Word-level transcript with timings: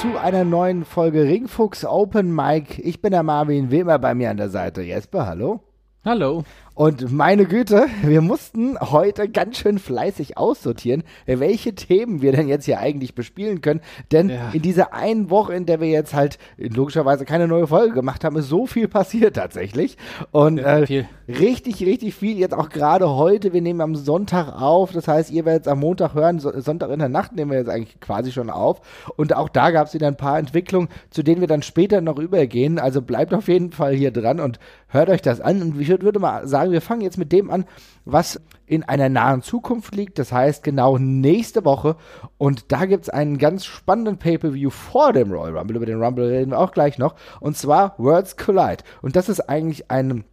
zu 0.00 0.16
einer 0.18 0.44
neuen 0.44 0.86
Folge 0.86 1.24
Ringfuchs 1.24 1.84
Open 1.84 2.34
Mic. 2.34 2.78
Ich 2.78 3.02
bin 3.02 3.10
der 3.10 3.22
Marvin, 3.22 3.70
wie 3.70 3.80
immer 3.80 3.98
bei 3.98 4.14
mir 4.14 4.30
an 4.30 4.38
der 4.38 4.48
Seite. 4.48 4.80
Jesper, 4.80 5.26
hallo. 5.26 5.60
Hallo. 6.06 6.42
Und 6.80 7.12
meine 7.12 7.44
Güte, 7.44 7.88
wir 8.02 8.22
mussten 8.22 8.80
heute 8.80 9.28
ganz 9.28 9.58
schön 9.58 9.78
fleißig 9.78 10.38
aussortieren, 10.38 11.02
welche 11.26 11.74
Themen 11.74 12.22
wir 12.22 12.32
denn 12.32 12.48
jetzt 12.48 12.64
hier 12.64 12.80
eigentlich 12.80 13.14
bespielen 13.14 13.60
können. 13.60 13.82
Denn 14.12 14.30
ja. 14.30 14.48
in 14.54 14.62
dieser 14.62 14.94
einen 14.94 15.28
Woche, 15.28 15.52
in 15.52 15.66
der 15.66 15.82
wir 15.82 15.88
jetzt 15.88 16.14
halt 16.14 16.38
logischerweise 16.56 17.26
keine 17.26 17.48
neue 17.48 17.66
Folge 17.66 17.92
gemacht 17.92 18.24
haben, 18.24 18.34
ist 18.36 18.48
so 18.48 18.64
viel 18.66 18.88
passiert 18.88 19.36
tatsächlich. 19.36 19.98
Und 20.30 20.56
äh, 20.56 21.04
richtig, 21.28 21.84
richtig 21.84 22.14
viel. 22.14 22.38
Jetzt 22.38 22.54
auch 22.54 22.70
gerade 22.70 23.10
heute. 23.10 23.52
Wir 23.52 23.60
nehmen 23.60 23.82
am 23.82 23.94
Sonntag 23.94 24.48
auf. 24.48 24.92
Das 24.92 25.06
heißt, 25.06 25.30
ihr 25.32 25.44
werdet 25.44 25.66
es 25.66 25.68
am 25.68 25.80
Montag 25.80 26.14
hören. 26.14 26.38
So, 26.38 26.58
Sonntag 26.62 26.88
in 26.92 27.00
der 27.00 27.10
Nacht 27.10 27.36
nehmen 27.36 27.50
wir 27.50 27.58
jetzt 27.58 27.68
eigentlich 27.68 28.00
quasi 28.00 28.32
schon 28.32 28.48
auf. 28.48 28.80
Und 29.16 29.36
auch 29.36 29.50
da 29.50 29.70
gab 29.70 29.88
es 29.88 29.92
wieder 29.92 30.06
ein 30.06 30.16
paar 30.16 30.38
Entwicklungen, 30.38 30.88
zu 31.10 31.22
denen 31.22 31.42
wir 31.42 31.48
dann 31.48 31.60
später 31.60 32.00
noch 32.00 32.18
übergehen. 32.18 32.78
Also 32.78 33.02
bleibt 33.02 33.34
auf 33.34 33.48
jeden 33.48 33.70
Fall 33.70 33.92
hier 33.92 34.12
dran 34.12 34.40
und 34.40 34.58
hört 34.88 35.10
euch 35.10 35.20
das 35.20 35.42
an. 35.42 35.60
Und 35.60 35.78
ich 35.78 35.90
würde 35.90 36.18
mal 36.18 36.48
sagen, 36.48 36.69
wir 36.72 36.80
fangen 36.80 37.00
jetzt 37.00 37.18
mit 37.18 37.32
dem 37.32 37.50
an, 37.50 37.64
was 38.04 38.40
in 38.66 38.82
einer 38.84 39.08
nahen 39.08 39.42
Zukunft 39.42 39.94
liegt. 39.94 40.18
Das 40.18 40.32
heißt 40.32 40.62
genau 40.62 40.98
nächste 40.98 41.64
Woche. 41.64 41.96
Und 42.38 42.72
da 42.72 42.86
gibt 42.86 43.04
es 43.04 43.10
einen 43.10 43.38
ganz 43.38 43.64
spannenden 43.64 44.18
Pay-Per-View 44.18 44.70
vor 44.70 45.12
dem 45.12 45.32
Royal 45.32 45.56
Rumble. 45.56 45.76
Über 45.76 45.86
den 45.86 46.02
Rumble 46.02 46.28
reden 46.28 46.52
wir 46.52 46.58
auch 46.58 46.72
gleich 46.72 46.98
noch. 46.98 47.14
Und 47.40 47.56
zwar 47.56 47.94
Worlds 47.98 48.36
Collide. 48.36 48.84
Und 49.02 49.16
das 49.16 49.28
ist 49.28 49.40
eigentlich 49.40 49.90
eine 49.90 50.24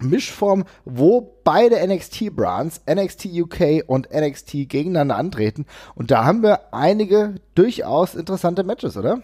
Mischform, 0.00 0.64
wo 0.84 1.36
beide 1.44 1.76
NXT-Brands, 1.86 2.82
NXT 2.90 3.26
UK 3.26 3.84
und 3.86 4.08
NXT 4.12 4.68
gegeneinander 4.68 5.16
antreten. 5.16 5.66
Und 5.94 6.10
da 6.10 6.24
haben 6.24 6.42
wir 6.42 6.72
einige 6.72 7.36
durchaus 7.54 8.14
interessante 8.14 8.64
Matches, 8.64 8.96
oder? 8.96 9.22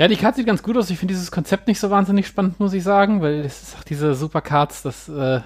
Ja, 0.00 0.08
die 0.08 0.16
Karte 0.16 0.38
sieht 0.38 0.46
ganz 0.46 0.62
gut 0.62 0.78
aus. 0.78 0.88
Ich 0.88 0.98
finde 0.98 1.12
dieses 1.12 1.30
Konzept 1.30 1.68
nicht 1.68 1.78
so 1.78 1.90
wahnsinnig 1.90 2.26
spannend, 2.26 2.58
muss 2.58 2.72
ich 2.72 2.82
sagen, 2.82 3.20
weil 3.20 3.40
es 3.40 3.64
ist 3.64 3.76
auch 3.76 3.84
diese 3.84 4.14
Supercards, 4.14 4.80
das, 4.80 5.10
äh, 5.10 5.40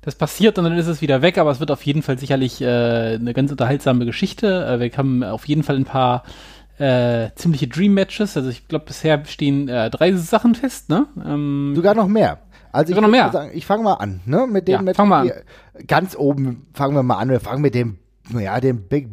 das 0.00 0.16
passiert 0.16 0.58
und 0.58 0.64
dann 0.64 0.76
ist 0.76 0.88
es 0.88 1.00
wieder 1.00 1.22
weg, 1.22 1.38
aber 1.38 1.52
es 1.52 1.60
wird 1.60 1.70
auf 1.70 1.86
jeden 1.86 2.02
Fall 2.02 2.18
sicherlich 2.18 2.60
äh, 2.60 3.14
eine 3.14 3.32
ganz 3.32 3.52
unterhaltsame 3.52 4.06
Geschichte. 4.06 4.66
Äh, 4.66 4.80
wir 4.80 4.90
haben 4.98 5.22
auf 5.22 5.46
jeden 5.46 5.62
Fall 5.62 5.76
ein 5.76 5.84
paar 5.84 6.24
äh, 6.78 7.28
ziemliche 7.36 7.68
Dream-Matches. 7.68 8.36
Also 8.36 8.48
ich 8.48 8.66
glaube, 8.66 8.86
bisher 8.86 9.24
stehen 9.24 9.68
äh, 9.68 9.88
drei 9.88 10.14
Sachen 10.14 10.56
fest, 10.56 10.88
ne? 10.88 11.06
Ähm, 11.24 11.74
Sogar 11.76 11.94
noch 11.94 12.08
mehr. 12.08 12.38
Also 12.72 12.92
ich, 12.92 13.00
noch 13.00 13.08
mehr. 13.08 13.30
Sagen, 13.30 13.52
ich 13.54 13.66
fange 13.66 13.84
mal 13.84 13.94
an, 13.94 14.20
ne? 14.26 14.48
Mit 14.50 14.66
dem 14.66 14.72
ja, 14.72 14.82
Match. 14.82 14.96
Fang 14.96 15.08
mal 15.08 15.30
an. 15.30 15.86
Ganz 15.86 16.16
oben 16.16 16.66
fangen 16.74 16.96
wir 16.96 17.04
mal 17.04 17.18
an. 17.18 17.28
Wir 17.28 17.38
fangen 17.38 17.62
mit 17.62 17.76
dem, 17.76 17.98
ja, 18.36 18.58
dem 18.58 18.88
Big 18.88 19.10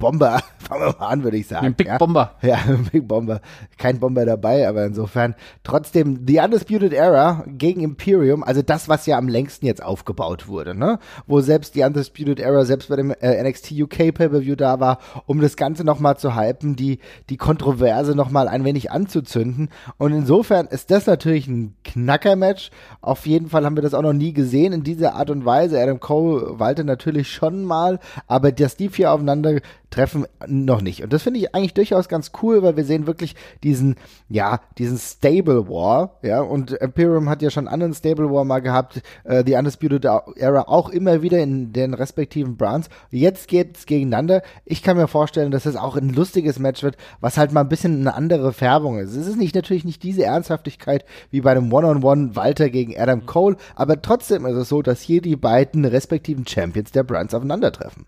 Bomber, 0.00 0.40
fangen 0.58 0.86
wir 0.86 0.96
mal 0.98 1.06
an, 1.06 1.22
würde 1.22 1.36
ich 1.36 1.46
sagen. 1.46 1.66
Ein 1.66 1.74
Big 1.74 1.86
ja? 1.86 1.98
Bomber. 1.98 2.32
Ja, 2.42 2.58
Big 2.92 3.06
Bomber. 3.06 3.40
Kein 3.78 4.00
Bomber 4.00 4.24
dabei, 4.24 4.66
aber 4.66 4.84
insofern 4.84 5.36
trotzdem 5.62 6.24
The 6.26 6.40
Undisputed 6.40 6.92
Era 6.92 7.44
gegen 7.46 7.82
Imperium, 7.82 8.42
also 8.42 8.62
das, 8.62 8.88
was 8.88 9.06
ja 9.06 9.16
am 9.16 9.28
längsten 9.28 9.66
jetzt 9.66 9.82
aufgebaut 9.82 10.48
wurde, 10.48 10.74
ne? 10.74 10.98
Wo 11.28 11.40
selbst 11.40 11.76
die 11.76 11.82
Undisputed 11.82 12.40
Era, 12.40 12.64
selbst 12.64 12.88
bei 12.88 12.96
dem 12.96 13.12
äh, 13.12 13.48
NXT 13.48 13.72
UK 13.72 14.12
Pay-Per-View 14.12 14.56
da 14.56 14.80
war, 14.80 14.98
um 15.26 15.40
das 15.40 15.56
Ganze 15.56 15.84
nochmal 15.84 16.16
zu 16.16 16.34
hypen, 16.34 16.74
die, 16.74 16.98
die 17.28 17.36
Kontroverse 17.36 18.16
nochmal 18.16 18.48
ein 18.48 18.64
wenig 18.64 18.90
anzuzünden. 18.90 19.68
Und 19.98 20.12
insofern 20.12 20.66
ist 20.66 20.90
das 20.90 21.06
natürlich 21.06 21.46
ein 21.46 21.74
Knacker-Match. 21.84 22.70
Auf 23.02 23.26
jeden 23.26 23.50
Fall 23.50 23.64
haben 23.64 23.76
wir 23.76 23.82
das 23.82 23.94
auch 23.94 24.02
noch 24.02 24.14
nie 24.14 24.32
gesehen 24.32 24.72
in 24.72 24.82
dieser 24.82 25.14
Art 25.14 25.28
und 25.28 25.44
Weise. 25.44 25.80
Adam 25.80 26.00
Cole 26.00 26.58
walte 26.58 26.84
natürlich 26.84 27.30
schon 27.30 27.64
mal, 27.64 28.00
aber 28.26 28.50
dass 28.50 28.76
die 28.76 28.88
vier 28.88 29.12
aufeinander 29.12 29.60
treffen 29.90 30.26
noch 30.46 30.80
nicht. 30.80 31.02
Und 31.02 31.12
das 31.12 31.22
finde 31.22 31.40
ich 31.40 31.54
eigentlich 31.54 31.74
durchaus 31.74 32.08
ganz 32.08 32.32
cool, 32.42 32.62
weil 32.62 32.76
wir 32.76 32.84
sehen 32.84 33.06
wirklich 33.06 33.34
diesen, 33.62 33.96
ja, 34.28 34.60
diesen 34.78 34.98
Stable 34.98 35.68
War, 35.68 36.18
ja, 36.22 36.40
und 36.40 36.72
Imperium 36.72 37.28
hat 37.28 37.42
ja 37.42 37.50
schon 37.50 37.68
anderen 37.68 37.94
Stable 37.94 38.30
War 38.30 38.44
mal 38.44 38.60
gehabt, 38.60 39.02
äh, 39.24 39.44
die 39.44 39.54
Undisputed 39.54 40.04
Era 40.36 40.62
auch 40.68 40.88
immer 40.90 41.22
wieder 41.22 41.38
in 41.40 41.72
den 41.72 41.94
respektiven 41.94 42.56
Brands. 42.56 42.88
Jetzt 43.10 43.48
geht's 43.48 43.86
gegeneinander. 43.86 44.42
Ich 44.64 44.82
kann 44.82 44.96
mir 44.96 45.08
vorstellen, 45.08 45.50
dass 45.50 45.66
es 45.66 45.76
auch 45.76 45.96
ein 45.96 46.10
lustiges 46.10 46.58
Match 46.58 46.82
wird, 46.82 46.96
was 47.20 47.36
halt 47.36 47.52
mal 47.52 47.62
ein 47.62 47.68
bisschen 47.68 48.00
eine 48.00 48.14
andere 48.14 48.52
Färbung 48.52 48.98
ist. 48.98 49.14
Es 49.14 49.26
ist 49.26 49.36
nicht 49.36 49.54
natürlich 49.54 49.84
nicht 49.84 50.02
diese 50.02 50.24
Ernsthaftigkeit 50.24 51.04
wie 51.30 51.40
bei 51.40 51.50
einem 51.50 51.72
One-on-One 51.72 52.36
Walter 52.36 52.70
gegen 52.70 52.98
Adam 52.98 53.26
Cole, 53.26 53.56
aber 53.74 54.00
trotzdem 54.00 54.46
ist 54.46 54.56
es 54.56 54.68
so, 54.68 54.82
dass 54.82 55.00
hier 55.00 55.20
die 55.20 55.36
beiden 55.36 55.84
respektiven 55.84 56.46
Champions 56.46 56.92
der 56.92 57.02
Brands 57.02 57.34
aufeinandertreffen. 57.34 58.06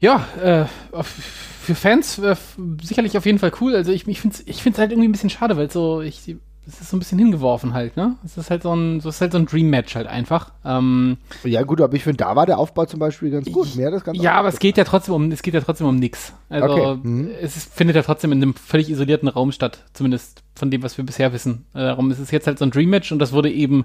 Ja, 0.00 0.26
äh, 0.42 0.64
für 1.02 1.74
Fans 1.74 2.18
äh, 2.18 2.34
sicherlich 2.82 3.16
auf 3.16 3.26
jeden 3.26 3.38
Fall 3.38 3.52
cool. 3.60 3.76
Also 3.76 3.92
ich, 3.92 4.08
ich 4.08 4.20
finde 4.20 4.36
es 4.36 4.46
ich 4.46 4.62
find's 4.62 4.78
halt 4.78 4.90
irgendwie 4.90 5.08
ein 5.08 5.12
bisschen 5.12 5.30
schade, 5.30 5.56
weil 5.56 5.70
so, 5.70 6.00
ich, 6.00 6.36
es 6.66 6.80
ist 6.80 6.90
so 6.90 6.96
ein 6.96 7.00
bisschen 7.00 7.18
hingeworfen 7.18 7.74
halt, 7.74 7.96
ne? 7.96 8.16
Es 8.24 8.36
ist 8.36 8.50
halt 8.50 8.62
so 8.62 8.74
ein, 8.74 9.00
so 9.00 9.08
ist 9.08 9.20
halt 9.20 9.32
so 9.32 9.38
ein 9.38 9.46
Dream-Match 9.46 9.94
halt 9.94 10.06
einfach. 10.06 10.52
Ähm, 10.64 11.18
ja, 11.44 11.62
gut, 11.62 11.80
aber 11.80 11.94
ich 11.94 12.02
finde, 12.02 12.18
da 12.18 12.34
war 12.36 12.46
der 12.46 12.58
Aufbau 12.58 12.86
zum 12.86 13.00
Beispiel 13.00 13.30
ganz 13.30 13.50
gut. 13.50 13.76
Mehr 13.76 13.90
das 13.90 14.04
Ganze 14.04 14.22
ja, 14.22 14.32
aber 14.34 14.48
es 14.48 14.58
geht 14.58 14.76
ja 14.76 14.84
trotzdem 14.84 15.14
um, 15.14 15.32
es 15.32 15.42
geht 15.42 15.54
ja 15.54 15.60
trotzdem 15.60 15.86
um 15.86 15.96
nix. 15.96 16.32
Also 16.48 16.74
okay. 16.74 16.98
mhm. 17.02 17.30
es 17.40 17.56
ist, 17.56 17.74
findet 17.74 17.96
ja 17.96 18.02
trotzdem 18.02 18.32
in 18.32 18.42
einem 18.42 18.54
völlig 18.54 18.88
isolierten 18.88 19.28
Raum 19.28 19.52
statt, 19.52 19.84
zumindest 19.92 20.42
von 20.54 20.70
dem, 20.70 20.82
was 20.82 20.96
wir 20.96 21.04
bisher 21.04 21.32
wissen. 21.32 21.66
Äh, 21.74 21.80
darum 21.80 22.10
ist 22.10 22.18
es 22.18 22.30
jetzt 22.30 22.46
halt 22.46 22.58
so 22.58 22.64
ein 22.64 22.70
Dream-Match 22.70 23.12
und 23.12 23.18
das 23.18 23.32
wurde 23.32 23.50
eben 23.50 23.84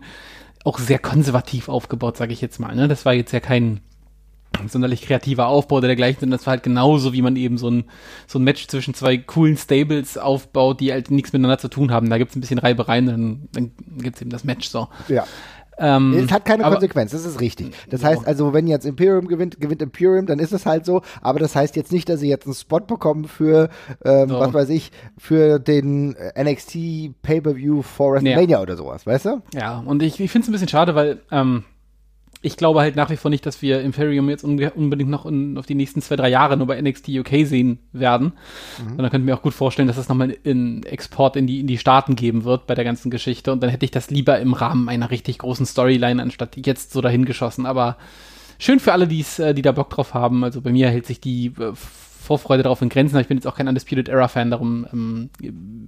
auch 0.63 0.79
sehr 0.79 0.99
konservativ 0.99 1.69
aufgebaut, 1.69 2.17
sage 2.17 2.33
ich 2.33 2.41
jetzt 2.41 2.59
mal. 2.59 2.75
Ne? 2.75 2.87
Das 2.87 3.05
war 3.05 3.13
jetzt 3.13 3.31
ja 3.31 3.39
kein 3.39 3.81
sonderlich 4.67 5.01
kreativer 5.01 5.47
Aufbau 5.47 5.77
oder 5.77 5.87
dergleichen, 5.87 6.21
sondern 6.21 6.37
das 6.37 6.47
war 6.47 6.51
halt 6.51 6.63
genauso, 6.63 7.13
wie 7.13 7.21
man 7.21 7.35
eben 7.35 7.57
so 7.57 7.69
ein, 7.69 7.85
so 8.27 8.39
ein 8.39 8.43
Match 8.43 8.67
zwischen 8.67 8.93
zwei 8.93 9.17
coolen 9.17 9.57
Stables 9.57 10.17
aufbaut, 10.17 10.79
die 10.79 10.91
halt 10.91 11.11
nichts 11.11 11.33
miteinander 11.33 11.57
zu 11.57 11.67
tun 11.67 11.91
haben. 11.91 12.09
Da 12.09 12.17
gibt 12.17 12.31
es 12.31 12.37
ein 12.37 12.41
bisschen 12.41 12.59
Reibereien, 12.59 13.05
dann, 13.05 13.49
dann 13.51 13.71
gibt 13.97 14.15
es 14.15 14.21
eben 14.21 14.31
das 14.31 14.43
Match 14.43 14.69
so. 14.69 14.87
Ja. 15.07 15.25
Ähm, 15.77 16.13
es 16.13 16.31
hat 16.31 16.45
keine 16.45 16.63
aber, 16.63 16.75
Konsequenz, 16.75 17.11
das 17.11 17.25
ist 17.25 17.41
richtig. 17.41 17.73
Das 17.89 18.03
heißt 18.03 18.25
also, 18.25 18.53
wenn 18.53 18.67
jetzt 18.67 18.85
Imperium 18.85 19.27
gewinnt, 19.27 19.59
gewinnt 19.59 19.81
Imperium, 19.81 20.25
dann 20.25 20.39
ist 20.39 20.53
es 20.53 20.65
halt 20.65 20.85
so, 20.85 21.01
aber 21.21 21.39
das 21.39 21.55
heißt 21.55 21.75
jetzt 21.75 21.91
nicht, 21.91 22.07
dass 22.07 22.21
sie 22.21 22.29
jetzt 22.29 22.45
einen 22.45 22.55
Spot 22.55 22.79
bekommen 22.79 23.25
für, 23.25 23.69
ähm, 24.03 24.29
so. 24.29 24.39
was 24.39 24.53
weiß 24.53 24.69
ich, 24.69 24.91
für 25.17 25.59
den 25.59 26.15
NXT 26.39 27.21
Pay-Per-View 27.21 27.81
for 27.81 28.13
WrestleMania 28.13 28.57
ja. 28.57 28.61
oder 28.61 28.77
sowas, 28.77 29.05
weißt 29.05 29.25
du? 29.25 29.41
Ja, 29.53 29.83
und 29.85 30.01
ich, 30.01 30.19
ich 30.19 30.31
finde 30.31 30.45
es 30.45 30.49
ein 30.49 30.53
bisschen 30.53 30.69
schade, 30.69 30.95
weil 30.95 31.19
ähm, 31.31 31.65
ich 32.45 32.57
glaube 32.57 32.81
halt 32.81 32.95
nach 32.95 33.09
wie 33.09 33.17
vor 33.17 33.31
nicht, 33.31 33.45
dass 33.45 33.63
wir 33.63 33.81
Imperium 33.81 34.29
jetzt 34.29 34.43
unbedingt 34.43 35.09
noch 35.09 35.25
in, 35.25 35.57
auf 35.57 35.65
die 35.65 35.73
nächsten 35.73 36.01
zwei, 36.01 36.15
drei 36.15 36.29
Jahre 36.29 36.57
nur 36.57 36.67
bei 36.67 36.79
NXT 36.79 37.09
UK 37.09 37.45
sehen 37.45 37.79
werden. 37.91 38.33
Mhm. 38.79 38.91
Und 38.91 38.97
dann 38.99 39.09
könnte 39.09 39.17
ich 39.17 39.25
mir 39.25 39.35
auch 39.35 39.41
gut 39.41 39.55
vorstellen, 39.55 39.87
dass 39.87 39.97
es 39.97 40.09
nochmal 40.09 40.29
in 40.43 40.83
Export 40.83 41.37
in 41.37 41.47
die, 41.47 41.61
in 41.61 41.67
die 41.67 41.79
Staaten 41.79 42.15
geben 42.15 42.43
wird 42.43 42.67
bei 42.67 42.75
der 42.75 42.83
ganzen 42.83 43.09
Geschichte. 43.09 43.51
Und 43.51 43.63
dann 43.63 43.71
hätte 43.71 43.83
ich 43.83 43.91
das 43.91 44.11
lieber 44.11 44.39
im 44.39 44.53
Rahmen 44.53 44.89
einer 44.89 45.09
richtig 45.09 45.39
großen 45.39 45.65
Storyline, 45.65 46.21
anstatt 46.21 46.55
jetzt 46.63 46.91
so 46.91 47.01
dahingeschossen. 47.01 47.65
Aber 47.65 47.97
schön 48.59 48.79
für 48.79 48.93
alle, 48.93 49.07
die's, 49.07 49.39
äh, 49.39 49.55
die 49.55 49.63
da 49.63 49.71
Bock 49.71 49.89
drauf 49.89 50.13
haben. 50.13 50.43
Also 50.43 50.61
bei 50.61 50.71
mir 50.71 50.89
hält 50.89 51.07
sich 51.07 51.19
die 51.19 51.47
äh, 51.47 51.73
Vorfreude 52.25 52.63
darauf 52.63 52.81
in 52.81 52.89
Grenzen. 52.89 53.17
Ich 53.19 53.27
bin 53.27 53.37
jetzt 53.37 53.47
auch 53.47 53.55
kein 53.55 53.67
Undisputed 53.67 54.09
Era 54.09 54.27
Fan, 54.27 54.51
darum 54.51 54.85
ähm, 54.91 55.29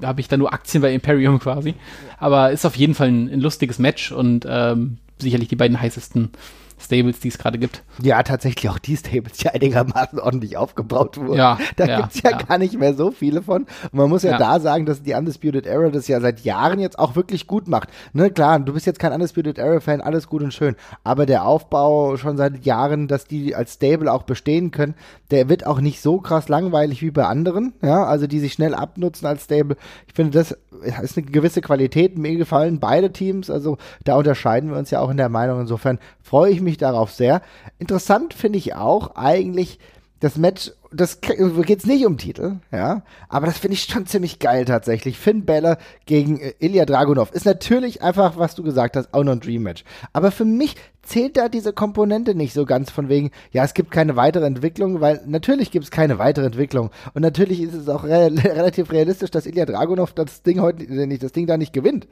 habe 0.04 0.22
ich 0.22 0.28
da 0.28 0.38
nur 0.38 0.54
Aktien 0.54 0.82
bei 0.82 0.94
Imperium 0.94 1.40
quasi. 1.42 1.74
Aber 2.18 2.52
ist 2.52 2.66
auf 2.66 2.76
jeden 2.76 2.94
Fall 2.94 3.10
ein, 3.10 3.30
ein 3.30 3.42
lustiges 3.42 3.80
Match 3.80 4.12
und 4.12 4.46
ähm, 4.48 4.98
sicherlich 5.20 5.50
die 5.50 5.56
beiden 5.56 5.80
heißesten 5.80 6.30
Stables, 6.80 7.20
die 7.20 7.30
es 7.30 7.38
gerade 7.38 7.58
gibt. 7.58 7.84
Ja, 8.02 8.22
tatsächlich 8.24 8.70
auch 8.70 8.78
die 8.78 8.96
Stables, 8.96 9.38
die 9.38 9.50
einigermaßen 9.50 10.20
ordentlich 10.20 10.58
aufgebaut 10.58 11.18
wurden. 11.18 11.38
Ja, 11.38 11.58
da 11.76 11.86
ja, 11.86 12.02
gibt's 12.02 12.22
ja, 12.22 12.32
ja, 12.32 12.38
gar 12.38 12.58
nicht 12.58 12.78
mehr 12.78 12.94
so 12.94 13.12
viele 13.12 13.42
von. 13.42 13.64
Und 13.64 13.94
man 13.94 14.10
muss 14.10 14.24
ja, 14.24 14.32
ja, 14.32 14.38
da 14.38 14.60
sagen, 14.60 14.86
dass 14.86 15.02
die 15.02 15.14
Undisputed 15.14 15.66
Era 15.66 15.90
das 15.90 16.08
ja 16.08 16.22
seit 16.22 16.42
Jahren 16.42 16.80
jetzt 16.80 17.00
auch 17.00 17.16
wirklich 17.16 17.48
gut 17.48 17.68
macht. 17.68 17.90
Ne, 18.14 18.30
klar, 18.30 18.60
du 18.60 18.74
bist 18.74 18.86
jetzt 18.86 19.00
kein 19.00 19.12
Undisputed 19.12 19.58
Era 19.58 19.80
Fan, 19.80 20.02
alles 20.02 20.28
gut 20.28 20.44
und 20.44 20.54
schön. 20.54 20.76
Aber 21.04 21.26
der 21.26 21.46
Aufbau 21.46 22.18
schon 22.18 22.38
seit 22.38 22.66
Jahren, 22.66 23.08
dass 23.08 23.26
die 23.26 23.56
als 23.56 23.74
Stable 23.74 24.12
auch 24.12 24.24
bestehen 24.24 24.72
können, 24.72 24.94
der 25.32 25.50
wird 25.50 25.66
auch 25.66 25.82
nicht 25.82 26.02
so 26.02 26.20
krass 26.20 26.48
langweilig 26.48 27.02
wie 27.02 27.12
bei 27.12 27.26
anderen. 27.26 27.74
Ja, 27.82 28.04
also 28.04 28.28
die 28.28 28.40
sich 28.40 28.54
schnell 28.54 28.76
abnutzen 28.76 29.26
als 29.26 29.46
Stable. 29.46 29.78
Ich 30.08 30.14
finde, 30.14 30.32
das 30.32 30.56
ist 31.02 31.18
eine 31.18 31.26
gewisse 31.26 31.62
Qualität. 31.62 32.18
Mir 32.18 32.36
gefallen 32.38 32.80
beide 32.80 33.12
Teams. 33.12 33.50
Also 33.50 33.78
da 34.04 34.16
unterscheiden 34.16 34.70
wir 34.70 34.78
uns 34.78 34.92
ja 34.92 35.00
auch 35.00 35.10
in 35.10 35.18
der 35.18 35.30
Meinung. 35.30 35.62
Insofern 35.62 36.00
freue 36.22 36.52
ich 36.52 36.62
mich 36.62 36.67
darauf 36.76 37.14
sehr. 37.14 37.42
Interessant 37.80 38.34
finde 38.34 38.58
ich 38.58 38.76
auch 38.76 39.16
eigentlich 39.16 39.80
das 40.20 40.36
Match, 40.36 40.72
das 40.92 41.22
geht's 41.22 41.86
nicht 41.86 42.06
um 42.06 42.18
Titel, 42.18 42.58
ja, 42.72 43.04
aber 43.30 43.46
das 43.46 43.60
finde 43.60 43.76
ich 43.76 43.84
schon 43.84 44.08
ziemlich 44.08 44.40
geil 44.40 44.66
tatsächlich. 44.66 45.18
Finn 45.18 45.46
Balor 45.46 45.78
gegen 46.06 46.40
äh, 46.40 46.54
Ilya 46.60 46.86
Dragunov 46.86 47.32
ist 47.32 47.46
natürlich 47.46 48.02
einfach, 48.02 48.38
was 48.38 48.56
du 48.56 48.64
gesagt 48.64 48.96
hast, 48.98 49.14
auch 49.14 49.24
noch 49.24 49.34
ein 49.34 49.40
Dream 49.40 49.64
Match. 49.64 49.84
Aber 50.14 50.32
für 50.32 50.46
mich 50.46 50.76
zählt 51.08 51.38
da 51.38 51.50
diese 51.50 51.74
Komponente 51.74 52.36
nicht 52.36 52.54
so 52.54 52.66
ganz 52.66 52.92
von 52.92 53.10
wegen, 53.10 53.32
ja, 53.52 53.64
es 53.64 53.74
gibt 53.74 53.92
keine 53.92 54.16
weitere 54.16 54.46
Entwicklung, 54.46 55.02
weil 55.02 55.22
natürlich 55.26 55.72
gibt 55.72 55.86
es 55.86 55.92
keine 55.92 56.20
weitere 56.20 56.46
Entwicklung. 56.46 56.92
Und 57.14 57.22
natürlich 57.22 57.62
ist 57.62 57.74
es 57.74 57.90
auch 57.90 58.04
re 58.04 58.32
relativ 58.44 58.92
realistisch, 58.92 59.32
dass 59.32 59.46
Ilya 59.46 59.66
Dragunov 59.66 60.14
das 60.14 60.44
Ding 60.44 60.62
heute 60.62 60.84
nicht, 60.84 61.24
das 61.24 61.32
Ding 61.32 61.48
da 61.48 61.58
nicht 61.58 61.74
gewinnt. 61.74 62.08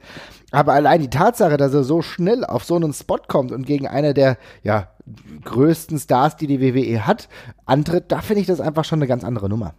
Aber 0.50 0.72
allein 0.72 1.00
die 1.00 1.10
Tatsache, 1.10 1.56
dass 1.56 1.74
er 1.74 1.84
so 1.84 2.02
schnell 2.02 2.44
auf 2.44 2.64
so 2.64 2.76
einen 2.76 2.92
Spot 2.92 3.18
kommt 3.28 3.52
und 3.52 3.66
gegen 3.66 3.86
einer 3.86 4.14
der, 4.14 4.38
ja, 4.62 4.88
größten 5.44 5.98
Stars, 5.98 6.36
die 6.36 6.46
die 6.46 6.60
WWE 6.60 7.06
hat, 7.06 7.28
antritt, 7.64 8.10
da 8.10 8.22
finde 8.22 8.40
ich 8.40 8.46
das 8.46 8.60
einfach 8.60 8.84
schon 8.84 8.98
eine 8.98 9.06
ganz 9.06 9.22
andere 9.22 9.48
Nummer 9.48 9.74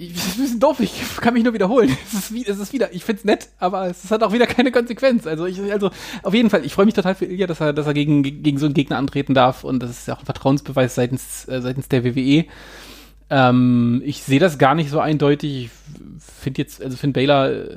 ich, 0.00 0.12
das 0.14 0.26
ist 0.26 0.38
ein 0.38 0.42
bisschen 0.42 0.60
doof, 0.60 0.80
ich 0.80 0.92
kann 1.20 1.34
mich 1.34 1.44
nur 1.44 1.52
wiederholen. 1.52 1.96
Es 2.06 2.14
ist, 2.14 2.34
wie, 2.34 2.46
es 2.46 2.58
ist 2.58 2.72
wieder, 2.72 2.92
ich 2.94 3.04
find's 3.04 3.24
nett, 3.24 3.48
aber 3.58 3.86
es 3.86 4.10
hat 4.10 4.22
auch 4.22 4.32
wieder 4.32 4.46
keine 4.46 4.72
Konsequenz. 4.72 5.26
Also 5.26 5.46
ich, 5.46 5.60
also 5.70 5.90
auf 6.22 6.34
jeden 6.34 6.50
Fall, 6.50 6.64
ich 6.64 6.72
freue 6.72 6.86
mich 6.86 6.94
total 6.94 7.14
für 7.14 7.26
Ilya, 7.26 7.46
dass 7.46 7.60
er, 7.60 7.72
dass 7.72 7.86
er 7.86 7.94
gegen, 7.94 8.22
gegen 8.22 8.58
so 8.58 8.66
einen 8.66 8.74
Gegner 8.74 8.96
antreten 8.96 9.34
darf 9.34 9.62
und 9.62 9.82
das 9.82 9.90
ist 9.90 10.08
ja 10.08 10.14
auch 10.14 10.20
ein 10.20 10.24
Vertrauensbeweis 10.24 10.94
seitens, 10.94 11.46
äh, 11.48 11.60
seitens 11.60 11.88
der 11.88 12.04
WWE. 12.04 12.46
Ähm, 13.28 14.02
ich 14.04 14.22
sehe 14.22 14.40
das 14.40 14.58
gar 14.58 14.74
nicht 14.74 14.90
so 14.90 15.00
eindeutig. 15.00 15.66
Ich 15.66 16.24
finde 16.40 16.62
jetzt, 16.62 16.82
also 16.82 16.96
Finn 16.96 17.12
Baylor 17.12 17.50
äh, 17.50 17.76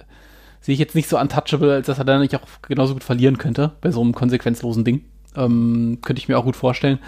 sehe 0.61 0.73
ich 0.73 0.79
jetzt 0.79 0.95
nicht 0.95 1.09
so 1.09 1.19
untouchable, 1.19 1.73
als 1.73 1.87
dass 1.87 1.99
er 1.99 2.05
dann 2.05 2.21
nicht 2.21 2.35
auch 2.35 2.47
genauso 2.61 2.93
gut 2.93 3.03
verlieren 3.03 3.37
könnte 3.37 3.73
bei 3.81 3.91
so 3.91 4.01
einem 4.01 4.15
konsequenzlosen 4.15 4.85
Ding. 4.85 5.03
Ähm, 5.35 5.99
könnte 6.01 6.19
ich 6.19 6.29
mir 6.29 6.37
auch 6.37 6.45
gut 6.45 6.55
vorstellen, 6.55 6.99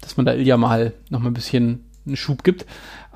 dass 0.00 0.16
man 0.16 0.26
da 0.26 0.34
Ilya 0.34 0.56
mal 0.56 0.92
noch 1.08 1.20
mal 1.20 1.28
ein 1.28 1.34
bisschen 1.34 1.84
einen 2.06 2.16
Schub 2.16 2.44
gibt. 2.44 2.66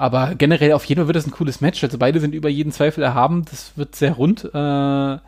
Aber 0.01 0.35
generell 0.35 0.73
auf 0.73 0.87
jeden 0.87 0.99
Fall 0.99 1.09
wird 1.09 1.19
es 1.19 1.27
ein 1.27 1.31
cooles 1.31 1.61
Match. 1.61 1.85
Also 1.85 1.99
beide 1.99 2.21
sind 2.21 2.35
über 2.35 2.49
jeden 2.49 2.73
Zweifel 2.73 3.05
erhaben. 3.05 3.45
Das 3.45 3.73
wird 3.77 3.95
sehr 3.95 4.13
rund. 4.13 4.47
Äh, 4.47 4.57
ja, 4.57 5.21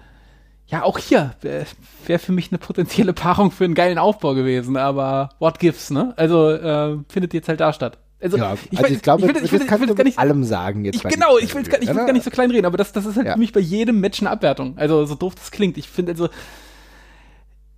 auch 0.83 0.97
hier 0.97 1.35
wäre 1.43 1.67
wär 2.07 2.19
für 2.19 2.33
mich 2.33 2.51
eine 2.51 2.59
potenzielle 2.59 3.13
Paarung 3.13 3.51
für 3.51 3.65
einen 3.65 3.75
geilen 3.75 3.99
Aufbau 3.99 4.33
gewesen. 4.33 4.79
Aber 4.79 5.29
what 5.41 5.59
gives, 5.59 5.91
ne? 5.91 6.15
Also 6.17 6.49
äh, 6.49 6.97
findet 7.11 7.35
jetzt 7.35 7.51
halt 7.51 7.61
da 7.61 7.75
statt. 7.75 7.99
Also, 8.19 8.39
ja, 8.39 8.55
ich, 8.71 8.79
also 8.79 8.95
ich 8.95 9.03
glaube, 9.03 9.21
ich 9.21 9.29
will, 9.29 9.45
ich 9.45 9.53
will, 9.53 9.59
das 9.59 9.69
kannst 9.69 9.83
ich 9.83 9.89
will 9.91 9.97
gar 9.97 10.05
nicht 10.05 10.19
allem 10.19 10.43
sagen 10.43 10.87
jetzt. 10.87 10.95
Ich, 10.95 11.03
genau, 11.03 11.37
ich 11.37 11.55
will 11.55 11.63
es 11.63 11.69
gar, 11.69 11.79
gar, 11.79 12.13
nicht 12.15 12.25
so 12.25 12.31
klein 12.31 12.51
reden, 12.51 12.65
aber 12.65 12.79
das, 12.79 12.93
das 12.93 13.05
ist 13.05 13.17
halt 13.17 13.27
ja. 13.27 13.35
für 13.35 13.39
mich 13.39 13.53
bei 13.53 13.61
jedem 13.61 14.01
Match 14.01 14.23
eine 14.23 14.31
Abwertung. 14.31 14.79
Also 14.79 15.05
so 15.05 15.17
doof 15.17 15.35
das 15.35 15.51
klingt. 15.51 15.77
Ich 15.77 15.89
finde 15.89 16.13
also, 16.13 16.31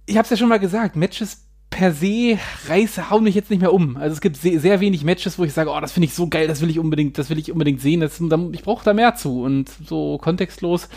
ich 0.07 0.17
habe 0.17 0.25
es 0.27 0.31
ja 0.31 0.37
schon 0.37 0.49
mal 0.49 0.61
gesagt, 0.61 0.95
Matches 0.95 1.44
per 1.75 1.93
se 1.93 2.39
reiße, 2.69 3.11
hauen 3.11 3.25
mich 3.25 3.35
jetzt 3.35 3.51
nicht 3.51 3.61
mehr 3.61 3.73
um. 3.73 3.97
Also 3.97 4.15
es 4.15 4.21
gibt 4.21 4.37
sehr, 4.37 4.61
sehr 4.61 4.79
wenig 4.79 5.03
Matches, 5.03 5.41
wo 5.41 5.45
ich 5.45 5.53
sage, 5.53 5.71
oh, 5.71 5.81
das 5.81 5.91
finde 5.91 6.07
ich 6.07 6.15
so 6.15 6.29
geil, 6.29 6.47
das 6.47 6.61
will 6.61 6.71
ich 6.71 6.79
unbedingt, 6.79 7.19
das 7.19 7.31
will 7.31 7.39
ich 7.39 7.51
unbedingt 7.51 7.81
sehen. 7.81 7.99
Das, 7.99 8.21
ich 8.53 8.63
brauche 8.63 8.85
da 8.85 8.95
mehr 8.95 9.17
zu 9.17 9.43
und 9.43 9.69
so 9.85 10.17
kontextlos. 10.19 10.89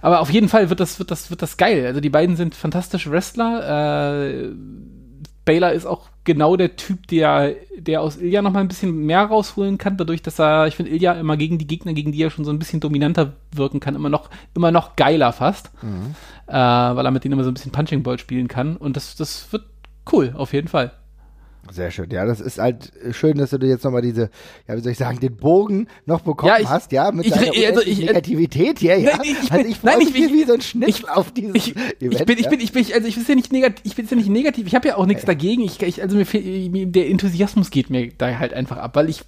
Aber 0.00 0.20
auf 0.20 0.30
jeden 0.30 0.48
Fall 0.48 0.70
wird 0.70 0.80
das, 0.80 0.98
wird 0.98 1.10
das, 1.10 1.28
wird 1.28 1.42
das 1.42 1.58
geil. 1.58 1.84
Also 1.84 2.00
die 2.00 2.08
beiden 2.08 2.34
sind 2.34 2.54
fantastische 2.54 3.10
Wrestler. 3.10 4.24
Äh, 4.24 4.52
Baylor 5.44 5.72
ist 5.72 5.86
auch 5.86 6.08
genau 6.24 6.56
der 6.56 6.76
Typ, 6.76 7.06
der, 7.08 7.54
der 7.78 8.00
aus 8.00 8.16
Ilya 8.16 8.40
noch 8.42 8.52
mal 8.52 8.60
ein 8.60 8.68
bisschen 8.68 9.06
mehr 9.06 9.22
rausholen 9.22 9.78
kann, 9.78 9.96
dadurch, 9.96 10.20
dass 10.22 10.40
er, 10.40 10.66
ich 10.66 10.76
finde, 10.76 10.92
Ilya 10.92 11.12
immer 11.12 11.36
gegen 11.36 11.58
die 11.58 11.66
Gegner, 11.66 11.92
gegen 11.92 12.10
die 12.10 12.22
er 12.22 12.30
schon 12.30 12.44
so 12.44 12.50
ein 12.50 12.58
bisschen 12.58 12.80
dominanter 12.80 13.34
wirken 13.52 13.80
kann, 13.80 13.94
immer 13.94 14.08
noch, 14.08 14.28
immer 14.54 14.72
noch 14.72 14.96
geiler 14.96 15.32
fast. 15.32 15.70
Mhm. 15.82 16.14
Äh, 16.48 16.52
weil 16.52 17.04
er 17.04 17.10
mit 17.10 17.22
denen 17.22 17.34
immer 17.34 17.44
so 17.44 17.50
ein 17.50 17.54
bisschen 17.54 17.72
Punching 17.72 18.02
Ball 18.02 18.18
spielen 18.18 18.48
kann. 18.48 18.76
Und 18.76 18.96
das, 18.96 19.14
das 19.14 19.52
wird 19.52 19.64
cool, 20.12 20.34
auf 20.36 20.52
jeden 20.52 20.68
Fall. 20.68 20.92
Sehr 21.70 21.90
schön. 21.90 22.10
Ja, 22.10 22.24
das 22.24 22.40
ist 22.40 22.58
halt 22.58 22.92
schön, 23.12 23.38
dass 23.38 23.50
du 23.50 23.58
dir 23.58 23.68
jetzt 23.68 23.84
nochmal 23.84 24.02
diese, 24.02 24.30
ja, 24.68 24.76
wie 24.76 24.80
soll 24.80 24.92
ich 24.92 24.98
sagen, 24.98 25.18
den 25.20 25.36
Bogen 25.36 25.88
noch 26.04 26.20
bekommen 26.20 26.52
ja, 26.52 26.60
ich, 26.60 26.68
hast, 26.68 26.92
ja, 26.92 27.10
mit 27.10 27.26
ich, 27.26 27.32
deiner 27.32 27.50
also 27.68 27.82
ich, 27.82 27.98
Negativität 27.98 28.78
hier, 28.78 28.98
ja. 28.98 29.16
Nein, 29.16 29.36
ich, 29.42 29.52
also 29.52 29.66
ich 29.66 29.78
freue 29.78 29.98
mich 29.98 30.14
wie 30.14 30.44
so 30.44 30.54
ein 30.54 30.60
Schnitt 30.60 31.08
auf 31.08 31.32
dieses 31.32 31.54
ich, 31.54 31.76
Event. 31.76 32.20
Ich 32.20 32.24
bin, 32.24 32.38
ich 32.38 32.48
bin, 32.48 32.60
ich 32.60 32.72
bin, 32.72 32.86
also 32.94 33.08
ich 33.08 33.14
bin 33.16 33.24
ja 33.26 33.34
nicht 33.34 33.52
negativ, 33.52 33.80
ich 33.84 33.96
bin 33.96 34.06
ja 34.08 34.16
nicht 34.16 34.28
negativ, 34.28 34.66
ich 34.66 34.74
habe 34.74 34.88
ja 34.88 34.96
auch 34.96 35.06
nichts 35.06 35.24
dagegen. 35.24 35.62
Ich, 35.62 35.82
ich, 35.82 36.02
also 36.02 36.16
mir, 36.16 36.26
fehlt, 36.26 36.94
der 36.94 37.08
Enthusiasmus 37.08 37.70
geht 37.70 37.90
mir 37.90 38.12
da 38.16 38.38
halt 38.38 38.52
einfach 38.52 38.76
ab, 38.76 38.94
weil 38.94 39.08
ich, 39.08 39.22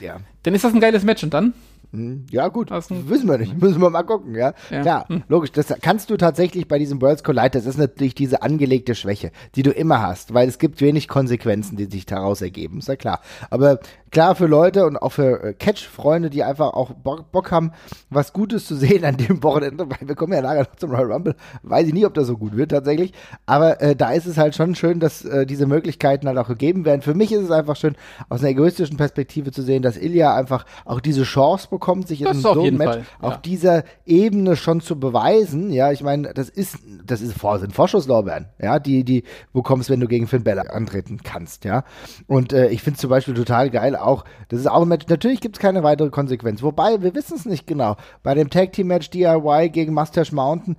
ja. 0.00 0.18
dann 0.44 0.54
ist 0.54 0.64
das 0.64 0.74
ein 0.74 0.80
geiles 0.80 1.04
Match 1.04 1.24
und 1.24 1.34
dann? 1.34 1.52
Hm, 1.92 2.24
ja, 2.30 2.48
gut. 2.48 2.70
Wissen 2.70 3.28
wir 3.28 3.36
nicht. 3.36 3.60
Müssen 3.60 3.80
wir 3.80 3.90
mal 3.90 4.02
gucken, 4.02 4.34
ja. 4.34 4.54
ja. 4.70 4.80
Klar, 4.80 5.08
hm. 5.08 5.24
logisch. 5.28 5.52
Das 5.52 5.74
kannst 5.82 6.08
du 6.08 6.16
tatsächlich 6.16 6.66
bei 6.66 6.78
diesem 6.78 7.02
Worlds 7.02 7.22
Collide, 7.22 7.50
das 7.50 7.66
ist 7.66 7.78
natürlich 7.78 8.14
diese 8.14 8.40
angelegte 8.42 8.94
Schwäche, 8.94 9.30
die 9.54 9.62
du 9.62 9.70
immer 9.70 10.00
hast, 10.00 10.32
weil 10.32 10.48
es 10.48 10.58
gibt 10.58 10.80
wenig 10.80 11.06
Konsequenzen, 11.06 11.76
die 11.76 11.84
sich 11.84 12.06
daraus 12.06 12.40
ergeben, 12.40 12.78
ist 12.78 12.88
ja 12.88 12.96
klar. 12.96 13.20
Aber 13.50 13.78
klar 14.10 14.34
für 14.34 14.46
Leute 14.46 14.86
und 14.86 14.96
auch 14.96 15.12
für 15.12 15.42
äh, 15.42 15.52
Catch-Freunde, 15.52 16.30
die 16.30 16.42
einfach 16.42 16.72
auch 16.72 16.92
Bock, 16.92 17.30
Bock, 17.30 17.50
haben, 17.50 17.72
was 18.08 18.32
Gutes 18.32 18.66
zu 18.66 18.74
sehen 18.74 19.04
an 19.04 19.18
dem 19.18 19.42
Wochenende, 19.42 19.84
weil 19.90 20.08
wir 20.08 20.14
kommen 20.14 20.32
ja 20.32 20.40
nachher 20.40 20.60
noch 20.60 20.76
zum 20.76 20.92
Royal 20.92 21.12
Rumble, 21.12 21.34
weiß 21.62 21.88
ich 21.88 21.92
nie, 21.92 22.06
ob 22.06 22.14
das 22.14 22.26
so 22.26 22.38
gut 22.38 22.56
wird 22.56 22.70
tatsächlich, 22.70 23.12
aber 23.44 23.82
äh, 23.82 23.94
da 23.94 24.12
ist 24.12 24.26
es 24.26 24.38
halt 24.38 24.54
schon 24.54 24.74
schön, 24.74 24.98
dass 24.98 25.26
äh, 25.26 25.44
diese 25.44 25.66
Möglichkeiten 25.66 26.26
halt 26.26 26.38
auch 26.38 26.48
gegeben 26.48 26.86
werden. 26.86 27.02
Für 27.02 27.14
mich 27.14 27.32
ist 27.32 27.42
es 27.42 27.50
einfach 27.50 27.76
schön, 27.76 27.96
aus 28.30 28.40
einer 28.40 28.50
egoistischen 28.50 28.96
Perspektive 28.96 29.52
zu 29.52 29.60
sehen, 29.60 29.82
dass 29.82 29.98
Ilya 29.98 30.34
einfach 30.34 30.64
auch 30.86 31.00
diese 31.00 31.24
Chance 31.24 31.68
bekommt, 31.68 31.81
sich 32.06 32.20
das 32.20 32.36
in 32.36 32.42
so 32.42 32.52
einem 32.52 32.76
Match 32.76 32.90
Fall, 32.90 33.04
ja. 33.20 33.28
auf 33.28 33.42
dieser 33.42 33.84
Ebene 34.06 34.56
schon 34.56 34.80
zu 34.80 34.98
beweisen. 34.98 35.70
Ja, 35.70 35.92
ich 35.92 36.02
meine, 36.02 36.32
das 36.32 36.48
ist, 36.48 36.78
das 37.04 37.20
ist 37.20 37.36
vor, 37.36 37.58
sind 37.58 37.74
Vorschusslorbeeren, 37.74 38.46
ja, 38.60 38.78
die, 38.78 39.04
die 39.04 39.24
bekommst, 39.52 39.90
wenn 39.90 40.00
du 40.00 40.08
gegen 40.08 40.26
Finn 40.26 40.44
Bella 40.44 40.62
antreten 40.62 41.20
kannst, 41.22 41.64
ja. 41.64 41.84
Und 42.26 42.52
äh, 42.52 42.68
ich 42.68 42.82
finde 42.82 42.96
es 42.96 43.00
zum 43.00 43.10
Beispiel 43.10 43.34
total 43.34 43.70
geil, 43.70 43.96
auch, 43.96 44.24
das 44.48 44.60
ist 44.60 44.66
auch 44.66 44.82
ein 44.82 44.88
Match, 44.88 45.06
natürlich 45.08 45.40
gibt 45.40 45.56
es 45.56 45.60
keine 45.60 45.82
weitere 45.82 46.10
Konsequenz. 46.10 46.62
Wobei, 46.62 47.02
wir 47.02 47.14
wissen 47.14 47.36
es 47.36 47.44
nicht 47.44 47.66
genau. 47.66 47.96
Bei 48.22 48.34
dem 48.34 48.50
Tag 48.50 48.72
Team 48.72 48.86
Match 48.88 49.10
DIY 49.10 49.70
gegen 49.70 49.92
Mustache 49.92 50.34
Mountain, 50.34 50.76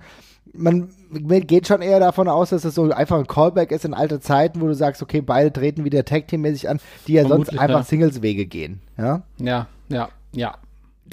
man 0.56 0.88
geht 1.46 1.66
schon 1.66 1.82
eher 1.82 2.00
davon 2.00 2.28
aus, 2.28 2.50
dass 2.50 2.64
es 2.64 2.74
so 2.74 2.90
einfach 2.90 3.18
ein 3.18 3.26
Callback 3.26 3.72
ist 3.72 3.84
in 3.84 3.94
alte 3.94 4.20
Zeiten, 4.20 4.60
wo 4.60 4.66
du 4.66 4.74
sagst, 4.74 5.02
okay, 5.02 5.20
beide 5.20 5.52
treten 5.52 5.84
wieder 5.84 6.04
Tag 6.04 6.28
Team 6.28 6.42
mäßig 6.42 6.68
an, 6.68 6.80
die 7.06 7.14
ja 7.14 7.26
Vermutlich, 7.26 7.48
sonst 7.48 7.60
einfach 7.60 7.80
ja. 7.80 7.84
Singles 7.84 8.22
Wege 8.22 8.46
gehen, 8.46 8.80
ja? 8.96 9.22
Ja, 9.38 9.66
ja, 9.88 10.08
ja 10.32 10.54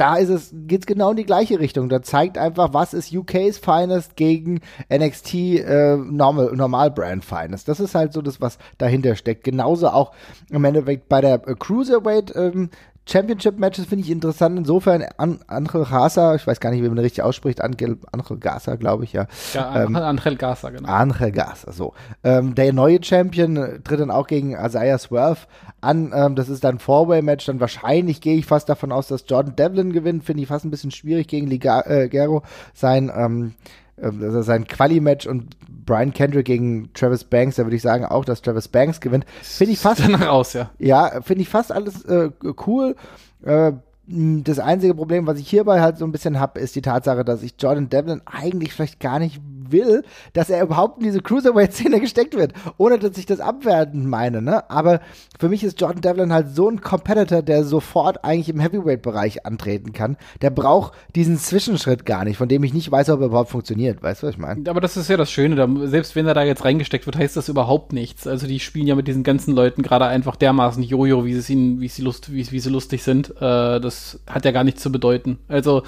da 0.01 0.15
ist 0.15 0.29
es, 0.29 0.51
geht's 0.51 0.87
genau 0.87 1.11
in 1.11 1.17
die 1.17 1.25
gleiche 1.25 1.59
Richtung. 1.59 1.87
Da 1.87 2.01
zeigt 2.01 2.39
einfach, 2.39 2.73
was 2.73 2.95
ist 2.95 3.13
UK's 3.13 3.59
Finest 3.59 4.15
gegen 4.15 4.61
NXT 4.91 5.33
äh, 5.35 5.95
Normal, 5.95 6.55
Normal 6.55 6.89
Brand 6.89 7.23
Finest. 7.23 7.67
Das 7.67 7.79
ist 7.79 7.93
halt 7.93 8.11
so 8.11 8.23
das, 8.23 8.41
was 8.41 8.57
dahinter 8.79 9.15
steckt. 9.15 9.43
Genauso 9.43 9.89
auch 9.89 10.11
im 10.49 10.65
Endeffekt 10.65 11.07
bei 11.07 11.21
der 11.21 11.47
äh, 11.47 11.53
Cruiserweight 11.53 12.35
ähm, 12.35 12.71
Championship-Matches 13.07 13.85
finde 13.85 14.05
ich 14.05 14.11
interessant. 14.11 14.57
Insofern, 14.57 15.03
An 15.17 15.39
Angel 15.47 15.85
Gaza, 15.85 16.35
ich 16.35 16.45
weiß 16.45 16.59
gar 16.59 16.71
nicht, 16.71 16.83
wie 16.83 16.89
man 16.89 16.97
richtig 16.99 17.23
ausspricht, 17.23 17.61
Angel, 17.61 17.97
Angel 18.11 18.37
Gaza, 18.37 18.75
glaube 18.75 19.03
ich, 19.03 19.13
ja. 19.13 19.27
Ja, 19.53 19.83
ähm, 19.83 19.95
Angel 19.95 20.35
Gaza, 20.35 20.69
genau. 20.69 20.89
Angel 20.89 21.31
Gaza, 21.31 21.71
so. 21.71 21.93
Ähm, 22.23 22.55
der 22.55 22.73
neue 22.73 23.03
Champion 23.03 23.81
tritt 23.83 23.99
dann 23.99 24.11
auch 24.11 24.27
gegen 24.27 24.53
Isaiah 24.53 24.97
Swerve 24.97 25.39
an. 25.81 26.11
Ähm, 26.15 26.35
das 26.35 26.49
ist 26.49 26.63
dann 26.63 26.79
Four-Way-Match. 26.79 27.45
Dann 27.45 27.59
wahrscheinlich 27.59 28.21
gehe 28.21 28.37
ich 28.37 28.45
fast 28.45 28.69
davon 28.69 28.91
aus, 28.91 29.07
dass 29.07 29.25
Jordan 29.27 29.55
Devlin 29.55 29.93
gewinnt. 29.93 30.23
Finde 30.23 30.43
ich 30.43 30.47
fast 30.47 30.65
ein 30.65 30.71
bisschen 30.71 30.91
schwierig 30.91 31.27
gegen 31.27 31.47
Liga 31.47 31.81
äh, 31.81 32.07
Gero 32.07 32.43
sein, 32.73 33.55
äh, 34.01 34.41
sein 34.41 34.67
Quali-Match 34.67 35.27
und 35.27 35.57
Brian 35.85 36.13
Kendrick 36.13 36.45
gegen 36.45 36.91
Travis 36.93 37.23
Banks, 37.23 37.55
da 37.55 37.63
würde 37.63 37.75
ich 37.75 37.81
sagen 37.81 38.05
auch, 38.05 38.25
dass 38.25 38.41
Travis 38.41 38.67
Banks 38.67 38.99
gewinnt. 38.99 39.25
Finde 39.41 39.73
ich 39.73 39.79
fast. 39.79 40.01
Danach 40.01 40.27
aus, 40.29 40.53
ja. 40.53 40.69
Ja, 40.79 41.21
finde 41.21 41.41
ich 41.41 41.49
fast 41.49 41.71
alles 41.71 42.05
äh, 42.05 42.29
cool. 42.65 42.95
Äh, 43.43 43.73
das 44.07 44.59
einzige 44.59 44.93
Problem, 44.95 45.27
was 45.27 45.39
ich 45.39 45.49
hierbei 45.49 45.81
halt 45.81 45.97
so 45.97 46.05
ein 46.05 46.11
bisschen 46.11 46.39
habe, 46.39 46.59
ist 46.59 46.75
die 46.75 46.81
Tatsache, 46.81 47.23
dass 47.23 47.43
ich 47.43 47.55
Jordan 47.57 47.89
Devlin 47.89 48.21
eigentlich 48.25 48.73
vielleicht 48.73 48.99
gar 48.99 49.19
nicht 49.19 49.41
will, 49.71 50.03
dass 50.33 50.49
er 50.49 50.63
überhaupt 50.63 50.99
in 50.99 51.03
diese 51.03 51.21
Cruiserweight-Szene 51.21 51.99
gesteckt 51.99 52.35
wird, 52.35 52.53
ohne 52.77 52.99
dass 52.99 53.17
ich 53.17 53.25
das 53.25 53.39
abwertend 53.39 54.05
meine, 54.05 54.41
ne? 54.41 54.69
Aber 54.69 55.01
für 55.39 55.49
mich 55.49 55.63
ist 55.63 55.79
Jordan 55.79 56.01
Devlin 56.01 56.33
halt 56.33 56.55
so 56.55 56.69
ein 56.69 56.81
Competitor, 56.81 57.41
der 57.41 57.63
sofort 57.63 58.23
eigentlich 58.23 58.49
im 58.49 58.59
Heavyweight-Bereich 58.59 59.45
antreten 59.45 59.93
kann. 59.93 60.17
Der 60.41 60.49
braucht 60.49 60.93
diesen 61.15 61.37
Zwischenschritt 61.37 62.05
gar 62.05 62.25
nicht, 62.25 62.37
von 62.37 62.47
dem 62.47 62.63
ich 62.63 62.73
nicht 62.73 62.91
weiß, 62.91 63.09
ob 63.09 63.21
er 63.21 63.27
überhaupt 63.27 63.49
funktioniert. 63.49 64.03
Weißt 64.03 64.21
du, 64.21 64.27
was 64.27 64.35
ich 64.35 64.39
meine? 64.39 64.69
Aber 64.69 64.81
das 64.81 64.97
ist 64.97 65.09
ja 65.09 65.17
das 65.17 65.31
Schöne, 65.31 65.55
da, 65.55 65.67
selbst 65.87 66.15
wenn 66.15 66.27
er 66.27 66.33
da 66.33 66.43
jetzt 66.43 66.65
reingesteckt 66.65 67.05
wird, 67.05 67.17
heißt 67.17 67.37
das 67.37 67.49
überhaupt 67.49 67.93
nichts. 67.93 68.27
Also 68.27 68.47
die 68.47 68.59
spielen 68.59 68.87
ja 68.87 68.95
mit 68.95 69.07
diesen 69.07 69.23
ganzen 69.23 69.55
Leuten 69.55 69.81
gerade 69.81 70.05
einfach 70.05 70.35
dermaßen 70.35 70.83
Jojo, 70.83 71.25
wie 71.25 71.33
sie 71.39 71.53
ihnen, 71.53 71.81
wie 71.81 71.87
sie 71.87 72.01
lust, 72.01 72.31
wie, 72.31 72.51
wie 72.51 72.59
sie 72.59 72.69
lustig 72.69 73.03
sind. 73.03 73.31
Äh, 73.37 73.79
das 73.79 74.19
hat 74.27 74.45
ja 74.45 74.51
gar 74.51 74.63
nichts 74.63 74.81
zu 74.81 74.91
bedeuten. 74.91 75.39
Also 75.47 75.83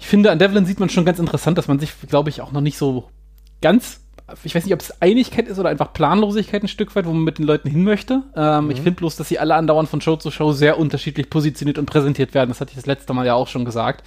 ich 0.00 0.06
finde, 0.06 0.30
an 0.30 0.38
Devlin 0.38 0.64
sieht 0.64 0.80
man 0.80 0.88
schon 0.88 1.04
ganz 1.04 1.18
interessant, 1.18 1.58
dass 1.58 1.68
man 1.68 1.78
sich, 1.78 1.92
glaube 2.08 2.30
ich, 2.30 2.40
auch 2.40 2.52
noch 2.52 2.62
nicht 2.62 2.78
so 2.78 3.10
ganz, 3.60 4.00
ich 4.44 4.54
weiß 4.54 4.64
nicht, 4.64 4.72
ob 4.72 4.80
es 4.80 5.02
Einigkeit 5.02 5.46
ist 5.46 5.58
oder 5.58 5.68
einfach 5.68 5.92
Planlosigkeit 5.92 6.62
ein 6.62 6.68
Stück 6.68 6.96
weit, 6.96 7.04
wo 7.04 7.12
man 7.12 7.22
mit 7.22 7.38
den 7.38 7.44
Leuten 7.44 7.68
hin 7.68 7.84
möchte. 7.84 8.22
Ähm, 8.34 8.64
mhm. 8.64 8.70
Ich 8.70 8.78
finde 8.78 8.92
bloß, 8.92 9.16
dass 9.16 9.28
sie 9.28 9.38
alle 9.38 9.54
andauernd 9.54 9.90
von 9.90 10.00
Show 10.00 10.16
zu 10.16 10.30
Show 10.30 10.52
sehr 10.52 10.78
unterschiedlich 10.78 11.28
positioniert 11.28 11.76
und 11.76 11.84
präsentiert 11.84 12.32
werden. 12.32 12.48
Das 12.48 12.62
hatte 12.62 12.70
ich 12.70 12.76
das 12.76 12.86
letzte 12.86 13.12
Mal 13.12 13.26
ja 13.26 13.34
auch 13.34 13.46
schon 13.46 13.66
gesagt. 13.66 14.06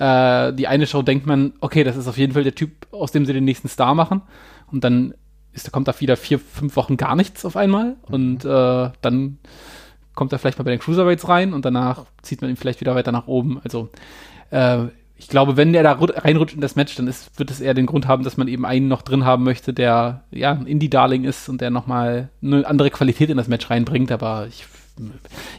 Äh, 0.00 0.52
die 0.54 0.66
eine 0.66 0.88
Show 0.88 1.02
denkt 1.02 1.26
man, 1.26 1.52
okay, 1.60 1.84
das 1.84 1.96
ist 1.96 2.08
auf 2.08 2.18
jeden 2.18 2.32
Fall 2.32 2.42
der 2.42 2.56
Typ, 2.56 2.88
aus 2.90 3.12
dem 3.12 3.24
sie 3.24 3.32
den 3.32 3.44
nächsten 3.44 3.68
Star 3.68 3.94
machen. 3.94 4.22
Und 4.72 4.82
dann 4.82 5.14
ist, 5.52 5.70
kommt 5.70 5.86
da 5.86 6.00
wieder 6.00 6.16
vier, 6.16 6.40
fünf 6.40 6.74
Wochen 6.74 6.96
gar 6.96 7.14
nichts 7.14 7.44
auf 7.44 7.56
einmal. 7.56 7.96
Mhm. 8.08 8.14
Und 8.14 8.44
äh, 8.44 8.90
dann 9.00 9.38
kommt 10.16 10.32
er 10.32 10.40
vielleicht 10.40 10.58
mal 10.58 10.64
bei 10.64 10.72
den 10.72 10.80
Cruiserweights 10.80 11.28
rein 11.28 11.52
und 11.52 11.64
danach 11.64 12.06
zieht 12.22 12.40
man 12.40 12.50
ihn 12.50 12.56
vielleicht 12.56 12.80
wieder 12.80 12.96
weiter 12.96 13.12
nach 13.12 13.28
oben. 13.28 13.60
Also 13.62 13.90
äh, 14.50 14.86
ich 15.20 15.28
glaube, 15.28 15.58
wenn 15.58 15.74
der 15.74 15.82
da 15.82 15.92
reinrutscht 15.92 16.54
in 16.54 16.62
das 16.62 16.76
Match, 16.76 16.96
dann 16.96 17.06
ist, 17.06 17.38
wird 17.38 17.50
es 17.50 17.60
eher 17.60 17.74
den 17.74 17.84
Grund 17.84 18.08
haben, 18.08 18.24
dass 18.24 18.38
man 18.38 18.48
eben 18.48 18.64
einen 18.64 18.88
noch 18.88 19.02
drin 19.02 19.26
haben 19.26 19.44
möchte, 19.44 19.74
der 19.74 20.24
ja 20.30 20.52
ein 20.52 20.66
Indie-Darling 20.66 21.24
ist 21.24 21.50
und 21.50 21.60
der 21.60 21.68
nochmal 21.68 22.30
eine 22.42 22.66
andere 22.66 22.90
Qualität 22.90 23.28
in 23.28 23.36
das 23.36 23.46
Match 23.46 23.68
reinbringt. 23.68 24.12
Aber 24.12 24.46
ich 24.48 24.64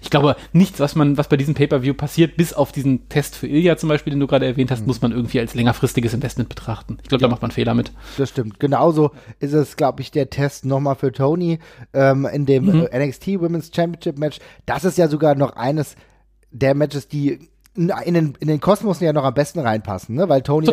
ich 0.02 0.10
glaube, 0.10 0.36
nichts, 0.54 0.80
was 0.80 0.96
man, 0.96 1.18
was 1.18 1.28
bei 1.28 1.38
diesem 1.38 1.54
Pay-Per-View 1.54 1.94
passiert, 1.94 2.38
bis 2.38 2.54
auf 2.54 2.72
diesen 2.72 3.08
Test 3.10 3.36
für 3.36 3.48
Ilya 3.48 3.78
zum 3.78 3.90
Beispiel, 3.90 4.12
den 4.12 4.20
du 4.20 4.28
gerade 4.28 4.46
erwähnt 4.46 4.72
hast, 4.72 4.82
mhm. 4.82 4.88
muss 4.88 5.02
man 5.02 5.12
irgendwie 5.12 5.40
als 5.40 5.56
längerfristiges 5.56 6.14
Investment 6.14 6.50
betrachten. 6.50 6.98
Ich 7.02 7.10
glaube, 7.10 7.22
ja. 7.22 7.28
da 7.28 7.32
macht 7.32 7.42
man 7.42 7.52
Fehler 7.52 7.74
mit. 7.74 7.92
Das 8.18 8.30
stimmt. 8.30 8.60
Genauso 8.60 9.12
ist 9.40 9.54
es, 9.54 9.78
glaube 9.78 10.02
ich, 10.02 10.12
der 10.12 10.30
Test 10.30 10.66
nochmal 10.66 10.96
für 10.96 11.12
Tony 11.12 11.60
ähm, 11.94 12.28
in 12.32 12.46
dem 12.46 12.66
mhm. 12.66 12.88
NXT 12.94 13.40
Women's 13.40 13.72
Championship 13.74 14.18
Match. 14.18 14.40
Das 14.66 14.86
ist 14.86 14.98
ja 14.98 15.08
sogar 15.08 15.36
noch 15.36 15.56
eines 15.56 15.96
der 16.52 16.76
Matches, 16.76 17.08
die 17.08 17.51
in 17.74 18.14
den, 18.14 18.34
in 18.40 18.48
den 18.50 18.60
Kosmos 18.60 19.00
ja 19.00 19.14
noch 19.14 19.24
am 19.24 19.34
besten 19.34 19.60
reinpassen, 19.60 20.16
ne? 20.16 20.28
Weil 20.28 20.42
Tony 20.42 20.68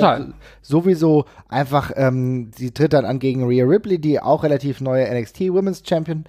sowieso 0.62 1.26
einfach, 1.48 1.92
ähm, 1.94 2.50
sie 2.56 2.72
tritt 2.72 2.92
dann 2.92 3.04
an 3.04 3.20
gegen 3.20 3.46
Rhea 3.46 3.64
Ripley, 3.64 4.00
die 4.00 4.20
auch 4.20 4.42
relativ 4.42 4.80
neue 4.80 5.08
NXT 5.08 5.42
Women's 5.52 5.82
Champion 5.86 6.24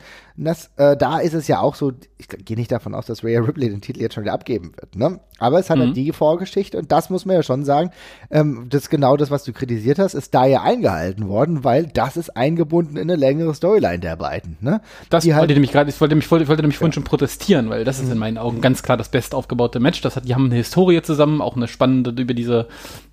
das, 0.46 0.72
äh, 0.77 0.96
da 0.96 1.19
ist 1.19 1.34
es 1.34 1.48
ja 1.48 1.60
auch 1.60 1.75
so, 1.75 1.91
ich 2.17 2.27
gehe 2.27 2.58
nicht 2.58 2.72
davon 2.72 2.96
aus, 2.96 3.05
dass 3.05 3.24
Rhea 3.24 3.41
Ripley 3.41 3.69
den 3.69 3.81
Titel 3.81 4.01
jetzt 4.01 4.15
schon 4.15 4.24
wieder 4.24 4.34
abgeben 4.34 4.72
wird, 4.75 4.96
ne? 4.96 5.19
Aber 5.38 5.60
es 5.60 5.69
hat 5.69 5.79
mhm. 5.79 5.93
die 5.93 6.12
Vorgeschichte 6.12 6.77
und 6.77 6.91
das 6.91 7.10
muss 7.10 7.25
man 7.25 7.36
ja 7.36 7.43
schon 7.43 7.63
sagen, 7.63 7.91
ähm, 8.29 8.67
das 8.69 8.84
ist 8.84 8.89
genau 8.89 9.17
das, 9.17 9.31
was 9.31 9.43
du 9.43 9.53
kritisiert 9.53 10.00
hast, 10.00 10.13
ist 10.13 10.34
da 10.34 10.46
ja 10.46 10.62
eingehalten 10.62 11.27
worden, 11.27 11.63
weil 11.63 11.88
das 11.88 12.17
ist 12.17 12.36
eingebunden 12.36 12.96
in 12.98 13.03
eine 13.03 13.15
längere 13.15 13.53
Storyline 13.53 14.00
der 14.00 14.15
beiden, 14.15 14.58
ne? 14.62 14.81
Das 15.10 15.24
die 15.24 15.34
halt 15.34 15.41
wollte 15.41 15.51
halt, 15.51 15.58
nämlich 15.58 15.72
gerade, 15.72 15.89
ich 15.89 16.00
wollte 16.00 16.15
mich, 16.15 16.29
wollte, 16.29 16.48
wollte 16.48 16.62
nämlich 16.62 16.77
vorhin 16.77 16.93
schon 16.93 17.03
protestieren, 17.03 17.69
weil 17.69 17.84
das 17.84 18.00
ist 18.00 18.08
in 18.08 18.13
mhm. 18.13 18.19
meinen 18.19 18.38
Augen 18.38 18.62
ganz 18.62 18.84
klar 18.84 18.98
das 18.98 19.10
best 19.10 19.34
aufgebaute 19.34 19.79
Match. 19.79 20.01
Das 20.01 20.15
hat, 20.15 20.27
die 20.27 20.36
haben 20.36 20.46
eine 20.46 20.55
Historie 20.55 21.01
zusammen, 21.01 21.41
auch 21.41 21.55
eine 21.55 21.67
spannende 21.67 22.12
über 22.22 22.34
diese, 22.34 22.67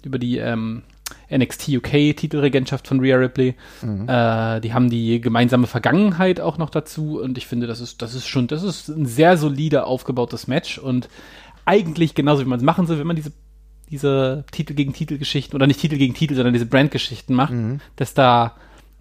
über 0.05 0.19
die, 0.19 0.39
ähm, 0.39 0.83
NXT 1.31 1.69
UK 1.69 2.17
Titelregentschaft 2.17 2.87
von 2.89 3.01
Rhea 3.01 3.17
Ripley. 3.17 3.55
Mhm. 3.83 4.09
Äh, 4.09 4.61
die 4.61 4.73
haben 4.73 4.91
die 4.91 5.21
gemeinsame 5.21 5.67
Vergangenheit 5.67 6.41
auch 6.41 6.59
noch 6.59 6.71
dazu 6.71 7.21
und 7.21 7.39
ich 7.39 7.47
finde, 7.47 7.67
das 7.67 7.81
ist, 7.81 8.03
das 8.03 8.15
ist 8.15 8.27
schon, 8.27 8.47
das 8.47 8.63
ist 8.63 8.89
ein 8.89 9.07
sehr 9.07 9.37
solide 9.37 9.85
aufgebautes 9.85 10.47
Match 10.47 10.79
und 10.79 11.09
eigentlich 11.65 12.15
genauso 12.15 12.45
wie 12.45 12.49
man 12.49 12.59
es 12.59 12.65
machen 12.65 12.87
soll, 12.87 12.99
wenn 12.99 13.07
man 13.07 13.17
diese 13.17 13.33
diese 13.91 14.45
Titel 14.51 14.75
gegen 14.75 14.93
Titel 14.93 15.19
Geschichten 15.19 15.55
oder 15.55 15.67
nicht 15.67 15.81
Titel 15.81 15.97
gegen 15.97 16.15
Titel, 16.15 16.35
sondern 16.35 16.53
diese 16.53 16.67
Brand 16.67 16.91
Geschichten 16.91 17.35
macht, 17.35 17.53
mhm. 17.53 17.81
dass 17.95 18.15
da 18.15 18.57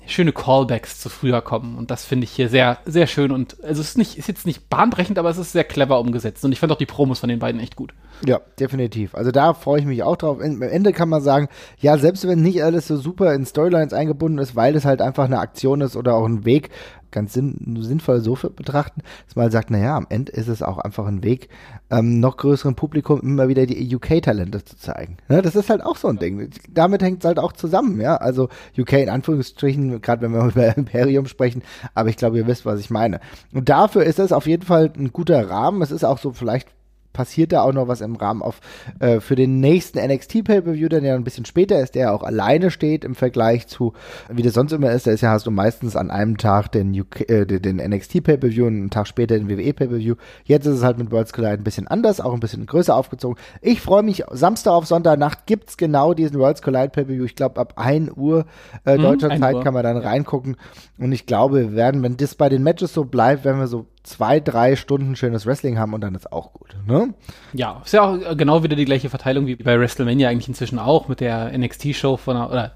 schöne 0.08 0.32
Callbacks 0.32 1.00
zu 1.00 1.10
früher 1.10 1.42
kommen. 1.42 1.78
Und 1.78 1.92
das 1.92 2.06
finde 2.06 2.26
ich 2.26 2.32
hier 2.32 2.50
sehr, 2.50 2.78
sehr 2.86 3.08
schön. 3.08 3.32
Und 3.32 3.64
also 3.64 3.82
es 3.82 3.90
ist 3.90 3.98
nicht, 3.98 4.18
ist 4.18 4.28
jetzt 4.28 4.46
nicht 4.46 4.70
bahnbrechend, 4.70 5.18
aber 5.18 5.30
es 5.30 5.38
ist 5.38 5.52
sehr 5.52 5.64
clever 5.64 6.00
umgesetzt. 6.00 6.46
Und 6.46 6.52
ich 6.52 6.60
fand 6.60 6.72
auch 6.72 6.78
die 6.78 6.86
Promos 6.86 7.20
von 7.20 7.30
den 7.30 7.40
beiden 7.40 7.60
echt 7.60 7.76
gut. 7.76 7.94
Ja, 8.26 8.40
definitiv. 8.60 9.14
Also 9.16 9.32
da 9.32 9.54
freue 9.54 9.80
ich 9.80 9.86
mich 9.86 10.04
auch 10.04 10.16
drauf. 10.16 10.40
Am 10.42 10.62
Ende 10.62 10.94
kann 10.94 11.10
man 11.10 11.22
sagen, 11.22 11.48
ja, 11.80 11.98
selbst 11.98 12.28
wenn 12.28 12.42
nicht 12.42 12.64
alles 12.64 12.88
so 12.88 12.98
super 12.98 13.34
in 13.34 13.46
Storylines 13.46 13.94
eingebunden 13.94 14.40
ist, 14.40 14.56
weil 14.56 14.76
es 14.76 14.86
halt 14.86 15.02
einfach 15.02 15.26
eine 15.26 15.40
Aktion 15.40 15.82
ist 15.82 15.96
oder 15.96 16.16
auch 16.16 16.26
ein 16.26 16.46
Weg, 16.46 16.70
ganz 17.12 17.34
sinn 17.34 17.78
sinnvoll 17.80 18.20
so 18.20 18.36
betrachten, 18.36 19.02
dass 19.26 19.36
man 19.36 19.44
halt 19.44 19.54
sagt, 19.54 19.72
naja, 19.72 19.96
am 19.96 20.06
Ende 20.10 20.34
ist 20.34 20.48
es 20.48 20.62
auch 20.62 20.78
einfach 20.78 21.08
ein 21.08 21.24
Weg, 21.24 21.50
ähm, 21.90 22.20
noch 22.20 22.38
größeren 22.38 22.76
Publikum 22.76 23.22
immer 23.22 23.48
wieder 23.48 23.66
die 23.66 23.96
UK-Talente 23.96 24.64
zu 24.64 24.78
zeigen. 24.78 25.18
Ja, 25.30 25.42
das 25.42 25.56
ist 25.56 25.70
halt 25.70 25.84
auch 25.84 25.96
so 25.96 26.10
ein 26.10 26.18
Ding. 26.18 26.50
Damit 26.70 27.02
hängt 27.02 27.20
es 27.20 27.26
halt 27.26 27.40
auch 27.40 27.54
zusammen, 27.54 28.02
ja. 28.02 28.18
Also 28.18 28.50
UK 28.78 28.94
in 28.94 29.10
Anführungsstrichen, 29.10 30.02
gerade 30.02 30.22
wenn 30.22 30.34
wir 30.34 30.46
über 30.50 30.78
Imperium 30.78 31.26
sprechen, 31.28 31.64
aber 31.94 32.10
ich 32.10 32.18
glaube, 32.18 32.38
ihr 32.38 32.48
wisst, 32.48 32.66
was 32.66 32.80
ich 32.80 32.90
meine. 32.90 33.20
Und 33.54 33.70
dafür 33.70 34.04
ist 34.04 34.20
es 34.20 34.32
auf 34.32 34.46
jeden 34.46 34.64
Fall 34.64 34.92
ein 34.98 35.14
guter 35.14 35.50
Rahmen. 35.50 35.82
Es 35.82 35.92
ist 35.92 36.04
auch 36.04 36.18
so 36.18 36.34
vielleicht 36.34 36.68
passiert 37.16 37.54
da 37.54 37.62
auch 37.62 37.72
noch 37.72 37.88
was 37.88 38.02
im 38.02 38.18
Rahmen 38.18 38.42
auf 38.42 38.60
äh, 39.00 39.22
für 39.22 39.36
den 39.36 39.62
nächsten 39.62 40.06
NXT 40.06 40.44
Pay-Per-View, 40.44 40.90
der 40.90 41.02
ja 41.02 41.16
ein 41.16 41.24
bisschen 41.24 41.46
später 41.46 41.80
ist, 41.80 41.96
der 41.96 42.14
auch 42.14 42.24
alleine 42.24 42.72
steht 42.72 43.06
im 43.06 43.16
Vergleich 43.16 43.68
zu, 43.68 43.94
wie 44.30 44.42
das 44.42 44.54
sonst 44.54 44.74
immer 44.74 44.92
ist, 44.92 45.08
da 45.08 45.12
ist 45.12 45.22
ja, 45.22 45.32
hast 45.32 45.48
du 45.48 45.52
meistens 45.52 45.96
an 45.96 46.12
einem 46.12 46.38
Tag 46.38 46.74
den, 46.74 47.00
UK, 47.00 47.30
äh, 47.30 47.46
den 47.46 47.78
NXT 47.78 48.24
Pay-Per-View 48.24 48.68
und 48.68 48.76
einen 48.76 48.90
Tag 48.90 49.08
später 49.08 49.38
den 49.38 49.50
WWE 49.50 49.74
Pay-Per-View. 49.74 50.16
Jetzt 50.44 50.66
ist 50.66 50.76
es 50.76 50.84
halt 50.84 50.98
mit 50.98 51.10
Worlds 51.12 51.32
Collide 51.32 51.54
ein 51.54 51.64
bisschen 51.64 51.88
anders, 51.88 52.20
auch 52.20 52.34
ein 52.34 52.42
bisschen 52.42 52.66
größer 52.66 52.94
aufgezogen. 52.94 53.42
Ich 53.62 53.80
freue 53.80 54.04
mich, 54.04 54.24
Samstag 54.32 54.74
auf 54.74 54.86
Sonntagnacht 54.86 55.46
gibt's 55.46 55.78
genau 55.78 56.14
diesen 56.14 56.38
Worlds 56.38 56.62
Collide 56.62 56.90
Pay-Per-View. 56.90 57.24
Ich 57.24 57.36
glaube, 57.36 57.62
ab 57.62 57.74
1 57.78 58.12
Uhr 58.18 58.46
äh, 58.86 58.98
mhm, 58.98 59.04
deutscher 59.04 59.30
Zeit 59.40 59.56
Uhr. 59.56 59.64
kann 59.64 59.74
man 59.74 59.84
dann 59.84 59.98
reingucken 59.98 60.58
und 60.98 61.14
ich 61.14 61.26
glaube, 61.26 61.62
wir 61.62 61.76
werden, 61.76 62.04
wenn 62.04 62.18
das 62.18 62.36
bei 62.36 62.50
den 62.50 62.64
Matches 62.64 62.94
so 62.94 63.06
bleibt, 63.06 63.46
werden 63.46 63.60
wir 63.60 63.68
so 63.68 63.86
zwei, 64.06 64.40
drei 64.40 64.76
Stunden 64.76 65.16
schönes 65.16 65.46
Wrestling 65.46 65.78
haben 65.78 65.94
und 65.94 66.02
dann 66.02 66.16
ist 66.16 66.32
auch 66.32 66.54
gut. 66.54 66.76
Ne? 66.88 67.14
Ja, 67.54 67.82
ist 67.84 67.94
ja 67.94 68.04
auch 68.04 68.38
genau 68.38 68.64
wieder 68.64 68.76
die 68.76 68.86
gleiche 68.86 69.10
Verteilung 69.10 69.48
wie 69.48 69.56
bei 69.56 69.80
WrestleMania 69.80 70.30
eigentlich 70.30 70.48
inzwischen 70.48 70.80
auch 70.80 71.08
mit 71.08 71.20
der 71.20 71.58
NXT-Show 71.58 72.18
von 72.18 72.38
oder 72.38 72.74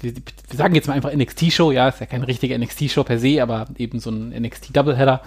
wir, 0.00 0.14
wir, 0.14 0.22
sagen 0.56 0.74
jetzt 0.74 0.86
mal 0.86 0.94
einfach 0.94 1.12
NXT-Show, 1.12 1.72
ja, 1.72 1.88
ist 1.88 2.00
ja 2.00 2.06
keine 2.06 2.28
richtige 2.28 2.56
NXT-Show 2.58 3.04
per 3.04 3.18
se, 3.18 3.42
aber 3.42 3.66
eben 3.78 3.98
so 3.98 4.10
ein 4.10 4.30
NXT-Doubleheader 4.30 5.22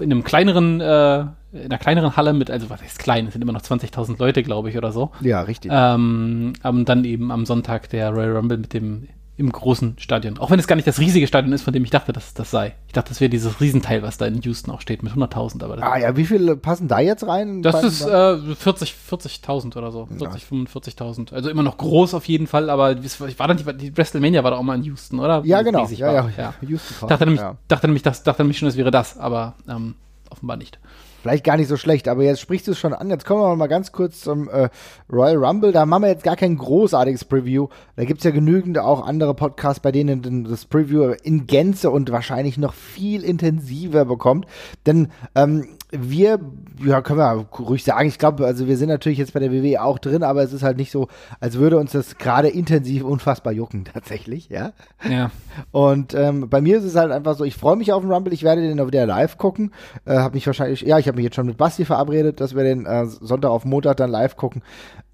in 0.00 0.10
einem 0.10 0.24
kleineren, 0.24 0.80
äh, 0.80 1.20
in 1.52 1.66
einer 1.66 1.78
kleineren 1.78 2.16
Halle 2.16 2.32
mit, 2.32 2.50
also 2.50 2.68
was 2.70 2.82
heißt 2.82 2.98
klein, 2.98 3.26
es 3.26 3.34
sind 3.34 3.42
immer 3.42 3.52
noch 3.52 3.62
20.000 3.62 4.18
Leute, 4.18 4.42
glaube 4.42 4.70
ich, 4.70 4.76
oder 4.76 4.92
so. 4.92 5.12
Ja, 5.20 5.42
richtig. 5.42 5.70
Ähm, 5.72 6.54
dann 6.62 7.04
eben 7.04 7.30
am 7.30 7.46
Sonntag 7.46 7.88
der 7.90 8.10
Royal 8.10 8.36
Rumble 8.36 8.58
mit 8.58 8.72
dem 8.72 9.08
im 9.38 9.52
großen 9.52 9.96
Stadion. 9.98 10.38
Auch 10.38 10.50
wenn 10.50 10.58
es 10.58 10.66
gar 10.66 10.76
nicht 10.76 10.88
das 10.88 10.98
riesige 10.98 11.26
Stadion 11.26 11.52
ist, 11.52 11.62
von 11.62 11.72
dem 11.72 11.84
ich 11.84 11.90
dachte, 11.90 12.12
dass 12.12 12.28
es 12.28 12.34
das 12.34 12.50
sei. 12.50 12.74
Ich 12.86 12.94
dachte, 12.94 13.10
das 13.10 13.20
wäre 13.20 13.28
dieses 13.28 13.60
Riesenteil, 13.60 14.02
was 14.02 14.16
da 14.16 14.26
in 14.26 14.40
Houston 14.40 14.70
auch 14.70 14.80
steht, 14.80 15.02
mit 15.02 15.12
100.000. 15.12 15.62
Aber 15.62 15.82
ah 15.82 15.98
ja, 15.98 16.16
wie 16.16 16.24
viele 16.24 16.56
passen 16.56 16.88
da 16.88 17.00
jetzt 17.00 17.26
rein? 17.26 17.62
Das 17.62 17.82
ist 17.82 18.00
äh, 18.06 18.38
40, 18.54 18.94
40.000 19.10 19.76
oder 19.76 19.92
so. 19.92 20.06
40, 20.06 20.42
ja. 20.42 20.56
45.000. 20.56 21.34
Also 21.34 21.50
immer 21.50 21.62
noch 21.62 21.76
groß 21.76 22.14
auf 22.14 22.24
jeden 22.26 22.46
Fall, 22.46 22.70
aber 22.70 22.96
war 22.96 23.48
dann 23.48 23.56
die, 23.58 23.76
die 23.76 23.96
WrestleMania 23.96 24.42
war 24.42 24.52
da 24.52 24.56
auch 24.56 24.62
mal 24.62 24.76
in 24.76 24.84
Houston, 24.84 25.20
oder? 25.20 25.42
Ja, 25.44 25.60
genau. 25.62 25.86
Ja, 25.86 26.12
ja, 26.12 26.30
ja, 26.36 26.54
Houston. 26.62 27.08
Dachte 27.08 27.24
nämlich, 27.26 27.40
ja. 27.42 27.56
dachte 27.68 27.86
nämlich, 27.88 28.02
das, 28.02 28.22
dachte 28.22 28.42
nämlich 28.42 28.58
schon, 28.58 28.68
es 28.68 28.76
wäre 28.76 28.90
das, 28.90 29.18
aber 29.18 29.54
ähm, 29.68 29.96
offenbar 30.30 30.56
nicht 30.56 30.78
vielleicht 31.26 31.44
gar 31.44 31.56
nicht 31.56 31.66
so 31.66 31.76
schlecht, 31.76 32.06
aber 32.06 32.22
jetzt 32.22 32.40
sprichst 32.40 32.68
du 32.68 32.70
es 32.70 32.78
schon 32.78 32.94
an. 32.94 33.10
Jetzt 33.10 33.24
kommen 33.26 33.42
wir 33.42 33.56
mal 33.56 33.66
ganz 33.66 33.90
kurz 33.90 34.20
zum 34.20 34.48
äh, 34.48 34.68
Royal 35.12 35.44
Rumble. 35.44 35.72
Da 35.72 35.84
machen 35.84 36.02
wir 36.02 36.08
jetzt 36.08 36.22
gar 36.22 36.36
kein 36.36 36.56
großartiges 36.56 37.24
Preview. 37.24 37.66
Da 37.96 38.04
gibt 38.04 38.18
es 38.18 38.24
ja 38.24 38.30
genügend 38.30 38.78
auch 38.78 39.04
andere 39.04 39.34
Podcasts, 39.34 39.80
bei 39.80 39.90
denen 39.90 40.44
das 40.44 40.66
Preview 40.66 41.14
in 41.24 41.48
Gänze 41.48 41.90
und 41.90 42.12
wahrscheinlich 42.12 42.58
noch 42.58 42.74
viel 42.74 43.24
intensiver 43.24 44.04
bekommt. 44.04 44.46
Denn 44.86 45.08
ähm, 45.34 45.66
wir, 46.00 46.40
ja, 46.84 47.00
können 47.02 47.18
wir 47.18 47.46
ruhig 47.58 47.84
sagen, 47.84 48.08
ich 48.08 48.18
glaube, 48.18 48.46
also 48.46 48.66
wir 48.66 48.76
sind 48.76 48.88
natürlich 48.88 49.18
jetzt 49.18 49.32
bei 49.32 49.40
der 49.40 49.52
WWE 49.52 49.82
auch 49.82 49.98
drin, 49.98 50.22
aber 50.22 50.42
es 50.42 50.52
ist 50.52 50.62
halt 50.62 50.76
nicht 50.76 50.90
so, 50.90 51.08
als 51.40 51.58
würde 51.58 51.78
uns 51.78 51.92
das 51.92 52.18
gerade 52.18 52.48
intensiv 52.48 53.04
unfassbar 53.04 53.52
jucken, 53.52 53.84
tatsächlich, 53.92 54.48
ja. 54.48 54.72
Ja. 55.08 55.30
Und 55.72 56.14
ähm, 56.14 56.48
bei 56.48 56.60
mir 56.60 56.78
ist 56.78 56.84
es 56.84 56.96
halt 56.96 57.12
einfach 57.12 57.36
so, 57.36 57.44
ich 57.44 57.56
freue 57.56 57.76
mich 57.76 57.92
auf 57.92 58.02
den 58.02 58.12
Rumble, 58.12 58.32
ich 58.32 58.42
werde 58.42 58.62
den 58.62 58.80
auch 58.80 58.86
wieder 58.86 59.06
live 59.06 59.38
gucken. 59.38 59.72
Äh, 60.04 60.16
habe 60.16 60.34
mich 60.34 60.46
wahrscheinlich, 60.46 60.82
ja, 60.82 60.98
ich 60.98 61.08
habe 61.08 61.16
mich 61.16 61.24
jetzt 61.24 61.36
schon 61.36 61.46
mit 61.46 61.56
Basti 61.56 61.84
verabredet, 61.84 62.40
dass 62.40 62.54
wir 62.54 62.62
den 62.62 62.86
äh, 62.86 63.06
Sonntag 63.06 63.50
auf 63.50 63.64
Montag 63.64 63.96
dann 63.96 64.10
live 64.10 64.36
gucken. 64.36 64.62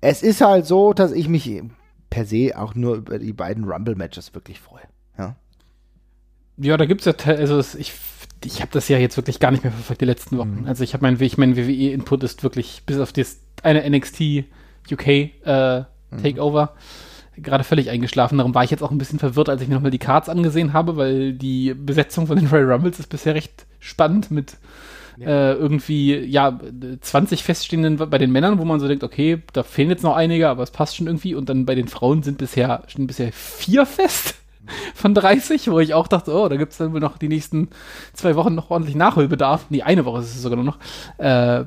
Es 0.01 0.23
ist 0.23 0.41
halt 0.41 0.67
so, 0.67 0.93
dass 0.93 1.13
ich 1.13 1.29
mich 1.29 1.63
per 2.11 2.27
se 2.27 2.53
auch 2.57 2.75
nur 2.75 2.97
über 2.97 3.19
die 3.19 3.33
beiden 3.33 3.65
Rumble-Matches 3.65 4.35
wirklich 4.35 4.61
freue. 4.61 4.83
Ja. 5.19 5.37
Ja, 6.59 6.77
da 6.77 6.85
gibt 6.85 7.05
es 7.05 7.07
ja, 7.07 7.35
also 7.35 7.59
ich 7.79 7.93
ich 8.45 8.61
habe 8.61 8.71
das 8.73 8.89
ja 8.89 8.99
jetzt 8.99 9.17
wirklich 9.17 9.41
gar 9.41 9.51
nicht 9.51 9.65
mehr 9.65 9.73
verfolgt 9.73 10.01
die 10.01 10.07
letzten 10.07 10.39
Wochen. 10.39 10.61
Mhm. 10.63 10.67
Also 10.67 10.85
ich 10.85 10.95
habe 10.95 11.03
mein, 11.03 11.21
ich 11.21 11.39
mein 11.39 11.57
WWE-Input 11.57 12.23
ist 12.25 12.43
wirklich 12.43 12.83
bis 12.87 12.99
auf 12.99 13.13
das 13.13 13.41
eine 13.63 13.89
NXT 13.89 14.45
UK 14.91 15.07
äh, 15.09 15.31
mhm. 15.45 15.85
Takeover 16.23 16.75
mhm. 17.37 17.43
gerade 17.43 17.65
völlig 17.65 17.91
eingeschlafen. 17.91 18.39
Darum 18.39 18.55
war 18.55 18.65
ich 18.65 18.71
jetzt 18.71 18.83
auch 18.83 18.91
ein 18.91 18.99
bisschen 18.99 19.19
verwirrt, 19.19 19.49
als 19.49 19.63
ich 19.63 19.69
mir 19.69 19.75
nochmal 19.75 19.91
die 19.91 19.99
Cards 19.99 20.29
angesehen 20.29 20.73
habe, 20.73 20.97
weil 20.97 21.33
die 21.33 21.75
Besetzung 21.75 22.27
von 22.27 22.37
den 22.37 22.47
Royal 22.53 22.73
Rumbles 22.73 22.99
ist 22.99 23.09
bisher 23.09 23.35
recht 23.35 23.67
spannend 23.79 24.31
mit 24.31 24.57
ja. 25.19 25.27
äh, 25.27 25.53
irgendwie, 25.55 26.17
ja, 26.17 26.59
20 27.01 27.43
feststehenden 27.45 27.97
bei 27.97 28.19
den 28.19 28.33
Männern, 28.33 28.59
wo 28.59 28.65
man 28.65 28.81
so 28.81 28.89
denkt, 28.89 29.05
okay, 29.05 29.43
da 29.53 29.63
fehlen 29.63 29.91
jetzt 29.91 30.03
noch 30.03 30.17
einige, 30.17 30.49
aber 30.49 30.63
es 30.63 30.71
passt 30.71 30.97
schon 30.97 31.07
irgendwie. 31.07 31.35
Und 31.35 31.49
dann 31.49 31.67
bei 31.67 31.75
den 31.75 31.89
Frauen 31.89 32.23
sind 32.23 32.39
bisher, 32.39 32.83
stehen 32.87 33.07
bisher 33.07 33.33
vier 33.33 33.87
fest 33.87 34.42
von 34.95 35.15
30, 35.15 35.71
wo 35.71 35.81
ich 35.81 35.95
auch 35.95 36.09
dachte, 36.09 36.33
oh, 36.33 36.49
da 36.49 36.57
gibt 36.57 36.73
es 36.73 36.79
dann 36.79 36.93
wohl 36.93 37.01
noch 37.01 37.19
die 37.19 37.29
nächsten 37.29 37.69
zwei 38.13 38.37
Wochen 38.37 38.55
noch 38.55 38.71
ordentlich 38.71 38.97
Nachholbedarf. 38.97 39.67
Nee, 39.71 39.83
eine 39.83 40.05
Woche 40.05 40.21
ist 40.21 40.35
es 40.35 40.43
sogar 40.43 40.57
nur 40.57 40.65
noch. 40.65 40.79
Äh, 41.19 41.65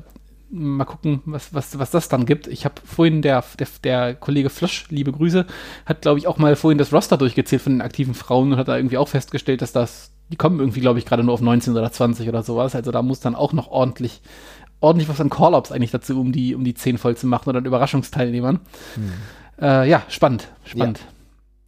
mal 0.50 0.84
gucken, 0.84 1.22
was, 1.24 1.52
was, 1.52 1.78
was 1.78 1.90
das 1.90 2.08
dann 2.08 2.26
gibt. 2.26 2.46
Ich 2.46 2.64
habe 2.64 2.74
vorhin, 2.84 3.22
der, 3.22 3.44
der, 3.58 3.66
der 3.82 4.14
Kollege 4.14 4.50
Flosch, 4.50 4.86
liebe 4.90 5.12
Grüße, 5.12 5.46
hat, 5.84 6.02
glaube 6.02 6.18
ich, 6.18 6.26
auch 6.26 6.38
mal 6.38 6.56
vorhin 6.56 6.78
das 6.78 6.92
Roster 6.92 7.16
durchgezählt 7.16 7.62
von 7.62 7.72
den 7.74 7.82
aktiven 7.82 8.14
Frauen 8.14 8.52
und 8.52 8.58
hat 8.58 8.68
da 8.68 8.76
irgendwie 8.76 8.98
auch 8.98 9.08
festgestellt, 9.08 9.62
dass 9.62 9.72
das, 9.72 10.12
die 10.30 10.36
kommen 10.36 10.60
irgendwie, 10.60 10.80
glaube 10.80 10.98
ich, 10.98 11.04
gerade 11.06 11.24
nur 11.24 11.34
auf 11.34 11.40
19 11.40 11.76
oder 11.76 11.90
20 11.90 12.28
oder 12.28 12.42
sowas. 12.42 12.74
Also 12.74 12.92
da 12.92 13.02
muss 13.02 13.20
dann 13.20 13.34
auch 13.34 13.52
noch 13.52 13.68
ordentlich, 13.68 14.22
ordentlich 14.80 15.08
was 15.08 15.20
an 15.20 15.30
Call-Ups 15.30 15.72
eigentlich 15.72 15.90
dazu, 15.90 16.20
um 16.20 16.32
die, 16.32 16.54
um 16.54 16.64
die 16.64 16.74
10 16.74 16.98
voll 16.98 17.16
zu 17.16 17.26
machen 17.26 17.48
oder 17.48 17.58
an 17.58 17.66
Überraschungsteilnehmern. 17.66 18.60
Hm. 18.94 19.12
Äh, 19.60 19.88
ja, 19.88 20.04
spannend, 20.08 20.48
spannend. 20.64 21.00
Ja. 21.00 21.15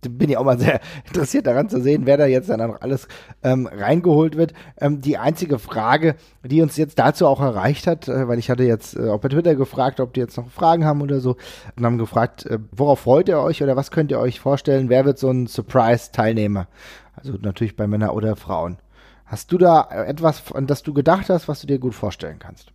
Bin 0.01 0.31
ich 0.31 0.37
auch 0.37 0.45
mal 0.45 0.59
sehr 0.59 0.81
interessiert 1.07 1.47
daran 1.47 1.69
zu 1.69 1.81
sehen, 1.81 2.07
wer 2.07 2.17
da 2.17 2.27
jetzt 2.27 2.49
dann 2.49 2.61
noch 2.61 2.81
alles 2.81 3.09
ähm, 3.43 3.67
reingeholt 3.67 4.37
wird. 4.37 4.53
Ähm, 4.81 5.01
die 5.01 5.19
einzige 5.19 5.59
Frage, 5.59 6.15
die 6.45 6.63
uns 6.63 6.77
jetzt 6.77 6.99
dazu 6.99 7.27
auch 7.27 7.41
erreicht 7.41 7.87
hat, 7.87 8.09
äh, 8.09 8.29
weil 8.29 8.39
ich 8.39 8.51
hatte 8.51 8.65
jetzt 8.65 8.97
äh, 8.97 9.09
auch 9.09 9.21
bei 9.21 9.29
Twitter 9.29 9.55
gefragt, 9.55 10.01
ob 10.01 10.13
die 10.15 10.21
jetzt 10.21 10.37
noch 10.37 10.51
Fragen 10.51 10.85
haben 10.85 11.03
oder 11.03 11.21
so, 11.21 11.37
und 11.77 11.85
haben 11.85 11.99
gefragt, 11.99 12.47
äh, 12.47 12.59
worauf 12.73 13.01
freut 13.01 13.29
ihr 13.29 13.41
euch 13.41 13.63
oder 13.63 13.77
was 13.77 13.91
könnt 13.91 14.11
ihr 14.11 14.21
euch 14.21 14.41
vorstellen, 14.41 14.89
wer 14.89 15.05
wird 15.05 15.19
so 15.19 15.31
ein 15.31 15.47
Surprise-Teilnehmer? 15.47 16.69
Also 17.17 17.33
natürlich 17.41 17.77
bei 17.77 17.87
Männern 17.87 18.11
oder 18.11 18.37
Frauen. 18.37 18.79
Hast 19.27 19.53
du 19.53 19.59
da 19.59 19.89
etwas, 20.07 20.53
an 20.53 20.67
das 20.67 20.83
du 20.83 20.95
gedacht 20.95 21.29
hast, 21.29 21.49
was 21.49 21.61
du 21.61 21.67
dir 21.67 21.79
gut 21.79 21.95
vorstellen 21.95 22.39
kannst? 22.39 22.73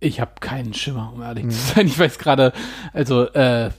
Ich 0.00 0.20
habe 0.20 0.32
keinen 0.40 0.74
Schimmer, 0.74 1.12
um 1.14 1.22
ehrlich 1.22 1.44
hm. 1.44 1.50
zu 1.50 1.74
sein. 1.74 1.86
Ich 1.86 1.98
weiß 1.98 2.18
gerade, 2.18 2.52
also 2.92 3.24
äh, 3.32 3.70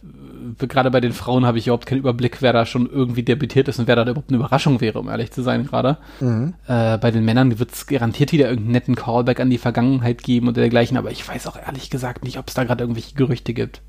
gerade 0.58 0.92
bei 0.92 1.00
den 1.00 1.14
Frauen 1.14 1.46
habe 1.46 1.58
ich 1.58 1.68
überhaupt 1.68 1.86
keinen 1.86 2.00
Überblick, 2.00 2.42
wer 2.42 2.54
da 2.54 2.66
schon 2.66 2.90
irgendwie 2.90 3.24
debütiert 3.24 3.68
ist 3.68 3.80
und 3.80 3.88
wer 3.88 3.96
da 3.96 4.04
überhaupt 4.04 4.30
eine 4.30 4.38
Überraschung 4.38 4.82
wäre, 4.82 5.00
um 5.00 5.08
ehrlich 5.08 5.32
zu 5.32 5.42
sein 5.42 5.66
gerade. 5.66 5.98
Mhm. 6.20 6.56
Äh, 6.68 6.98
bei 6.98 7.12
den 7.12 7.24
Männern 7.24 7.60
wird 7.60 7.72
es 7.72 7.88
garantiert 7.88 8.32
wieder 8.32 8.50
irgendeinen 8.50 8.74
netten 8.74 8.96
Callback 8.96 9.40
an 9.40 9.50
die 9.50 9.58
Vergangenheit 9.58 10.24
geben 10.24 10.48
und 10.48 10.58
dergleichen, 10.58 10.98
aber 10.98 11.12
ich 11.12 11.28
weiß 11.28 11.48
auch 11.48 11.56
ehrlich 11.56 11.90
gesagt 11.90 12.24
nicht, 12.24 12.38
ob 12.38 12.48
es 12.50 12.54
da 12.54 12.64
gerade 12.66 12.84
irgendwelche 12.84 13.16
Gerüchte 13.16 13.54
gibt. 13.54 13.82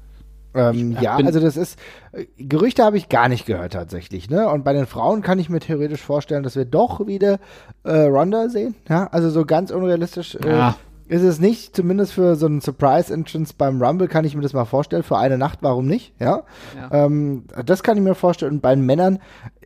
Ähm, 0.52 0.96
ja, 1.00 1.14
also 1.14 1.38
das 1.38 1.56
ist, 1.56 1.78
äh, 2.10 2.26
Gerüchte 2.36 2.82
habe 2.82 2.96
ich 2.96 3.08
gar 3.08 3.28
nicht 3.28 3.46
gehört 3.46 3.72
tatsächlich, 3.72 4.28
ne? 4.30 4.48
Und 4.48 4.64
bei 4.64 4.72
den 4.72 4.86
Frauen 4.86 5.22
kann 5.22 5.38
ich 5.38 5.48
mir 5.48 5.60
theoretisch 5.60 6.00
vorstellen, 6.00 6.42
dass 6.42 6.56
wir 6.56 6.64
doch 6.64 7.06
wieder 7.06 7.38
äh, 7.84 8.00
Ronda 8.02 8.48
sehen, 8.48 8.74
ja? 8.88 9.06
Also 9.12 9.30
so 9.30 9.44
ganz 9.44 9.70
unrealistisch 9.70 10.34
äh, 10.34 10.48
ja 10.48 10.76
ist 11.10 11.22
es 11.22 11.40
nicht, 11.40 11.74
zumindest 11.74 12.12
für 12.12 12.36
so 12.36 12.46
einen 12.46 12.60
Surprise-Entrance 12.60 13.54
beim 13.58 13.82
Rumble 13.82 14.06
kann 14.06 14.24
ich 14.24 14.36
mir 14.36 14.42
das 14.42 14.52
mal 14.52 14.64
vorstellen. 14.64 15.02
Für 15.02 15.18
eine 15.18 15.38
Nacht, 15.38 15.58
warum 15.60 15.86
nicht? 15.86 16.14
Ja. 16.20 16.44
ja. 16.76 17.04
Ähm, 17.06 17.46
das 17.66 17.82
kann 17.82 17.96
ich 17.96 18.02
mir 18.04 18.14
vorstellen. 18.14 18.52
Und 18.52 18.62
bei 18.62 18.72
den 18.72 18.86
Männern, 18.86 19.18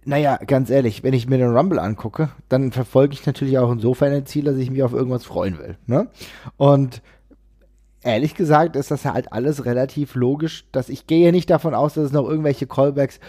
naja, 0.07 0.39
ganz 0.47 0.71
ehrlich, 0.71 1.03
wenn 1.03 1.13
ich 1.13 1.29
mir 1.29 1.37
den 1.37 1.55
Rumble 1.55 1.79
angucke, 1.79 2.31
dann 2.49 2.73
verfolge 2.73 3.13
ich 3.13 3.27
natürlich 3.27 3.59
auch 3.59 3.71
insofern 3.71 4.15
ein 4.15 4.25
Ziel, 4.25 4.45
dass 4.45 4.57
ich 4.57 4.71
mich 4.71 4.83
auf 4.83 4.95
irgendwas 4.95 5.25
freuen 5.25 5.59
will. 5.59 5.77
Ne? 5.87 6.09
Und 6.57 7.03
ehrlich 8.05 8.35
gesagt 8.35 8.77
ist 8.77 8.91
das 8.91 9.05
halt 9.05 9.33
alles 9.33 9.65
relativ 9.65 10.15
logisch, 10.15 10.67
dass 10.73 10.89
ich 10.89 11.07
gehe 11.07 11.33
nicht 11.33 11.51
davon 11.51 11.75
aus, 11.75 11.95
dass 11.95 12.05
es 12.05 12.13
noch 12.13 12.29
irgendwelche 12.29 12.67
Callbacks 12.67 13.21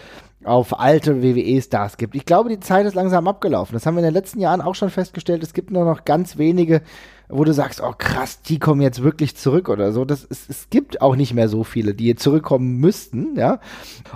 auf 0.44 0.79
alte 0.79 1.24
WWE-Stars 1.24 1.98
gibt. 1.98 2.15
Ich 2.15 2.25
glaube, 2.25 2.50
die 2.50 2.60
Zeit 2.60 2.86
ist 2.86 2.94
langsam 2.94 3.27
abgelaufen. 3.27 3.74
Das 3.74 3.86
haben 3.86 3.96
wir 3.96 4.00
in 4.00 4.05
den 4.05 4.13
letzten 4.13 4.39
Jahren 4.39 4.62
auch 4.62 4.75
schon 4.75 4.89
festgestellt. 4.91 5.41
Es 5.41 5.53
gibt 5.53 5.72
nur 5.72 5.86
noch 5.86 6.05
ganz 6.05 6.38
wenige, 6.38 6.82
wo 7.29 7.44
du 7.44 7.53
sagst, 7.53 7.82
oh 7.82 7.94
krass, 7.98 8.41
die 8.41 8.60
kommen 8.60 8.82
jetzt 8.82 9.01
wirklich 9.01 9.36
zurück 9.36 9.70
oder 9.70 9.91
so. 9.91 10.05
Das, 10.05 10.25
es, 10.29 10.48
es 10.48 10.70
gibt 10.70 11.01
auch 11.01 11.15
nicht 11.15 11.34
mehr 11.34 11.50
so 11.50 11.63
viele, 11.63 11.96
die 11.96 12.05
jetzt 12.05 12.22
zurückkommen 12.22 12.77
müssten, 12.77 13.36
ja. 13.36 13.60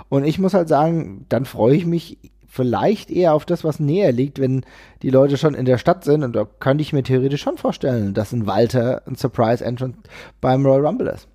Und 0.08 0.24
ich 0.24 0.38
muss 0.38 0.54
halt 0.54 0.68
sagen, 0.68 1.26
dann 1.28 1.44
freue 1.44 1.74
ich 1.74 1.86
mich 1.86 2.18
vielleicht 2.50 3.10
eher 3.10 3.32
auf 3.32 3.46
das, 3.46 3.62
was 3.64 3.80
näher 3.80 4.12
liegt, 4.12 4.40
wenn 4.40 4.64
die 5.02 5.10
Leute 5.10 5.38
schon 5.38 5.54
in 5.54 5.64
der 5.64 5.78
Stadt 5.78 6.04
sind. 6.04 6.24
Und 6.24 6.34
da 6.34 6.46
könnte 6.58 6.82
ich 6.82 6.92
mir 6.92 7.04
theoretisch 7.04 7.40
schon 7.40 7.56
vorstellen, 7.56 8.12
dass 8.12 8.32
ein 8.32 8.46
Walter 8.46 9.02
ein 9.06 9.14
Surprise 9.14 9.64
Entrance 9.64 9.96
beim 10.40 10.66
Royal 10.66 10.84
Rumble 10.84 11.08
ist. 11.08 11.28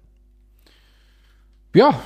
Ja, 1.73 1.99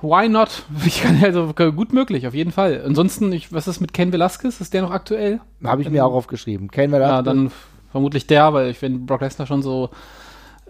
why 0.00 0.28
not? 0.28 0.64
Ich 0.86 1.02
kann 1.02 1.22
also 1.22 1.52
gut 1.52 1.92
möglich, 1.92 2.26
auf 2.26 2.34
jeden 2.34 2.50
Fall. 2.50 2.82
Ansonsten, 2.84 3.30
ich, 3.32 3.52
was 3.52 3.68
ist 3.68 3.80
mit 3.80 3.92
Ken 3.92 4.10
Velasquez? 4.10 4.60
Ist 4.60 4.72
der 4.72 4.82
noch 4.82 4.90
aktuell? 4.90 5.40
Habe 5.62 5.82
ich 5.82 5.90
mir 5.90 6.04
auch 6.06 6.14
aufgeschrieben. 6.14 6.70
Ken 6.70 6.90
Velasquez. 6.90 7.14
Ja, 7.14 7.22
dann 7.22 7.50
vermutlich 7.92 8.26
der, 8.26 8.54
weil 8.54 8.70
ich, 8.70 8.80
wenn 8.80 9.04
Brock 9.04 9.20
Lesnar 9.20 9.46
schon 9.46 9.62
so 9.62 9.90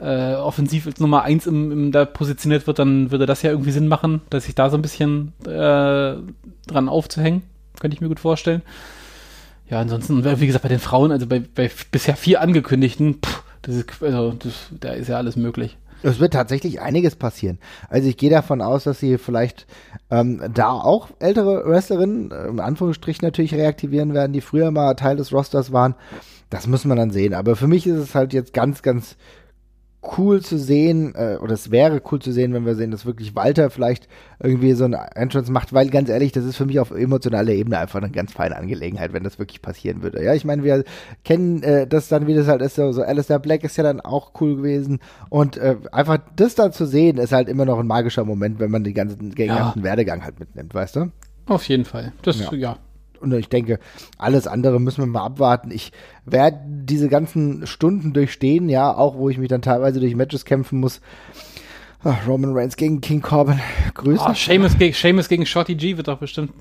äh, 0.00 0.34
offensiv 0.34 0.86
als 0.86 0.98
Nummer 0.98 1.22
1 1.22 1.46
im, 1.46 1.70
im, 1.70 1.92
da 1.92 2.04
positioniert 2.04 2.66
wird, 2.66 2.80
dann 2.80 3.12
würde 3.12 3.26
das 3.26 3.42
ja 3.42 3.50
irgendwie 3.50 3.70
Sinn 3.70 3.88
machen, 3.88 4.22
dass 4.28 4.44
sich 4.44 4.56
da 4.56 4.70
so 4.70 4.76
ein 4.76 4.82
bisschen 4.82 5.32
äh, 5.44 6.16
dran 6.66 6.88
aufzuhängen. 6.88 7.42
Könnte 7.80 7.95
ich 7.95 8.00
mir 8.00 8.09
gut 8.09 8.21
vorstellen. 8.21 8.62
Ja, 9.68 9.80
ansonsten, 9.80 10.25
wie 10.25 10.47
gesagt, 10.47 10.62
bei 10.62 10.68
den 10.68 10.78
Frauen, 10.78 11.11
also 11.11 11.26
bei, 11.26 11.40
bei 11.40 11.71
bisher 11.90 12.16
vier 12.16 12.40
angekündigten, 12.40 13.14
pff, 13.14 13.42
das 13.62 13.75
ist, 13.75 14.02
also, 14.02 14.33
das, 14.33 14.52
da 14.78 14.90
ist 14.90 15.09
ja 15.09 15.16
alles 15.16 15.37
möglich. 15.37 15.76
Es 16.02 16.21
wird 16.21 16.35
tatsächlich 16.35 16.80
einiges 16.80 17.16
passieren. 17.16 17.59
Also 17.88 18.09
ich 18.09 18.16
gehe 18.16 18.30
davon 18.30 18.61
aus, 18.61 18.85
dass 18.85 19.00
sie 19.00 19.18
vielleicht 19.18 19.66
ähm, 20.11 20.40
da 20.54 20.71
auch 20.71 21.09
ältere 21.18 21.64
Wrestlerinnen, 21.66 22.30
äh, 22.30 22.49
in 22.49 22.61
Anführungsstrichen 22.61 23.26
natürlich 23.26 23.54
reaktivieren 23.54 24.14
werden, 24.14 24.33
die 24.33 24.40
früher 24.40 24.71
mal 24.71 24.95
Teil 24.95 25.16
des 25.16 25.33
Rosters 25.33 25.73
waren. 25.73 25.95
Das 26.50 26.67
muss 26.69 26.84
man 26.84 26.97
dann 26.97 27.10
sehen. 27.10 27.34
Aber 27.34 27.56
für 27.56 27.67
mich 27.67 27.86
ist 27.86 27.97
es 27.97 28.15
halt 28.15 28.32
jetzt 28.32 28.52
ganz, 28.52 28.82
ganz 28.82 29.17
cool 30.16 30.42
zu 30.42 30.58
sehen, 30.58 31.14
äh, 31.14 31.36
oder 31.40 31.54
es 31.54 31.71
wäre 31.71 32.00
cool 32.10 32.21
zu 32.21 32.32
sehen, 32.32 32.52
wenn 32.52 32.66
wir 32.66 32.75
sehen, 32.75 32.90
dass 32.90 33.06
wirklich 33.06 33.34
Walter 33.34 33.71
vielleicht 33.71 34.08
irgendwie 34.38 34.73
so 34.73 34.84
ein 34.84 34.95
Entrance 34.95 35.50
macht, 35.50 35.73
weil 35.73 35.90
ganz 35.90 36.08
ehrlich, 36.08 36.32
das 36.32 36.45
ist 36.45 36.56
für 36.56 36.66
mich 36.66 36.80
auf 36.80 36.90
emotionaler 36.90 37.52
Ebene 37.52 37.78
einfach 37.78 38.00
eine 38.00 38.10
ganz 38.10 38.32
feine 38.32 38.56
Angelegenheit, 38.56 39.12
wenn 39.12 39.25
das 39.25 39.38
wirklich 39.38 39.62
passieren 39.62 40.02
würde. 40.02 40.23
Ja, 40.23 40.34
ich 40.34 40.45
meine, 40.45 40.64
wir 40.64 40.84
kennen 41.25 41.62
äh, 41.62 41.86
das 41.86 42.08
dann, 42.08 42.26
wie 42.26 42.34
das 42.34 42.49
halt 42.49 42.62
ist, 42.62 42.76
so, 42.76 42.92
so 42.92 43.02
Alistair 43.02 43.38
Black 43.38 43.64
ist 43.64 43.76
ja 43.76 43.84
dann 43.84 44.00
auch 44.00 44.32
cool 44.40 44.56
gewesen 44.56 45.00
und 45.28 45.56
äh, 45.56 45.76
einfach 45.92 46.19
das 46.36 46.54
da 46.54 46.71
zu 46.71 46.86
sehen, 46.86 47.19
ist 47.19 47.32
halt 47.32 47.49
immer 47.49 47.64
noch 47.64 47.78
ein 47.78 47.86
magischer 47.86 48.25
Moment, 48.25 48.60
wenn 48.60 48.71
man 48.71 48.84
den 48.84 48.95
ganzen, 48.95 49.30
den 49.30 49.49
ganzen 49.49 49.80
ja. 49.80 49.84
Werdegang 49.84 50.25
halt 50.25 50.38
mitnimmt, 50.38 50.75
weißt 50.75 50.97
du? 50.97 51.12
Auf 51.47 51.69
jeden 51.69 51.84
Fall. 51.84 52.12
Das, 52.23 52.40
ja. 52.40 52.52
ja. 52.54 52.76
Und 53.32 53.39
ich 53.39 53.49
denke, 53.49 53.78
alles 54.19 54.47
andere 54.47 54.80
müssen 54.80 55.02
wir 55.02 55.06
mal 55.06 55.25
abwarten. 55.25 55.71
Ich 55.71 55.93
werde 56.25 56.58
diese 56.67 57.08
ganzen 57.08 57.67
Stunden 57.67 58.12
durchstehen, 58.12 58.69
ja, 58.69 58.95
auch 58.95 59.17
wo 59.17 59.28
ich 59.28 59.39
mich 59.39 59.49
dann 59.49 59.62
teilweise 59.62 60.00
durch 60.00 60.15
Matches 60.15 60.45
kämpfen 60.45 60.80
muss. 60.80 61.00
Ach, 62.04 62.26
Roman 62.26 62.52
Reigns 62.56 62.76
gegen 62.76 63.00
King 63.00 63.23
Corbin. 63.23 63.60
Grüße. 63.95 64.25
Oh, 64.28 64.34
Seamus, 64.34 64.78
gegen, 64.78 64.95
Seamus 64.95 65.28
gegen 65.28 65.47
Shorty 65.47 65.75
G 65.75 65.97
wird 65.97 66.08
doch 66.08 66.19
bestimmt 66.19 66.52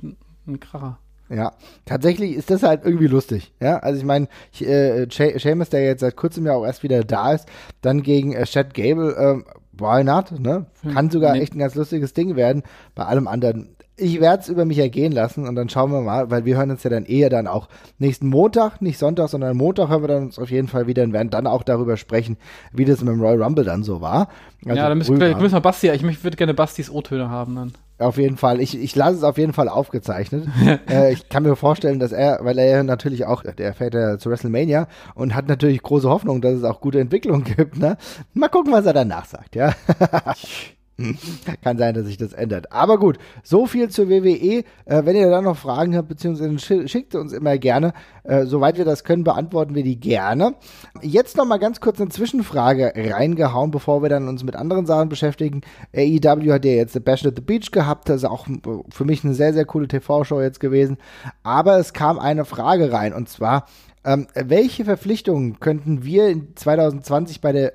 ein 0.48 0.60
Kracher. 0.60 0.98
Ja, 1.30 1.54
tatsächlich 1.86 2.36
ist 2.36 2.52
das 2.52 2.62
halt 2.62 2.82
irgendwie 2.84 3.08
lustig. 3.08 3.52
Ja, 3.60 3.78
also 3.80 4.00
ich 4.00 4.06
meine, 4.06 4.28
äh, 4.60 5.08
Seamus, 5.10 5.70
der 5.70 5.84
jetzt 5.84 6.02
seit 6.02 6.16
kurzem 6.16 6.46
ja 6.46 6.54
auch 6.54 6.66
erst 6.66 6.84
wieder 6.84 7.04
da 7.04 7.34
ist, 7.34 7.48
dann 7.82 8.04
gegen 8.04 8.34
äh, 8.34 8.46
Chad 8.46 8.74
Gable, 8.76 9.16
äh, 9.16 9.80
why 9.80 10.04
not, 10.04 10.40
ne? 10.40 10.68
Kann 10.94 11.10
sogar 11.10 11.34
nee. 11.34 11.42
echt 11.42 11.56
ein 11.56 11.60
ganz 11.60 11.76
lustiges 11.76 12.14
Ding 12.14 12.36
werden. 12.36 12.64
Bei 12.94 13.06
allem 13.06 13.28
anderen 13.28 13.75
ich 13.98 14.20
werde 14.20 14.42
es 14.42 14.50
über 14.50 14.66
mich 14.66 14.78
ergehen 14.80 15.12
lassen 15.12 15.48
und 15.48 15.56
dann 15.56 15.70
schauen 15.70 15.92
wir 15.92 16.02
mal, 16.02 16.30
weil 16.30 16.46
wir 16.46 16.58
hören 16.58 16.72
uns 16.72 16.84
ja 16.84 16.90
dann 16.90 17.06
eher 17.06 17.30
dann 17.30 17.48
auch 17.48 17.70
nächsten 17.98 18.28
Montag, 18.28 18.82
nicht 18.82 18.98
Sonntag, 18.98 19.30
sondern 19.30 19.56
Montag 19.56 19.90
hören 19.90 20.04
wir 20.04 20.08
dann 20.08 20.24
uns 20.24 20.40
auf 20.40 20.52
jeden 20.52 20.68
Fall 20.68 20.88
wieder 20.88 21.04
und 21.04 21.14
werden 21.14 21.30
dann 21.30 21.48
auch 21.48 21.64
darüber 21.64 21.96
sprechen, 21.96 22.38
wie 22.74 22.86
das 22.86 23.02
mit 23.02 23.14
dem 23.14 23.22
Royal 23.22 23.42
Rumble 23.42 23.64
dann 23.64 23.84
so 23.84 24.02
war. 24.02 24.28
Also 24.66 24.78
ja, 24.78 24.90
dann 24.90 24.98
müssen, 24.98 25.20
wir, 25.20 25.38
müssen 25.38 25.54
wir 25.54 25.62
Basti, 25.62 25.90
ich 25.90 26.24
würde 26.24 26.38
gerne 26.38 26.54
Bastis 26.54 26.90
O-Töne 26.90 27.30
haben 27.30 27.56
dann. 27.56 27.74
Auf 27.98 28.18
jeden 28.18 28.36
Fall. 28.36 28.60
Ich, 28.60 28.78
ich 28.78 28.94
lasse 28.94 29.16
es 29.16 29.24
auf 29.24 29.38
jeden 29.38 29.54
Fall 29.54 29.70
aufgezeichnet. 29.70 30.48
äh, 30.90 31.14
ich 31.14 31.30
kann 31.30 31.44
mir 31.44 31.56
vorstellen, 31.56 32.00
dass 32.00 32.12
er, 32.12 32.40
weil 32.42 32.58
er 32.58 32.66
ja 32.66 32.84
natürlich 32.84 33.26
auch, 33.26 33.44
der 33.44 33.74
fährt 33.74 33.94
ja 33.94 34.18
zu 34.18 34.30
WrestleMania 34.30 34.88
und 35.14 35.34
hat 35.34 35.48
natürlich 35.48 35.82
große 35.82 36.10
Hoffnung, 36.10 36.42
dass 36.42 36.56
es 36.56 36.64
auch 36.66 36.82
gute 36.82 37.00
Entwicklungen 37.00 37.44
gibt. 37.56 37.78
Ne? 37.78 37.98
Mal 38.34 38.50
gucken, 38.50 38.74
was 38.74 38.86
er 38.86 38.94
danach 38.94 39.26
sagt, 39.26 39.56
ja. 39.56 39.74
Kann 41.62 41.78
sein, 41.78 41.94
dass 41.94 42.06
sich 42.06 42.18
das 42.18 42.34
ändert. 42.34 42.72
Aber 42.72 42.98
gut, 42.98 43.18
so 43.44 43.66
viel 43.66 43.90
zur 43.90 44.10
WWE. 44.10 44.64
Äh, 44.86 45.06
wenn 45.06 45.16
ihr 45.16 45.30
da 45.30 45.42
noch 45.42 45.58
Fragen 45.58 45.96
habt, 45.96 46.08
beziehungsweise 46.08 46.88
schickt 46.88 47.16
uns 47.16 47.34
immer 47.34 47.58
gerne. 47.58 47.94
Äh, 48.24 48.46
soweit 48.46 48.78
wir 48.78 48.86
das 48.86 49.04
können, 49.04 49.24
beantworten 49.24 49.76
wir 49.76 49.84
die 49.84 50.00
gerne. 50.00 50.56
Jetzt 51.02 51.36
noch 51.36 51.46
mal 51.46 51.58
ganz 51.58 51.82
kurz 51.82 52.00
eine 52.00 52.10
Zwischenfrage 52.10 52.94
reingehauen, 52.96 53.72
bevor 53.72 54.02
wir 54.02 54.10
dann 54.10 54.30
uns 54.30 54.44
mit 54.44 54.56
anderen 54.56 54.86
Sachen 54.86 55.10
beschäftigen. 55.10 55.62
AEW 55.94 56.54
hat 56.54 56.64
ja 56.64 56.72
jetzt 56.72 56.94
The 56.94 57.02
Bash 57.02 57.26
at 57.26 57.36
the 57.36 57.42
Beach 57.42 57.72
gehabt. 57.72 58.08
Das 58.08 58.18
ist 58.18 58.26
auch 58.26 58.48
für 58.90 59.06
mich 59.06 59.26
eine 59.26 59.34
sehr, 59.34 59.54
sehr 59.54 59.66
coole 59.66 59.90
TV-Show 59.90 60.42
jetzt 60.42 60.62
gewesen. 60.62 60.98
Aber 61.44 61.78
es 61.78 61.92
kam 61.92 62.20
eine 62.20 62.46
Frage 62.46 62.94
rein 62.94 63.14
und 63.14 63.28
zwar, 63.28 63.66
ähm, 64.06 64.28
welche 64.34 64.86
Verpflichtungen 64.86 65.60
könnten 65.60 66.04
wir 66.06 66.30
in 66.30 66.56
2020 66.56 67.42
bei 67.42 67.52
der 67.52 67.74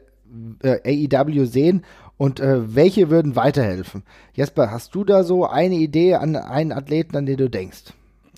äh, 0.63 1.09
AEW 1.13 1.45
sehen 1.45 1.83
und 2.21 2.39
äh, 2.39 2.75
welche 2.75 3.09
würden 3.09 3.35
weiterhelfen? 3.35 4.03
Jesper, 4.35 4.71
hast 4.71 4.95
du 4.95 5.05
da 5.05 5.25
so 5.25 5.47
eine 5.47 5.77
Idee 5.77 6.17
an 6.17 6.37
einen 6.37 6.71
Athleten, 6.71 7.17
an 7.17 7.25
den 7.25 7.39
du 7.39 7.49
denkst? 7.49 7.95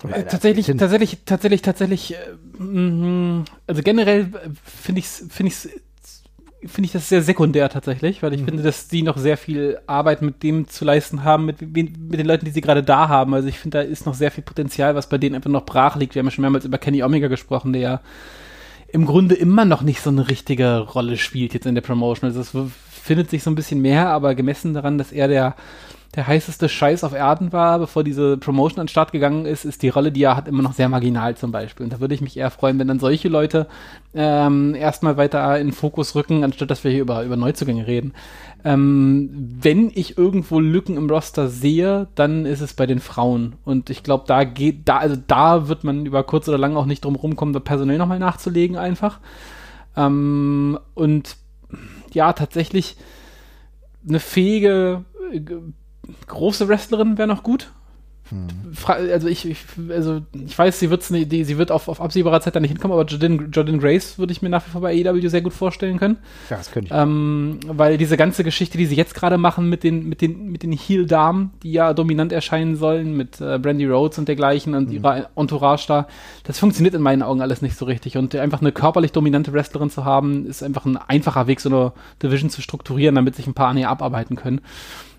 Äh, 0.09 0.23
tatsächlich, 0.23 0.67
tatsächlich, 0.67 1.17
tatsächlich, 1.25 1.61
tatsächlich, 1.61 2.13
äh, 2.13 2.63
mh, 2.63 3.43
also 3.67 3.81
generell 3.81 4.21
äh, 4.21 4.49
finde 4.63 4.99
ich 4.99 5.07
finde 5.07 5.51
ich 5.51 5.57
finde 6.65 6.85
ich 6.85 6.93
das 6.93 7.09
sehr 7.09 7.21
sekundär 7.21 7.67
tatsächlich, 7.67 8.23
weil 8.23 8.33
ich 8.33 8.39
mhm. 8.39 8.45
finde, 8.45 8.63
dass 8.63 8.87
die 8.87 9.03
noch 9.03 9.17
sehr 9.17 9.35
viel 9.35 9.77
Arbeit 9.85 10.21
mit 10.21 10.43
dem 10.43 10.69
zu 10.69 10.85
leisten 10.85 11.25
haben, 11.25 11.45
mit, 11.45 11.59
mit 11.59 11.91
den 12.17 12.25
Leuten, 12.25 12.45
die 12.45 12.51
sie 12.51 12.61
gerade 12.61 12.83
da 12.83 13.09
haben. 13.09 13.33
Also 13.33 13.49
ich 13.49 13.59
finde, 13.59 13.79
da 13.79 13.83
ist 13.83 14.05
noch 14.05 14.13
sehr 14.13 14.31
viel 14.31 14.45
Potenzial, 14.45 14.95
was 14.95 15.09
bei 15.09 15.17
denen 15.17 15.35
einfach 15.35 15.51
noch 15.51 15.65
brach 15.65 15.97
liegt. 15.97 16.15
Wir 16.15 16.21
haben 16.21 16.27
ja 16.27 16.31
schon 16.31 16.43
mehrmals 16.43 16.63
über 16.63 16.77
Kenny 16.77 17.03
Omega 17.03 17.27
gesprochen, 17.27 17.73
der 17.73 17.81
ja 17.81 18.01
im 18.93 19.05
Grunde 19.05 19.35
immer 19.35 19.65
noch 19.65 19.81
nicht 19.81 20.01
so 20.01 20.11
eine 20.11 20.29
richtige 20.29 20.77
Rolle 20.79 21.17
spielt 21.17 21.53
jetzt 21.53 21.65
in 21.65 21.75
der 21.75 21.81
Promotion. 21.81 22.29
Also 22.29 22.41
es 22.41 22.71
findet 22.89 23.29
sich 23.31 23.43
so 23.43 23.49
ein 23.49 23.55
bisschen 23.55 23.81
mehr, 23.81 24.09
aber 24.09 24.35
gemessen 24.35 24.73
daran, 24.73 24.97
dass 24.97 25.11
er 25.11 25.27
der 25.27 25.55
der 26.15 26.27
heißeste 26.27 26.69
Scheiß 26.69 27.03
auf 27.03 27.13
Erden 27.13 27.51
war, 27.53 27.79
bevor 27.79 28.03
diese 28.03 28.37
Promotion 28.37 28.79
an 28.79 28.85
den 28.85 28.91
Start 28.91 29.11
gegangen 29.11 29.45
ist, 29.45 29.65
ist 29.65 29.81
die 29.81 29.89
Rolle, 29.89 30.11
die 30.11 30.23
er 30.23 30.35
hat, 30.35 30.47
immer 30.47 30.61
noch 30.61 30.73
sehr 30.73 30.87
marginal 30.87 31.35
zum 31.35 31.51
Beispiel. 31.51 31.85
Und 31.85 31.93
da 31.93 31.99
würde 31.99 32.13
ich 32.13 32.21
mich 32.21 32.37
eher 32.37 32.51
freuen, 32.51 32.77
wenn 32.77 32.87
dann 32.87 32.99
solche 32.99 33.29
Leute 33.29 33.67
ähm, 34.13 34.75
erstmal 34.75 35.17
weiter 35.17 35.59
in 35.59 35.71
Fokus 35.71 36.13
rücken, 36.13 36.43
anstatt 36.43 36.69
dass 36.69 36.83
wir 36.83 36.91
hier 36.91 37.01
über, 37.01 37.23
über 37.23 37.35
Neuzugänge 37.35 37.87
reden. 37.87 38.13
Ähm, 38.65 39.29
wenn 39.61 39.91
ich 39.93 40.17
irgendwo 40.17 40.59
Lücken 40.59 40.95
im 40.95 41.09
Roster 41.09 41.49
sehe, 41.49 42.07
dann 42.15 42.45
ist 42.45 42.61
es 42.61 42.73
bei 42.73 42.85
den 42.85 42.99
Frauen. 42.99 43.55
Und 43.65 43.89
ich 43.89 44.03
glaube, 44.03 44.23
da 44.27 44.45
geht, 44.45 44.87
da, 44.87 44.97
also 44.97 45.17
da 45.27 45.67
wird 45.67 45.83
man 45.83 46.05
über 46.05 46.23
kurz 46.23 46.47
oder 46.47 46.57
lang 46.57 46.77
auch 46.77 46.85
nicht 46.85 47.03
drum 47.03 47.15
rumkommen, 47.15 47.53
da 47.53 47.59
personell 47.59 47.97
nochmal 47.97 48.19
nachzulegen 48.19 48.77
einfach. 48.77 49.19
Ähm, 49.97 50.79
und 50.93 51.35
ja, 52.13 52.31
tatsächlich 52.33 52.95
eine 54.07 54.19
fähige, 54.19 55.03
äh, 55.31 55.41
große 56.27 56.67
Wrestlerin 56.67 57.17
wäre 57.17 57.27
noch 57.27 57.43
gut. 57.43 57.71
Also 58.85 59.27
ich, 59.27 59.47
ich, 59.47 59.57
also 59.89 60.21
ich 60.33 60.57
weiß, 60.57 60.79
sie, 60.79 60.89
wird's 60.89 61.09
nicht, 61.09 61.31
die, 61.31 61.43
sie 61.43 61.57
wird 61.57 61.71
auf, 61.71 61.87
auf 61.87 62.01
absehbarer 62.01 62.41
Zeit 62.41 62.55
da 62.55 62.59
nicht 62.59 62.71
hinkommen, 62.71 62.97
aber 62.97 63.07
Jordan, 63.07 63.51
Jordan 63.51 63.79
Grace 63.79 64.17
würde 64.17 64.31
ich 64.31 64.41
mir 64.41 64.49
nach 64.49 64.65
wie 64.65 64.71
vor 64.71 64.81
bei 64.81 65.05
AEW 65.05 65.27
sehr 65.29 65.41
gut 65.41 65.53
vorstellen 65.53 65.99
können. 65.99 66.17
Ja, 66.49 66.57
das 66.57 66.71
könnte 66.71 66.93
ich. 66.93 66.99
Ähm, 66.99 67.59
weil 67.67 67.97
diese 67.97 68.17
ganze 68.17 68.43
Geschichte, 68.43 68.77
die 68.77 68.85
sie 68.85 68.95
jetzt 68.95 69.13
gerade 69.15 69.37
machen 69.37 69.69
mit 69.69 69.83
den, 69.83 70.09
mit 70.09 70.21
den, 70.21 70.51
mit 70.51 70.63
den 70.63 70.71
Heel-Damen, 70.71 71.51
die 71.61 71.71
ja 71.71 71.93
dominant 71.93 72.31
erscheinen 72.31 72.75
sollen, 72.75 73.15
mit 73.15 73.39
äh, 73.39 73.59
Brandy 73.59 73.85
Rhodes 73.85 74.17
und 74.17 74.27
dergleichen 74.27 74.73
und 74.75 74.89
mhm. 74.89 74.95
ihrer 74.95 75.29
Entourage 75.35 75.85
da, 75.87 76.07
das 76.43 76.59
funktioniert 76.59 76.95
in 76.95 77.01
meinen 77.01 77.21
Augen 77.21 77.41
alles 77.41 77.61
nicht 77.61 77.77
so 77.77 77.85
richtig. 77.85 78.17
Und 78.17 78.35
einfach 78.35 78.61
eine 78.61 78.71
körperlich 78.71 79.11
dominante 79.11 79.53
Wrestlerin 79.53 79.89
zu 79.89 80.03
haben, 80.05 80.45
ist 80.47 80.63
einfach 80.63 80.85
ein 80.85 80.97
einfacher 80.97 81.47
Weg, 81.47 81.59
so 81.59 81.69
eine 81.69 81.93
Division 82.21 82.49
zu 82.49 82.61
strukturieren, 82.61 83.15
damit 83.15 83.35
sich 83.35 83.47
ein 83.47 83.53
paar 83.53 83.73
näher 83.73 83.89
abarbeiten 83.89 84.35
können. 84.35 84.61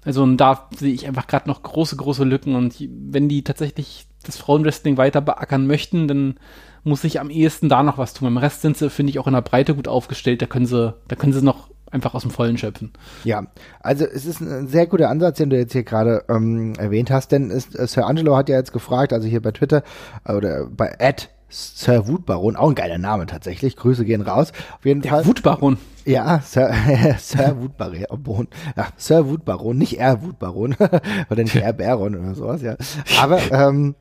Also 0.04 0.22
und 0.22 0.36
da 0.36 0.68
sehe 0.76 0.92
ich 0.92 1.06
einfach 1.06 1.26
gerade 1.26 1.48
noch 1.48 1.62
große, 1.62 1.96
große 1.96 2.24
Lücken. 2.24 2.54
Und 2.54 2.76
wenn 2.78 3.28
die 3.28 3.42
tatsächlich 3.42 4.06
das 4.24 4.36
Frauenwrestling 4.36 4.96
weiter 4.96 5.20
beackern 5.20 5.66
möchten, 5.66 6.08
dann 6.08 6.34
muss 6.82 7.02
sich 7.02 7.20
am 7.20 7.30
ehesten 7.30 7.68
da 7.68 7.82
noch 7.82 7.98
was 7.98 8.14
tun. 8.14 8.28
Im 8.28 8.36
Rest 8.36 8.62
sind 8.62 8.76
sie, 8.76 8.90
finde 8.90 9.10
ich, 9.10 9.18
auch 9.18 9.26
in 9.26 9.32
der 9.32 9.40
Breite 9.40 9.74
gut 9.74 9.88
aufgestellt. 9.88 10.42
Da 10.42 10.46
können 10.46 10.66
sie, 10.66 10.94
da 11.08 11.16
können 11.16 11.32
sie 11.32 11.42
noch 11.42 11.70
einfach 11.90 12.14
aus 12.14 12.22
dem 12.22 12.30
Vollen 12.30 12.58
schöpfen. 12.58 12.92
Ja, 13.22 13.46
also 13.80 14.04
es 14.04 14.26
ist 14.26 14.40
ein 14.40 14.66
sehr 14.66 14.86
guter 14.86 15.08
Ansatz, 15.08 15.38
den 15.38 15.50
du 15.50 15.56
jetzt 15.56 15.72
hier 15.72 15.84
gerade 15.84 16.24
ähm, 16.28 16.74
erwähnt 16.76 17.10
hast, 17.10 17.30
denn 17.32 17.50
ist, 17.50 17.78
äh, 17.78 17.86
Sir 17.86 18.06
Angelo 18.06 18.36
hat 18.36 18.48
ja 18.48 18.56
jetzt 18.56 18.72
gefragt, 18.72 19.12
also 19.12 19.28
hier 19.28 19.40
bei 19.40 19.52
Twitter 19.52 19.82
äh, 20.24 20.34
oder 20.34 20.66
bei 20.66 20.98
Ad 20.98 21.28
Sir 21.54 22.08
Wutbaron, 22.08 22.56
auch 22.56 22.68
ein 22.70 22.74
geiler 22.74 22.98
Name 22.98 23.26
tatsächlich. 23.26 23.76
Grüße 23.76 24.04
gehen 24.04 24.22
raus. 24.22 24.52
Auf 24.76 24.84
jeden 24.84 25.02
Der 25.02 25.12
Fall. 25.12 25.26
Wutbaron. 25.26 25.78
Ja, 26.04 26.40
Sir, 26.40 26.74
Sir 27.18 27.56
Wutbaron. 27.60 28.48
Ja, 28.76 28.88
Sir 28.96 29.28
Wutbaron, 29.28 29.78
nicht 29.78 30.00
R 30.00 30.22
Wutbaron 30.22 30.74
oder 31.30 31.42
nicht 31.42 31.54
R 31.54 31.72
Baron 31.72 32.16
oder 32.16 32.34
sowas, 32.34 32.60
ja. 32.60 32.76
Aber 33.20 33.40
ähm, 33.52 33.94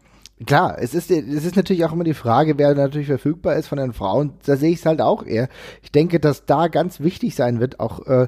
klar, 0.48 0.78
es 0.80 0.96
ist, 0.96 1.12
es 1.12 1.46
ist 1.46 1.56
natürlich 1.56 1.86
auch 1.86 1.94
immer 1.94 2.04
die 2.04 2.16
Frage, 2.16 2.58
wer 2.58 2.74
natürlich 2.74 3.08
verfügbar 3.08 3.56
ist 3.56 3.68
von 3.68 3.78
den 3.78 3.94
Frauen. 3.94 4.34
Da 4.46 4.58
sehe 4.58 4.72
ich 4.72 4.80
es 4.80 4.86
halt 4.88 5.00
auch 5.00 5.24
eher. 5.24 5.48
Ich 5.84 5.92
denke, 5.92 6.20
dass 6.20 6.46
da 6.46 6.70
ganz 6.70 7.02
wichtig 7.02 7.36
sein 7.36 7.60
wird, 7.60 7.80
auch 7.80 8.06
äh, 8.08 8.28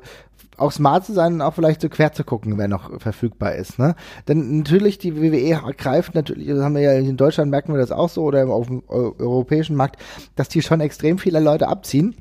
auch 0.58 0.72
smart 0.72 1.06
zu 1.06 1.14
sein 1.14 1.34
und 1.34 1.42
auch 1.42 1.54
vielleicht 1.54 1.82
so 1.82 1.90
quer 1.90 2.14
zu 2.14 2.24
gucken, 2.24 2.58
wer 2.58 2.68
noch 2.68 3.00
verfügbar 3.00 3.56
ist. 3.56 3.80
Ne? 3.80 3.96
Denn 4.28 4.58
natürlich, 4.58 4.98
die 4.98 5.22
WWE 5.22 5.74
greift 5.74 6.16
natürlich, 6.16 6.48
das 6.48 6.62
haben 6.62 6.76
wir 6.76 6.82
ja 6.82 6.94
in 6.94 7.18
Deutschland, 7.18 7.52
merken 7.52 7.74
wir 7.74 7.80
das 7.80 7.92
auch 7.92 8.10
so, 8.10 8.24
oder 8.24 8.48
auf 8.48 8.68
dem 8.68 8.84
europäischen 8.88 9.76
Markt, 9.76 10.02
dass 10.36 10.50
die 10.50 10.62
schon 10.62 10.82
extrem 10.82 11.18
viele 11.18 11.40
Leute 11.40 11.68
abziehen. 11.68 12.16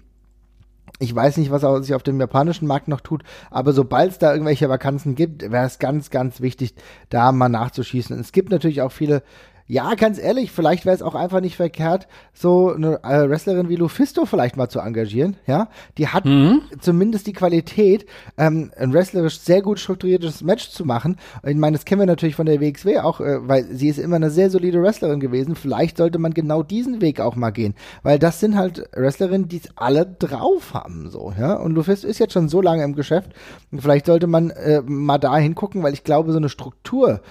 Ich 1.01 1.15
weiß 1.15 1.39
nicht, 1.39 1.51
was 1.51 1.63
sich 1.85 1.95
auf 1.95 2.05
dem 2.05 2.21
japanischen 2.21 2.69
Markt 2.69 2.87
noch 2.87 3.01
tut, 3.01 3.25
aber 3.51 3.73
sobald 3.73 4.13
es 4.13 4.19
da 4.19 4.33
irgendwelche 4.33 4.69
Vakanzen 4.69 5.17
gibt, 5.17 5.51
wäre 5.51 5.67
es 5.67 5.81
ganz, 5.81 6.11
ganz 6.11 6.41
wichtig, 6.41 6.75
da 7.11 7.33
mal 7.33 7.49
nachzuschießen. 7.49 8.15
Und 8.15 8.21
es 8.21 8.31
gibt 8.33 8.51
natürlich 8.51 8.81
auch 8.81 8.93
viele 8.93 9.23
ja, 9.67 9.95
ganz 9.95 10.19
ehrlich, 10.19 10.53
vielleicht 10.53 10.85
wäre 10.85 10.95
es 10.95 11.01
auch 11.01 11.15
einfach 11.15 11.41
nicht 11.41 11.57
verkehrt, 11.57 12.07
so 12.35 12.75
eine 12.75 13.03
äh, 13.03 13.29
Wrestlerin 13.31 13.71
wie 13.71 13.77
Lufisto 13.77 14.27
vielleicht 14.27 14.59
mal 14.59 14.69
zu 14.69 14.81
engagieren, 14.81 15.37
ja. 15.47 15.69
Die 15.97 16.09
hat 16.09 16.27
mhm. 16.27 16.61
zumindest 16.81 17.27
die 17.27 17.33
Qualität, 17.33 18.05
ähm, 18.37 18.73
ein 18.77 18.93
wrestlerisch 18.93 19.41
sehr 19.41 19.63
gut 19.63 19.81
strukturiertes 19.81 20.43
Match 20.43 20.69
zu 20.69 20.85
machen. 20.85 21.17
Ich 21.47 21.57
meine, 21.57 21.79
das 21.79 21.87
kennen 21.87 22.03
wir 22.03 22.07
natürlich 22.07 22.37
von 22.37 22.45
der 22.45 22.61
WXW 22.61 22.99
auch, 22.99 23.21
äh, 23.21 23.49
weil 23.49 23.65
sie 23.65 23.89
ist 23.89 23.99
immer 23.99 24.17
eine 24.17 24.31
sehr 24.31 24.51
solide 24.51 24.83
Wrestlerin 24.83 25.19
gewesen. 25.19 25.55
Vielleicht 25.55 25.97
sollte 25.97 26.19
man 26.19 26.35
genau 26.35 26.63
diesen 26.63 27.01
Weg 27.01 27.21
auch 27.21 27.35
mal 27.35 27.51
gehen, 27.51 27.75
weil 28.03 28.19
das 28.19 28.41
sind 28.41 28.57
halt 28.57 28.87
Wrestlerinnen, 28.93 29.49
die 29.49 29.63
es 29.65 29.71
alle 29.77 30.05
drauf 30.05 30.75
haben, 30.75 31.09
so, 31.09 31.33
ja. 31.39 31.55
Und 31.55 31.73
Lufisto 31.73 32.07
ist 32.07 32.19
jetzt 32.19 32.35
schon 32.35 32.51
so 32.51 32.61
lange 32.61 32.85
im 32.85 32.95
Geschäft. 32.95 33.31
Vielleicht 33.75 34.05
sollte 34.05 34.27
man 34.27 34.51
äh, 34.51 34.83
mal 34.83 35.17
da 35.17 35.39
hingucken, 35.39 35.83
weil 35.83 35.95
ich 35.95 36.05
glaube, 36.05 36.33
so 36.33 36.39
eine 36.39 36.51
Struktur 36.51 37.23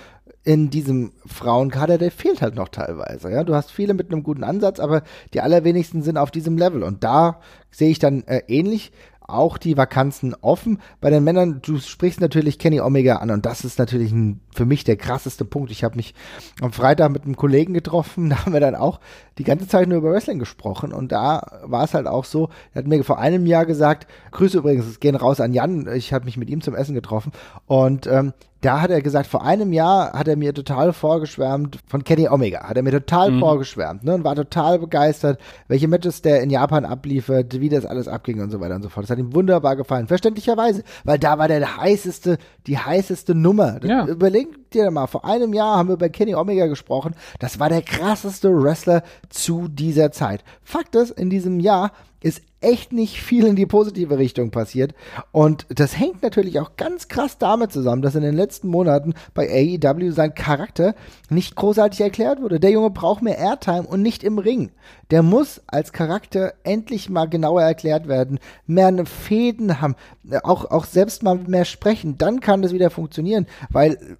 in 0.43 0.69
diesem 0.69 1.13
Frauenkader, 1.25 1.97
der 1.97 2.11
fehlt 2.11 2.41
halt 2.41 2.55
noch 2.55 2.67
teilweise. 2.67 3.31
Ja, 3.31 3.43
du 3.43 3.55
hast 3.55 3.71
viele 3.71 3.93
mit 3.93 4.11
einem 4.11 4.23
guten 4.23 4.43
Ansatz, 4.43 4.79
aber 4.79 5.03
die 5.33 5.41
allerwenigsten 5.41 6.03
sind 6.03 6.17
auf 6.17 6.31
diesem 6.31 6.57
Level. 6.57 6.83
Und 6.83 7.03
da 7.03 7.39
sehe 7.71 7.89
ich 7.89 7.99
dann 7.99 8.23
äh, 8.27 8.41
ähnlich 8.47 8.91
auch 9.25 9.57
die 9.57 9.77
Vakanzen 9.77 10.35
offen. 10.41 10.79
Bei 10.99 11.09
den 11.09 11.23
Männern, 11.23 11.61
du 11.61 11.79
sprichst 11.79 12.21
natürlich 12.21 12.59
Kenny 12.59 12.81
Omega 12.81 13.17
an 13.17 13.31
und 13.31 13.45
das 13.45 13.63
ist 13.63 13.79
natürlich 13.79 14.11
ein, 14.11 14.41
für 14.53 14.65
mich 14.65 14.83
der 14.83 14.97
krasseste 14.97 15.45
Punkt. 15.45 15.71
Ich 15.71 15.83
habe 15.83 15.95
mich 15.95 16.13
am 16.61 16.73
Freitag 16.73 17.11
mit 17.11 17.23
einem 17.23 17.37
Kollegen 17.37 17.73
getroffen, 17.73 18.29
da 18.29 18.45
haben 18.45 18.53
wir 18.53 18.59
dann 18.59 18.75
auch 18.75 18.99
die 19.37 19.43
ganze 19.43 19.67
Zeit 19.67 19.87
nur 19.87 19.97
über 19.97 20.11
Wrestling 20.11 20.39
gesprochen 20.39 20.93
und 20.93 21.11
da 21.11 21.61
war 21.63 21.83
es 21.83 21.93
halt 21.93 22.07
auch 22.07 22.25
so, 22.25 22.49
er 22.73 22.79
hat 22.79 22.87
mir 22.87 23.03
vor 23.03 23.19
einem 23.19 23.45
Jahr 23.45 23.65
gesagt, 23.65 24.07
Grüße 24.31 24.59
übrigens, 24.59 24.85
es 24.85 24.99
gehen 24.99 25.15
raus 25.15 25.39
an 25.39 25.53
Jan, 25.53 25.87
ich 25.93 26.13
habe 26.13 26.25
mich 26.25 26.37
mit 26.37 26.49
ihm 26.49 26.61
zum 26.61 26.75
Essen 26.75 26.95
getroffen 26.95 27.31
und 27.65 28.07
ähm, 28.07 28.33
da 28.63 28.79
hat 28.79 28.91
er 28.91 29.01
gesagt, 29.01 29.27
vor 29.27 29.43
einem 29.43 29.73
Jahr 29.73 30.13
hat 30.13 30.27
er 30.27 30.37
mir 30.37 30.53
total 30.53 30.93
vorgeschwärmt 30.93 31.79
von 31.85 32.03
Kenny 32.05 32.29
Omega, 32.29 32.63
hat 32.63 32.77
er 32.77 32.83
mir 32.83 32.91
total 32.91 33.31
mhm. 33.31 33.39
vorgeschwärmt 33.39 34.05
ne, 34.05 34.15
und 34.15 34.23
war 34.23 34.35
total 34.35 34.79
begeistert, 34.79 35.39
welche 35.67 35.89
Matches 35.89 36.21
der 36.21 36.41
in 36.41 36.49
Japan 36.49 36.85
abliefert, 36.85 37.59
wie 37.59 37.67
das 37.67 37.85
alles 37.85 38.07
abging 38.07 38.41
und 38.41 38.51
so 38.51 38.61
weiter 38.61 38.75
und 38.75 38.83
so 38.83 38.89
fort. 38.89 39.03
Das 39.03 39.09
hat 39.09 39.19
ihm 39.19 39.33
wunderbar 39.33 39.75
gefallen, 39.75 40.07
verständlicherweise, 40.07 40.83
weil 41.03 41.19
da 41.19 41.37
war 41.37 41.49
der 41.49 41.77
heißeste, 41.77 42.37
die 42.65 42.77
heißeste 42.77 43.35
Nummer. 43.35 43.83
Ja. 43.83 44.05
Überleg 44.05 44.62
dir 44.73 44.91
mal, 44.91 45.07
vor 45.07 45.25
einem 45.25 45.53
Jahr 45.53 45.77
haben 45.77 45.89
wir 45.89 45.95
über 45.95 46.09
Kenny 46.09 46.35
Omega 46.35 46.67
gesprochen, 46.67 47.15
das 47.39 47.59
war 47.59 47.69
der 47.69 47.81
krasseste 47.81 48.49
Wrestler 48.49 49.03
zu 49.29 49.67
dieser 49.67 50.11
Zeit. 50.11 50.43
Fakt 50.61 50.95
ist, 50.95 51.11
in 51.11 51.29
diesem 51.29 51.59
Jahr 51.59 51.91
ist 52.21 52.41
echt 52.63 52.93
nicht 52.93 53.21
viel 53.21 53.45
in 53.45 53.55
die 53.55 53.65
positive 53.65 54.17
Richtung 54.17 54.51
passiert. 54.51 54.93
Und 55.31 55.65
das 55.69 55.97
hängt 55.97 56.23
natürlich 56.23 56.59
auch 56.59 56.75
ganz 56.77 57.07
krass 57.07 57.37
damit 57.37 57.71
zusammen, 57.71 58.01
dass 58.01 58.15
in 58.15 58.21
den 58.21 58.35
letzten 58.35 58.67
Monaten 58.67 59.13
bei 59.33 59.49
AEW 59.49 60.11
sein 60.11 60.33
Charakter 60.33 60.95
nicht 61.29 61.55
großartig 61.55 62.01
erklärt 62.01 62.41
wurde. 62.41 62.59
Der 62.59 62.71
Junge 62.71 62.89
braucht 62.89 63.21
mehr 63.21 63.37
Airtime 63.37 63.83
und 63.83 64.01
nicht 64.01 64.23
im 64.23 64.37
Ring. 64.37 64.71
Der 65.11 65.23
muss 65.23 65.61
als 65.67 65.91
Charakter 65.91 66.53
endlich 66.63 67.09
mal 67.09 67.25
genauer 67.25 67.61
erklärt 67.61 68.07
werden, 68.07 68.39
mehr 68.65 68.93
Fäden 69.05 69.81
haben, 69.81 69.95
auch, 70.43 70.65
auch 70.71 70.85
selbst 70.85 71.23
mal 71.23 71.35
mehr 71.35 71.65
sprechen. 71.65 72.17
Dann 72.17 72.39
kann 72.39 72.61
das 72.61 72.73
wieder 72.73 72.89
funktionieren, 72.89 73.47
weil 73.69 74.17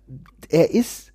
er 0.49 0.71
ist 0.71 1.12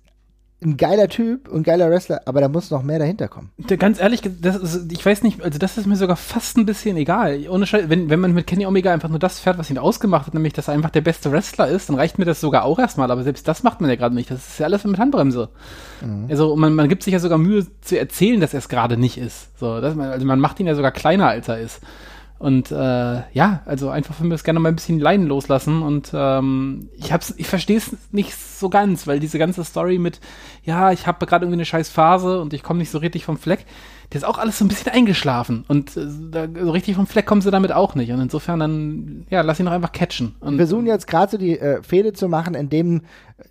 ein 0.61 0.75
geiler 0.75 1.07
Typ 1.07 1.47
und 1.47 1.63
geiler 1.63 1.89
Wrestler, 1.89 2.21
aber 2.25 2.41
da 2.41 2.49
muss 2.49 2.69
noch 2.69 2.83
mehr 2.83 2.99
dahinter 2.99 3.29
kommen. 3.29 3.49
Ganz 3.77 3.99
ehrlich, 4.01 4.21
das 4.41 4.57
ist, 4.57 4.91
ich 4.91 5.05
weiß 5.05 5.23
nicht, 5.23 5.41
also 5.41 5.57
das 5.57 5.77
ist 5.77 5.85
mir 5.87 5.95
sogar 5.95 6.17
fast 6.17 6.57
ein 6.57 6.65
bisschen 6.65 6.97
egal. 6.97 7.45
Ohne 7.49 7.65
Scheiß, 7.65 7.87
wenn, 7.87 8.09
wenn 8.09 8.19
man 8.19 8.33
mit 8.33 8.45
Kenny 8.45 8.65
Omega 8.65 8.91
einfach 8.91 9.07
nur 9.07 9.19
das 9.19 9.39
fährt, 9.39 9.57
was 9.57 9.69
ihn 9.69 9.77
ausgemacht 9.77 10.27
hat, 10.27 10.33
nämlich 10.33 10.51
dass 10.51 10.67
er 10.67 10.73
einfach 10.73 10.89
der 10.89 10.99
beste 10.99 11.31
Wrestler 11.31 11.69
ist, 11.69 11.87
dann 11.87 11.95
reicht 11.95 12.19
mir 12.19 12.25
das 12.25 12.41
sogar 12.41 12.65
auch 12.65 12.77
erstmal, 12.77 13.09
aber 13.09 13.23
selbst 13.23 13.47
das 13.47 13.63
macht 13.63 13.79
man 13.79 13.89
ja 13.89 13.95
gerade 13.95 14.15
nicht. 14.15 14.29
Das 14.29 14.49
ist 14.49 14.59
ja 14.59 14.65
alles 14.65 14.83
mit 14.83 14.99
Handbremse. 14.99 15.47
Mhm. 16.01 16.25
Also 16.29 16.57
man, 16.57 16.73
man 16.73 16.89
gibt 16.89 17.03
sich 17.03 17.13
ja 17.13 17.19
sogar 17.19 17.37
Mühe 17.37 17.65
zu 17.79 17.97
erzählen, 17.97 18.41
dass 18.41 18.53
er 18.53 18.59
es 18.59 18.67
gerade 18.67 18.97
nicht 18.97 19.17
ist. 19.17 19.57
So, 19.57 19.79
das, 19.79 19.97
also 19.97 20.25
man 20.25 20.41
macht 20.41 20.59
ihn 20.59 20.67
ja 20.67 20.75
sogar 20.75 20.91
kleiner, 20.91 21.29
als 21.29 21.47
er 21.47 21.59
ist. 21.59 21.79
Und 22.39 22.71
äh, 22.71 22.75
ja, 23.33 23.61
also 23.65 23.89
einfach 23.89 24.15
für 24.15 24.23
mich 24.23 24.43
gerne 24.45 24.61
mal 24.61 24.69
ein 24.69 24.75
bisschen 24.75 24.97
Leiden 24.97 25.27
loslassen. 25.27 25.81
Und 25.81 26.11
ähm, 26.13 26.89
ich 26.95 27.11
hab's, 27.11 27.33
ich 27.35 27.47
verstehe 27.47 27.77
es 27.77 27.95
nicht 28.11 28.33
so 28.33 28.69
ganz, 28.69 29.07
weil 29.07 29.19
diese 29.19 29.37
ganze 29.37 29.65
Story 29.65 29.99
mit, 29.99 30.21
ja, 30.63 30.91
ich 30.93 31.05
habe 31.05 31.25
gerade 31.25 31.43
irgendwie 31.43 31.57
eine 31.57 31.65
scheiß 31.65 31.89
Phase 31.89 32.39
und 32.39 32.53
ich 32.53 32.63
komme 32.63 32.79
nicht 32.79 32.91
so 32.91 32.99
richtig 32.99 33.25
vom 33.25 33.37
Fleck, 33.37 33.65
der 34.13 34.21
ist 34.21 34.23
auch 34.23 34.37
alles 34.37 34.57
so 34.57 34.63
ein 34.63 34.69
bisschen 34.69 34.93
eingeschlafen. 34.93 35.65
Und 35.67 35.97
äh, 35.97 36.07
da, 36.31 36.47
so 36.47 36.71
richtig 36.71 36.95
vom 36.95 37.07
Fleck 37.07 37.25
kommen 37.25 37.41
sie 37.41 37.51
damit 37.51 37.73
auch 37.73 37.93
nicht. 37.95 38.11
Und 38.13 38.21
insofern 38.21 38.61
dann, 38.61 39.25
ja, 39.29 39.41
lass 39.41 39.59
ihn 39.59 39.65
doch 39.65 39.73
einfach 39.73 39.91
catchen. 39.91 40.35
Und, 40.39 40.53
Wir 40.53 40.59
versuchen 40.59 40.87
jetzt 40.87 41.07
gerade 41.07 41.31
so 41.33 41.37
die 41.37 41.59
äh, 41.59 41.83
Fehde 41.83 42.13
zu 42.13 42.29
machen, 42.29 42.55
indem 42.55 43.01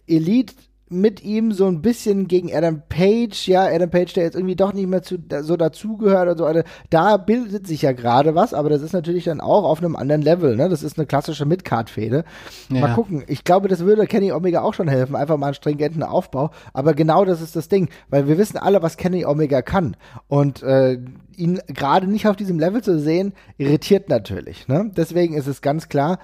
Elite 0.07 0.55
mit 0.91 1.23
ihm 1.23 1.53
so 1.53 1.67
ein 1.67 1.83
bisschen 1.83 2.29
gegen 2.29 2.55
Adam 2.55 2.83
Page, 2.89 3.49
ja, 3.49 3.65
Adam 3.65 3.91
Page, 3.91 4.13
der 4.15 4.25
jetzt 4.25 4.35
irgendwie 4.35 4.57
doch 4.57 4.73
nicht 4.73 4.89
mehr 4.89 5.03
zu, 5.03 5.19
so 5.43 5.57
dazugehört 5.57 6.29
und 6.29 6.39
so, 6.39 6.47
also 6.47 6.63
da 6.91 7.17
bildet 7.17 7.67
sich 7.67 7.83
ja 7.83 7.93
gerade 7.93 8.35
was, 8.35 8.55
aber 8.55 8.71
das 8.71 8.83
ist 8.83 8.93
natürlich 8.93 9.25
dann 9.25 9.41
auch 9.41 9.65
auf 9.65 9.79
einem 9.79 9.97
anderen 9.97 10.23
Level, 10.23 10.57
ne, 10.57 10.69
das 10.69 10.83
ist 10.83 10.99
eine 10.99 11.07
klassische 11.07 11.45
Midcard-Fehde. 11.45 12.25
Ja. 12.71 12.81
Mal 12.81 12.95
gucken, 12.95 13.25
ich 13.27 13.45
glaube, 13.45 13.69
das 13.69 13.81
würde 13.81 14.07
Kenny 14.07 14.33
Omega 14.33 14.63
auch 14.63 14.75
schon 14.75 14.89
helfen, 14.89 15.17
einfach 15.17 15.37
mal 15.37 15.47
einen 15.47 15.55
stringenten 15.55 16.03
Aufbau, 16.03 16.51
aber 16.73 16.95
genau 16.95 17.25
das 17.25 17.43
ist 17.43 17.57
das 17.57 17.69
Ding, 17.69 17.89
weil 18.09 18.27
wir 18.27 18.39
wissen 18.39 18.57
alle, 18.57 18.83
was 18.83 18.97
Kenny 18.97 19.25
Omega 19.27 19.63
kann. 19.63 19.97
Und 20.29 20.63
äh, 20.63 20.99
ihn 21.37 21.61
gerade 21.69 22.07
nicht 22.07 22.27
auf 22.27 22.37
diesem 22.37 22.59
Level 22.59 22.83
zu 22.83 22.99
sehen, 22.99 23.35
irritiert 23.59 24.09
natürlich, 24.09 24.69
ne, 24.69 24.91
deswegen 24.97 25.35
ist 25.35 25.47
es 25.47 25.61
ganz 25.61 25.89
klar, 25.89 26.19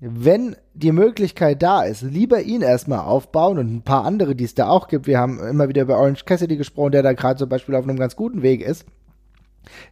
wenn 0.00 0.54
die 0.74 0.92
Möglichkeit 0.92 1.62
da 1.62 1.82
ist, 1.82 2.02
lieber 2.02 2.40
ihn 2.42 2.62
erstmal 2.62 3.00
aufbauen 3.00 3.58
und 3.58 3.74
ein 3.74 3.82
paar 3.82 4.04
andere, 4.04 4.36
die 4.36 4.44
es 4.44 4.54
da 4.54 4.68
auch 4.68 4.86
gibt. 4.86 5.06
Wir 5.06 5.18
haben 5.18 5.40
immer 5.40 5.68
wieder 5.68 5.82
über 5.82 5.98
Orange 5.98 6.24
Cassidy 6.24 6.56
gesprochen, 6.56 6.92
der 6.92 7.02
da 7.02 7.14
gerade 7.14 7.38
zum 7.38 7.48
Beispiel 7.48 7.74
auf 7.74 7.82
einem 7.84 7.98
ganz 7.98 8.14
guten 8.14 8.42
Weg 8.42 8.60
ist. 8.60 8.86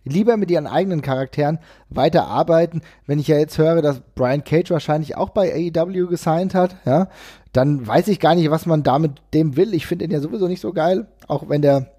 Lieber 0.05 0.37
mit 0.37 0.51
ihren 0.51 0.69
eigenen 0.69 1.03
Charakteren 1.03 1.59
weiter 1.91 2.29
arbeiten. 2.29 2.83
Wenn 3.07 3.19
ich 3.19 3.29
ja 3.29 3.37
jetzt 3.37 3.59
höre, 3.59 3.83
dass 3.83 4.01
Brian 4.15 4.45
Cage 4.45 4.71
wahrscheinlich 4.71 5.17
auch 5.17 5.31
bei 5.31 5.53
AEW 5.53 6.07
gesigned 6.07 6.55
hat, 6.55 6.77
ja, 6.87 7.09
dann 7.53 7.87
weiß 7.87 8.09
ich 8.09 8.21
gar 8.21 8.35
nicht, 8.37 8.51
was 8.51 8.65
man 8.65 8.85
damit 8.85 9.21
dem 9.35 9.57
will. 9.57 9.75
Ich 9.75 9.87
finde 9.87 10.05
ihn 10.05 10.13
ja 10.13 10.21
sowieso 10.21 10.47
nicht 10.47 10.61
so 10.61 10.73
geil, 10.73 11.09
auch 11.27 11.49
wenn 11.49 11.63
der 11.63 11.96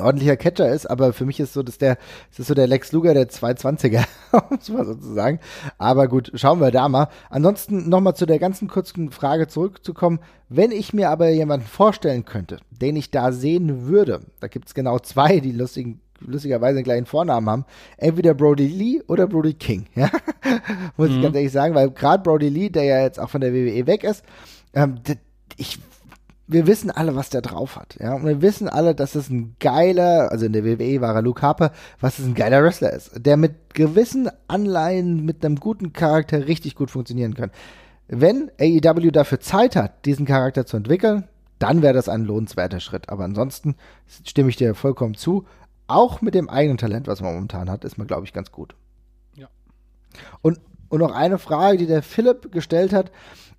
ordentlicher 0.00 0.36
Catcher 0.36 0.70
ist, 0.70 0.88
aber 0.88 1.12
für 1.12 1.24
mich 1.24 1.40
ist 1.40 1.52
so, 1.52 1.62
dass 1.62 1.78
der, 1.78 1.96
das 2.30 2.40
ist 2.40 2.46
so 2.48 2.54
der 2.54 2.66
Lex 2.66 2.92
Luger 2.92 3.14
der 3.14 3.28
220er, 3.28 4.04
muss 4.50 4.68
man 4.68 4.86
sozusagen. 4.86 5.40
Aber 5.78 6.08
gut, 6.08 6.32
schauen 6.34 6.60
wir 6.60 6.70
da 6.70 6.88
mal. 6.88 7.08
Ansonsten 7.30 7.88
nochmal 7.88 8.14
zu 8.14 8.26
der 8.26 8.38
ganzen 8.38 8.68
kurzen 8.68 9.10
Frage 9.10 9.48
zurückzukommen. 9.48 10.20
Wenn 10.48 10.70
ich 10.70 10.92
mir 10.92 11.10
aber 11.10 11.28
jemanden 11.28 11.66
vorstellen 11.66 12.24
könnte, 12.24 12.58
den 12.70 12.96
ich 12.96 13.10
da 13.10 13.32
sehen 13.32 13.86
würde, 13.86 14.20
da 14.40 14.48
gibt 14.48 14.68
es 14.68 14.74
genau 14.74 14.98
zwei, 14.98 15.40
die 15.40 15.52
lustigen 15.52 16.00
lustigerweise 16.20 16.78
einen 16.78 16.84
gleichen 16.84 17.06
Vornamen 17.06 17.48
haben, 17.48 17.64
entweder 17.96 18.34
Brody 18.34 18.66
Lee 18.66 19.02
oder 19.06 19.26
Brody 19.26 19.54
King, 19.54 19.86
ja, 19.94 20.10
muss 20.96 21.10
mhm. 21.10 21.16
ich 21.16 21.22
ganz 21.22 21.36
ehrlich 21.36 21.52
sagen, 21.52 21.74
weil 21.74 21.90
gerade 21.90 22.22
Brody 22.22 22.48
Lee, 22.48 22.70
der 22.70 22.84
ja 22.84 23.02
jetzt 23.02 23.20
auch 23.20 23.30
von 23.30 23.40
der 23.40 23.52
WWE 23.52 23.86
weg 23.86 24.04
ist, 24.04 24.24
ähm, 24.74 24.96
ich 25.56 25.78
wir 26.48 26.66
wissen 26.66 26.90
alle, 26.90 27.14
was 27.14 27.28
der 27.28 27.42
drauf 27.42 27.76
hat. 27.76 27.96
Ja, 28.00 28.14
und 28.14 28.24
wir 28.24 28.42
wissen 28.42 28.68
alle, 28.68 28.94
dass 28.94 29.14
es 29.14 29.28
ein 29.28 29.54
geiler, 29.60 30.32
also 30.32 30.46
in 30.46 30.54
der 30.54 30.64
WWE 30.64 31.00
war 31.02 31.14
er 31.14 31.22
Luke 31.22 31.42
Harper, 31.42 31.72
was 32.00 32.18
es 32.18 32.26
ein 32.26 32.34
geiler 32.34 32.62
Wrestler 32.64 32.92
ist, 32.92 33.12
der 33.14 33.36
mit 33.36 33.74
gewissen 33.74 34.30
Anleihen, 34.48 35.24
mit 35.24 35.44
einem 35.44 35.56
guten 35.56 35.92
Charakter 35.92 36.48
richtig 36.48 36.74
gut 36.74 36.90
funktionieren 36.90 37.34
kann. 37.34 37.50
Wenn 38.08 38.50
AEW 38.58 39.10
dafür 39.10 39.40
Zeit 39.40 39.76
hat, 39.76 40.06
diesen 40.06 40.24
Charakter 40.24 40.64
zu 40.64 40.78
entwickeln, 40.78 41.28
dann 41.58 41.82
wäre 41.82 41.92
das 41.92 42.08
ein 42.08 42.24
lohnenswerter 42.24 42.80
Schritt. 42.80 43.10
Aber 43.10 43.24
ansonsten 43.24 43.76
stimme 44.24 44.48
ich 44.48 44.56
dir 44.56 44.74
vollkommen 44.74 45.14
zu. 45.14 45.44
Auch 45.86 46.22
mit 46.22 46.34
dem 46.34 46.48
eigenen 46.48 46.78
Talent, 46.78 47.06
was 47.06 47.20
man 47.20 47.34
momentan 47.34 47.68
hat, 47.68 47.84
ist 47.84 47.98
man, 47.98 48.06
glaube 48.06 48.24
ich, 48.24 48.32
ganz 48.32 48.52
gut. 48.52 48.74
Ja. 49.36 49.48
Und, 50.40 50.60
und 50.88 51.00
noch 51.00 51.12
eine 51.12 51.38
Frage, 51.38 51.78
die 51.78 51.86
der 51.86 52.02
Philipp 52.02 52.52
gestellt 52.52 52.92
hat. 52.92 53.10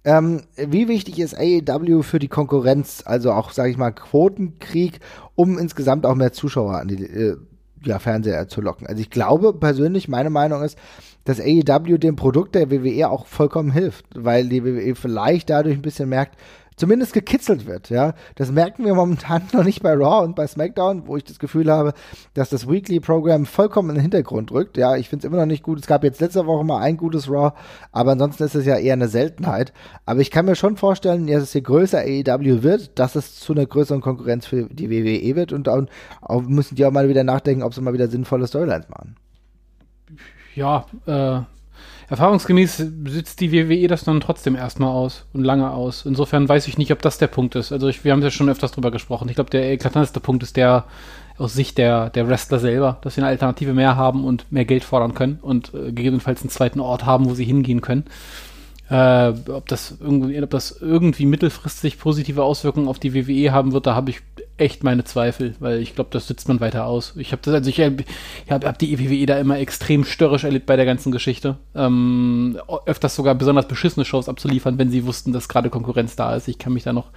Ähm, 0.06 0.44
wie 0.56 0.88
wichtig 0.88 1.20
ist 1.20 1.38
AEW 1.38 2.04
für 2.04 2.20
die 2.20 2.30
Konkurrenz, 2.30 3.04
also 3.06 3.32
auch, 3.34 3.52
sage 3.52 3.70
ich 3.70 3.78
mal, 3.78 3.92
Quotenkrieg, 3.92 5.00
um 5.36 5.58
insgesamt 5.58 6.06
auch 6.06 6.16
mehr 6.16 6.32
Zuschauer 6.32 6.76
an 6.76 6.88
die 6.88 7.04
äh, 7.04 7.38
ja, 7.84 8.00
Fernseher 8.00 8.48
zu 8.48 8.62
locken? 8.62 8.88
Also 8.88 9.02
ich 9.02 9.10
glaube 9.10 9.54
persönlich, 9.54 10.08
meine 10.08 10.30
Meinung 10.30 10.64
ist, 10.64 10.78
dass 11.26 11.42
AEW 11.42 11.98
dem 11.98 12.16
Produkt 12.16 12.56
der 12.56 12.72
WWE 12.72 13.10
auch 13.10 13.26
vollkommen 13.26 13.72
hilft, 13.72 14.06
weil 14.16 14.48
die 14.48 14.64
WWE 14.64 14.96
vielleicht 14.96 15.50
dadurch 15.50 15.76
ein 15.76 15.82
bisschen 15.82 16.10
merkt, 16.10 16.38
zumindest 16.80 17.14
gekitzelt 17.14 17.66
wird, 17.66 17.90
ja. 17.90 18.14
Das 18.36 18.52
merken 18.52 18.86
wir 18.86 18.96
momentan 18.96 19.44
noch 19.54 19.64
nicht 19.64 19.84
bei 19.84 19.94
Raw 19.94 20.24
und 20.24 20.36
bei 20.36 20.48
SmackDown, 20.48 21.08
wo 21.08 21.18
ich 21.18 21.24
das 21.24 21.38
Gefühl 21.38 21.70
habe, 21.70 21.94
dass 22.34 22.50
das 22.50 22.68
Weekly-Programm 22.68 23.46
vollkommen 23.46 23.90
in 23.90 23.96
den 23.96 24.02
Hintergrund 24.04 24.52
rückt. 24.52 24.78
Ja, 24.78 24.96
ich 24.96 25.10
finde 25.10 25.26
es 25.26 25.32
immer 25.32 25.42
noch 25.42 25.46
nicht 25.46 25.64
gut. 25.64 25.80
Es 25.80 25.88
gab 25.88 26.04
jetzt 26.04 26.22
letzte 26.22 26.46
Woche 26.46 26.64
mal 26.64 26.80
ein 26.80 26.98
gutes 26.98 27.30
Raw, 27.30 27.52
aber 27.92 28.14
ansonsten 28.14 28.44
ist 28.44 28.56
es 28.56 28.66
ja 28.66 28.78
eher 28.78 28.94
eine 28.94 29.10
Seltenheit. 29.10 29.74
Aber 30.06 30.22
ich 30.22 30.32
kann 30.32 30.46
mir 30.46 30.56
schon 30.56 30.78
vorstellen, 30.78 31.28
dass 31.28 31.44
es 31.44 31.54
je 31.54 31.62
größer 31.62 32.00
AEW 32.00 32.64
wird, 32.64 32.98
dass 32.98 33.16
es 33.16 33.40
zu 33.40 33.54
einer 33.54 33.66
größeren 33.66 34.02
Konkurrenz 34.02 34.46
für 34.46 34.64
die 34.64 34.90
WWE 34.90 35.36
wird 35.36 35.52
und 35.52 35.68
auch 35.68 36.42
müssen 36.44 36.76
die 36.76 36.86
auch 36.86 36.92
mal 36.92 37.10
wieder 37.10 37.26
nachdenken, 37.26 37.64
ob 37.64 37.74
sie 37.74 37.82
mal 37.82 37.94
wieder 37.94 38.08
sinnvolle 38.08 38.48
Storylines 38.48 38.88
machen. 38.90 39.16
Ja, 40.56 40.86
äh, 41.06 41.42
Erfahrungsgemäß 42.10 42.78
sitzt 43.06 43.40
die 43.40 43.52
WWE 43.52 43.88
das 43.88 44.04
dann 44.04 44.20
trotzdem 44.20 44.56
erstmal 44.56 44.90
aus 44.90 45.26
und 45.34 45.44
lange 45.44 45.72
aus. 45.72 46.06
Insofern 46.06 46.50
weiß 46.50 46.68
ich 46.68 46.78
nicht, 46.78 46.92
ob 46.92 47.02
das 47.02 47.20
der 47.20 47.28
Punkt 47.28 47.56
ist. 47.56 47.72
Also 47.72 47.88
ich, 47.88 48.04
wir 48.04 48.12
haben 48.12 48.24
ja 48.24 48.32
schon 48.32 48.50
öfters 48.50 48.72
drüber 48.72 48.90
gesprochen. 48.90 49.30
Ich 49.30 49.36
glaube, 49.36 49.52
der 49.52 49.72
eklatanteste 49.72 50.20
Punkt 50.20 50.42
ist 50.42 50.58
der 50.58 50.86
aus 51.38 51.54
Sicht 51.54 51.78
der, 51.78 52.10
der 52.10 52.28
Wrestler 52.28 52.60
selber, 52.60 52.98
dass 53.02 53.16
sie 53.16 53.22
eine 53.22 53.30
Alternative 53.30 53.74
mehr 53.74 53.96
haben 53.96 54.26
und 54.26 54.52
mehr 54.52 54.66
Geld 54.66 54.84
fordern 54.84 55.14
können 55.14 55.40
und 55.42 55.74
äh, 55.74 55.92
gegebenenfalls 55.92 56.42
einen 56.42 56.50
zweiten 56.50 56.80
Ort 56.80 57.06
haben, 57.06 57.30
wo 57.30 57.34
sie 57.34 57.46
hingehen 57.46 57.82
können. 57.82 58.06
Äh, 58.90 59.34
ob, 59.50 59.68
das 59.68 59.96
irgendwie, 60.02 60.42
ob 60.42 60.50
das 60.50 60.82
irgendwie 60.82 61.28
mittelfristig 61.28 62.00
positive 62.00 62.44
Auswirkungen 62.44 62.88
auf 62.88 62.98
die 62.98 63.14
WWE 63.14 63.52
haben 63.52 63.72
wird, 63.72 63.86
da 63.86 63.94
habe 63.94 64.10
ich 64.10 64.22
echt 64.60 64.84
meine 64.84 65.04
Zweifel, 65.04 65.56
weil 65.60 65.80
ich 65.80 65.96
glaube, 65.96 66.10
das 66.12 66.28
sitzt 66.28 66.48
man 66.48 66.60
weiter 66.60 66.86
aus. 66.86 67.14
Ich 67.18 67.32
habe 67.32 67.42
das, 67.44 67.54
also 67.54 67.70
ich, 67.70 67.80
ich 67.80 68.52
habe 68.52 68.68
hab 68.68 68.78
die 68.78 69.00
WWE 69.00 69.26
da 69.26 69.38
immer 69.40 69.58
extrem 69.60 70.04
störrisch 70.04 70.44
erlebt 70.44 70.66
bei 70.66 70.76
der 70.76 70.86
ganzen 70.86 71.12
Geschichte. 71.12 71.58
Ähm, 71.76 72.60
öfters 72.86 73.16
sogar 73.16 73.36
besonders 73.36 73.68
beschissene 73.68 74.06
Shows 74.06 74.30
abzuliefern, 74.30 74.78
wenn 74.78 74.92
sie 74.92 75.06
wussten, 75.06 75.34
dass 75.34 75.50
gerade 75.50 75.70
Konkurrenz 75.70 76.16
da 76.16 76.36
ist. 76.36 76.48
Ich 76.48 76.58
kann 76.58 76.74
mich 76.74 76.84
da 76.84 76.94
noch 76.94 77.12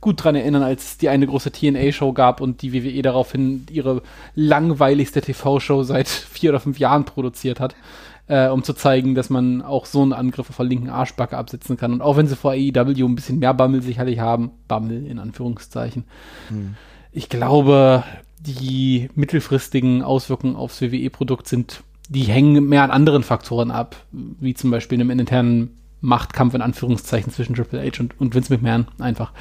gut 0.00 0.22
dran 0.22 0.36
erinnern, 0.36 0.62
als 0.62 0.84
es 0.84 0.98
die 0.98 1.08
eine 1.08 1.26
große 1.26 1.50
TNA-Show 1.50 2.12
gab 2.12 2.40
und 2.40 2.62
die 2.62 2.72
WWE 2.72 3.02
daraufhin 3.02 3.66
ihre 3.70 4.02
langweiligste 4.34 5.20
TV-Show 5.20 5.82
seit 5.82 6.08
vier 6.08 6.50
oder 6.50 6.60
fünf 6.60 6.78
Jahren 6.78 7.04
produziert 7.04 7.60
hat 7.60 7.74
äh, 8.28 8.48
um 8.48 8.62
zu 8.62 8.74
zeigen, 8.74 9.14
dass 9.14 9.30
man 9.30 9.62
auch 9.62 9.86
so 9.86 10.02
einen 10.02 10.12
Angriff 10.12 10.50
auf 10.50 10.56
der 10.56 10.66
linken 10.66 10.90
Arschbacke 10.90 11.36
absetzen 11.36 11.76
kann. 11.76 11.92
Und 11.92 12.02
auch 12.02 12.16
wenn 12.16 12.26
sie 12.26 12.36
vor 12.36 12.52
AEW 12.52 13.06
ein 13.06 13.14
bisschen 13.14 13.38
mehr 13.38 13.54
Bammel 13.54 13.82
sicherlich 13.82 14.20
haben, 14.20 14.50
Bammel 14.68 15.06
in 15.06 15.18
Anführungszeichen, 15.18 16.04
hm. 16.48 16.74
ich 17.12 17.28
glaube, 17.28 18.04
die 18.40 19.08
mittelfristigen 19.14 20.02
Auswirkungen 20.02 20.56
aufs 20.56 20.80
WWE-Produkt 20.80 21.48
sind, 21.48 21.82
die 22.08 22.22
hängen 22.22 22.68
mehr 22.68 22.82
an 22.82 22.90
anderen 22.90 23.22
Faktoren 23.22 23.70
ab, 23.70 23.96
wie 24.12 24.54
zum 24.54 24.70
Beispiel 24.70 25.00
einem 25.00 25.10
internen 25.10 25.76
Machtkampf 26.00 26.54
in 26.54 26.62
Anführungszeichen 26.62 27.32
zwischen 27.32 27.54
Triple 27.54 27.80
H 27.80 28.00
und, 28.00 28.20
und 28.20 28.34
Vince 28.34 28.52
McMahon 28.52 28.86
einfach. 28.98 29.32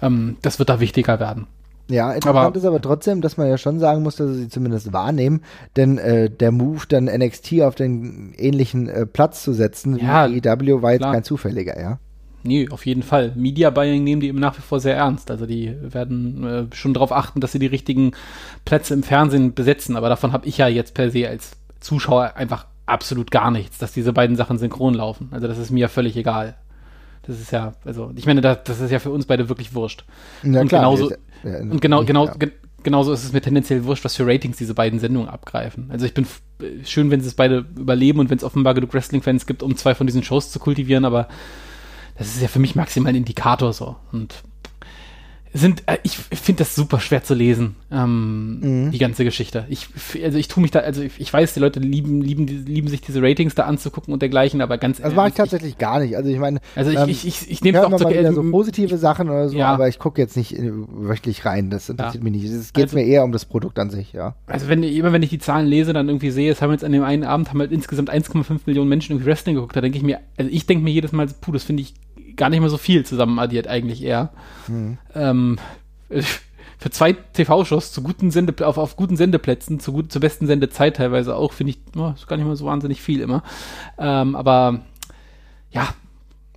Ähm, 0.00 0.36
das 0.42 0.58
wird 0.58 0.68
da 0.68 0.80
wichtiger 0.80 1.18
werden. 1.18 1.46
Ja, 1.90 2.12
interessant 2.12 2.46
aber, 2.46 2.56
ist 2.56 2.64
aber 2.64 2.80
trotzdem, 2.82 3.20
dass 3.22 3.36
man 3.36 3.48
ja 3.48 3.56
schon 3.56 3.78
sagen 3.78 4.02
muss, 4.02 4.16
dass 4.16 4.34
sie 4.36 4.48
zumindest 4.48 4.92
wahrnehmen, 4.92 5.42
denn 5.76 5.96
äh, 5.96 6.28
der 6.28 6.52
Move, 6.52 6.82
dann 6.88 7.06
NXT 7.06 7.62
auf 7.62 7.74
den 7.74 8.34
ähnlichen 8.36 8.88
äh, 8.88 9.06
Platz 9.06 9.42
zu 9.42 9.54
setzen 9.54 9.96
ja, 9.96 10.28
wie 10.30 10.38
EW 10.38 10.82
war 10.82 10.92
jetzt 10.92 11.00
klar. 11.00 11.14
kein 11.14 11.24
zufälliger, 11.24 11.80
ja. 11.80 11.98
Nee, 12.44 12.68
auf 12.70 12.86
jeden 12.86 13.02
Fall. 13.02 13.32
Media 13.34 13.70
Buying 13.70 14.04
nehmen 14.04 14.20
die 14.20 14.28
eben 14.28 14.38
nach 14.38 14.56
wie 14.56 14.62
vor 14.62 14.80
sehr 14.80 14.96
ernst. 14.96 15.30
Also 15.30 15.44
die 15.44 15.74
werden 15.82 16.44
äh, 16.44 16.74
schon 16.74 16.94
darauf 16.94 17.12
achten, 17.12 17.40
dass 17.40 17.52
sie 17.52 17.58
die 17.58 17.66
richtigen 17.66 18.12
Plätze 18.64 18.94
im 18.94 19.02
Fernsehen 19.02 19.54
besetzen. 19.54 19.96
Aber 19.96 20.08
davon 20.08 20.32
habe 20.32 20.46
ich 20.46 20.56
ja 20.56 20.68
jetzt 20.68 20.94
per 20.94 21.10
se 21.10 21.28
als 21.28 21.56
Zuschauer 21.80 22.34
einfach 22.36 22.66
absolut 22.86 23.30
gar 23.30 23.50
nichts, 23.50 23.78
dass 23.78 23.92
diese 23.92 24.12
beiden 24.12 24.36
Sachen 24.36 24.58
synchron 24.58 24.94
laufen. 24.94 25.28
Also 25.32 25.48
das 25.48 25.58
ist 25.58 25.70
mir 25.70 25.88
völlig 25.88 26.16
egal. 26.16 26.56
Das 27.22 27.40
ist 27.40 27.50
ja, 27.50 27.74
also 27.84 28.12
ich 28.16 28.26
meine, 28.26 28.40
das, 28.40 28.58
das 28.64 28.80
ist 28.80 28.90
ja 28.90 28.98
für 28.98 29.10
uns 29.10 29.26
beide 29.26 29.48
wirklich 29.48 29.74
wurscht. 29.74 30.04
Ja, 30.42 30.60
und 30.60 30.68
klar, 30.68 30.82
genauso, 30.82 31.10
ja, 31.44 31.58
und 31.58 31.80
genau, 31.80 32.04
genau, 32.04 32.26
ja. 32.26 32.34
ge 32.34 32.52
genauso 32.82 33.12
ist 33.12 33.24
es 33.24 33.32
mir 33.32 33.40
tendenziell 33.40 33.84
wurscht, 33.84 34.04
was 34.04 34.14
für 34.14 34.26
Ratings 34.26 34.56
diese 34.56 34.72
beiden 34.72 35.00
Sendungen 35.00 35.28
abgreifen. 35.28 35.90
Also 35.90 36.06
ich 36.06 36.14
bin 36.14 36.26
schön, 36.84 37.10
wenn 37.10 37.20
sie 37.20 37.26
es 37.26 37.34
beide 37.34 37.66
überleben 37.76 38.20
und 38.20 38.30
wenn 38.30 38.38
es 38.38 38.44
offenbar 38.44 38.74
genug 38.74 38.94
Wrestling-Fans 38.94 39.46
gibt, 39.46 39.62
um 39.62 39.76
zwei 39.76 39.94
von 39.94 40.06
diesen 40.06 40.22
Shows 40.22 40.52
zu 40.52 40.60
kultivieren, 40.60 41.04
aber 41.04 41.28
das 42.16 42.28
ist 42.28 42.40
ja 42.40 42.48
für 42.48 42.60
mich 42.60 42.76
maximal 42.76 43.10
ein 43.10 43.16
Indikator 43.16 43.72
so. 43.72 43.96
Und 44.12 44.42
sind, 45.52 45.82
äh, 45.86 45.98
ich 46.02 46.16
finde 46.16 46.60
das 46.60 46.74
super 46.74 47.00
schwer 47.00 47.22
zu 47.22 47.34
lesen, 47.34 47.76
ähm, 47.90 48.60
mhm. 48.60 48.90
die 48.90 48.98
ganze 48.98 49.24
Geschichte. 49.24 49.64
Ich, 49.68 49.88
also 50.22 50.38
ich 50.38 50.48
tue 50.48 50.62
mich 50.62 50.70
da, 50.70 50.80
also 50.80 51.02
ich, 51.02 51.18
ich, 51.18 51.32
weiß, 51.32 51.54
die 51.54 51.60
Leute 51.60 51.80
lieben, 51.80 52.20
lieben, 52.20 52.46
lieben 52.46 52.88
sich 52.88 53.00
diese 53.00 53.22
Ratings 53.22 53.54
da 53.54 53.64
anzugucken 53.64 54.12
und 54.12 54.20
dergleichen, 54.20 54.60
aber 54.60 54.78
ganz 54.78 54.98
ehrlich. 54.98 55.14
Das 55.14 55.16
mache 55.16 55.28
ich 55.28 55.34
tatsächlich 55.34 55.72
ich, 55.72 55.78
gar 55.78 56.00
nicht. 56.00 56.16
Also 56.16 56.30
ich 56.30 56.38
meine, 56.38 56.60
also 56.76 56.90
ich, 56.90 56.98
ähm, 56.98 57.08
ich, 57.08 57.26
ich, 57.26 57.50
ich 57.50 57.62
nehme 57.62 57.84
auch 57.84 57.90
mal 57.90 57.98
wieder 58.10 58.32
so 58.32 58.42
positive 58.50 58.98
Sachen 58.98 59.30
oder 59.30 59.48
so, 59.48 59.56
ja. 59.56 59.68
aber 59.68 59.88
ich 59.88 59.98
gucke 59.98 60.20
jetzt 60.20 60.36
nicht 60.36 60.54
wöchentlich 60.58 61.44
rein. 61.44 61.70
Das 61.70 61.88
interessiert 61.88 62.22
ja. 62.22 62.30
mich 62.30 62.42
nicht. 62.42 62.52
Es 62.52 62.72
geht 62.72 62.84
also, 62.84 62.96
mir 62.96 63.04
eher 63.04 63.24
um 63.24 63.32
das 63.32 63.44
Produkt 63.44 63.78
an 63.78 63.90
sich, 63.90 64.12
ja. 64.12 64.34
Also 64.46 64.68
wenn 64.68 64.82
immer 64.82 65.12
wenn 65.12 65.22
ich 65.22 65.30
die 65.30 65.38
Zahlen 65.38 65.66
lese, 65.66 65.92
dann 65.92 66.08
irgendwie 66.08 66.30
sehe, 66.30 66.52
es 66.52 66.60
haben 66.62 66.72
jetzt 66.72 66.84
an 66.84 66.92
dem 66.92 67.04
einen 67.04 67.24
Abend 67.24 67.50
haben 67.50 67.60
halt 67.60 67.72
insgesamt 67.72 68.12
1,5 68.12 68.60
Millionen 68.66 68.88
Menschen 68.88 69.12
irgendwie 69.12 69.26
Wrestling 69.26 69.54
geguckt, 69.54 69.76
da 69.76 69.80
denke 69.80 69.98
ich 69.98 70.04
mir, 70.04 70.20
also 70.36 70.50
ich 70.52 70.66
denke 70.66 70.84
mir 70.84 70.90
jedes 70.90 71.12
Mal, 71.12 71.26
puh, 71.40 71.52
das 71.52 71.64
finde 71.64 71.82
ich 71.82 71.94
gar 72.38 72.48
nicht 72.48 72.60
mehr 72.60 72.70
so 72.70 72.78
viel 72.78 73.04
zusammen 73.04 73.38
addiert 73.38 73.68
eigentlich 73.68 74.02
eher. 74.02 74.30
Mhm. 74.66 74.96
Ähm, 75.14 75.58
für 76.78 76.90
zwei 76.90 77.12
TV-Shows 77.12 77.92
zu 77.92 78.02
guten 78.02 78.30
Sende, 78.30 78.66
auf, 78.66 78.78
auf 78.78 78.96
guten 78.96 79.16
Sendeplätzen, 79.16 79.80
zu 79.80 79.92
gut, 79.92 80.12
zur 80.12 80.20
besten 80.20 80.46
Sendezeit 80.46 80.96
teilweise 80.96 81.36
auch, 81.36 81.52
finde 81.52 81.72
ich, 81.72 81.78
oh, 81.96 82.12
ist 82.14 82.28
gar 82.28 82.36
nicht 82.36 82.46
mal 82.46 82.56
so 82.56 82.64
wahnsinnig 82.64 83.02
viel 83.02 83.20
immer. 83.20 83.42
Ähm, 83.98 84.36
aber 84.36 84.82
ja, 85.70 85.88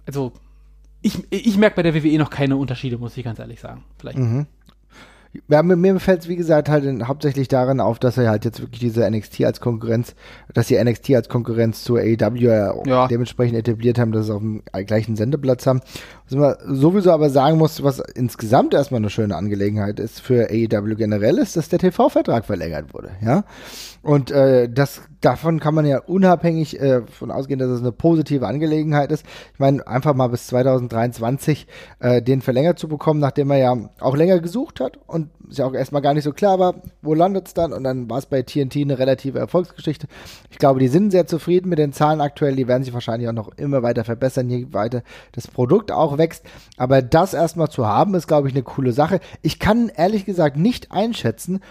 also 0.06 0.32
ich, 1.02 1.20
ich 1.32 1.58
merke 1.58 1.78
bei 1.78 1.84
der 1.84 1.96
WWE 1.96 2.20
noch 2.20 2.30
keine 2.30 2.56
Unterschiede, 2.56 3.00
muss 3.00 3.17
ich 3.17 3.24
ganz 3.24 3.39
ehrlich 3.39 3.60
sagen. 3.60 3.84
Vielleicht. 3.98 4.20
Mhm. 4.20 4.46
Ja, 5.48 5.63
mir 5.63 6.00
fällt 6.02 6.22
es, 6.22 6.28
wie 6.28 6.36
gesagt, 6.36 6.67
halt 6.67 6.84
in, 6.84 7.08
hauptsächlich 7.08 7.48
daran 7.48 7.80
auf, 7.80 8.00
dass 8.00 8.17
er 8.17 8.30
halt 8.30 8.44
jetzt 8.44 8.60
wirklich 8.60 8.82
diese 8.82 9.10
NXT 9.10 9.46
als 9.46 9.62
Konkurrenz, 9.62 10.13
dass 10.54 10.67
sie 10.67 10.84
NXT 10.84 11.12
als 11.15 11.30
Konkurrenz 11.30 11.84
zur 11.84 12.00
AEW 12.00 12.84
ja. 12.86 13.08
dementsprechend 13.08 13.58
etabliert 13.58 13.98
haben, 13.98 14.12
dass 14.12 14.26
sie 14.26 14.34
auf 14.34 14.41
dem 14.41 14.62
gleichen 14.86 15.15
Sendeplatz 15.15 15.65
haben. 15.65 15.80
Was 16.30 16.38
man 16.38 16.76
sowieso 16.76 17.12
aber 17.12 17.30
sagen 17.30 17.58
muss, 17.58 17.82
was 17.82 18.00
insgesamt 18.00 18.74
erstmal 18.74 19.00
eine 19.00 19.10
schöne 19.10 19.38
Angelegenheit 19.38 20.02
ist 20.02 20.20
für 20.20 20.50
AEW 20.50 20.96
generell, 20.96 21.38
ist, 21.38 21.56
dass 21.56 21.70
der 21.70 21.80
TV-Vertrag 21.80 22.46
verlängert 22.46 22.94
wurde, 22.94 23.12
ja. 23.22 23.46
Und 24.04 24.32
äh, 24.32 24.68
das 24.68 25.04
davon 25.22 25.60
kann 25.60 25.76
man 25.76 25.86
ja 25.86 26.00
unabhängig 26.00 26.80
äh, 26.80 27.04
von 27.06 27.30
ausgehen, 27.30 27.60
dass 27.60 27.70
es 27.70 27.82
eine 27.82 27.92
positive 27.92 28.48
Angelegenheit 28.48 29.12
ist. 29.12 29.26
Ich 29.54 29.60
meine, 29.60 29.86
einfach 29.86 30.16
mal 30.16 30.28
bis 30.28 30.48
2023 30.48 31.68
äh, 32.00 32.22
den 32.22 32.42
verlängert 32.42 32.80
zu 32.80 32.88
bekommen, 32.88 33.20
nachdem 33.20 33.52
er 33.52 33.58
ja 33.58 33.78
auch 34.00 34.16
länger 34.16 34.40
gesucht 34.40 34.80
hat 34.80 34.98
und 35.06 35.30
es 35.52 35.58
ja 35.58 35.66
auch 35.66 35.74
erstmal 35.74 36.02
gar 36.02 36.16
nicht 36.16 36.24
so 36.24 36.32
klar 36.32 36.58
war, 36.58 36.76
wo 37.04 37.14
landet 37.14 37.48
es 37.48 37.54
dann. 37.54 37.74
Und 37.74 37.84
dann 37.84 38.10
war 38.10 38.18
es 38.18 38.26
bei 38.26 38.42
TNT 38.42 38.78
eine 38.78 38.98
relative 38.98 39.38
Erfolgsgeschichte. 39.38 40.08
Ich 40.50 40.58
glaube, 40.58 40.80
die 40.80 40.88
sind 40.88 41.12
sehr 41.12 41.28
zufrieden 41.28 41.70
mit 41.70 41.78
den 41.78 41.94
Zahlen 41.94 42.22
aktuell. 42.22 42.56
Die 42.56 42.68
werden 42.68 42.84
sich 42.84 42.94
wahrscheinlich 42.94 43.30
auch 43.30 43.34
noch 43.34 43.52
immer 43.58 43.84
weiter 43.84 44.04
verbessern, 44.04 44.50
je 44.50 44.68
weiter 44.72 45.04
das 45.34 45.48
Produkt 45.48 45.92
auch 45.92 46.18
wächst. 46.18 46.44
Aber 46.78 47.04
das 47.04 47.36
erstmal 47.36 47.70
zu 47.70 47.86
haben, 47.86 48.16
ist, 48.16 48.28
glaube 48.28 48.48
ich, 48.48 48.56
eine 48.56 48.64
coole 48.64 48.94
Sache. 48.94 49.20
Ich 49.44 49.60
kann 49.60 49.92
ehrlich 49.96 50.26
gesagt 50.26 50.58
nicht 50.58 50.92
einschätzen, 50.92 51.62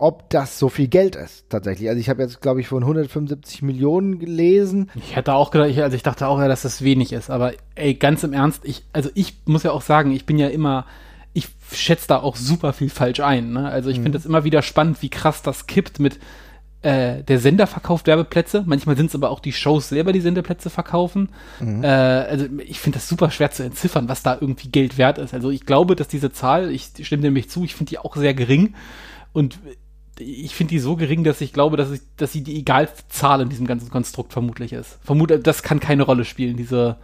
ob 0.00 0.30
das 0.30 0.58
so 0.58 0.70
viel 0.70 0.88
Geld 0.88 1.14
ist, 1.14 1.50
tatsächlich. 1.50 1.90
Also 1.90 2.00
ich 2.00 2.08
habe 2.08 2.22
jetzt, 2.22 2.40
glaube 2.40 2.60
ich, 2.62 2.68
von 2.68 2.82
175 2.82 3.60
Millionen 3.60 4.18
gelesen. 4.18 4.90
Ich 4.94 5.14
hätte 5.14 5.34
auch 5.34 5.50
gedacht, 5.50 5.68
ich, 5.68 5.82
also 5.82 5.94
ich 5.94 6.02
dachte 6.02 6.26
auch 6.26 6.40
ja, 6.40 6.48
dass 6.48 6.62
das 6.62 6.82
wenig 6.82 7.12
ist, 7.12 7.28
aber 7.28 7.52
ey, 7.74 7.94
ganz 7.94 8.24
im 8.24 8.32
Ernst, 8.32 8.64
ich, 8.64 8.82
also 8.94 9.10
ich 9.14 9.36
muss 9.44 9.62
ja 9.62 9.72
auch 9.72 9.82
sagen, 9.82 10.12
ich 10.12 10.24
bin 10.24 10.38
ja 10.38 10.48
immer, 10.48 10.86
ich 11.34 11.48
schätze 11.70 12.08
da 12.08 12.16
auch 12.20 12.36
super 12.36 12.72
viel 12.72 12.88
falsch 12.88 13.20
ein. 13.20 13.52
Ne? 13.52 13.68
Also 13.68 13.90
ich 13.90 13.98
mhm. 13.98 14.04
finde 14.04 14.18
es 14.18 14.24
immer 14.24 14.42
wieder 14.42 14.62
spannend, 14.62 15.02
wie 15.02 15.10
krass 15.10 15.42
das 15.42 15.66
kippt 15.66 16.00
mit 16.00 16.18
äh, 16.80 17.22
der 17.22 17.38
Sender 17.38 17.66
verkauft 17.66 18.06
Werbeplätze. 18.06 18.64
Manchmal 18.66 18.96
sind 18.96 19.10
es 19.10 19.14
aber 19.14 19.28
auch 19.28 19.40
die 19.40 19.52
Shows 19.52 19.90
selber, 19.90 20.14
die 20.14 20.22
Sendeplätze 20.22 20.70
verkaufen. 20.70 21.28
Mhm. 21.60 21.84
Äh, 21.84 21.88
also 21.88 22.46
ich 22.66 22.80
finde 22.80 22.98
das 22.98 23.06
super 23.06 23.30
schwer 23.30 23.50
zu 23.50 23.64
entziffern, 23.64 24.08
was 24.08 24.22
da 24.22 24.38
irgendwie 24.40 24.70
Geld 24.70 24.96
wert 24.96 25.18
ist. 25.18 25.34
Also 25.34 25.50
ich 25.50 25.66
glaube, 25.66 25.94
dass 25.94 26.08
diese 26.08 26.32
Zahl, 26.32 26.70
ich 26.70 26.90
stimme 27.02 27.24
nämlich 27.24 27.50
zu, 27.50 27.64
ich 27.64 27.74
finde 27.74 27.90
die 27.90 27.98
auch 27.98 28.16
sehr 28.16 28.32
gering. 28.32 28.74
Und 29.32 29.58
ich 30.20 30.54
finde 30.54 30.70
die 30.70 30.78
so 30.78 30.96
gering, 30.96 31.24
dass 31.24 31.40
ich 31.40 31.52
glaube, 31.52 31.76
dass, 31.76 31.90
ich, 31.90 32.00
dass 32.16 32.32
sie 32.32 32.42
die 32.42 32.58
egalste 32.58 33.08
Zahl 33.08 33.40
in 33.40 33.48
diesem 33.48 33.66
ganzen 33.66 33.90
Konstrukt 33.90 34.32
vermutlich 34.32 34.72
ist. 34.72 34.98
Vermute, 35.02 35.38
das 35.38 35.62
kann 35.62 35.80
keine 35.80 36.02
Rolle 36.02 36.24
spielen, 36.24 36.56
diese 36.56 36.96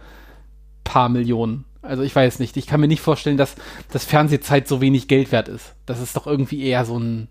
paar 0.83 1.09
Millionen. 1.09 1.65
Also 1.81 2.03
ich 2.03 2.15
weiß 2.15 2.39
nicht. 2.39 2.57
Ich 2.57 2.67
kann 2.67 2.81
mir 2.81 2.87
nicht 2.87 3.01
vorstellen, 3.01 3.37
dass 3.37 3.55
das 3.91 4.05
Fernsehzeit 4.05 4.67
so 4.67 4.81
wenig 4.81 5.07
Geld 5.07 5.31
wert 5.31 5.47
ist. 5.47 5.73
Das 5.85 6.01
ist 6.01 6.15
doch 6.15 6.27
irgendwie 6.27 6.63
eher 6.63 6.85
so 6.85 6.97
ein. 6.97 7.27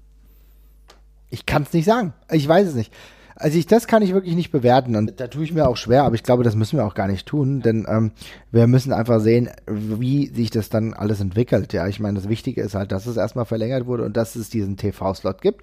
Ich 1.31 1.47
kann 1.47 1.63
es 1.63 1.73
nicht 1.73 1.85
sagen. 1.85 2.15
Ich 2.31 2.47
weiß 2.47 2.69
es 2.69 2.75
nicht. 2.75 2.93
Also 3.39 3.59
ich, 3.59 3.67
das 3.67 3.87
kann 3.87 4.03
ich 4.03 4.15
wirklich 4.15 4.35
nicht 4.35 4.51
bewerten 4.51 4.97
und 4.97 5.21
da 5.21 5.27
tue 5.29 5.45
ich 5.45 5.53
mir 5.53 5.69
auch 5.69 5.77
schwer, 5.77 6.05
aber 6.05 6.15
ich 6.15 6.23
glaube, 6.23 6.43
das 6.43 6.57
müssen 6.57 6.79
wir 6.79 6.87
auch 6.87 6.95
gar 6.95 7.07
nicht 7.07 7.27
tun, 7.27 7.61
denn 7.61 7.87
ähm, 7.87 8.13
wir 8.51 8.67
müssen 8.67 8.95
einfach 8.95 9.21
sehen, 9.21 9.51
wie 9.67 10.29
sich 10.29 10.51
das 10.51 10.71
dann 10.71 10.95
alles 10.95 11.21
entwickelt. 11.21 11.75
Ja, 11.75 11.87
ich 11.87 12.01
meine, 12.01 12.19
das 12.19 12.31
Wichtige 12.31 12.63
ist 12.63 12.75
halt, 12.75 12.93
dass 12.93 13.07
es 13.07 13.19
erstmal 13.19 13.45
verlängert 13.45 13.85
wurde 13.87 14.05
und 14.05 14.17
dass 14.17 14.37
es 14.37 14.49
diesen 14.49 14.79
TV-Slot 14.79 15.43
gibt, 15.43 15.63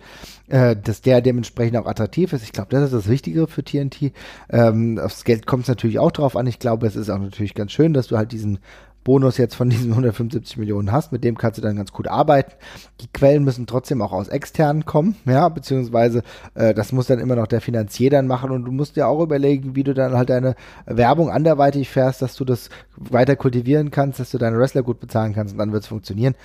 äh, 0.50 0.76
dass 0.76 1.02
der 1.02 1.22
dementsprechend 1.22 1.78
auch 1.78 1.88
attraktiv 1.88 2.32
ist. 2.34 2.44
Ich 2.44 2.52
glaube, 2.52 2.70
das 2.70 2.84
ist 2.84 2.94
das 2.94 3.10
Wichtige 3.10 3.48
für 3.48 3.64
TNT. 3.64 4.12
Ähm, 4.52 5.00
aufs 5.00 5.24
Geld 5.24 5.48
kommt 5.48 5.64
es 5.64 5.70
natürlich 5.70 5.98
auch 5.98 6.12
drauf 6.12 6.38
an. 6.38 6.46
Ich 6.46 6.60
glaube, 6.60 6.86
es 6.86 6.96
ist 6.96 7.10
auch 7.10 7.20
natürlich 7.20 7.56
ganz 7.56 7.72
schön, 7.72 7.94
dass 7.94 8.08
du 8.08 8.18
halt 8.18 8.32
diesen 8.32 8.60
Bonus 9.04 9.38
jetzt 9.38 9.56
von 9.56 9.70
diesen 9.70 9.92
175 9.92 10.58
Millionen 10.58 10.92
hast, 10.92 11.12
mit 11.12 11.24
dem 11.24 11.38
kannst 11.38 11.58
du 11.58 11.62
dann 11.62 11.76
ganz 11.76 11.92
gut 11.92 12.08
arbeiten. 12.08 12.54
Die 13.02 13.08
Quellen 13.08 13.44
müssen 13.44 13.68
trotzdem 13.68 14.02
auch 14.02 14.12
aus 14.12 14.28
externen 14.28 14.86
kommen, 14.86 15.16
ja, 15.26 15.50
beziehungsweise 15.50 16.24
äh, 16.56 16.74
das 16.74 16.92
muss 16.92 17.08
dann 17.08 17.20
immer 17.20 17.36
noch 17.36 17.48
der 17.48 17.62
Finanzier 17.62 18.10
dann 18.10 18.28
machen 18.28 18.52
und 18.52 18.66
du 18.66 18.72
musst 18.72 18.96
dir 18.96 19.08
auch 19.08 19.22
überlegen, 19.22 19.76
wie 19.76 19.84
du 19.84 19.94
dann 19.94 20.14
halt 20.14 20.30
deine 20.30 20.56
Werbung 20.86 21.30
anderweitig 21.30 21.90
fährst, 21.90 22.22
dass 22.22 22.36
du 22.36 22.46
das 22.46 22.70
weiter 22.96 23.36
kultivieren 23.36 23.92
kannst, 23.92 24.20
dass 24.20 24.32
du 24.32 24.38
deine 24.38 24.58
Wrestler 24.58 24.84
gut 24.84 25.00
bezahlen 25.00 25.34
kannst 25.34 25.54
und 25.54 25.60
dann 25.60 25.72
wird 25.72 25.84
es 25.84 25.90
funktionieren. 25.90 26.36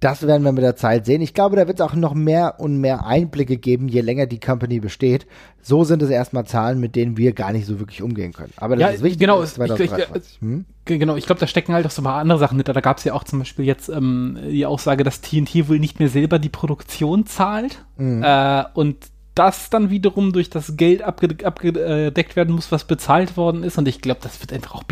Das 0.00 0.26
werden 0.26 0.42
wir 0.42 0.52
mit 0.52 0.62
der 0.62 0.76
Zeit 0.76 1.06
sehen. 1.06 1.22
Ich 1.22 1.34
glaube, 1.34 1.56
da 1.56 1.66
wird 1.66 1.80
es 1.80 1.86
auch 1.86 1.94
noch 1.94 2.14
mehr 2.14 2.56
und 2.58 2.78
mehr 2.78 3.06
Einblicke 3.06 3.56
geben, 3.56 3.88
je 3.88 4.00
länger 4.02 4.26
die 4.26 4.38
Company 4.38 4.80
besteht. 4.80 5.26
So 5.62 5.84
sind 5.84 6.02
es 6.02 6.10
erstmal 6.10 6.44
Zahlen, 6.44 6.78
mit 6.78 6.94
denen 6.94 7.16
wir 7.16 7.32
gar 7.32 7.52
nicht 7.52 7.66
so 7.66 7.78
wirklich 7.78 8.02
umgehen 8.02 8.32
können. 8.32 8.52
Aber 8.56 8.76
das 8.76 8.82
ja, 8.82 8.88
ist 8.88 9.02
wichtig. 9.02 9.20
Genau, 9.20 9.40
ist 9.40 9.58
ich, 9.58 9.80
ich, 9.80 10.40
hm? 10.40 10.66
genau, 10.84 11.16
ich 11.16 11.26
glaube, 11.26 11.40
da 11.40 11.46
stecken 11.46 11.72
halt 11.72 11.86
auch 11.86 11.90
so 11.90 12.02
ein 12.02 12.04
paar 12.04 12.20
andere 12.20 12.38
Sachen 12.38 12.56
mit. 12.58 12.68
Da 12.68 12.80
gab 12.80 12.98
es 12.98 13.04
ja 13.04 13.14
auch 13.14 13.24
zum 13.24 13.38
Beispiel 13.38 13.64
jetzt 13.64 13.88
ähm, 13.88 14.38
die 14.50 14.66
Aussage, 14.66 15.04
dass 15.04 15.20
TNT 15.20 15.68
wohl 15.68 15.78
nicht 15.78 15.98
mehr 16.00 16.08
selber 16.08 16.38
die 16.38 16.50
Produktion 16.50 17.26
zahlt. 17.26 17.84
Mhm. 17.96 18.22
Äh, 18.22 18.64
und 18.74 18.96
das 19.34 19.70
dann 19.70 19.88
wiederum 19.88 20.32
durch 20.32 20.50
das 20.50 20.76
Geld 20.76 21.02
abgedeckt 21.02 21.44
abge 21.44 21.74
werden 21.74 22.54
muss, 22.54 22.72
was 22.72 22.84
bezahlt 22.84 23.36
worden 23.36 23.62
ist. 23.62 23.78
Und 23.78 23.86
ich 23.86 24.00
glaube, 24.00 24.20
das 24.22 24.40
wird 24.40 24.52
einfach 24.52 24.74
auch 24.74 24.82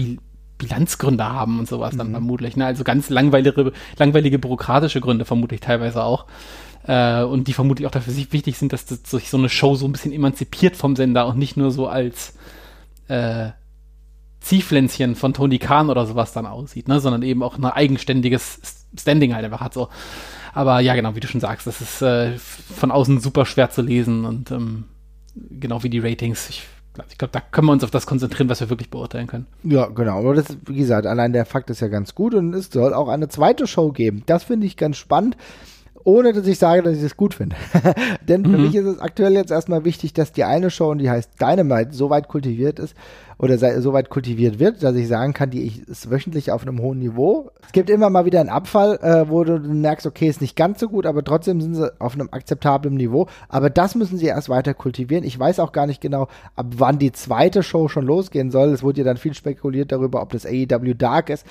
Bilanzgründe 0.59 1.25
haben 1.25 1.59
und 1.59 1.69
sowas 1.69 1.95
mhm. 1.95 1.99
dann 1.99 2.11
vermutlich. 2.13 2.57
Ne? 2.57 2.67
Also 2.67 2.85
ganz 2.85 3.11
langweilige, 3.11 3.73
langweilige 3.99 4.39
bürokratische 4.39 5.01
Gründe 5.01 5.25
vermutlich 5.25 5.61
teilweise 5.61 6.03
auch. 6.03 6.27
Äh, 6.87 7.23
und 7.23 7.49
die 7.49 7.53
vermutlich 7.53 7.87
auch 7.87 7.93
dafür 7.93 8.15
wichtig 8.17 8.59
sind, 8.59 8.73
dass 8.73 8.87
das 8.87 9.03
sich 9.03 9.31
so 9.31 9.37
eine 9.37 9.49
Show 9.49 9.75
so 9.75 9.87
ein 9.87 9.93
bisschen 9.93 10.13
emanzipiert 10.13 10.77
vom 10.77 10.97
Sender 10.97 11.27
und 11.27 11.39
nicht 11.39 11.57
nur 11.57 11.71
so 11.71 11.89
als 11.89 12.35
äh, 13.09 13.51
Ziehpflänzchen 14.41 15.17
von 15.17 15.35
Tony 15.35 15.59
Khan 15.59 15.91
oder 15.91 16.07
sowas 16.07 16.33
dann 16.33 16.47
aussieht, 16.47 16.87
ne? 16.87 17.01
sondern 17.01 17.23
eben 17.23 17.43
auch 17.43 17.59
ein 17.59 17.65
eigenständiges 17.65 18.85
Standing 18.99 19.35
halt 19.35 19.45
einfach 19.45 19.61
hat 19.61 19.75
so. 19.75 19.89
Aber 20.55 20.81
ja, 20.81 20.95
genau, 20.95 21.15
wie 21.15 21.21
du 21.21 21.27
schon 21.27 21.41
sagst, 21.41 21.67
das 21.67 21.81
ist 21.81 22.01
äh, 22.01 22.39
von 22.39 22.91
außen 22.91 23.21
super 23.21 23.45
schwer 23.45 23.71
zu 23.71 23.83
lesen 23.83 24.25
und 24.25 24.51
ähm, 24.53 24.85
genau 25.35 25.83
wie 25.83 25.91
die 25.91 25.99
Ratings. 25.99 26.49
Ich 26.49 26.67
ich 27.09 27.19
glaube, 27.19 27.33
da 27.33 27.41
können 27.41 27.67
wir 27.67 27.73
uns 27.73 27.85
auf 27.85 27.91
das 27.91 28.07
konzentrieren, 28.07 28.49
was 28.49 28.61
wir 28.61 28.71
wirklich 28.71 28.91
beurteilen 28.91 29.27
können. 29.27 29.47
Ja, 29.63 29.87
genau. 29.87 30.19
Aber 30.19 30.35
das, 30.35 30.57
wie 30.67 30.77
gesagt, 30.77 31.07
allein 31.07 31.33
der 31.33 31.45
Fakt 31.45 31.71
ist 31.71 31.81
ja 31.81 31.89
ganz 31.89 32.15
gut 32.15 32.35
und 32.35 32.55
es 32.55 32.71
soll 32.71 32.95
auch 32.95 33.09
eine 33.09 33.29
zweite 33.29 33.67
Show 33.67 33.93
geben. 33.93 34.23
Das 34.27 34.45
finde 34.45 34.67
ich 34.67 34.77
ganz 34.77 34.97
spannend 34.97 35.37
ohne 36.07 36.33
dass 36.33 36.47
ich 36.47 36.59
sage, 36.59 36.85
dass 36.85 36.97
ich 36.97 37.03
es 37.03 37.17
gut 37.17 37.35
finde. 37.35 37.57
Denn 38.29 38.45
für 38.45 38.57
mhm. 38.57 38.63
mich 38.63 38.77
ist 38.77 38.87
es 38.87 39.01
aktuell 39.01 39.33
jetzt 39.33 39.51
erstmal 39.51 39.85
wichtig, 39.85 40.15
dass 40.15 40.31
die 40.31 40.45
eine 40.45 40.71
Show, 40.71 40.91
und 40.91 40.99
die 40.99 41.11
heißt 41.11 41.33
Dynamite, 41.41 41.93
so 41.93 42.11
weit 42.11 42.29
kultiviert 42.29 42.79
ist 42.79 42.95
oder 43.39 43.59
so 43.83 43.93
weit 43.93 44.09
kultiviert 44.09 44.59
wird, 44.59 44.83
dass 44.83 44.97
ich 44.97 45.09
sagen 45.09 45.35
kann, 45.35 45.51
die 45.51 45.67
ist 45.67 46.11
wöchentlich 46.11 46.53
auf 46.53 46.63
einem 46.63 46.81
hohen 46.81 46.99
Niveau. 46.99 47.51
Es 47.65 47.73
gibt 47.73 47.91
immer 47.91 48.09
mal 48.09 48.25
wieder 48.25 48.41
einen 48.41 48.49
Abfall, 48.49 48.99
äh, 49.03 49.29
wo 49.29 49.45
du 49.45 49.59
merkst, 49.59 50.07
okay, 50.07 50.29
ist 50.29 50.41
nicht 50.41 50.57
ganz 50.57 50.81
so 50.81 50.89
gut, 50.89 51.05
aber 51.05 51.23
trotzdem 51.23 51.61
sind 51.61 51.75
sie 51.75 52.01
auf 52.01 52.15
einem 52.15 52.29
akzeptablen 52.31 52.95
Niveau. 52.95 53.27
Aber 53.49 53.69
das 53.69 53.95
müssen 53.95 54.17
sie 54.17 54.27
erst 54.27 54.49
weiter 54.49 54.73
kultivieren. 54.73 55.25
Ich 55.25 55.39
weiß 55.39 55.61
auch 55.61 55.73
gar 55.73 55.87
nicht 55.87 56.01
genau, 56.01 56.29
ab 56.55 56.67
wann 56.77 56.99
die 56.99 57.13
zweite 57.13 57.63
Show 57.63 57.89
schon 57.89 58.07
losgehen 58.07 58.51
soll. 58.51 58.71
Es 58.71 58.83
wurde 58.83 58.99
ja 58.99 59.05
dann 59.05 59.19
viel 59.19 59.35
spekuliert 59.35 59.93
darüber, 59.93 60.23
ob 60.23 60.31
das 60.33 60.47
AEW 60.47 60.95
Dark 60.95 61.31
ist 61.31 61.47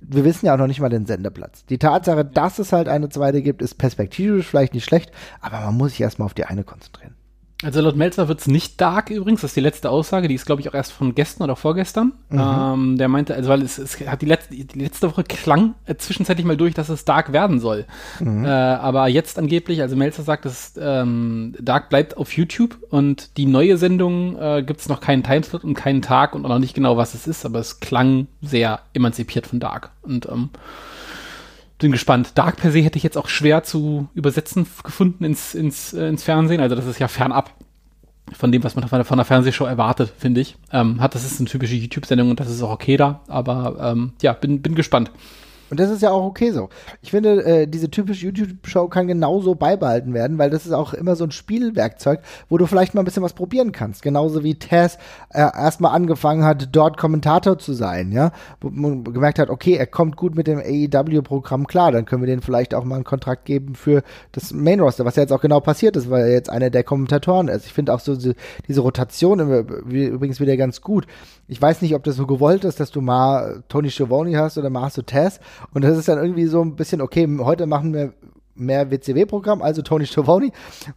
wir 0.00 0.24
wissen 0.24 0.46
ja 0.46 0.54
auch 0.54 0.58
noch 0.58 0.68
nicht 0.68 0.80
mal 0.80 0.88
den 0.88 1.06
Sendeplatz. 1.06 1.64
Die 1.66 1.78
Tatsache, 1.78 2.24
dass 2.24 2.60
es 2.60 2.72
halt 2.72 2.88
eine 2.88 3.08
zweite 3.08 3.42
gibt, 3.42 3.62
ist 3.62 3.78
perspektivisch 3.78 4.46
vielleicht 4.46 4.74
nicht 4.74 4.84
schlecht, 4.84 5.10
aber 5.40 5.60
man 5.60 5.76
muss 5.76 5.90
sich 5.90 6.00
erstmal 6.00 6.26
auf 6.26 6.34
die 6.34 6.44
eine 6.44 6.62
konzentrieren. 6.62 7.17
Also 7.64 7.80
laut 7.80 7.96
Melzer 7.96 8.28
wird 8.28 8.38
es 8.38 8.46
nicht 8.46 8.80
dark 8.80 9.10
übrigens, 9.10 9.40
das 9.40 9.50
ist 9.50 9.56
die 9.56 9.60
letzte 9.60 9.90
Aussage, 9.90 10.28
die 10.28 10.36
ist 10.36 10.46
glaube 10.46 10.60
ich 10.60 10.68
auch 10.68 10.74
erst 10.74 10.92
von 10.92 11.16
gestern 11.16 11.42
oder 11.42 11.56
vorgestern. 11.56 12.12
Mhm. 12.28 12.40
Ähm, 12.40 12.98
der 12.98 13.08
meinte, 13.08 13.34
also 13.34 13.50
weil 13.50 13.62
es, 13.62 13.78
es 13.78 13.98
hat 14.06 14.22
die 14.22 14.26
letzte, 14.26 14.54
die 14.54 14.78
letzte 14.78 15.10
Woche 15.10 15.24
klang 15.24 15.74
äh, 15.86 15.96
zwischenzeitlich 15.96 16.46
mal 16.46 16.56
durch, 16.56 16.74
dass 16.74 16.88
es 16.88 17.04
dark 17.04 17.32
werden 17.32 17.58
soll. 17.58 17.86
Mhm. 18.20 18.44
Äh, 18.44 18.48
aber 18.48 19.08
jetzt 19.08 19.40
angeblich, 19.40 19.80
also 19.82 19.96
Melzer 19.96 20.22
sagt, 20.22 20.44
dass 20.44 20.74
ähm, 20.80 21.56
dark 21.58 21.88
bleibt 21.88 22.16
auf 22.16 22.32
YouTube 22.32 22.76
und 22.90 23.36
die 23.36 23.46
neue 23.46 23.76
Sendung 23.76 24.38
äh, 24.38 24.62
gibt 24.62 24.80
es 24.80 24.88
noch 24.88 25.00
keinen 25.00 25.24
Timeslot 25.24 25.64
und 25.64 25.74
keinen 25.74 26.00
Tag 26.00 26.36
und 26.36 26.44
auch 26.44 26.50
noch 26.50 26.60
nicht 26.60 26.74
genau, 26.74 26.96
was 26.96 27.14
es 27.14 27.26
ist, 27.26 27.44
aber 27.44 27.58
es 27.58 27.80
klang 27.80 28.28
sehr 28.40 28.80
emanzipiert 28.94 29.48
von 29.48 29.58
dark. 29.58 29.90
Und 30.02 30.26
ähm, 30.26 30.50
bin 31.78 31.92
gespannt. 31.92 32.32
Dark 32.34 32.56
per 32.56 32.72
se 32.72 32.80
hätte 32.80 32.98
ich 32.98 33.04
jetzt 33.04 33.16
auch 33.16 33.28
schwer 33.28 33.62
zu 33.62 34.08
übersetzen 34.14 34.66
gefunden 34.82 35.24
ins, 35.24 35.54
ins, 35.54 35.92
äh, 35.92 36.08
ins 36.08 36.24
Fernsehen. 36.24 36.60
Also 36.60 36.74
das 36.76 36.86
ist 36.86 36.98
ja 36.98 37.08
fernab 37.08 37.54
von 38.32 38.52
dem, 38.52 38.62
was 38.64 38.76
man 38.76 38.86
von 38.88 39.00
einer 39.08 39.24
Fernsehshow 39.24 39.64
erwartet, 39.64 40.12
finde 40.18 40.40
ich. 40.40 40.56
Ähm, 40.72 41.00
hat, 41.00 41.14
das 41.14 41.24
ist 41.24 41.40
eine 41.40 41.48
typische 41.48 41.76
YouTube-Sendung 41.76 42.30
und 42.30 42.40
das 42.40 42.50
ist 42.50 42.62
auch 42.62 42.70
okay 42.70 42.96
da. 42.96 43.20
Aber 43.28 43.92
ähm, 43.92 44.12
ja, 44.22 44.32
bin, 44.32 44.60
bin 44.60 44.74
gespannt. 44.74 45.10
Und 45.70 45.80
das 45.80 45.90
ist 45.90 46.02
ja 46.02 46.10
auch 46.10 46.24
okay 46.24 46.50
so. 46.50 46.68
Ich 47.02 47.10
finde, 47.10 47.44
äh, 47.44 47.66
diese 47.66 47.90
typische 47.90 48.26
YouTube-Show 48.26 48.88
kann 48.88 49.06
genauso 49.06 49.54
beibehalten 49.54 50.14
werden, 50.14 50.38
weil 50.38 50.50
das 50.50 50.66
ist 50.66 50.72
auch 50.72 50.94
immer 50.94 51.16
so 51.16 51.24
ein 51.24 51.30
Spielwerkzeug, 51.30 52.20
wo 52.48 52.58
du 52.58 52.66
vielleicht 52.66 52.94
mal 52.94 53.02
ein 53.02 53.04
bisschen 53.04 53.22
was 53.22 53.34
probieren 53.34 53.72
kannst. 53.72 54.02
Genauso 54.02 54.42
wie 54.44 54.54
Tess 54.54 54.98
äh, 55.30 55.40
erstmal 55.40 55.94
angefangen 55.94 56.44
hat, 56.44 56.68
dort 56.72 56.96
Kommentator 56.96 57.58
zu 57.58 57.72
sein, 57.72 58.12
ja. 58.12 58.32
Wo 58.60 58.70
man 58.70 59.04
gemerkt 59.04 59.38
hat, 59.38 59.50
okay, 59.50 59.74
er 59.74 59.86
kommt 59.86 60.16
gut 60.16 60.34
mit 60.34 60.46
dem 60.46 60.58
AEW-Programm 60.58 61.66
klar, 61.66 61.92
dann 61.92 62.04
können 62.04 62.22
wir 62.22 62.26
denen 62.26 62.42
vielleicht 62.42 62.74
auch 62.74 62.84
mal 62.84 62.96
einen 62.96 63.04
Kontrakt 63.04 63.44
geben 63.44 63.74
für 63.74 64.02
das 64.32 64.52
Main-Roster, 64.52 65.04
was 65.04 65.16
ja 65.16 65.22
jetzt 65.22 65.32
auch 65.32 65.40
genau 65.40 65.60
passiert 65.60 65.96
ist, 65.96 66.10
weil 66.10 66.22
er 66.22 66.32
jetzt 66.32 66.50
einer 66.50 66.70
der 66.70 66.84
Kommentatoren 66.84 67.48
ist. 67.48 67.66
Ich 67.66 67.72
finde 67.72 67.92
auch 67.92 68.00
so 68.00 68.14
diese, 68.14 68.34
diese 68.66 68.80
Rotation 68.80 69.40
übrigens 69.40 70.40
wieder 70.40 70.56
ganz 70.56 70.80
gut. 70.80 71.06
Ich 71.48 71.60
weiß 71.60 71.82
nicht, 71.82 71.94
ob 71.94 72.04
das 72.04 72.16
so 72.16 72.26
gewollt 72.26 72.64
ist, 72.64 72.78
dass 72.78 72.90
du 72.90 73.00
mal 73.00 73.64
Tony 73.68 73.90
Schiavone 73.90 74.38
hast 74.38 74.58
oder 74.58 74.70
mal 74.70 74.82
hast 74.82 74.98
du 74.98 75.02
Tess 75.02 75.40
und 75.72 75.82
das 75.82 75.96
ist 75.96 76.08
dann 76.08 76.18
irgendwie 76.18 76.46
so 76.46 76.62
ein 76.62 76.76
bisschen, 76.76 77.00
okay, 77.00 77.26
heute 77.40 77.66
machen 77.66 77.94
wir 77.94 78.12
mehr 78.58 78.90
WCW-Programm, 78.90 79.62
also 79.62 79.82
Tony 79.82 80.06
Schiavone. 80.06 80.50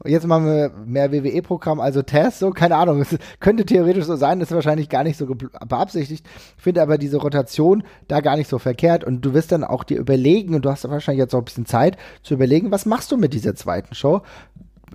Jetzt 0.05 0.27
machen 0.27 0.45
wir 0.45 0.71
mehr 0.85 1.11
WWE-Programm, 1.11 1.79
also 1.79 2.01
Taz. 2.01 2.39
So, 2.39 2.51
keine 2.51 2.75
Ahnung. 2.75 3.01
Es 3.01 3.17
könnte 3.39 3.65
theoretisch 3.65 4.05
so 4.05 4.15
sein, 4.15 4.41
ist 4.41 4.51
wahrscheinlich 4.51 4.89
gar 4.89 5.03
nicht 5.03 5.17
so 5.17 5.27
beabsichtigt. 5.27 6.25
Ich 6.57 6.63
finde 6.63 6.81
aber 6.81 6.97
diese 6.97 7.17
Rotation 7.17 7.83
da 8.07 8.19
gar 8.21 8.35
nicht 8.35 8.49
so 8.49 8.59
verkehrt. 8.59 9.03
Und 9.03 9.21
du 9.21 9.33
wirst 9.33 9.51
dann 9.51 9.63
auch 9.63 9.83
dir 9.83 9.99
überlegen, 9.99 10.55
und 10.55 10.65
du 10.65 10.69
hast 10.69 10.89
wahrscheinlich 10.89 11.21
jetzt 11.21 11.35
auch 11.35 11.39
ein 11.39 11.45
bisschen 11.45 11.65
Zeit 11.65 11.97
zu 12.23 12.33
überlegen, 12.33 12.71
was 12.71 12.85
machst 12.85 13.11
du 13.11 13.17
mit 13.17 13.33
dieser 13.33 13.55
zweiten 13.55 13.95
Show? 13.95 14.21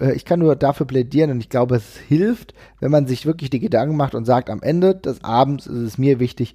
Äh, 0.00 0.12
ich 0.12 0.24
kann 0.24 0.40
nur 0.40 0.56
dafür 0.56 0.86
plädieren 0.86 1.30
und 1.30 1.40
ich 1.40 1.48
glaube, 1.48 1.76
es 1.76 1.96
hilft, 1.96 2.54
wenn 2.80 2.90
man 2.90 3.06
sich 3.06 3.26
wirklich 3.26 3.50
die 3.50 3.60
Gedanken 3.60 3.96
macht 3.96 4.14
und 4.14 4.24
sagt, 4.24 4.50
am 4.50 4.62
Ende 4.62 4.94
des 4.94 5.24
Abends 5.24 5.66
ist 5.66 5.82
es 5.82 5.98
mir 5.98 6.20
wichtig, 6.20 6.54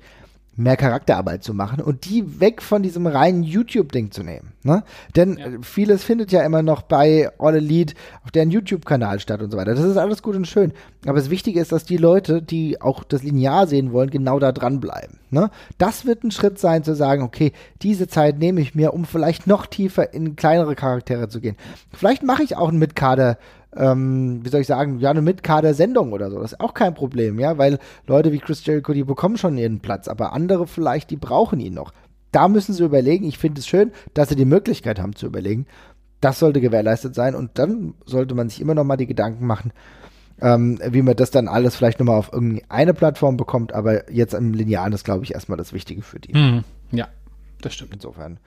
mehr 0.61 0.77
Charakterarbeit 0.77 1.43
zu 1.43 1.53
machen 1.53 1.81
und 1.81 2.05
die 2.05 2.39
weg 2.39 2.61
von 2.61 2.83
diesem 2.83 3.07
reinen 3.07 3.43
YouTube-Ding 3.43 4.11
zu 4.11 4.23
nehmen. 4.23 4.53
Ne? 4.63 4.83
Denn 5.15 5.37
ja. 5.37 5.47
vieles 5.61 6.03
findet 6.03 6.31
ja 6.31 6.43
immer 6.43 6.61
noch 6.61 6.81
bei 6.83 7.29
All 7.39 7.55
Elite 7.55 7.95
auf 8.23 8.31
deren 8.31 8.51
YouTube-Kanal 8.51 9.19
statt 9.19 9.41
und 9.41 9.51
so 9.51 9.57
weiter. 9.57 9.73
Das 9.73 9.83
ist 9.83 9.97
alles 9.97 10.21
gut 10.21 10.35
und 10.35 10.47
schön. 10.47 10.73
Aber 11.05 11.17
das 11.17 11.29
Wichtige 11.29 11.59
ist, 11.59 11.71
dass 11.71 11.83
die 11.83 11.97
Leute, 11.97 12.41
die 12.41 12.81
auch 12.81 13.03
das 13.03 13.23
Linear 13.23 13.67
sehen 13.67 13.91
wollen, 13.91 14.09
genau 14.09 14.39
da 14.39 14.51
dranbleiben. 14.51 15.19
Ne? 15.31 15.49
Das 15.77 16.05
wird 16.05 16.23
ein 16.23 16.31
Schritt 16.31 16.59
sein, 16.59 16.83
zu 16.83 16.95
sagen, 16.95 17.23
okay, 17.23 17.53
diese 17.81 18.07
Zeit 18.07 18.37
nehme 18.37 18.61
ich 18.61 18.75
mir, 18.75 18.93
um 18.93 19.05
vielleicht 19.05 19.47
noch 19.47 19.65
tiefer 19.65 20.13
in 20.13 20.35
kleinere 20.35 20.75
Charaktere 20.75 21.29
zu 21.29 21.41
gehen. 21.41 21.55
Vielleicht 21.91 22.23
mache 22.23 22.43
ich 22.43 22.55
auch 22.55 22.69
einen 22.69 22.79
Mitkader 22.79 23.37
ähm, 23.75 24.41
wie 24.43 24.49
soll 24.49 24.61
ich 24.61 24.67
sagen, 24.67 24.99
ja, 24.99 25.09
eine 25.09 25.21
Mitkader-Sendung 25.21 26.11
oder 26.11 26.29
so. 26.29 26.39
Das 26.39 26.53
ist 26.53 26.59
auch 26.59 26.73
kein 26.73 26.93
Problem, 26.93 27.39
ja, 27.39 27.57
weil 27.57 27.79
Leute 28.05 28.31
wie 28.31 28.39
Chris 28.39 28.65
Jericho, 28.65 28.93
die 28.93 29.03
bekommen 29.03 29.37
schon 29.37 29.57
ihren 29.57 29.79
Platz, 29.79 30.07
aber 30.07 30.33
andere 30.33 30.67
vielleicht, 30.67 31.09
die 31.09 31.17
brauchen 31.17 31.59
ihn 31.59 31.73
noch. 31.73 31.93
Da 32.31 32.47
müssen 32.47 32.73
sie 32.73 32.83
überlegen. 32.83 33.25
Ich 33.25 33.37
finde 33.37 33.59
es 33.59 33.67
schön, 33.67 33.91
dass 34.13 34.29
sie 34.29 34.35
die 34.35 34.45
Möglichkeit 34.45 34.99
haben 34.99 35.15
zu 35.15 35.25
überlegen. 35.25 35.67
Das 36.21 36.39
sollte 36.39 36.61
gewährleistet 36.61 37.15
sein 37.15 37.35
und 37.35 37.51
dann 37.55 37.95
sollte 38.05 38.35
man 38.35 38.49
sich 38.49 38.61
immer 38.61 38.75
noch 38.75 38.83
mal 38.83 38.97
die 38.97 39.07
Gedanken 39.07 39.45
machen, 39.45 39.73
ähm, 40.39 40.79
wie 40.85 41.01
man 41.01 41.15
das 41.15 41.31
dann 41.31 41.47
alles 41.47 41.75
vielleicht 41.75 41.99
nochmal 41.99 42.17
auf 42.17 42.31
irgendeine 42.31 42.93
Plattform 42.93 43.37
bekommt, 43.37 43.73
aber 43.73 44.11
jetzt 44.11 44.33
im 44.33 44.53
Linearen 44.53 44.93
ist, 44.93 45.03
glaube 45.03 45.23
ich, 45.23 45.33
erstmal 45.33 45.57
das 45.57 45.73
Wichtige 45.73 46.01
für 46.01 46.19
die. 46.19 46.37
Mhm. 46.37 46.63
Ja, 46.91 47.07
das 47.61 47.73
stimmt. 47.73 47.93
Insofern 47.93 48.39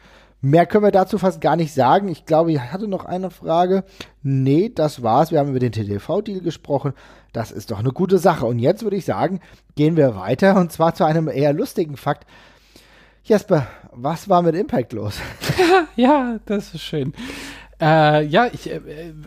Mehr 0.45 0.66
können 0.66 0.84
wir 0.84 0.90
dazu 0.90 1.16
fast 1.16 1.40
gar 1.40 1.57
nicht 1.57 1.72
sagen. 1.72 2.09
Ich 2.09 2.26
glaube, 2.26 2.53
ich 2.53 2.61
hatte 2.61 2.86
noch 2.86 3.07
eine 3.07 3.30
Frage. 3.30 3.82
Nee, 4.22 4.70
das 4.74 5.03
war's. 5.03 5.32
Wir 5.32 5.38
haben 5.38 5.49
über 5.49 5.59
den 5.59 5.72
TTV-Deal 5.72 6.42
gesprochen. 6.42 6.92
Das 7.32 7.51
ist 7.51 7.70
doch 7.70 7.78
eine 7.78 7.92
gute 7.92 8.18
Sache. 8.18 8.45
Und 8.45 8.59
jetzt 8.59 8.82
würde 8.82 8.97
ich 8.97 9.07
sagen, 9.07 9.40
gehen 9.74 9.97
wir 9.97 10.16
weiter 10.16 10.57
und 10.57 10.70
zwar 10.70 10.95
zu 10.95 11.05
einem 11.05 11.28
eher 11.28 11.55
lustigen 11.55 11.97
Fakt. 11.97 12.26
Jesper, 13.22 13.66
was 13.90 14.28
war 14.28 14.42
mit 14.42 14.55
Impact 14.55 14.92
los? 14.92 15.18
ja, 15.97 16.38
das 16.45 16.74
ist 16.74 16.82
schön. 16.82 17.14
Äh, 17.81 18.25
ja, 18.27 18.47
ich 18.53 18.70
äh, 18.70 18.81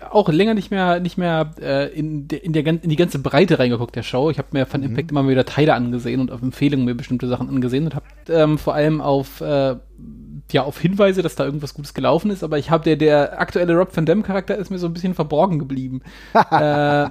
auch 0.10 0.30
länger 0.30 0.54
nicht 0.54 0.72
mehr 0.72 1.00
nicht 1.00 1.18
mehr 1.18 1.52
äh, 1.60 1.88
in, 1.94 2.28
de, 2.28 2.40
in, 2.40 2.54
der, 2.54 2.66
in 2.66 2.90
die 2.90 2.96
ganze 2.96 3.20
Breite 3.20 3.60
reingeguckt 3.60 3.96
der 3.96 4.04
Show. 4.04 4.30
Ich 4.30 4.38
habe 4.38 4.50
mir 4.52 4.66
von 4.66 4.82
mhm. 4.82 4.88
Impact 4.88 5.12
immer 5.12 5.28
wieder 5.28 5.46
Teile 5.46 5.74
angesehen 5.74 6.22
und 6.22 6.32
auf 6.32 6.42
Empfehlungen 6.42 6.86
mir 6.86 6.96
bestimmte 6.96 7.28
Sachen 7.28 7.50
angesehen 7.50 7.86
und 7.86 7.96
habe 7.96 8.06
ähm, 8.30 8.58
vor 8.58 8.74
allem 8.74 9.02
auf 9.02 9.42
äh, 9.42 9.76
ja 10.52 10.64
auf 10.64 10.80
Hinweise, 10.80 11.22
dass 11.22 11.36
da 11.36 11.44
irgendwas 11.44 11.74
Gutes 11.74 11.94
gelaufen 11.94 12.32
ist, 12.32 12.44
aber 12.44 12.58
ich 12.58 12.72
habe 12.72 12.86
der 12.86 12.96
der 12.96 13.42
aktuelle 13.42 13.76
Rob 13.76 13.96
Van 13.96 14.06
Dam 14.06 14.24
Charakter 14.24 14.56
ist 14.56 14.72
mir 14.72 14.80
so 14.80 14.88
ein 14.88 14.94
bisschen 14.94 15.14
verborgen 15.14 15.60
geblieben. 15.60 16.02
äh, 16.52 17.10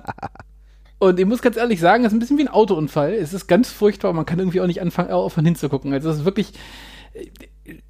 und 0.98 1.20
ich 1.20 1.26
muss 1.26 1.42
ganz 1.42 1.58
ehrlich 1.58 1.80
sagen, 1.80 2.04
es 2.04 2.12
ist 2.12 2.16
ein 2.16 2.20
bisschen 2.20 2.38
wie 2.38 2.44
ein 2.44 2.48
Autounfall. 2.48 3.12
Es 3.12 3.34
ist 3.34 3.46
ganz 3.46 3.70
furchtbar, 3.70 4.14
man 4.14 4.24
kann 4.24 4.38
irgendwie 4.38 4.62
auch 4.62 4.66
nicht 4.66 4.80
anfangen, 4.80 5.10
aufhören 5.10 5.44
hinzugucken. 5.44 5.92
Also 5.92 6.08
es 6.08 6.18
ist 6.18 6.24
wirklich, 6.24 6.54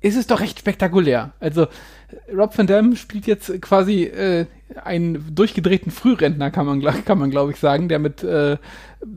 ist 0.01 0.16
es 0.16 0.27
doch 0.27 0.41
recht 0.41 0.59
spektakulär. 0.59 1.33
Also 1.41 1.66
Rob 2.35 2.57
Van 2.57 2.66
Dam 2.66 2.97
spielt 2.97 3.27
jetzt 3.27 3.61
quasi 3.61 4.05
äh, 4.05 4.47
einen 4.85 5.35
durchgedrehten 5.35 5.91
Frührentner, 5.91 6.51
kann 6.51 6.66
man, 6.66 6.81
kann 7.05 7.18
man 7.18 7.31
glaube 7.31 7.53
ich 7.53 7.59
sagen, 7.59 7.89
der 7.89 7.99
mit 7.99 8.22
äh, 8.22 8.57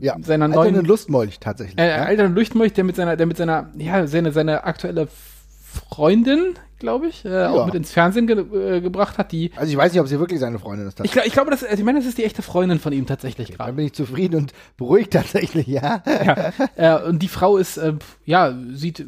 ja, 0.00 0.16
seiner 0.20 0.48
neuen 0.48 0.58
alternden 0.58 0.86
Lustmolch 0.86 1.38
tatsächlich. 1.40 1.78
Äh, 1.78 1.88
ja. 1.88 2.04
Alternden 2.04 2.36
Lustmolch, 2.36 2.72
der 2.72 2.84
mit 2.84 2.96
seiner, 2.96 3.16
der 3.16 3.26
mit 3.26 3.36
seiner, 3.36 3.70
ja, 3.76 4.06
seine, 4.06 4.32
seine 4.32 4.64
aktuelle 4.64 5.08
Freundin, 5.70 6.54
glaube 6.78 7.06
ich, 7.08 7.24
äh, 7.24 7.28
ja. 7.28 7.50
auch 7.50 7.66
mit 7.66 7.74
ins 7.74 7.92
Fernsehen 7.92 8.26
ge 8.26 8.38
äh, 8.38 8.80
gebracht 8.80 9.18
hat, 9.18 9.30
die. 9.30 9.52
Also 9.54 9.70
ich 9.70 9.78
weiß 9.78 9.92
nicht, 9.92 10.00
ob 10.00 10.08
sie 10.08 10.18
wirklich 10.18 10.40
seine 10.40 10.58
Freundin 10.58 10.88
ist. 10.88 10.98
Ich, 11.04 11.12
glaub, 11.12 11.26
ich 11.26 11.32
glaube, 11.32 11.50
das, 11.50 11.62
also 11.62 11.76
ich 11.76 11.84
meine, 11.84 12.00
das 12.00 12.08
ist 12.08 12.18
die 12.18 12.24
echte 12.24 12.42
Freundin 12.42 12.80
von 12.80 12.92
ihm 12.92 13.06
tatsächlich 13.06 13.48
okay, 13.48 13.56
gerade. 13.56 13.68
Dann 13.68 13.76
bin 13.76 13.86
ich 13.86 13.92
zufrieden 13.92 14.36
und 14.36 14.52
beruhigt 14.76 15.12
tatsächlich, 15.12 15.66
ja. 15.68 16.02
ja 16.76 16.98
äh, 16.98 17.08
und 17.08 17.20
die 17.22 17.28
Frau 17.28 17.56
ist, 17.56 17.76
äh, 17.76 17.94
ja, 18.24 18.54
sieht 18.72 19.04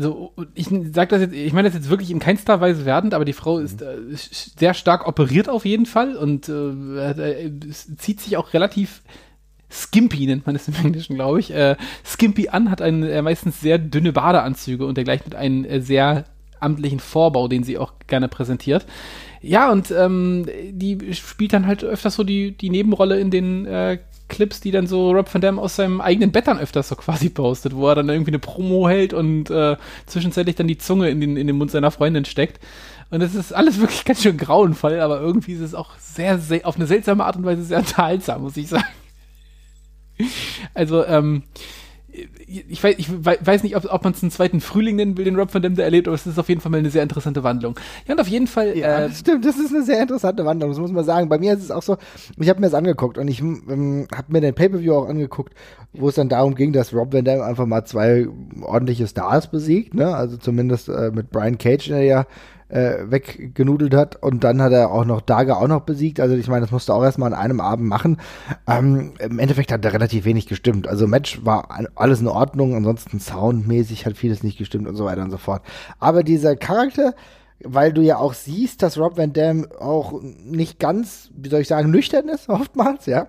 also 0.00 0.32
ich 0.54 0.68
sage 0.92 1.10
das 1.10 1.20
jetzt, 1.20 1.34
ich 1.34 1.52
meine 1.52 1.68
das 1.68 1.76
jetzt 1.76 1.90
wirklich 1.90 2.10
in 2.10 2.18
keinster 2.20 2.60
Weise 2.60 2.86
werdend, 2.86 3.12
aber 3.12 3.24
die 3.24 3.32
Frau 3.32 3.58
ist, 3.58 3.82
äh, 3.82 3.98
sehr 4.12 4.74
stark 4.74 5.06
operiert 5.06 5.48
auf 5.48 5.64
jeden 5.64 5.86
Fall 5.86 6.16
und 6.16 6.48
äh, 6.48 7.10
äh 7.10 7.52
zieht 7.70 8.20
sich 8.20 8.36
auch 8.36 8.54
relativ 8.54 9.02
skimpy, 9.70 10.26
nennt 10.26 10.46
man 10.46 10.56
es 10.56 10.68
im 10.68 10.74
Englischen, 10.74 11.16
glaube 11.16 11.40
ich, 11.40 11.52
äh, 11.52 11.76
skimpy 12.04 12.48
an, 12.48 12.70
hat 12.70 12.82
einen, 12.82 13.02
äh, 13.04 13.22
meistens 13.22 13.60
sehr 13.60 13.78
dünne 13.78 14.12
Badeanzüge 14.12 14.84
und 14.84 14.96
dergleichen 14.96 15.26
mit 15.26 15.34
einem 15.36 15.64
äh, 15.64 15.80
sehr 15.80 16.24
amtlichen 16.58 17.00
Vorbau, 17.00 17.48
den 17.48 17.62
sie 17.62 17.78
auch 17.78 17.94
gerne 18.06 18.28
präsentiert. 18.28 18.86
Ja, 19.42 19.70
und 19.70 19.90
ähm, 19.90 20.46
die 20.72 21.14
spielt 21.14 21.52
dann 21.52 21.66
halt 21.66 21.84
öfters 21.84 22.14
so 22.14 22.24
die, 22.24 22.52
die 22.52 22.70
Nebenrolle 22.70 23.18
in 23.18 23.30
den 23.30 23.64
äh, 23.66 23.98
Clips, 24.30 24.60
die 24.60 24.70
dann 24.70 24.86
so 24.86 25.10
Rob 25.10 25.32
Van 25.32 25.42
Dam 25.42 25.58
aus 25.58 25.76
seinem 25.76 26.00
eigenen 26.00 26.32
Bett 26.32 26.46
dann 26.46 26.58
öfters 26.58 26.88
so 26.88 26.96
quasi 26.96 27.28
postet, 27.28 27.76
wo 27.76 27.88
er 27.88 27.96
dann 27.96 28.08
irgendwie 28.08 28.30
eine 28.30 28.38
Promo 28.38 28.88
hält 28.88 29.12
und 29.12 29.50
äh, 29.50 29.76
zwischenzeitlich 30.06 30.56
dann 30.56 30.68
die 30.68 30.78
Zunge 30.78 31.10
in 31.10 31.20
den, 31.20 31.36
in 31.36 31.46
den 31.46 31.56
Mund 31.56 31.70
seiner 31.70 31.90
Freundin 31.90 32.24
steckt. 32.24 32.58
Und 33.10 33.20
es 33.20 33.34
ist 33.34 33.52
alles 33.52 33.78
wirklich 33.80 34.04
ganz 34.06 34.22
schön 34.22 34.38
grauenvoll, 34.38 35.00
aber 35.00 35.20
irgendwie 35.20 35.52
ist 35.52 35.60
es 35.60 35.74
auch 35.74 35.98
sehr, 35.98 36.38
sehr, 36.38 36.66
auf 36.66 36.76
eine 36.76 36.86
seltsame 36.86 37.24
Art 37.24 37.36
und 37.36 37.44
Weise 37.44 37.62
sehr 37.62 37.80
unterhaltsam, 37.80 38.42
muss 38.42 38.56
ich 38.56 38.68
sagen. 38.68 38.84
Also, 40.74 41.06
ähm, 41.06 41.44
ich 42.46 42.82
weiß, 42.82 42.96
ich 42.98 43.08
weiß 43.10 43.62
nicht, 43.62 43.76
ob, 43.76 43.92
ob 43.92 44.04
man 44.04 44.12
es 44.12 44.22
einen 44.22 44.30
zweiten 44.30 44.60
Frühling 44.60 44.96
nennen 44.96 45.16
will, 45.16 45.24
den 45.24 45.36
Rob 45.36 45.52
Van 45.52 45.62
Dam 45.62 45.74
da 45.74 45.82
erlebt, 45.82 46.08
aber 46.08 46.14
es 46.14 46.26
ist 46.26 46.38
auf 46.38 46.48
jeden 46.48 46.60
Fall 46.60 46.70
mal 46.70 46.78
eine 46.78 46.90
sehr 46.90 47.02
interessante 47.02 47.42
Wandlung. 47.42 47.78
Ja, 48.06 48.14
und 48.14 48.20
auf 48.20 48.28
jeden 48.28 48.46
Fall. 48.46 48.76
Ja, 48.76 49.06
äh, 49.06 49.10
stimmt, 49.10 49.44
das 49.44 49.58
ist 49.58 49.74
eine 49.74 49.82
sehr 49.82 50.00
interessante 50.02 50.44
Wandlung, 50.44 50.70
das 50.70 50.78
muss 50.78 50.92
man 50.92 51.04
sagen. 51.04 51.28
Bei 51.28 51.38
mir 51.38 51.54
ist 51.54 51.62
es 51.62 51.70
auch 51.70 51.82
so, 51.82 51.96
ich 52.38 52.48
habe 52.48 52.60
mir 52.60 52.66
das 52.66 52.74
angeguckt 52.74 53.18
und 53.18 53.28
ich 53.28 53.40
ähm, 53.40 54.06
habe 54.14 54.32
mir 54.32 54.40
den 54.40 54.54
Pay-Per-View 54.54 54.94
auch 54.94 55.08
angeguckt, 55.08 55.54
wo 55.92 56.08
es 56.08 56.14
dann 56.14 56.28
darum 56.28 56.54
ging, 56.54 56.72
dass 56.72 56.94
Rob 56.94 57.12
Van 57.12 57.24
Dam 57.24 57.40
einfach 57.40 57.66
mal 57.66 57.84
zwei 57.84 58.26
ordentliche 58.62 59.06
Stars 59.06 59.50
besiegt, 59.50 59.94
ne? 59.94 60.14
Also 60.14 60.36
zumindest 60.36 60.88
äh, 60.88 61.10
mit 61.12 61.30
Brian 61.30 61.58
Cage, 61.58 61.88
der 61.88 62.02
ja 62.04 62.26
äh, 62.70 63.10
weggenudelt 63.10 63.94
hat. 63.94 64.16
Und 64.16 64.44
dann 64.44 64.62
hat 64.62 64.72
er 64.72 64.90
auch 64.90 65.04
noch 65.04 65.20
Daga 65.20 65.54
auch 65.54 65.68
noch 65.68 65.82
besiegt. 65.82 66.20
Also 66.20 66.34
ich 66.34 66.48
meine, 66.48 66.62
das 66.62 66.70
musste 66.70 66.94
auch 66.94 67.02
erstmal 67.02 67.32
an 67.32 67.38
einem 67.38 67.60
Abend 67.60 67.88
machen. 67.88 68.18
Ähm, 68.66 69.12
Im 69.18 69.38
Endeffekt 69.38 69.72
hat 69.72 69.84
er 69.84 69.92
relativ 69.92 70.24
wenig 70.24 70.46
gestimmt. 70.46 70.88
Also 70.88 71.06
Match 71.06 71.44
war 71.44 71.68
alles 71.94 72.20
in 72.20 72.28
Ordnung, 72.28 72.74
ansonsten 72.74 73.20
soundmäßig 73.20 74.06
hat 74.06 74.16
vieles 74.16 74.42
nicht 74.42 74.58
gestimmt 74.58 74.88
und 74.88 74.96
so 74.96 75.04
weiter 75.04 75.22
und 75.22 75.30
so 75.30 75.38
fort. 75.38 75.62
Aber 75.98 76.22
dieser 76.22 76.56
Charakter, 76.56 77.14
weil 77.62 77.92
du 77.92 78.02
ja 78.02 78.16
auch 78.16 78.34
siehst, 78.34 78.82
dass 78.82 78.98
Rob 78.98 79.18
Van 79.18 79.32
Dam 79.32 79.66
auch 79.78 80.20
nicht 80.22 80.78
ganz, 80.78 81.30
wie 81.34 81.48
soll 81.48 81.60
ich 81.60 81.68
sagen, 81.68 81.90
nüchtern 81.90 82.28
ist, 82.28 82.48
oftmals, 82.48 83.06
ja 83.06 83.28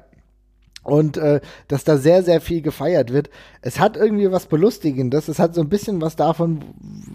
und 0.83 1.17
äh, 1.17 1.41
dass 1.67 1.83
da 1.83 1.97
sehr, 1.97 2.23
sehr 2.23 2.41
viel 2.41 2.61
gefeiert 2.61 3.13
wird. 3.13 3.29
Es 3.61 3.79
hat 3.79 3.97
irgendwie 3.97 4.31
was 4.31 4.47
Belustigendes. 4.47 5.27
Es 5.27 5.39
hat 5.39 5.53
so 5.53 5.61
ein 5.61 5.69
bisschen 5.69 6.01
was 6.01 6.15
davon, 6.15 6.61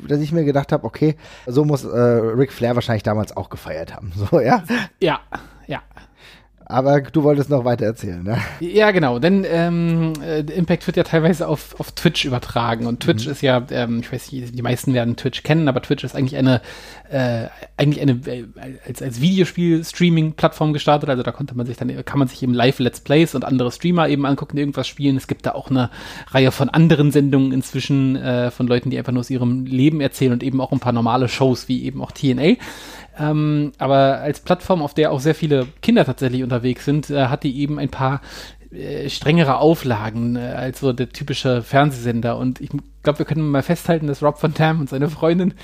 dass 0.08 0.20
ich 0.20 0.32
mir 0.32 0.44
gedacht 0.44 0.72
habe, 0.72 0.84
okay, 0.84 1.16
so 1.46 1.64
muss 1.64 1.84
äh, 1.84 1.98
Ric 1.98 2.52
Flair 2.52 2.74
wahrscheinlich 2.74 3.02
damals 3.02 3.36
auch 3.36 3.50
gefeiert 3.50 3.94
haben. 3.94 4.12
So, 4.30 4.40
ja? 4.40 4.64
Ja, 5.00 5.20
ja. 5.66 5.82
Aber 6.68 7.00
du 7.00 7.22
wolltest 7.22 7.48
noch 7.48 7.64
weiter 7.64 7.84
erzählen, 7.84 8.24
ne? 8.24 8.38
Ja, 8.58 8.90
genau, 8.90 9.20
denn 9.20 9.46
ähm, 9.48 10.14
äh, 10.20 10.40
Impact 10.40 10.84
wird 10.88 10.96
ja 10.96 11.04
teilweise 11.04 11.46
auf, 11.46 11.78
auf 11.78 11.92
Twitch 11.92 12.24
übertragen 12.24 12.86
und 12.86 12.98
Twitch 12.98 13.24
mhm. 13.24 13.32
ist 13.32 13.40
ja, 13.40 13.64
ähm, 13.70 14.00
ich 14.00 14.12
weiß 14.12 14.32
nicht, 14.32 14.58
die 14.58 14.62
meisten 14.62 14.92
werden 14.92 15.14
Twitch 15.14 15.44
kennen, 15.44 15.68
aber 15.68 15.80
Twitch 15.80 16.02
ist 16.02 16.16
eigentlich 16.16 16.36
eine, 16.36 16.60
äh, 17.08 17.46
eigentlich 17.76 18.02
eine 18.02 18.14
äh, 18.26 18.46
als, 18.84 19.00
als 19.00 19.20
Videospiel-Streaming-Plattform 19.20 20.72
gestartet, 20.72 21.08
also 21.08 21.22
da 21.22 21.30
konnte 21.30 21.56
man 21.56 21.66
sich 21.66 21.76
dann, 21.76 22.04
kann 22.04 22.18
man 22.18 22.26
sich 22.26 22.42
eben 22.42 22.52
Live-Let's 22.52 22.98
Plays 22.98 23.36
und 23.36 23.44
andere 23.44 23.70
Streamer 23.70 24.08
eben 24.08 24.26
angucken, 24.26 24.56
die 24.56 24.62
irgendwas 24.62 24.88
spielen. 24.88 25.16
Es 25.16 25.28
gibt 25.28 25.46
da 25.46 25.52
auch 25.52 25.70
eine 25.70 25.90
Reihe 26.32 26.50
von 26.50 26.68
anderen 26.68 27.12
Sendungen 27.12 27.52
inzwischen 27.52 28.16
äh, 28.16 28.50
von 28.50 28.66
Leuten, 28.66 28.90
die 28.90 28.98
einfach 28.98 29.12
nur 29.12 29.20
aus 29.20 29.30
ihrem 29.30 29.66
Leben 29.66 30.00
erzählen 30.00 30.32
und 30.32 30.42
eben 30.42 30.60
auch 30.60 30.72
ein 30.72 30.80
paar 30.80 30.92
normale 30.92 31.28
Shows 31.28 31.68
wie 31.68 31.84
eben 31.84 32.02
auch 32.02 32.10
TNA. 32.10 32.54
Ähm, 33.18 33.72
aber 33.78 34.18
als 34.18 34.40
Plattform, 34.40 34.82
auf 34.82 34.94
der 34.94 35.12
auch 35.12 35.20
sehr 35.20 35.34
viele 35.34 35.66
Kinder 35.82 36.04
tatsächlich 36.04 36.42
unterwegs 36.42 36.84
sind, 36.84 37.10
äh, 37.10 37.26
hat 37.26 37.44
die 37.44 37.58
eben 37.60 37.78
ein 37.78 37.88
paar 37.88 38.20
äh, 38.70 39.08
strengere 39.08 39.58
Auflagen 39.58 40.36
äh, 40.36 40.40
als 40.40 40.80
so 40.80 40.92
der 40.92 41.08
typische 41.08 41.62
Fernsehsender. 41.62 42.36
Und 42.36 42.60
ich 42.60 42.70
glaube, 43.02 43.20
wir 43.20 43.26
können 43.26 43.48
mal 43.48 43.62
festhalten, 43.62 44.06
dass 44.06 44.22
Rob 44.22 44.42
Van 44.42 44.54
Dam 44.54 44.80
und 44.80 44.90
seine 44.90 45.08
Freundin, 45.08 45.54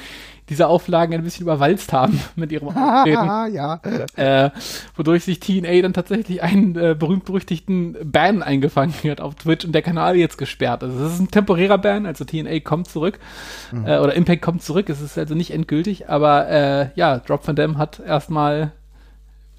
diese 0.53 0.69
Auflagen 0.69 1.15
ein 1.15 1.25
bisschen 1.25 1.45
überwalzt 1.45 1.93
haben 1.93 2.21
mit 2.37 2.53
ihrem 2.53 2.69
Auftreten. 2.69 3.55
ja. 3.55 3.81
Äh, 4.17 4.51
wodurch 4.95 5.25
sich 5.25 5.41
TNA 5.41 5.81
dann 5.81 5.95
tatsächlich 5.95 6.43
einen 6.43 6.77
äh, 6.77 6.95
berühmt-berüchtigten 6.95 7.97
Ban 8.05 8.43
eingefangen 8.43 8.93
hat 9.05 9.21
auf 9.23 9.35
Twitch 9.35 9.65
und 9.65 9.73
der 9.73 9.83
Kanal 9.83 10.17
jetzt 10.17 10.37
gesperrt. 10.37 10.83
Also 10.85 11.05
es 11.05 11.15
ist 11.15 11.21
ein 11.21 11.31
temporärer 11.31 11.79
Ban, 11.79 12.05
also 12.05 12.25
TNA 12.25 12.61
kommt 12.61 12.89
zurück 12.89 13.19
mhm. 13.73 13.87
äh, 13.87 13.99
oder 13.99 14.15
Impact 14.15 14.43
kommt 14.43 14.63
zurück. 14.63 14.91
Es 14.91 15.01
ist 15.01 15.17
also 15.17 15.35
nicht 15.35 15.53
endgültig, 15.53 16.11
aber 16.11 16.49
äh, 16.49 16.89
ja, 16.95 17.19
Drop 17.19 17.47
Van 17.47 17.57
Dam 17.57 17.79
hat 17.79 18.01
erstmal 18.01 18.73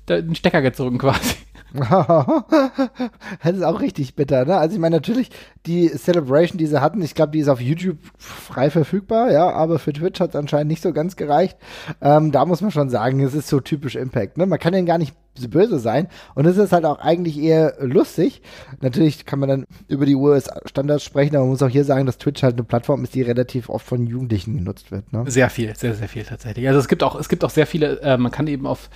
den 0.07 0.35
Stecker 0.35 0.61
gezogen 0.61 0.99
quasi. 0.99 1.35
das 3.43 3.55
ist 3.55 3.63
auch 3.63 3.81
richtig 3.81 4.15
bitter, 4.15 4.45
ne? 4.45 4.57
Also 4.57 4.75
ich 4.75 4.79
meine 4.79 4.97
natürlich 4.97 5.31
die 5.65 5.87
Celebration, 5.89 6.57
die 6.57 6.67
sie 6.67 6.81
hatten, 6.81 7.01
ich 7.01 7.15
glaube, 7.15 7.31
die 7.31 7.39
ist 7.39 7.47
auf 7.47 7.61
YouTube 7.61 7.97
frei 8.17 8.69
verfügbar, 8.69 9.31
ja, 9.31 9.49
aber 9.49 9.79
für 9.79 9.93
Twitch 9.93 10.19
hat 10.19 10.31
es 10.31 10.35
anscheinend 10.35 10.69
nicht 10.69 10.83
so 10.83 10.93
ganz 10.93 11.15
gereicht. 11.15 11.57
Ähm, 12.01 12.31
da 12.31 12.45
muss 12.45 12.61
man 12.61 12.71
schon 12.71 12.89
sagen, 12.89 13.19
es 13.21 13.33
ist 13.33 13.47
so 13.47 13.59
typisch 13.59 13.95
Impact, 13.95 14.37
ne? 14.37 14.45
Man 14.45 14.59
kann 14.59 14.73
den 14.73 14.85
gar 14.85 14.97
nicht 14.97 15.15
böse 15.49 15.79
sein. 15.79 16.07
Und 16.35 16.45
es 16.45 16.57
ist 16.57 16.71
halt 16.71 16.85
auch 16.85 16.99
eigentlich 16.99 17.37
eher 17.37 17.75
lustig. 17.79 18.41
Natürlich 18.81 19.25
kann 19.25 19.39
man 19.39 19.49
dann 19.49 19.65
über 19.87 20.05
die 20.05 20.15
US-Standards 20.15 21.03
sprechen, 21.03 21.35
aber 21.35 21.45
man 21.45 21.51
muss 21.51 21.61
auch 21.61 21.69
hier 21.69 21.85
sagen, 21.85 22.05
dass 22.05 22.17
Twitch 22.17 22.43
halt 22.43 22.53
eine 22.53 22.63
Plattform 22.63 23.03
ist, 23.03 23.15
die 23.15 23.21
relativ 23.21 23.69
oft 23.69 23.85
von 23.85 24.05
Jugendlichen 24.05 24.55
genutzt 24.57 24.91
wird. 24.91 25.11
Ne? 25.11 25.23
Sehr 25.27 25.49
viel, 25.49 25.75
sehr, 25.75 25.95
sehr 25.95 26.07
viel 26.07 26.23
tatsächlich. 26.23 26.67
Also 26.67 26.79
es 26.79 26.87
gibt 26.87 27.03
auch, 27.03 27.19
es 27.19 27.29
gibt 27.29 27.43
auch 27.43 27.49
sehr 27.49 27.67
viele, 27.67 27.99
äh, 28.01 28.17
man 28.17 28.31
kann 28.31 28.47
eben 28.47 28.67
auf 28.67 28.89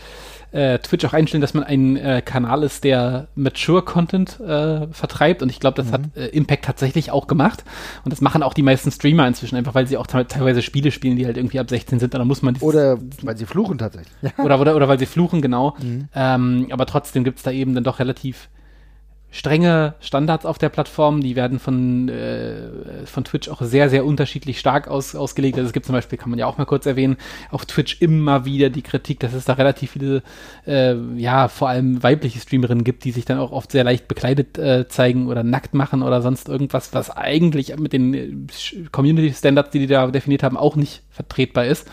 äh, 0.52 0.80
Twitch 0.80 1.06
auch 1.06 1.14
einstellen, 1.14 1.42
dass 1.42 1.54
man 1.54 1.64
ein 1.64 1.98
äh, 1.98 2.22
Kanal 2.24 2.64
ist, 2.64 2.84
der 2.84 3.28
Mature-Content 3.36 4.40
äh, 4.40 4.88
vertreibt. 4.92 5.42
Und 5.42 5.50
ich 5.50 5.60
glaube, 5.60 5.76
das 5.76 5.88
mhm. 5.88 5.92
hat 5.92 6.02
äh, 6.16 6.28
Impact 6.28 6.66
tatsächlich 6.66 7.12
auch 7.12 7.28
gemacht. 7.28 7.64
Und 8.04 8.12
das 8.12 8.22
machen 8.22 8.44
auch 8.44 8.54
die 8.54 8.64
meisten 8.64 8.92
Streamer 8.92 9.28
inzwischen, 9.28 9.56
einfach 9.56 9.76
weil 9.76 9.88
sie 9.88 9.98
auch 9.98 10.08
teilweise 10.08 10.62
Spiele 10.62 10.92
spielen, 10.92 11.18
die 11.18 11.26
halt 11.26 11.38
irgendwie 11.38 11.60
ab 11.60 11.70
16 11.70 12.00
sind. 12.00 12.14
Da 12.14 12.24
muss 12.24 12.42
man 12.42 12.56
Oder 12.60 12.98
weil 13.22 13.38
sie 13.38 13.46
fluchen 13.46 13.78
tatsächlich. 13.78 14.14
oder, 14.38 14.60
oder, 14.60 14.76
oder 14.76 14.88
weil 14.88 15.00
sie 15.00 15.06
fluchen, 15.06 15.42
genau. 15.42 15.76
Mhm. 15.82 16.08
Ähm, 16.16 16.68
aber 16.72 16.86
trotzdem 16.86 17.24
gibt 17.24 17.38
es 17.38 17.44
da 17.44 17.52
eben 17.52 17.76
dann 17.76 17.84
doch 17.84 18.00
relativ 18.00 18.50
strenge 19.38 19.94
Standards 20.00 20.48
auf 20.48 20.58
der 20.58 20.70
Plattform, 20.70 21.22
die 21.22 21.36
werden 21.36 21.60
von, 21.60 22.10
äh, 22.10 23.06
von 23.06 23.24
Twitch 23.24 23.50
auch 23.50 23.62
sehr, 23.62 23.88
sehr 23.88 24.04
unterschiedlich 24.04 24.60
stark 24.60 24.88
aus, 24.88 25.16
ausgelegt. 25.16 25.58
Also 25.58 25.68
es 25.68 25.74
gibt 25.74 25.86
zum 25.86 25.94
Beispiel, 25.94 26.18
kann 26.18 26.32
man 26.32 26.40
ja 26.40 26.48
auch 26.48 26.58
mal 26.58 26.66
kurz 26.66 26.88
erwähnen, 26.88 27.18
auf 27.52 27.68
Twitch 27.68 28.02
immer 28.02 28.46
wieder 28.46 28.72
die 28.72 28.82
Kritik, 28.82 29.20
dass 29.20 29.34
es 29.34 29.46
da 29.46 29.54
relativ 29.54 29.92
viele, 29.92 30.24
äh, 30.66 30.96
ja, 31.18 31.50
vor 31.50 31.70
allem 31.70 32.02
weibliche 32.02 32.40
Streamerinnen 32.40 32.84
gibt, 32.84 33.04
die 33.04 33.12
sich 33.12 33.26
dann 33.26 33.38
auch 33.38 33.52
oft 33.52 33.72
sehr 33.72 33.84
leicht 33.84 34.08
bekleidet 34.08 34.58
äh, 34.58 34.88
zeigen 34.88 35.28
oder 35.28 35.44
nackt 35.44 35.76
machen 35.76 36.02
oder 36.02 36.24
sonst 36.24 36.50
irgendwas, 36.50 36.94
was 36.94 37.12
eigentlich 37.12 37.78
mit 37.78 37.94
den 37.94 38.14
äh, 38.16 38.88
Community 38.92 39.32
Standards, 39.32 39.70
die 39.70 39.80
die 39.80 39.88
da 39.88 40.08
definiert 40.08 40.42
haben, 40.42 40.58
auch 40.58 40.76
nicht 40.76 41.04
vertretbar 41.18 41.66
ist. 41.66 41.88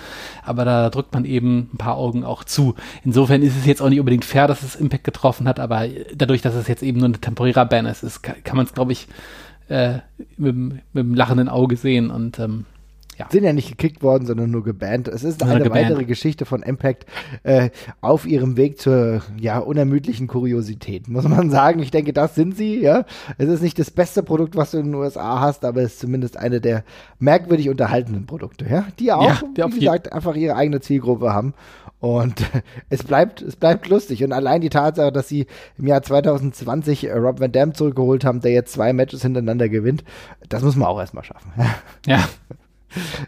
Aber 0.44 0.64
da 0.64 0.90
drückt 0.90 1.12
man 1.12 1.24
eben 1.24 1.70
ein 1.72 1.78
paar 1.78 1.96
Augen 1.96 2.24
auch 2.24 2.44
zu. 2.44 2.76
Insofern 3.04 3.42
ist 3.42 3.56
es 3.56 3.66
jetzt 3.66 3.82
auch 3.82 3.88
nicht 3.88 3.98
unbedingt 3.98 4.24
fair, 4.24 4.46
dass 4.46 4.62
es 4.62 4.76
Impact 4.76 5.04
getroffen 5.04 5.48
hat, 5.48 5.58
aber 5.58 5.88
dadurch, 6.14 6.42
dass 6.42 6.54
es 6.54 6.68
jetzt 6.68 6.82
eben 6.82 6.98
nur 6.98 7.08
eine 7.08 7.20
temporärer 7.20 7.66
Ban 7.66 7.86
ist, 7.86 8.22
kann, 8.22 8.56
man 8.56 8.66
es, 8.66 8.72
glaube 8.72 8.92
ich, 8.92 9.08
äh, 9.68 9.98
mit, 10.36 10.54
mit 10.54 10.82
einem 10.94 11.14
lachenden 11.14 11.48
Auge 11.48 11.76
sehen. 11.76 12.10
Und 12.10 12.38
ähm, 12.38 12.66
ja. 13.18 13.28
Sind 13.30 13.44
ja 13.44 13.52
nicht 13.52 13.68
gekickt 13.68 14.02
worden, 14.02 14.26
sondern 14.26 14.50
nur 14.50 14.64
gebannt. 14.64 15.08
Es 15.08 15.24
ist 15.24 15.42
eine 15.42 15.62
gebannt. 15.62 15.82
weitere 15.84 16.04
Geschichte 16.04 16.44
von 16.44 16.62
Impact 16.62 17.06
äh, 17.42 17.70
auf 18.00 18.26
ihrem 18.26 18.56
Weg 18.56 18.80
zur 18.80 19.22
ja, 19.40 19.58
unermüdlichen 19.58 20.26
Kuriosität, 20.26 21.08
muss 21.08 21.28
man 21.28 21.50
sagen. 21.50 21.80
Ich 21.80 21.90
denke, 21.90 22.12
das 22.12 22.34
sind 22.34 22.56
sie. 22.56 22.80
Ja, 22.80 23.04
Es 23.38 23.48
ist 23.48 23.62
nicht 23.62 23.78
das 23.78 23.90
beste 23.90 24.22
Produkt, 24.22 24.56
was 24.56 24.72
du 24.72 24.78
in 24.78 24.86
den 24.86 24.94
USA 24.94 25.40
hast, 25.40 25.64
aber 25.64 25.82
es 25.82 25.94
ist 25.94 26.00
zumindest 26.00 26.36
eine 26.36 26.60
der 26.60 26.84
merkwürdig 27.18 27.68
unterhaltenen 27.68 28.26
Produkte, 28.26 28.66
ja? 28.68 28.86
die 28.98 29.12
auch, 29.12 29.42
ja, 29.56 29.72
wie 29.72 29.78
gesagt, 29.80 30.12
einfach 30.12 30.34
ihre 30.34 30.56
eigene 30.56 30.80
Zielgruppe 30.80 31.32
haben. 31.32 31.54
Und 32.00 32.42
es 32.90 33.02
bleibt, 33.02 33.40
es 33.40 33.56
bleibt 33.56 33.88
lustig. 33.88 34.22
Und 34.22 34.32
allein 34.32 34.60
die 34.60 34.68
Tatsache, 34.68 35.10
dass 35.10 35.28
sie 35.28 35.46
im 35.78 35.86
Jahr 35.86 36.02
2020 36.02 37.10
Rob 37.10 37.40
Van 37.40 37.50
Dam 37.50 37.74
zurückgeholt 37.74 38.24
haben, 38.24 38.42
der 38.42 38.52
jetzt 38.52 38.74
zwei 38.74 38.92
Matches 38.92 39.22
hintereinander 39.22 39.70
gewinnt, 39.70 40.04
das 40.48 40.62
muss 40.62 40.76
man 40.76 40.88
auch 40.88 40.98
erstmal 41.00 41.24
schaffen. 41.24 41.50
Ja. 42.06 42.28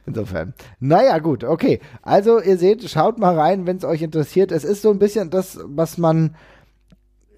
Insofern. 0.06 0.54
Naja, 0.80 1.18
gut, 1.18 1.44
okay. 1.44 1.80
Also, 2.02 2.40
ihr 2.40 2.58
seht, 2.58 2.88
schaut 2.88 3.18
mal 3.18 3.38
rein, 3.38 3.66
wenn 3.66 3.76
es 3.76 3.84
euch 3.84 4.02
interessiert. 4.02 4.52
Es 4.52 4.64
ist 4.64 4.82
so 4.82 4.90
ein 4.90 4.98
bisschen 4.98 5.30
das, 5.30 5.58
was 5.64 5.98
man 5.98 6.36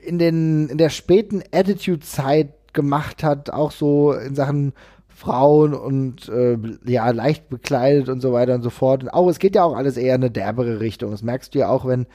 in, 0.00 0.18
den, 0.18 0.68
in 0.68 0.78
der 0.78 0.90
späten 0.90 1.42
Attitude-Zeit 1.52 2.72
gemacht 2.72 3.22
hat, 3.22 3.50
auch 3.50 3.72
so 3.72 4.12
in 4.12 4.34
Sachen 4.34 4.72
Frauen 5.18 5.74
und 5.74 6.28
äh, 6.28 6.56
ja, 6.84 7.10
leicht 7.10 7.48
bekleidet 7.48 8.08
und 8.08 8.20
so 8.20 8.32
weiter 8.32 8.54
und 8.54 8.62
so 8.62 8.70
fort. 8.70 9.02
Und 9.02 9.08
auch, 9.08 9.28
es 9.28 9.40
geht 9.40 9.56
ja 9.56 9.64
auch 9.64 9.74
alles 9.74 9.96
eher 9.96 10.14
in 10.14 10.22
eine 10.22 10.30
derbere 10.30 10.78
Richtung. 10.78 11.10
Das 11.10 11.22
merkst 11.22 11.54
du 11.54 11.58
ja 11.58 11.68
auch, 11.68 11.84
wenn 11.86 12.06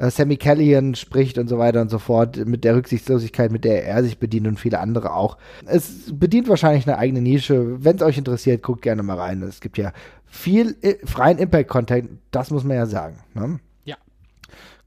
äh, 0.00 0.10
Sammy 0.10 0.36
Callihan 0.36 0.94
spricht 0.94 1.36
und 1.36 1.48
so 1.48 1.58
weiter 1.58 1.82
und 1.82 1.90
so 1.90 1.98
fort, 1.98 2.36
mit 2.46 2.64
der 2.64 2.74
Rücksichtslosigkeit, 2.74 3.52
mit 3.52 3.64
der 3.64 3.84
er 3.84 4.02
sich 4.02 4.18
bedient 4.18 4.46
und 4.46 4.58
viele 4.58 4.80
andere 4.80 5.12
auch. 5.12 5.36
Es 5.66 6.10
bedient 6.12 6.48
wahrscheinlich 6.48 6.86
eine 6.86 6.98
eigene 6.98 7.20
Nische. 7.20 7.84
Wenn 7.84 7.96
es 7.96 8.02
euch 8.02 8.16
interessiert, 8.16 8.62
guckt 8.62 8.82
gerne 8.82 9.02
mal 9.02 9.18
rein. 9.18 9.42
Es 9.42 9.60
gibt 9.60 9.76
ja 9.76 9.92
viel 10.24 10.76
äh, 10.80 10.94
freien 11.04 11.38
Impact-Content, 11.38 12.10
das 12.30 12.50
muss 12.50 12.64
man 12.64 12.76
ja 12.76 12.86
sagen. 12.86 13.18
Ne? 13.34 13.60
Ja. 13.84 13.96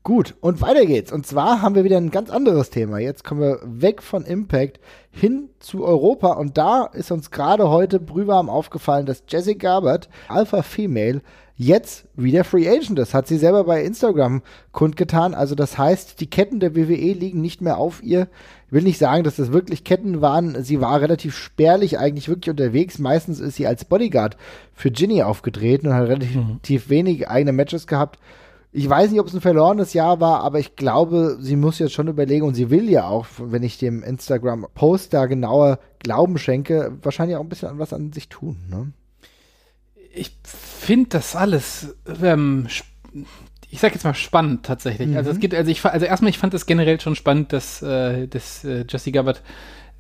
Gut, 0.01 0.35
und 0.41 0.61
weiter 0.61 0.85
geht's. 0.85 1.11
Und 1.11 1.27
zwar 1.27 1.61
haben 1.61 1.75
wir 1.75 1.83
wieder 1.83 1.97
ein 1.97 2.11
ganz 2.11 2.31
anderes 2.31 2.71
Thema. 2.71 2.97
Jetzt 2.97 3.23
kommen 3.23 3.41
wir 3.41 3.59
weg 3.63 4.01
von 4.01 4.25
Impact 4.25 4.79
hin 5.11 5.49
zu 5.59 5.85
Europa. 5.85 6.33
Und 6.33 6.57
da 6.57 6.85
ist 6.85 7.11
uns 7.11 7.29
gerade 7.29 7.69
heute 7.69 7.99
brühwarm 7.99 8.49
aufgefallen, 8.49 9.05
dass 9.05 9.23
Jessica 9.27 9.73
Garbert, 9.73 10.09
Alpha 10.27 10.63
Female, 10.63 11.21
jetzt 11.55 12.05
wieder 12.15 12.43
Free 12.43 12.67
Agent 12.67 12.99
ist. 12.99 13.13
Hat 13.13 13.27
sie 13.27 13.37
selber 13.37 13.63
bei 13.63 13.83
Instagram 13.83 14.41
kundgetan. 14.71 15.33
Also 15.33 15.55
das 15.55 15.77
heißt, 15.77 16.19
die 16.19 16.29
Ketten 16.29 16.59
der 16.59 16.75
WWE 16.75 17.13
liegen 17.13 17.41
nicht 17.41 17.61
mehr 17.61 17.77
auf 17.77 18.01
ihr. 18.03 18.27
Ich 18.67 18.73
will 18.73 18.83
nicht 18.83 18.97
sagen, 18.97 19.23
dass 19.23 19.35
das 19.35 19.51
wirklich 19.51 19.83
Ketten 19.83 20.21
waren. 20.21 20.63
Sie 20.63 20.81
war 20.81 20.99
relativ 20.99 21.35
spärlich 21.35 21.99
eigentlich 21.99 22.27
wirklich 22.27 22.49
unterwegs. 22.49 22.97
Meistens 22.97 23.39
ist 23.39 23.55
sie 23.55 23.67
als 23.67 23.85
Bodyguard 23.85 24.37
für 24.73 24.89
Ginny 24.89 25.21
aufgetreten 25.21 25.87
und 25.87 25.93
hat 25.93 26.07
relativ 26.07 26.35
mhm. 26.35 26.89
wenig 26.89 27.29
eigene 27.29 27.53
Matches 27.53 27.85
gehabt. 27.87 28.19
Ich 28.75 28.89
weiß 28.89 29.11
nicht, 29.11 29.19
ob 29.19 29.27
es 29.27 29.35
ein 29.35 29.41
verlorenes 29.41 29.93
Jahr 29.93 30.19
war, 30.19 30.41
aber 30.41 30.57
ich 30.57 30.75
glaube, 30.75 31.37
sie 31.39 31.55
muss 31.55 31.77
jetzt 31.77 31.93
schon 31.93 32.07
überlegen 32.07 32.43
und 32.43 32.55
sie 32.55 32.71
will 32.71 32.89
ja 32.89 33.07
auch, 33.07 33.27
wenn 33.37 33.61
ich 33.61 33.77
dem 33.77 34.01
Instagram-Post 34.01 35.13
da 35.13 35.27
genauer 35.27 35.77
Glauben 35.99 36.39
schenke, 36.39 36.97
wahrscheinlich 37.03 37.37
auch 37.37 37.41
ein 37.41 37.49
bisschen 37.49 37.69
an 37.69 37.77
was 37.77 37.93
an 37.93 38.11
sich 38.11 38.29
tun. 38.29 38.57
Ne? 38.71 38.91
Ich 40.13 40.31
finde 40.43 41.09
das 41.09 41.35
alles, 41.35 41.95
ähm, 42.21 42.67
ich 43.69 43.79
sag 43.79 43.93
jetzt 43.93 44.03
mal 44.03 44.13
spannend 44.13 44.65
tatsächlich. 44.65 45.09
Mhm. 45.09 45.17
Also 45.17 45.31
es 45.31 45.39
geht, 45.39 45.53
also 45.53 45.69
ich 45.71 45.83
also 45.83 46.05
erstmal, 46.05 46.29
ich 46.29 46.37
fand 46.37 46.53
es 46.53 46.65
generell 46.65 46.99
schon 47.01 47.15
spannend, 47.15 47.51
dass, 47.51 47.81
äh, 47.81 48.27
dass 48.27 48.63
äh, 48.63 48.85
Jesse 48.87 49.11
Gabbard 49.11 49.41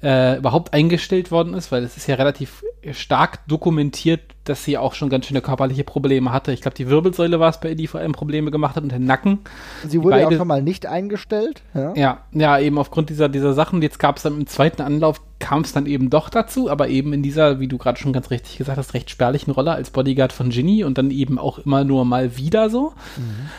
äh, 0.03 0.37
überhaupt 0.37 0.73
eingestellt 0.73 1.31
worden 1.31 1.53
ist, 1.53 1.71
weil 1.71 1.83
es 1.83 1.95
ist 1.95 2.07
ja 2.07 2.15
relativ 2.15 2.63
stark 2.91 3.47
dokumentiert, 3.47 4.19
dass 4.43 4.65
sie 4.65 4.77
auch 4.77 4.93
schon 4.93 5.09
ganz 5.09 5.25
schöne 5.25 5.39
körperliche 5.39 5.85
Probleme 5.85 6.33
hatte. 6.33 6.51
Ich 6.51 6.61
glaube, 6.61 6.75
die 6.75 6.89
Wirbelsäule 6.89 7.39
war 7.39 7.49
es 7.49 7.61
bei 7.61 7.69
ihr, 7.69 7.75
die 7.75 7.87
vor 7.87 8.01
allem 8.01 8.11
Probleme 8.11 8.51
gemacht 8.51 8.75
hat 8.75 8.83
und 8.83 8.91
den 8.91 9.05
Nacken. 9.05 9.39
Sie 9.87 10.03
wurde 10.03 10.17
beide, 10.17 10.27
auch 10.27 10.31
schon 10.33 10.47
mal 10.47 10.61
nicht 10.61 10.85
eingestellt. 10.85 11.61
Ja, 11.73 11.93
ja, 11.95 12.17
ja 12.33 12.59
eben 12.59 12.77
aufgrund 12.77 13.09
dieser, 13.09 13.29
dieser 13.29 13.53
Sachen. 13.53 13.81
Jetzt 13.81 13.99
gab 13.99 14.17
es 14.17 14.23
dann 14.23 14.35
im 14.35 14.47
zweiten 14.47 14.81
Anlauf, 14.81 15.21
kam 15.39 15.61
es 15.61 15.71
dann 15.71 15.85
eben 15.85 16.09
doch 16.09 16.29
dazu, 16.29 16.69
aber 16.69 16.89
eben 16.89 17.13
in 17.13 17.23
dieser, 17.23 17.61
wie 17.61 17.69
du 17.69 17.77
gerade 17.77 17.97
schon 17.97 18.11
ganz 18.11 18.29
richtig 18.29 18.57
gesagt 18.57 18.77
hast, 18.77 18.93
recht 18.93 19.09
spärlichen 19.09 19.51
Rolle 19.51 19.71
als 19.71 19.91
Bodyguard 19.91 20.33
von 20.33 20.49
Ginny 20.49 20.83
und 20.83 20.97
dann 20.97 21.11
eben 21.11 21.39
auch 21.39 21.59
immer 21.59 21.85
nur 21.85 22.03
mal 22.03 22.35
wieder 22.35 22.69
so. 22.69 22.93
Mhm. 23.15 23.49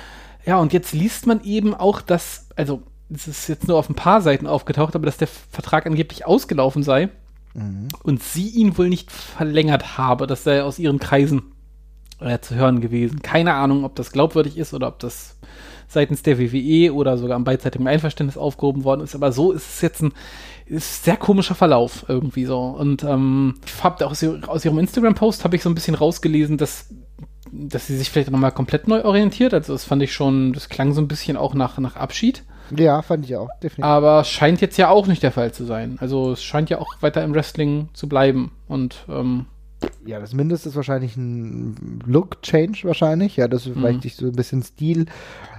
Ja, 0.44 0.58
und 0.58 0.74
jetzt 0.74 0.92
liest 0.92 1.26
man 1.26 1.42
eben 1.42 1.72
auch, 1.72 2.02
dass, 2.02 2.48
also 2.54 2.82
es 3.14 3.26
ist 3.26 3.48
jetzt 3.48 3.68
nur 3.68 3.78
auf 3.78 3.88
ein 3.88 3.94
paar 3.94 4.20
Seiten 4.20 4.46
aufgetaucht, 4.46 4.94
aber 4.94 5.06
dass 5.06 5.16
der 5.16 5.28
Vertrag 5.28 5.86
angeblich 5.86 6.26
ausgelaufen 6.26 6.82
sei 6.82 7.08
mhm. 7.54 7.88
und 8.02 8.22
sie 8.22 8.48
ihn 8.48 8.76
wohl 8.76 8.88
nicht 8.88 9.10
verlängert 9.10 9.98
habe. 9.98 10.26
Das 10.26 10.44
sei 10.44 10.62
aus 10.62 10.78
ihren 10.78 10.98
Kreisen 10.98 11.42
äh, 12.20 12.38
zu 12.40 12.54
hören 12.54 12.80
gewesen. 12.80 13.22
Keine 13.22 13.54
Ahnung, 13.54 13.84
ob 13.84 13.94
das 13.94 14.12
glaubwürdig 14.12 14.58
ist 14.58 14.74
oder 14.74 14.88
ob 14.88 14.98
das 14.98 15.36
seitens 15.86 16.22
der 16.22 16.38
WWE 16.38 16.92
oder 16.92 17.18
sogar 17.18 17.36
am 17.36 17.44
beidseitigen 17.44 17.86
Einverständnis 17.86 18.36
aufgehoben 18.36 18.84
worden 18.84 19.02
ist. 19.02 19.14
Aber 19.14 19.32
so 19.32 19.52
ist 19.52 19.74
es 19.74 19.80
jetzt 19.80 20.02
ein 20.02 20.12
ist 20.66 21.04
sehr 21.04 21.18
komischer 21.18 21.54
Verlauf 21.54 22.06
irgendwie 22.08 22.46
so. 22.46 22.58
Und 22.58 23.04
ähm, 23.04 23.56
ich 23.66 23.84
habe 23.84 24.06
aus, 24.06 24.24
aus 24.24 24.64
ihrem 24.64 24.78
Instagram-Post 24.78 25.44
habe 25.44 25.56
ich 25.56 25.62
so 25.62 25.68
ein 25.68 25.74
bisschen 25.74 25.94
rausgelesen, 25.94 26.56
dass 26.56 26.88
dass 27.56 27.86
sie 27.86 27.96
sich 27.96 28.10
vielleicht 28.10 28.30
nochmal 28.30 28.52
komplett 28.52 28.88
neu 28.88 29.04
orientiert. 29.04 29.54
Also 29.54 29.72
das 29.74 29.84
fand 29.84 30.02
ich 30.02 30.12
schon, 30.12 30.52
das 30.52 30.68
klang 30.68 30.92
so 30.92 31.00
ein 31.00 31.08
bisschen 31.08 31.36
auch 31.36 31.54
nach, 31.54 31.78
nach 31.78 31.96
Abschied. 31.96 32.42
Ja, 32.76 33.02
fand 33.02 33.24
ich 33.24 33.36
auch, 33.36 33.48
definitiv. 33.62 33.84
Aber 33.84 34.24
scheint 34.24 34.60
jetzt 34.60 34.76
ja 34.76 34.88
auch 34.88 35.06
nicht 35.06 35.22
der 35.22 35.32
Fall 35.32 35.52
zu 35.52 35.64
sein. 35.64 35.96
Also 36.00 36.32
es 36.32 36.42
scheint 36.42 36.70
ja 36.70 36.78
auch 36.78 37.02
weiter 37.02 37.22
im 37.22 37.34
Wrestling 37.34 37.88
zu 37.92 38.08
bleiben. 38.08 38.52
Und 38.68 39.04
ähm, 39.08 39.46
ja, 40.06 40.20
das 40.20 40.34
Mindeste 40.34 40.68
ist 40.68 40.76
wahrscheinlich 40.76 41.16
ein 41.16 42.00
Look-Change 42.06 42.80
wahrscheinlich. 42.84 43.36
Ja, 43.36 43.48
das 43.48 43.66
ist 43.66 43.74
vielleicht 43.74 44.02
sich 44.02 44.16
so 44.16 44.26
ein 44.26 44.32
bisschen 44.32 44.62
Stil 44.62 45.06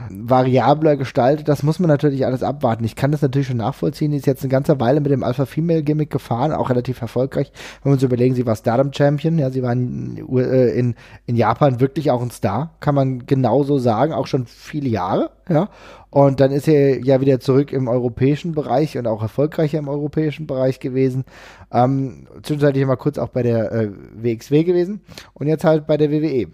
variabler 0.10 0.98
gestaltet. 0.98 1.48
Das 1.48 1.64
muss 1.64 1.80
man 1.80 1.90
natürlich 1.90 2.26
alles 2.26 2.44
abwarten. 2.44 2.84
Ich 2.84 2.96
kann 2.96 3.12
das 3.12 3.22
natürlich 3.22 3.48
schon 3.48 3.58
nachvollziehen. 3.58 4.12
Die 4.12 4.18
ist 4.18 4.28
jetzt 4.28 4.44
eine 4.44 4.50
ganze 4.50 4.80
Weile 4.80 5.02
mit 5.02 5.12
dem 5.12 5.24
Alpha-Female-Gimmick 5.24 6.10
gefahren, 6.10 6.52
auch 6.52 6.70
relativ 6.70 7.02
erfolgreich. 7.02 7.52
Wenn 7.84 7.92
wir 7.92 7.94
uns 7.94 8.04
überlegen, 8.04 8.36
sie 8.36 8.46
war 8.46 8.56
Stardom-Champion. 8.56 9.38
Ja, 9.40 9.50
sie 9.50 9.64
war 9.64 9.74
in, 9.74 10.18
äh, 10.38 10.78
in, 10.78 10.96
in 11.26 11.36
Japan 11.36 11.80
wirklich 11.80 12.12
auch 12.12 12.22
ein 12.22 12.32
Star. 12.32 12.76
Kann 12.80 12.96
man 12.96 13.26
genauso 13.26 13.78
sagen. 13.80 14.14
Auch 14.14 14.28
schon 14.28 14.46
viele 14.46 14.90
Jahre. 14.90 15.32
Ja. 15.50 15.70
Und 16.10 16.40
dann 16.40 16.52
ist 16.52 16.68
er 16.68 17.04
ja 17.04 17.22
wieder 17.22 17.40
zurück 17.40 17.72
im 17.72 17.88
europäischen 17.88 18.54
Bereich 18.54 18.98
und 18.98 19.06
auch 19.06 19.22
erfolgreicher 19.22 19.80
im 19.80 19.90
europäischen 19.90 20.48
Bereich 20.48 20.80
gewesen. 20.80 21.26
Ähm, 21.72 22.28
zwischenzeitlich 22.42 22.86
mal 22.86 22.96
kurz 22.96 23.18
auch 23.18 23.30
bei 23.30 23.44
der 23.44 23.72
äh, 23.72 23.92
WXW 24.16 24.64
gewesen 24.64 25.02
und 25.34 25.48
jetzt 25.48 25.64
halt 25.64 25.88
bei 25.88 25.98
der 25.98 26.12
WWE. 26.12 26.48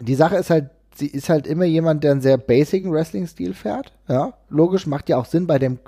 Die 0.00 0.14
Sache 0.14 0.36
ist 0.36 0.50
halt, 0.50 0.70
sie 0.94 1.08
ist 1.08 1.28
halt 1.28 1.46
immer 1.46 1.64
jemand, 1.64 2.04
der 2.04 2.12
einen 2.12 2.20
sehr 2.20 2.38
basic 2.38 2.90
Wrestling-Stil 2.90 3.54
fährt. 3.54 3.92
Ja, 4.08 4.34
logisch, 4.50 4.86
macht 4.86 5.08
ja 5.08 5.16
auch 5.16 5.24
Sinn 5.24 5.46
bei 5.46 5.58
dem, 5.58 5.78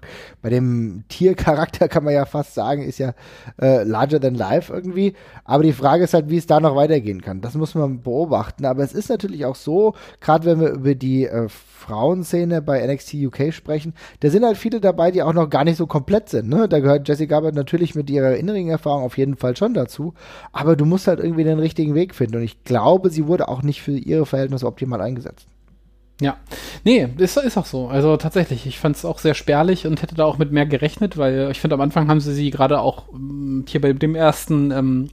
bei 0.42 0.50
dem 0.50 1.04
Tiercharakter 1.08 1.88
kann 1.88 2.04
man 2.04 2.14
ja 2.14 2.24
fast 2.24 2.54
sagen, 2.54 2.82
ist 2.82 2.98
ja 2.98 3.14
äh, 3.60 3.84
larger 3.84 4.20
than 4.20 4.34
life 4.34 4.72
irgendwie. 4.72 5.14
Aber 5.44 5.62
die 5.62 5.72
Frage 5.72 6.04
ist 6.04 6.14
halt, 6.14 6.30
wie 6.30 6.36
es 6.36 6.46
da 6.46 6.60
noch 6.60 6.76
weitergehen 6.76 7.22
kann. 7.22 7.40
Das 7.40 7.54
muss 7.54 7.74
man 7.74 8.02
beobachten. 8.02 8.64
Aber 8.64 8.82
es 8.82 8.92
ist 8.92 9.08
natürlich 9.08 9.44
auch 9.44 9.56
so, 9.56 9.94
gerade 10.20 10.46
wenn 10.46 10.60
wir 10.60 10.70
über 10.70 10.94
die 10.94 11.26
äh, 11.26 11.48
Frauenszene 11.48 12.62
bei 12.62 12.86
NXT 12.86 13.14
UK 13.14 13.52
sprechen, 13.52 13.94
da 14.20 14.30
sind 14.30 14.44
halt 14.44 14.56
viele 14.56 14.80
dabei, 14.80 15.10
die 15.10 15.22
auch 15.22 15.32
noch 15.32 15.48
gar 15.48 15.64
nicht 15.64 15.76
so 15.76 15.86
komplett 15.86 16.28
sind. 16.28 16.48
Ne? 16.48 16.68
Da 16.68 16.80
gehört 16.80 17.08
Jessie 17.08 17.26
Gabbard 17.26 17.54
natürlich 17.54 17.94
mit 17.94 18.10
ihrer 18.10 18.36
inneren 18.36 18.68
Erfahrung 18.68 19.02
auf 19.02 19.18
jeden 19.18 19.36
Fall 19.36 19.56
schon 19.56 19.74
dazu. 19.74 20.14
Aber 20.52 20.76
du 20.76 20.84
musst 20.84 21.06
halt 21.06 21.20
irgendwie 21.20 21.44
den 21.44 21.58
richtigen 21.58 21.94
Weg 21.94 22.14
finden. 22.14 22.36
Und 22.36 22.42
ich 22.42 22.62
glaube, 22.64 23.10
sie 23.10 23.26
wurde 23.26 23.48
auch 23.48 23.62
nicht 23.62 23.82
für 23.82 23.92
ihre 23.92 24.26
Verhältnisse 24.26 24.66
optimal 24.66 25.00
eingesetzt. 25.00 25.46
Ja, 26.20 26.36
nee, 26.84 27.08
ist, 27.16 27.36
ist 27.38 27.56
auch 27.56 27.66
so. 27.66 27.88
Also 27.88 28.16
tatsächlich, 28.16 28.66
ich 28.66 28.78
fand 28.78 28.96
es 28.96 29.04
auch 29.04 29.18
sehr 29.18 29.34
spärlich 29.34 29.86
und 29.86 30.02
hätte 30.02 30.14
da 30.14 30.24
auch 30.24 30.38
mit 30.38 30.52
mehr 30.52 30.66
gerechnet, 30.66 31.16
weil 31.16 31.48
ich 31.50 31.60
finde, 31.60 31.74
am 31.74 31.80
Anfang 31.80 32.08
haben 32.08 32.20
sie 32.20 32.34
sie 32.34 32.50
gerade 32.50 32.80
auch 32.80 33.04
ähm, 33.12 33.64
hier 33.66 33.80
bei 33.80 33.92
dem 33.94 34.14
ersten 34.14 34.70
ähm, 34.70 35.10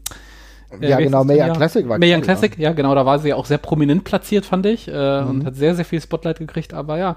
äh, 0.82 0.90
ja, 0.90 0.98
genau, 0.98 1.24
Mayan 1.24 1.56
Classic 1.56 1.88
war 1.88 1.98
Mayan 1.98 2.22
Classic, 2.22 2.58
ja. 2.58 2.70
ja, 2.70 2.74
genau, 2.74 2.94
da 2.94 3.06
war 3.06 3.20
sie 3.20 3.30
ja 3.30 3.36
auch 3.36 3.46
sehr 3.46 3.58
prominent 3.58 4.04
platziert, 4.04 4.46
fand 4.46 4.66
ich, 4.66 4.88
äh, 4.90 5.22
mhm. 5.22 5.30
und 5.30 5.46
hat 5.46 5.56
sehr, 5.56 5.76
sehr 5.76 5.86
viel 5.86 6.02
Spotlight 6.02 6.40
gekriegt, 6.40 6.74
aber 6.74 6.98
ja. 6.98 7.16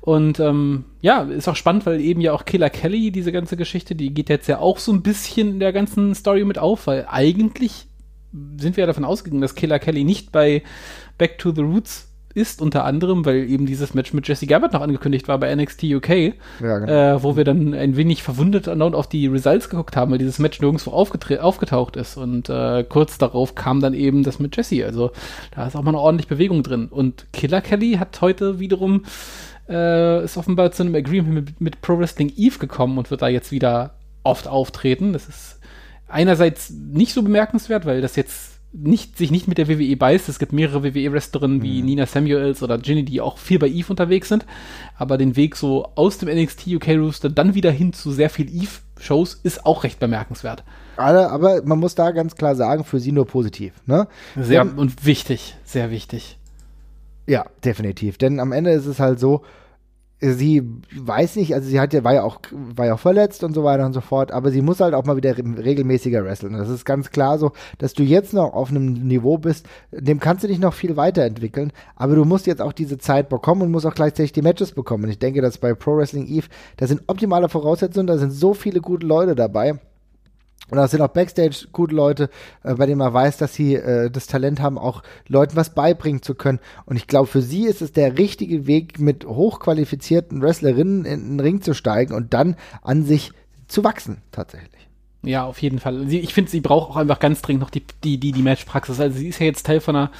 Und 0.00 0.38
ähm, 0.38 0.84
ja, 1.00 1.22
ist 1.22 1.48
auch 1.48 1.56
spannend, 1.56 1.86
weil 1.86 2.00
eben 2.00 2.20
ja 2.20 2.32
auch 2.32 2.44
Killer 2.44 2.70
Kelly, 2.70 3.10
diese 3.10 3.32
ganze 3.32 3.56
Geschichte, 3.56 3.94
die 3.94 4.14
geht 4.14 4.28
jetzt 4.28 4.46
ja 4.46 4.58
auch 4.58 4.78
so 4.78 4.92
ein 4.92 5.02
bisschen 5.02 5.54
in 5.54 5.60
der 5.60 5.72
ganzen 5.72 6.14
Story 6.14 6.44
mit 6.44 6.58
auf, 6.58 6.86
weil 6.86 7.06
eigentlich 7.08 7.88
sind 8.58 8.76
wir 8.76 8.82
ja 8.82 8.86
davon 8.86 9.04
ausgegangen, 9.04 9.42
dass 9.42 9.54
Killer 9.54 9.78
Kelly 9.78 10.04
nicht 10.04 10.30
bei 10.30 10.62
Back 11.18 11.38
to 11.38 11.52
the 11.52 11.62
Roots 11.62 12.13
ist, 12.34 12.60
unter 12.60 12.84
anderem, 12.84 13.24
weil 13.24 13.48
eben 13.48 13.66
dieses 13.66 13.94
Match 13.94 14.12
mit 14.12 14.26
Jesse 14.26 14.46
Gabbard 14.46 14.72
noch 14.72 14.80
angekündigt 14.80 15.28
war 15.28 15.38
bei 15.38 15.54
NXT 15.54 15.84
UK, 15.84 16.08
ja, 16.08 16.78
genau. 16.78 16.92
äh, 16.92 17.22
wo 17.22 17.36
wir 17.36 17.44
dann 17.44 17.74
ein 17.74 17.96
wenig 17.96 18.22
verwundert 18.22 18.68
auf 18.68 19.08
die 19.08 19.26
Results 19.26 19.68
geguckt 19.68 19.96
haben, 19.96 20.10
weil 20.10 20.18
dieses 20.18 20.38
Match 20.38 20.60
nirgendwo 20.60 20.90
aufgetaucht 20.90 21.96
ist. 21.96 22.16
Und 22.16 22.48
äh, 22.48 22.84
kurz 22.84 23.18
darauf 23.18 23.54
kam 23.54 23.80
dann 23.80 23.94
eben 23.94 24.22
das 24.22 24.38
mit 24.38 24.56
Jesse. 24.56 24.84
Also 24.84 25.12
da 25.54 25.66
ist 25.66 25.76
auch 25.76 25.82
mal 25.82 25.90
eine 25.90 26.00
ordentliche 26.00 26.28
Bewegung 26.28 26.62
drin. 26.62 26.88
Und 26.90 27.26
Killer 27.32 27.60
Kelly 27.60 27.92
hat 27.92 28.20
heute 28.20 28.58
wiederum 28.58 29.04
äh, 29.68 30.24
ist 30.24 30.36
offenbar 30.36 30.72
zu 30.72 30.82
einem 30.82 30.94
Agreement 30.94 31.34
mit, 31.34 31.60
mit 31.60 31.80
Pro 31.80 31.98
Wrestling 31.98 32.32
Eve 32.36 32.58
gekommen 32.58 32.98
und 32.98 33.10
wird 33.10 33.22
da 33.22 33.28
jetzt 33.28 33.52
wieder 33.52 33.94
oft 34.22 34.48
auftreten. 34.48 35.12
Das 35.12 35.28
ist 35.28 35.60
einerseits 36.08 36.70
nicht 36.70 37.12
so 37.12 37.22
bemerkenswert, 37.22 37.86
weil 37.86 38.00
das 38.00 38.16
jetzt 38.16 38.53
nicht, 38.74 39.16
sich 39.16 39.30
nicht 39.30 39.46
mit 39.46 39.56
der 39.58 39.68
WWE 39.68 39.96
beißt. 39.96 40.28
Es 40.28 40.38
gibt 40.38 40.52
mehrere 40.52 40.82
WWE-Wrestlerinnen 40.82 41.62
wie 41.62 41.80
mhm. 41.80 41.86
Nina 41.86 42.06
Samuels 42.06 42.62
oder 42.62 42.76
Ginny, 42.78 43.04
die 43.04 43.20
auch 43.20 43.38
viel 43.38 43.58
bei 43.58 43.68
Eve 43.68 43.86
unterwegs 43.90 44.28
sind. 44.28 44.44
Aber 44.96 45.16
den 45.16 45.36
Weg 45.36 45.56
so 45.56 45.88
aus 45.94 46.18
dem 46.18 46.28
NXT 46.28 46.66
UK 46.66 46.88
Rooster 46.88 47.30
dann 47.30 47.54
wieder 47.54 47.70
hin 47.70 47.92
zu 47.92 48.10
sehr 48.10 48.30
viel 48.30 48.48
Eve-Shows 48.48 49.40
ist 49.42 49.64
auch 49.64 49.84
recht 49.84 50.00
bemerkenswert. 50.00 50.64
Aber, 50.96 51.30
aber 51.30 51.62
man 51.64 51.78
muss 51.78 51.94
da 51.94 52.10
ganz 52.10 52.34
klar 52.34 52.56
sagen, 52.56 52.84
für 52.84 52.98
sie 52.98 53.12
nur 53.12 53.26
positiv. 53.26 53.72
Ne? 53.86 54.08
Sehr 54.36 54.64
Denn, 54.64 54.74
und 54.74 55.06
wichtig, 55.06 55.56
sehr 55.64 55.90
wichtig. 55.90 56.38
Ja, 57.26 57.46
definitiv. 57.64 58.18
Denn 58.18 58.40
am 58.40 58.52
Ende 58.52 58.72
ist 58.72 58.86
es 58.86 58.98
halt 58.98 59.20
so, 59.20 59.42
sie 60.32 60.62
weiß 60.96 61.36
nicht, 61.36 61.54
also 61.54 61.68
sie 61.68 61.78
hat 61.78 61.92
ja, 61.92 62.04
war 62.04 62.14
ja 62.14 62.22
auch, 62.22 62.40
war 62.50 62.86
ja 62.86 62.94
auch 62.94 63.00
verletzt 63.00 63.44
und 63.44 63.54
so 63.54 63.64
weiter 63.64 63.84
und 63.84 63.92
so 63.92 64.00
fort, 64.00 64.32
aber 64.32 64.50
sie 64.50 64.62
muss 64.62 64.80
halt 64.80 64.94
auch 64.94 65.04
mal 65.04 65.16
wieder 65.16 65.36
regelmäßiger 65.36 66.24
wresteln. 66.24 66.54
das 66.54 66.68
ist 66.68 66.84
ganz 66.84 67.10
klar 67.10 67.38
so, 67.38 67.52
dass 67.78 67.94
du 67.94 68.02
jetzt 68.02 68.32
noch 68.32 68.54
auf 68.54 68.70
einem 68.70 68.92
Niveau 69.06 69.38
bist, 69.38 69.66
dem 69.90 70.20
kannst 70.20 70.44
du 70.44 70.48
dich 70.48 70.58
noch 70.58 70.74
viel 70.74 70.96
weiterentwickeln, 70.96 71.72
aber 71.96 72.14
du 72.14 72.24
musst 72.24 72.46
jetzt 72.46 72.62
auch 72.62 72.72
diese 72.72 72.98
Zeit 72.98 73.28
bekommen 73.28 73.62
und 73.62 73.70
musst 73.70 73.86
auch 73.86 73.94
gleichzeitig 73.94 74.32
die 74.32 74.42
Matches 74.42 74.72
bekommen. 74.72 75.04
Und 75.04 75.10
ich 75.10 75.18
denke, 75.18 75.42
dass 75.42 75.58
bei 75.58 75.74
Pro 75.74 75.96
Wrestling 75.96 76.26
Eve, 76.26 76.46
da 76.76 76.86
sind 76.86 77.02
optimale 77.06 77.48
Voraussetzungen, 77.48 78.06
da 78.06 78.18
sind 78.18 78.30
so 78.30 78.54
viele 78.54 78.80
gute 78.80 79.06
Leute 79.06 79.34
dabei. 79.34 79.78
Und 80.70 80.78
da 80.78 80.88
sind 80.88 81.02
auch 81.02 81.08
Backstage 81.08 81.66
gute 81.72 81.94
Leute, 81.94 82.30
äh, 82.62 82.74
bei 82.74 82.86
denen 82.86 82.98
man 82.98 83.12
weiß, 83.12 83.36
dass 83.36 83.54
sie 83.54 83.74
äh, 83.74 84.10
das 84.10 84.26
Talent 84.26 84.60
haben, 84.60 84.78
auch 84.78 85.02
Leuten 85.28 85.56
was 85.56 85.74
beibringen 85.74 86.22
zu 86.22 86.34
können. 86.34 86.58
Und 86.86 86.96
ich 86.96 87.06
glaube, 87.06 87.26
für 87.26 87.42
sie 87.42 87.66
ist 87.66 87.82
es 87.82 87.92
der 87.92 88.16
richtige 88.16 88.66
Weg, 88.66 88.98
mit 88.98 89.26
hochqualifizierten 89.26 90.40
Wrestlerinnen 90.40 91.04
in 91.04 91.28
den 91.28 91.40
Ring 91.40 91.60
zu 91.60 91.74
steigen 91.74 92.14
und 92.14 92.32
dann 92.32 92.56
an 92.82 93.04
sich 93.04 93.32
zu 93.68 93.84
wachsen, 93.84 94.22
tatsächlich. 94.32 94.88
Ja, 95.22 95.44
auf 95.44 95.60
jeden 95.62 95.78
Fall. 95.78 96.06
Sie, 96.06 96.20
ich 96.20 96.34
finde, 96.34 96.50
sie 96.50 96.60
braucht 96.60 96.90
auch 96.90 96.96
einfach 96.96 97.18
ganz 97.18 97.40
dringend 97.40 97.62
noch 97.62 97.70
die, 97.70 97.82
die, 98.02 98.18
die, 98.18 98.32
die 98.32 98.42
Matchpraxis. 98.42 99.00
Also 99.00 99.18
sie 99.18 99.28
ist 99.28 99.40
ja 99.40 99.46
jetzt 99.46 99.64
Teil 99.66 99.80
von 99.80 99.96
einer 99.96 100.10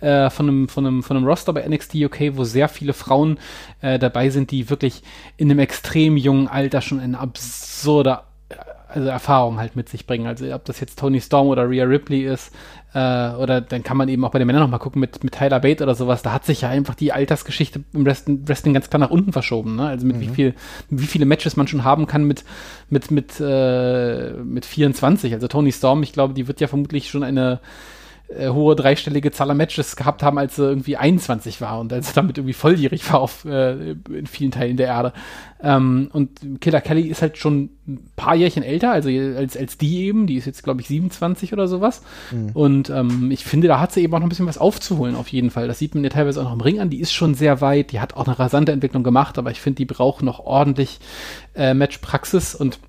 äh, 0.00 0.30
von, 0.30 0.48
einem, 0.48 0.68
von, 0.68 0.86
einem, 0.86 1.02
von 1.02 1.16
einem 1.16 1.26
Roster 1.26 1.52
bei 1.52 1.66
NXT 1.66 1.94
UK, 1.96 2.36
wo 2.36 2.44
sehr 2.44 2.68
viele 2.68 2.92
Frauen 2.92 3.38
äh, 3.80 3.98
dabei 3.98 4.30
sind, 4.30 4.50
die 4.50 4.68
wirklich 4.68 5.02
in 5.36 5.50
einem 5.50 5.58
extrem 5.58 6.16
jungen 6.16 6.48
Alter 6.48 6.80
schon 6.80 7.00
ein 7.00 7.14
absurder 7.14 8.24
also 8.88 9.08
Erfahrung 9.08 9.58
halt 9.58 9.76
mit 9.76 9.88
sich 9.88 10.06
bringen. 10.06 10.26
Also 10.26 10.52
ob 10.54 10.64
das 10.64 10.80
jetzt 10.80 10.98
Tony 10.98 11.20
Storm 11.20 11.48
oder 11.48 11.68
Rhea 11.68 11.84
Ripley 11.84 12.24
ist, 12.24 12.52
äh, 12.94 13.34
oder 13.34 13.60
dann 13.60 13.82
kann 13.82 13.96
man 13.96 14.08
eben 14.08 14.24
auch 14.24 14.30
bei 14.30 14.38
den 14.38 14.46
Männern 14.46 14.62
nochmal 14.62 14.80
gucken 14.80 15.00
mit, 15.00 15.22
mit 15.22 15.34
Tyler 15.34 15.60
Bate 15.60 15.82
oder 15.82 15.94
sowas, 15.94 16.22
da 16.22 16.32
hat 16.32 16.46
sich 16.46 16.62
ja 16.62 16.68
einfach 16.68 16.94
die 16.94 17.12
Altersgeschichte 17.12 17.82
im 17.92 18.06
Wrestling, 18.06 18.48
Wrestling 18.48 18.74
ganz 18.74 18.88
klar 18.88 19.00
nach 19.00 19.10
unten 19.10 19.32
verschoben. 19.32 19.76
Ne? 19.76 19.86
Also 19.86 20.06
mit 20.06 20.16
mhm. 20.16 20.20
wie 20.20 20.28
viel, 20.28 20.54
wie 20.88 21.06
viele 21.06 21.26
Matches 21.26 21.56
man 21.56 21.68
schon 21.68 21.84
haben 21.84 22.06
kann 22.06 22.24
mit, 22.24 22.44
mit, 22.88 23.10
mit, 23.10 23.40
äh, 23.40 24.32
mit 24.32 24.64
24. 24.64 25.34
Also 25.34 25.48
Tony 25.48 25.72
Storm, 25.72 26.02
ich 26.02 26.12
glaube, 26.12 26.32
die 26.32 26.48
wird 26.48 26.60
ja 26.60 26.68
vermutlich 26.68 27.10
schon 27.10 27.22
eine 27.22 27.60
äh, 28.28 28.48
hohe 28.48 28.74
dreistellige 28.74 29.30
Zahl 29.30 29.50
an 29.50 29.56
Matches 29.56 29.94
gehabt 29.94 30.22
haben, 30.22 30.38
als 30.38 30.58
er 30.58 30.68
irgendwie 30.68 30.96
21 30.96 31.60
war 31.60 31.78
und 31.78 31.92
als 31.92 32.08
er 32.08 32.14
damit 32.14 32.38
irgendwie 32.38 32.54
volljährig 32.54 33.12
war 33.12 33.20
auf, 33.20 33.44
äh, 33.44 33.92
in 33.92 34.26
vielen 34.26 34.50
Teilen 34.50 34.76
der 34.76 34.88
Erde. 34.88 35.12
Ähm, 35.62 36.10
und 36.12 36.60
Killer 36.60 36.80
Kelly 36.80 37.02
ist 37.02 37.22
halt 37.22 37.38
schon 37.38 37.70
ein 37.86 38.10
paar 38.16 38.34
Jährchen 38.34 38.62
älter, 38.62 38.90
also 38.90 39.08
als, 39.08 39.56
als 39.56 39.78
die 39.78 40.04
eben, 40.06 40.26
die 40.26 40.36
ist 40.36 40.44
jetzt, 40.44 40.64
glaube 40.64 40.80
ich, 40.80 40.88
27 40.88 41.52
oder 41.52 41.68
sowas. 41.68 42.02
Mhm. 42.32 42.50
Und 42.52 42.90
ähm, 42.90 43.30
ich 43.30 43.44
finde, 43.44 43.68
da 43.68 43.80
hat 43.80 43.92
sie 43.92 44.02
eben 44.02 44.12
auch 44.12 44.18
noch 44.18 44.26
ein 44.26 44.30
bisschen 44.30 44.46
was 44.46 44.58
aufzuholen, 44.58 45.14
auf 45.14 45.28
jeden 45.28 45.50
Fall. 45.50 45.68
Das 45.68 45.78
sieht 45.78 45.94
man 45.94 46.02
ja 46.02 46.10
teilweise 46.10 46.40
auch 46.40 46.46
noch 46.46 46.54
im 46.54 46.60
Ring 46.60 46.80
an. 46.80 46.90
Die 46.90 47.00
ist 47.00 47.12
schon 47.12 47.34
sehr 47.34 47.60
weit, 47.60 47.92
die 47.92 48.00
hat 48.00 48.14
auch 48.14 48.26
eine 48.26 48.38
rasante 48.38 48.72
Entwicklung 48.72 49.04
gemacht, 49.04 49.38
aber 49.38 49.50
ich 49.50 49.60
finde, 49.60 49.76
die 49.76 49.84
braucht 49.84 50.22
noch 50.22 50.40
ordentlich 50.40 50.98
äh, 51.54 51.74
Matchpraxis 51.74 52.54
und 52.54 52.80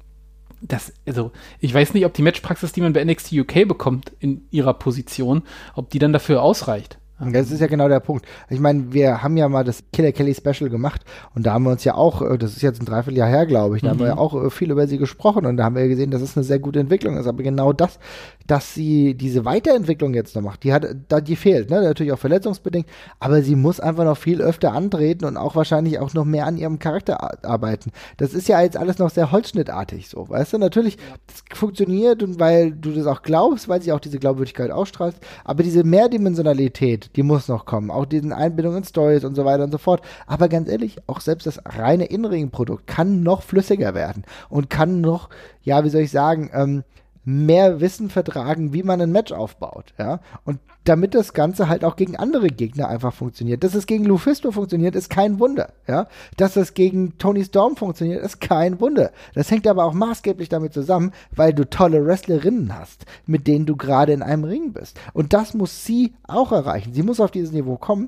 das, 0.67 0.93
also, 1.05 1.31
ich 1.59 1.73
weiß 1.73 1.93
nicht, 1.93 2.05
ob 2.05 2.13
die 2.13 2.21
Matchpraxis, 2.21 2.71
die 2.71 2.81
man 2.81 2.93
bei 2.93 3.03
NXT 3.03 3.33
UK 3.33 3.67
bekommt 3.67 4.11
in 4.19 4.47
ihrer 4.51 4.73
Position, 4.73 5.43
ob 5.75 5.89
die 5.89 5.99
dann 5.99 6.13
dafür 6.13 6.41
ausreicht. 6.41 6.99
Das 7.19 7.49
ist 7.49 7.59
ja 7.59 7.67
genau 7.67 7.87
der 7.87 7.99
Punkt. 7.99 8.25
Ich 8.47 8.59
meine, 8.59 8.93
wir 8.93 9.23
haben 9.23 9.37
ja 9.37 9.49
mal 9.49 9.63
das 9.63 9.83
Killer 9.91 10.11
Kelly 10.11 10.35
Special 10.35 10.69
gemacht 10.69 11.01
und 11.33 11.47
da 11.47 11.53
haben 11.53 11.63
wir 11.63 11.71
uns 11.71 11.83
ja 11.83 11.95
auch, 11.95 12.21
äh, 12.21 12.37
das 12.37 12.55
ist 12.55 12.61
jetzt 12.61 12.79
ein 12.79 12.85
Dreivierteljahr 12.85 13.27
her, 13.27 13.45
glaube 13.47 13.75
ich, 13.75 13.81
da 13.81 13.87
mhm. 13.87 13.91
haben 13.91 13.99
wir 13.99 14.07
ja 14.07 14.13
mhm. 14.13 14.19
auch 14.19 14.45
äh, 14.45 14.49
viel 14.51 14.69
über 14.69 14.87
sie 14.87 14.99
gesprochen 14.99 15.47
und 15.47 15.57
da 15.57 15.63
haben 15.63 15.75
wir 15.75 15.87
gesehen, 15.87 16.11
dass 16.11 16.21
es 16.21 16.37
eine 16.37 16.43
sehr 16.43 16.59
gute 16.59 16.79
Entwicklung 16.79 17.17
ist. 17.17 17.25
Aber 17.25 17.41
genau 17.41 17.73
das, 17.73 17.97
dass 18.45 18.75
sie 18.75 19.15
diese 19.15 19.45
Weiterentwicklung 19.45 20.13
jetzt 20.13 20.35
noch 20.35 20.43
macht, 20.43 20.63
die 20.63 20.73
hat, 20.73 20.85
da 21.07 21.19
die 21.19 21.35
fehlt, 21.35 21.69
ne? 21.71 21.81
Natürlich 21.81 22.13
auch 22.13 22.19
verletzungsbedingt, 22.19 22.87
aber 23.19 23.41
sie 23.41 23.55
muss 23.55 23.79
einfach 23.79 24.05
noch 24.05 24.17
viel 24.17 24.41
öfter 24.41 24.73
antreten 24.73 25.25
und 25.25 25.37
auch 25.37 25.55
wahrscheinlich 25.55 25.99
auch 25.99 26.13
noch 26.13 26.25
mehr 26.25 26.45
an 26.45 26.57
ihrem 26.57 26.77
Charakter 26.77 27.45
arbeiten. 27.45 27.91
Das 28.17 28.33
ist 28.33 28.47
ja 28.47 28.61
jetzt 28.61 28.77
alles 28.77 28.99
noch 28.99 29.09
sehr 29.09 29.31
holzschnittartig 29.31 30.07
so, 30.07 30.29
weißt 30.29 30.53
du? 30.53 30.57
Natürlich, 30.59 30.97
das 31.25 31.43
funktioniert 31.57 32.21
und 32.21 32.39
weil 32.39 32.71
du 32.71 32.91
das 32.91 33.07
auch 33.07 33.23
glaubst, 33.23 33.67
weil 33.67 33.81
sie 33.81 33.91
auch 33.91 33.99
diese 33.99 34.19
Glaubwürdigkeit 34.19 34.69
ausstrahlt, 34.69 35.15
aber 35.43 35.63
diese 35.63 35.83
Mehrdimensionalität, 35.83 37.06
die 37.15 37.23
muss 37.23 37.47
noch 37.47 37.65
kommen. 37.65 37.91
Auch 37.91 38.05
diesen 38.05 38.33
Einbindungen 38.33 38.79
in 38.79 38.83
Stories 38.83 39.23
und 39.23 39.35
so 39.35 39.45
weiter 39.45 39.63
und 39.63 39.71
so 39.71 39.77
fort. 39.77 40.01
Aber 40.25 40.49
ganz 40.49 40.69
ehrlich, 40.69 40.97
auch 41.07 41.21
selbst 41.21 41.47
das 41.47 41.61
reine 41.65 42.05
In-Ring-Produkt 42.05 42.87
kann 42.87 43.23
noch 43.23 43.41
flüssiger 43.41 43.93
werden 43.93 44.23
und 44.49 44.69
kann 44.69 45.01
noch, 45.01 45.29
ja, 45.63 45.83
wie 45.83 45.89
soll 45.89 46.01
ich 46.01 46.11
sagen, 46.11 46.49
ähm, 46.53 46.83
mehr 47.27 47.81
Wissen 47.81 48.09
vertragen, 48.09 48.71
wie 48.71 48.83
man 48.83 49.01
ein 49.01 49.11
Match 49.11 49.33
aufbaut, 49.33 49.93
ja. 49.99 50.21
Und 50.45 50.59
damit 50.85 51.13
das 51.13 51.33
Ganze 51.33 51.67
halt 51.67 51.83
auch 51.83 51.97
gegen 51.97 52.15
andere 52.15 52.47
Gegner 52.47 52.87
einfach 52.87 53.13
funktioniert. 53.13 53.65
Dass 53.65 53.75
es 53.75 53.85
gegen 53.85 54.05
Lufisto 54.05 54.51
funktioniert, 54.51 54.95
ist 54.95 55.09
kein 55.09 55.37
Wunder, 55.37 55.73
ja. 55.89 56.07
Dass 56.37 56.55
es 56.55 56.73
gegen 56.73 57.17
Tony 57.17 57.43
Storm 57.43 57.75
funktioniert, 57.75 58.23
ist 58.23 58.39
kein 58.39 58.79
Wunder. 58.79 59.11
Das 59.33 59.51
hängt 59.51 59.67
aber 59.67 59.83
auch 59.83 59.91
maßgeblich 59.91 60.47
damit 60.47 60.71
zusammen, 60.71 61.11
weil 61.35 61.53
du 61.53 61.69
tolle 61.69 62.05
Wrestlerinnen 62.05 62.73
hast, 62.73 63.05
mit 63.25 63.45
denen 63.45 63.65
du 63.65 63.75
gerade 63.75 64.13
in 64.13 64.21
einem 64.21 64.45
Ring 64.45 64.71
bist. 64.71 64.97
Und 65.11 65.33
das 65.33 65.53
muss 65.53 65.83
sie 65.83 66.13
auch 66.23 66.53
erreichen. 66.53 66.93
Sie 66.93 67.03
muss 67.03 67.19
auf 67.19 67.31
dieses 67.31 67.51
Niveau 67.51 67.75
kommen. 67.75 68.07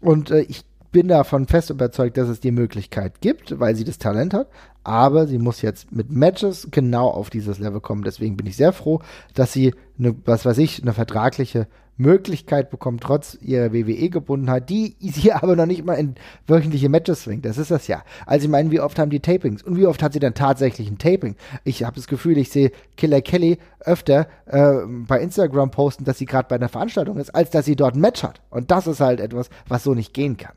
Und 0.00 0.30
äh, 0.30 0.42
ich 0.42 0.64
bin 0.92 1.08
davon 1.08 1.46
fest 1.46 1.70
überzeugt, 1.70 2.16
dass 2.16 2.28
es 2.28 2.40
die 2.40 2.50
Möglichkeit 2.50 3.20
gibt, 3.20 3.58
weil 3.60 3.76
sie 3.76 3.84
das 3.84 3.98
Talent 3.98 4.34
hat. 4.34 4.48
Aber 4.82 5.26
sie 5.26 5.38
muss 5.38 5.62
jetzt 5.62 5.92
mit 5.92 6.10
Matches 6.10 6.68
genau 6.70 7.08
auf 7.08 7.30
dieses 7.30 7.58
Level 7.58 7.80
kommen. 7.80 8.02
Deswegen 8.02 8.36
bin 8.36 8.46
ich 8.46 8.56
sehr 8.56 8.72
froh, 8.72 9.00
dass 9.34 9.52
sie 9.52 9.74
eine, 9.98 10.14
was 10.24 10.44
weiß 10.44 10.58
ich, 10.58 10.82
eine 10.82 10.94
vertragliche 10.94 11.66
Möglichkeit 12.00 12.70
bekommt, 12.70 13.02
trotz 13.02 13.36
ihrer 13.40 13.72
WWE-Gebundenheit, 13.72 14.70
die 14.70 14.96
sie 15.00 15.32
aber 15.32 15.54
noch 15.54 15.66
nicht 15.66 15.84
mal 15.84 15.94
in 15.94 16.14
wöchentliche 16.46 16.88
Matches 16.88 17.22
zwingt. 17.22 17.44
Das 17.44 17.58
ist 17.58 17.70
das 17.70 17.86
ja. 17.86 18.02
Also 18.26 18.46
ich 18.46 18.50
meine, 18.50 18.70
wie 18.70 18.80
oft 18.80 18.98
haben 18.98 19.10
die 19.10 19.20
Tapings? 19.20 19.62
Und 19.62 19.76
wie 19.76 19.86
oft 19.86 20.02
hat 20.02 20.14
sie 20.14 20.18
dann 20.18 20.34
tatsächlich 20.34 20.90
ein 20.90 20.98
Taping? 20.98 21.36
Ich 21.62 21.84
habe 21.84 21.96
das 21.96 22.06
Gefühl, 22.06 22.38
ich 22.38 22.50
sehe 22.50 22.72
Killer 22.96 23.20
Kelly 23.20 23.58
öfter 23.80 24.26
äh, 24.46 24.78
bei 24.86 25.20
Instagram 25.20 25.70
posten, 25.70 26.04
dass 26.04 26.18
sie 26.18 26.26
gerade 26.26 26.48
bei 26.48 26.56
einer 26.56 26.68
Veranstaltung 26.68 27.18
ist, 27.18 27.34
als 27.34 27.50
dass 27.50 27.66
sie 27.66 27.76
dort 27.76 27.94
ein 27.94 28.00
Match 28.00 28.22
hat. 28.22 28.40
Und 28.50 28.70
das 28.70 28.86
ist 28.86 29.00
halt 29.00 29.20
etwas, 29.20 29.50
was 29.68 29.84
so 29.84 29.94
nicht 29.94 30.14
gehen 30.14 30.36
kann. 30.36 30.54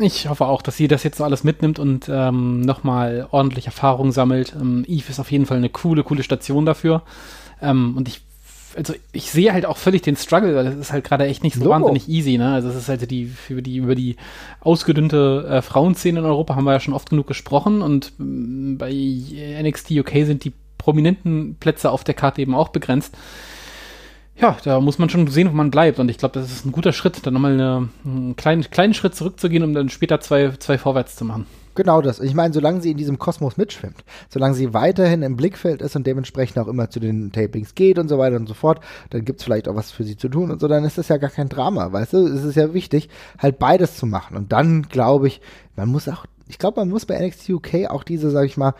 Ich 0.00 0.28
hoffe 0.28 0.46
auch, 0.46 0.62
dass 0.62 0.76
sie 0.76 0.88
das 0.88 1.02
jetzt 1.02 1.18
so 1.18 1.24
alles 1.24 1.44
mitnimmt 1.44 1.78
und 1.78 2.08
ähm, 2.10 2.62
nochmal 2.62 3.28
ordentlich 3.30 3.66
Erfahrung 3.66 4.12
sammelt. 4.12 4.54
Ähm, 4.58 4.84
Eve 4.88 5.10
ist 5.10 5.20
auf 5.20 5.30
jeden 5.30 5.46
Fall 5.46 5.58
eine 5.58 5.68
coole, 5.68 6.02
coole 6.02 6.22
Station 6.22 6.64
dafür. 6.64 7.02
Ähm, 7.60 7.96
und 7.96 8.08
ich 8.08 8.22
also 8.76 8.94
ich 9.12 9.30
sehe 9.30 9.52
halt 9.52 9.66
auch 9.66 9.76
völlig 9.76 10.02
den 10.02 10.16
Struggle, 10.16 10.54
weil 10.54 10.64
das 10.64 10.76
ist 10.76 10.92
halt 10.92 11.04
gerade 11.04 11.26
echt 11.26 11.42
nicht 11.42 11.56
so 11.56 11.64
Logo. 11.64 11.74
wahnsinnig 11.74 12.08
easy, 12.08 12.38
ne? 12.38 12.52
Also 12.54 12.68
es 12.68 12.76
ist 12.76 12.88
halt 12.88 13.10
die, 13.10 13.32
über 13.48 13.62
die, 13.62 13.76
über 13.76 13.94
die 13.94 14.16
ausgedünnte 14.60 15.46
äh, 15.50 15.62
Frauenszene 15.62 16.20
in 16.20 16.24
Europa 16.24 16.54
haben 16.54 16.64
wir 16.64 16.72
ja 16.72 16.80
schon 16.80 16.94
oft 16.94 17.10
genug 17.10 17.26
gesprochen 17.26 17.82
und 17.82 18.12
äh, 18.20 18.74
bei 18.74 18.92
NXT 19.62 19.90
UK 19.92 20.24
sind 20.24 20.44
die 20.44 20.52
prominenten 20.78 21.56
Plätze 21.58 21.90
auf 21.90 22.04
der 22.04 22.14
Karte 22.14 22.40
eben 22.40 22.54
auch 22.54 22.68
begrenzt 22.68 23.16
ja, 24.40 24.56
da 24.64 24.80
muss 24.80 24.98
man 24.98 25.08
schon 25.08 25.26
sehen, 25.26 25.50
wo 25.50 25.54
man 25.54 25.70
bleibt. 25.70 25.98
Und 25.98 26.08
ich 26.08 26.18
glaube, 26.18 26.38
das 26.38 26.50
ist 26.50 26.64
ein 26.64 26.72
guter 26.72 26.92
Schritt, 26.92 27.26
dann 27.26 27.34
nochmal 27.34 27.52
eine, 27.52 27.88
einen 28.04 28.36
kleinen, 28.36 28.62
kleinen 28.70 28.94
Schritt 28.94 29.14
zurückzugehen, 29.14 29.62
um 29.62 29.74
dann 29.74 29.88
später 29.88 30.20
zwei, 30.20 30.50
zwei 30.58 30.78
vorwärts 30.78 31.16
zu 31.16 31.24
machen. 31.24 31.46
Genau 31.76 32.02
das. 32.02 32.18
Ich 32.20 32.34
meine, 32.34 32.52
solange 32.52 32.80
sie 32.80 32.90
in 32.90 32.96
diesem 32.96 33.18
Kosmos 33.18 33.56
mitschwimmt, 33.56 34.04
solange 34.28 34.54
sie 34.54 34.74
weiterhin 34.74 35.22
im 35.22 35.36
Blickfeld 35.36 35.80
ist 35.80 35.94
und 35.94 36.06
dementsprechend 36.06 36.58
auch 36.58 36.66
immer 36.66 36.90
zu 36.90 36.98
den 36.98 37.30
Tapings 37.30 37.74
geht 37.74 37.98
und 37.98 38.08
so 38.08 38.18
weiter 38.18 38.36
und 38.36 38.48
so 38.48 38.54
fort, 38.54 38.80
dann 39.10 39.24
gibt 39.24 39.38
es 39.38 39.44
vielleicht 39.44 39.68
auch 39.68 39.76
was 39.76 39.92
für 39.92 40.02
sie 40.02 40.16
zu 40.16 40.28
tun 40.28 40.50
und 40.50 40.60
so, 40.60 40.66
dann 40.66 40.84
ist 40.84 40.98
das 40.98 41.08
ja 41.08 41.16
gar 41.16 41.30
kein 41.30 41.48
Drama, 41.48 41.92
weißt 41.92 42.14
du? 42.14 42.26
Es 42.26 42.44
ist 42.44 42.56
ja 42.56 42.74
wichtig, 42.74 43.08
halt 43.38 43.58
beides 43.58 43.96
zu 43.96 44.06
machen. 44.06 44.36
Und 44.36 44.52
dann 44.52 44.82
glaube 44.82 45.28
ich, 45.28 45.40
man 45.76 45.88
muss 45.88 46.08
auch, 46.08 46.26
ich 46.48 46.58
glaube, 46.58 46.80
man 46.80 46.88
muss 46.88 47.06
bei 47.06 47.24
NXT 47.24 47.50
UK 47.50 47.88
auch 47.88 48.02
diese, 48.02 48.30
sag 48.30 48.46
ich 48.46 48.56
mal, 48.56 48.74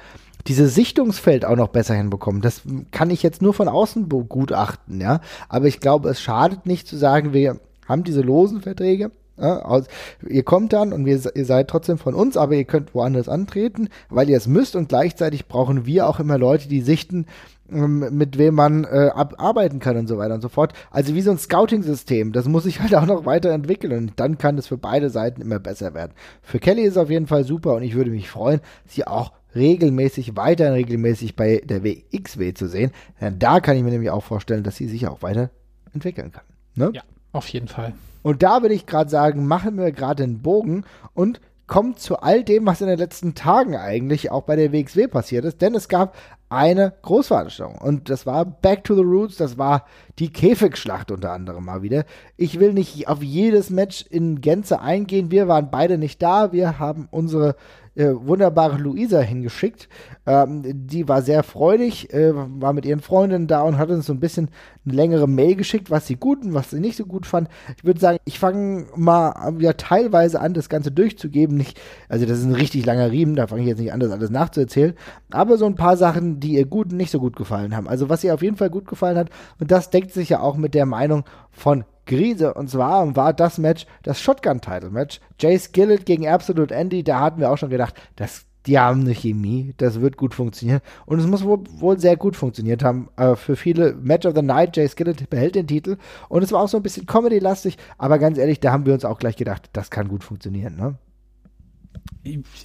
diese 0.50 0.66
Sichtungsfeld 0.66 1.44
auch 1.44 1.54
noch 1.54 1.68
besser 1.68 1.94
hinbekommen. 1.94 2.42
Das 2.42 2.62
kann 2.90 3.10
ich 3.10 3.22
jetzt 3.22 3.40
nur 3.40 3.54
von 3.54 3.68
außen 3.68 4.08
begutachten, 4.08 5.00
ja. 5.00 5.20
Aber 5.48 5.66
ich 5.66 5.78
glaube, 5.78 6.08
es 6.08 6.20
schadet 6.20 6.66
nicht 6.66 6.88
zu 6.88 6.96
sagen, 6.96 7.32
wir 7.32 7.60
haben 7.86 8.02
diese 8.02 8.20
losen 8.20 8.60
Verträge. 8.60 9.12
Ja, 9.38 9.62
aus, 9.62 9.84
ihr 10.28 10.42
kommt 10.42 10.72
dann 10.72 10.92
und 10.92 11.06
wir, 11.06 11.20
ihr 11.36 11.44
seid 11.44 11.68
trotzdem 11.68 11.98
von 11.98 12.16
uns, 12.16 12.36
aber 12.36 12.56
ihr 12.56 12.64
könnt 12.64 12.96
woanders 12.96 13.28
antreten, 13.28 13.90
weil 14.08 14.28
ihr 14.28 14.36
es 14.36 14.48
müsst 14.48 14.74
und 14.74 14.88
gleichzeitig 14.88 15.46
brauchen 15.46 15.86
wir 15.86 16.08
auch 16.08 16.18
immer 16.18 16.36
Leute, 16.36 16.68
die 16.68 16.80
sichten, 16.80 17.26
ähm, 17.70 18.08
mit 18.10 18.36
wem 18.36 18.56
man 18.56 18.82
äh, 18.82 19.10
arbeiten 19.14 19.78
kann 19.78 19.96
und 19.98 20.08
so 20.08 20.18
weiter 20.18 20.34
und 20.34 20.42
so 20.42 20.48
fort. 20.48 20.72
Also 20.90 21.14
wie 21.14 21.22
so 21.22 21.30
ein 21.30 21.38
Scouting-System, 21.38 22.32
das 22.32 22.48
muss 22.48 22.64
sich 22.64 22.80
halt 22.80 22.94
auch 22.96 23.06
noch 23.06 23.24
weiterentwickeln 23.24 23.92
und 23.92 24.12
dann 24.16 24.36
kann 24.36 24.58
es 24.58 24.66
für 24.66 24.78
beide 24.78 25.10
Seiten 25.10 25.40
immer 25.40 25.60
besser 25.60 25.94
werden. 25.94 26.12
Für 26.42 26.58
Kelly 26.58 26.82
ist 26.82 26.94
es 26.94 26.98
auf 26.98 27.08
jeden 27.08 27.28
Fall 27.28 27.44
super 27.44 27.76
und 27.76 27.84
ich 27.84 27.94
würde 27.94 28.10
mich 28.10 28.28
freuen, 28.28 28.60
sie 28.86 29.06
auch 29.06 29.30
regelmäßig, 29.54 30.36
weiter 30.36 30.74
regelmäßig 30.74 31.36
bei 31.36 31.62
der 31.64 31.84
WXW 31.84 32.54
zu 32.54 32.68
sehen. 32.68 32.92
Denn 33.20 33.38
da 33.38 33.60
kann 33.60 33.76
ich 33.76 33.82
mir 33.82 33.90
nämlich 33.90 34.10
auch 34.10 34.24
vorstellen, 34.24 34.64
dass 34.64 34.76
sie 34.76 34.88
sich 34.88 35.06
auch 35.06 35.22
weiterentwickeln 35.22 36.32
kann. 36.32 36.44
Ne? 36.74 36.90
Ja, 36.94 37.02
auf 37.32 37.48
jeden 37.48 37.68
Fall. 37.68 37.94
Und 38.22 38.42
da 38.42 38.62
würde 38.62 38.74
ich 38.74 38.86
gerade 38.86 39.10
sagen, 39.10 39.46
machen 39.46 39.78
wir 39.78 39.92
gerade 39.92 40.24
den 40.24 40.42
Bogen 40.42 40.84
und 41.14 41.40
kommen 41.66 41.96
zu 41.96 42.18
all 42.18 42.42
dem, 42.42 42.66
was 42.66 42.80
in 42.80 42.88
den 42.88 42.98
letzten 42.98 43.34
Tagen 43.34 43.76
eigentlich 43.76 44.30
auch 44.30 44.42
bei 44.42 44.56
der 44.56 44.72
WXW 44.72 45.06
passiert 45.06 45.44
ist. 45.44 45.62
Denn 45.62 45.74
es 45.74 45.88
gab 45.88 46.16
eine 46.48 46.92
Großveranstaltung. 47.02 47.78
Und 47.78 48.10
das 48.10 48.26
war 48.26 48.44
Back 48.44 48.82
to 48.82 48.96
the 48.96 49.02
Roots, 49.02 49.36
das 49.36 49.56
war 49.56 49.86
die 50.18 50.32
Käfigschlacht 50.32 51.12
unter 51.12 51.32
anderem 51.32 51.64
mal 51.64 51.82
wieder. 51.82 52.04
Ich 52.36 52.58
will 52.58 52.72
nicht 52.72 53.06
auf 53.06 53.22
jedes 53.22 53.70
Match 53.70 54.04
in 54.10 54.40
Gänze 54.40 54.80
eingehen. 54.80 55.30
Wir 55.30 55.46
waren 55.46 55.70
beide 55.70 55.96
nicht 55.96 56.20
da. 56.20 56.52
Wir 56.52 56.80
haben 56.80 57.06
unsere 57.12 57.54
äh, 58.00 58.26
wunderbare 58.26 58.78
Luisa 58.78 59.20
hingeschickt. 59.20 59.88
Ähm, 60.26 60.62
die 60.64 61.06
war 61.06 61.20
sehr 61.20 61.42
freudig, 61.42 62.12
äh, 62.14 62.32
war 62.34 62.72
mit 62.72 62.86
ihren 62.86 63.00
Freundinnen 63.00 63.46
da 63.46 63.60
und 63.62 63.76
hat 63.76 63.90
uns 63.90 64.06
so 64.06 64.14
ein 64.14 64.20
bisschen 64.20 64.48
eine 64.86 64.94
längere 64.94 65.28
Mail 65.28 65.54
geschickt, 65.54 65.90
was 65.90 66.06
sie 66.06 66.16
gut 66.16 66.42
und 66.42 66.54
was 66.54 66.70
sie 66.70 66.80
nicht 66.80 66.96
so 66.96 67.04
gut 67.04 67.26
fand. 67.26 67.48
Ich 67.76 67.84
würde 67.84 68.00
sagen, 68.00 68.18
ich 68.24 68.38
fange 68.38 68.86
mal 68.96 69.54
ja 69.58 69.74
teilweise 69.74 70.40
an, 70.40 70.54
das 70.54 70.70
Ganze 70.70 70.90
durchzugeben. 70.90 71.58
Nicht, 71.58 71.78
also 72.08 72.24
das 72.24 72.38
ist 72.38 72.46
ein 72.46 72.54
richtig 72.54 72.86
langer 72.86 73.10
Riemen, 73.10 73.36
da 73.36 73.46
fange 73.46 73.62
ich 73.62 73.68
jetzt 73.68 73.80
nicht 73.80 73.92
an, 73.92 74.00
das 74.00 74.12
alles 74.12 74.30
nachzuerzählen. 74.30 74.94
Aber 75.30 75.58
so 75.58 75.66
ein 75.66 75.74
paar 75.74 75.98
Sachen, 75.98 76.40
die 76.40 76.54
ihr 76.54 76.64
gut 76.64 76.92
und 76.92 76.96
nicht 76.96 77.10
so 77.10 77.20
gut 77.20 77.36
gefallen 77.36 77.76
haben. 77.76 77.86
Also 77.86 78.08
was 78.08 78.24
ihr 78.24 78.32
auf 78.32 78.42
jeden 78.42 78.56
Fall 78.56 78.70
gut 78.70 78.86
gefallen 78.86 79.18
hat, 79.18 79.28
und 79.58 79.70
das 79.70 79.90
deckt 79.90 80.12
sich 80.12 80.30
ja 80.30 80.40
auch 80.40 80.56
mit 80.56 80.72
der 80.72 80.86
Meinung 80.86 81.24
von 81.50 81.84
Grise. 82.10 82.52
Und 82.54 82.68
zwar 82.68 83.16
war 83.16 83.32
das 83.32 83.58
Match 83.58 83.86
das 84.02 84.20
Shotgun-Title-Match. 84.20 85.20
Jace 85.38 85.72
Gillett 85.72 86.04
gegen 86.04 86.28
Absolute 86.28 86.74
Andy. 86.74 87.02
Da 87.02 87.20
hatten 87.20 87.40
wir 87.40 87.50
auch 87.50 87.56
schon 87.56 87.70
gedacht, 87.70 87.94
das, 88.16 88.46
die 88.66 88.78
haben 88.78 89.02
eine 89.02 89.14
Chemie. 89.14 89.74
Das 89.76 90.00
wird 90.00 90.16
gut 90.16 90.34
funktionieren. 90.34 90.80
Und 91.06 91.20
es 91.20 91.26
muss 91.26 91.44
wohl, 91.44 91.60
wohl 91.70 91.98
sehr 91.98 92.16
gut 92.16 92.36
funktioniert 92.36 92.82
haben. 92.82 93.08
Äh, 93.16 93.36
für 93.36 93.56
viele 93.56 93.94
Match 93.94 94.26
of 94.26 94.34
the 94.34 94.42
Night. 94.42 94.76
Jace 94.76 94.96
Gillett 94.96 95.30
behält 95.30 95.54
den 95.54 95.68
Titel. 95.68 95.96
Und 96.28 96.42
es 96.42 96.52
war 96.52 96.60
auch 96.60 96.68
so 96.68 96.76
ein 96.76 96.82
bisschen 96.82 97.06
Comedy-lastig. 97.06 97.78
Aber 97.96 98.18
ganz 98.18 98.36
ehrlich, 98.36 98.60
da 98.60 98.72
haben 98.72 98.86
wir 98.86 98.94
uns 98.94 99.04
auch 99.04 99.18
gleich 99.18 99.36
gedacht, 99.36 99.70
das 99.72 99.90
kann 99.90 100.08
gut 100.08 100.24
funktionieren. 100.24 100.76
Ne? 100.76 100.96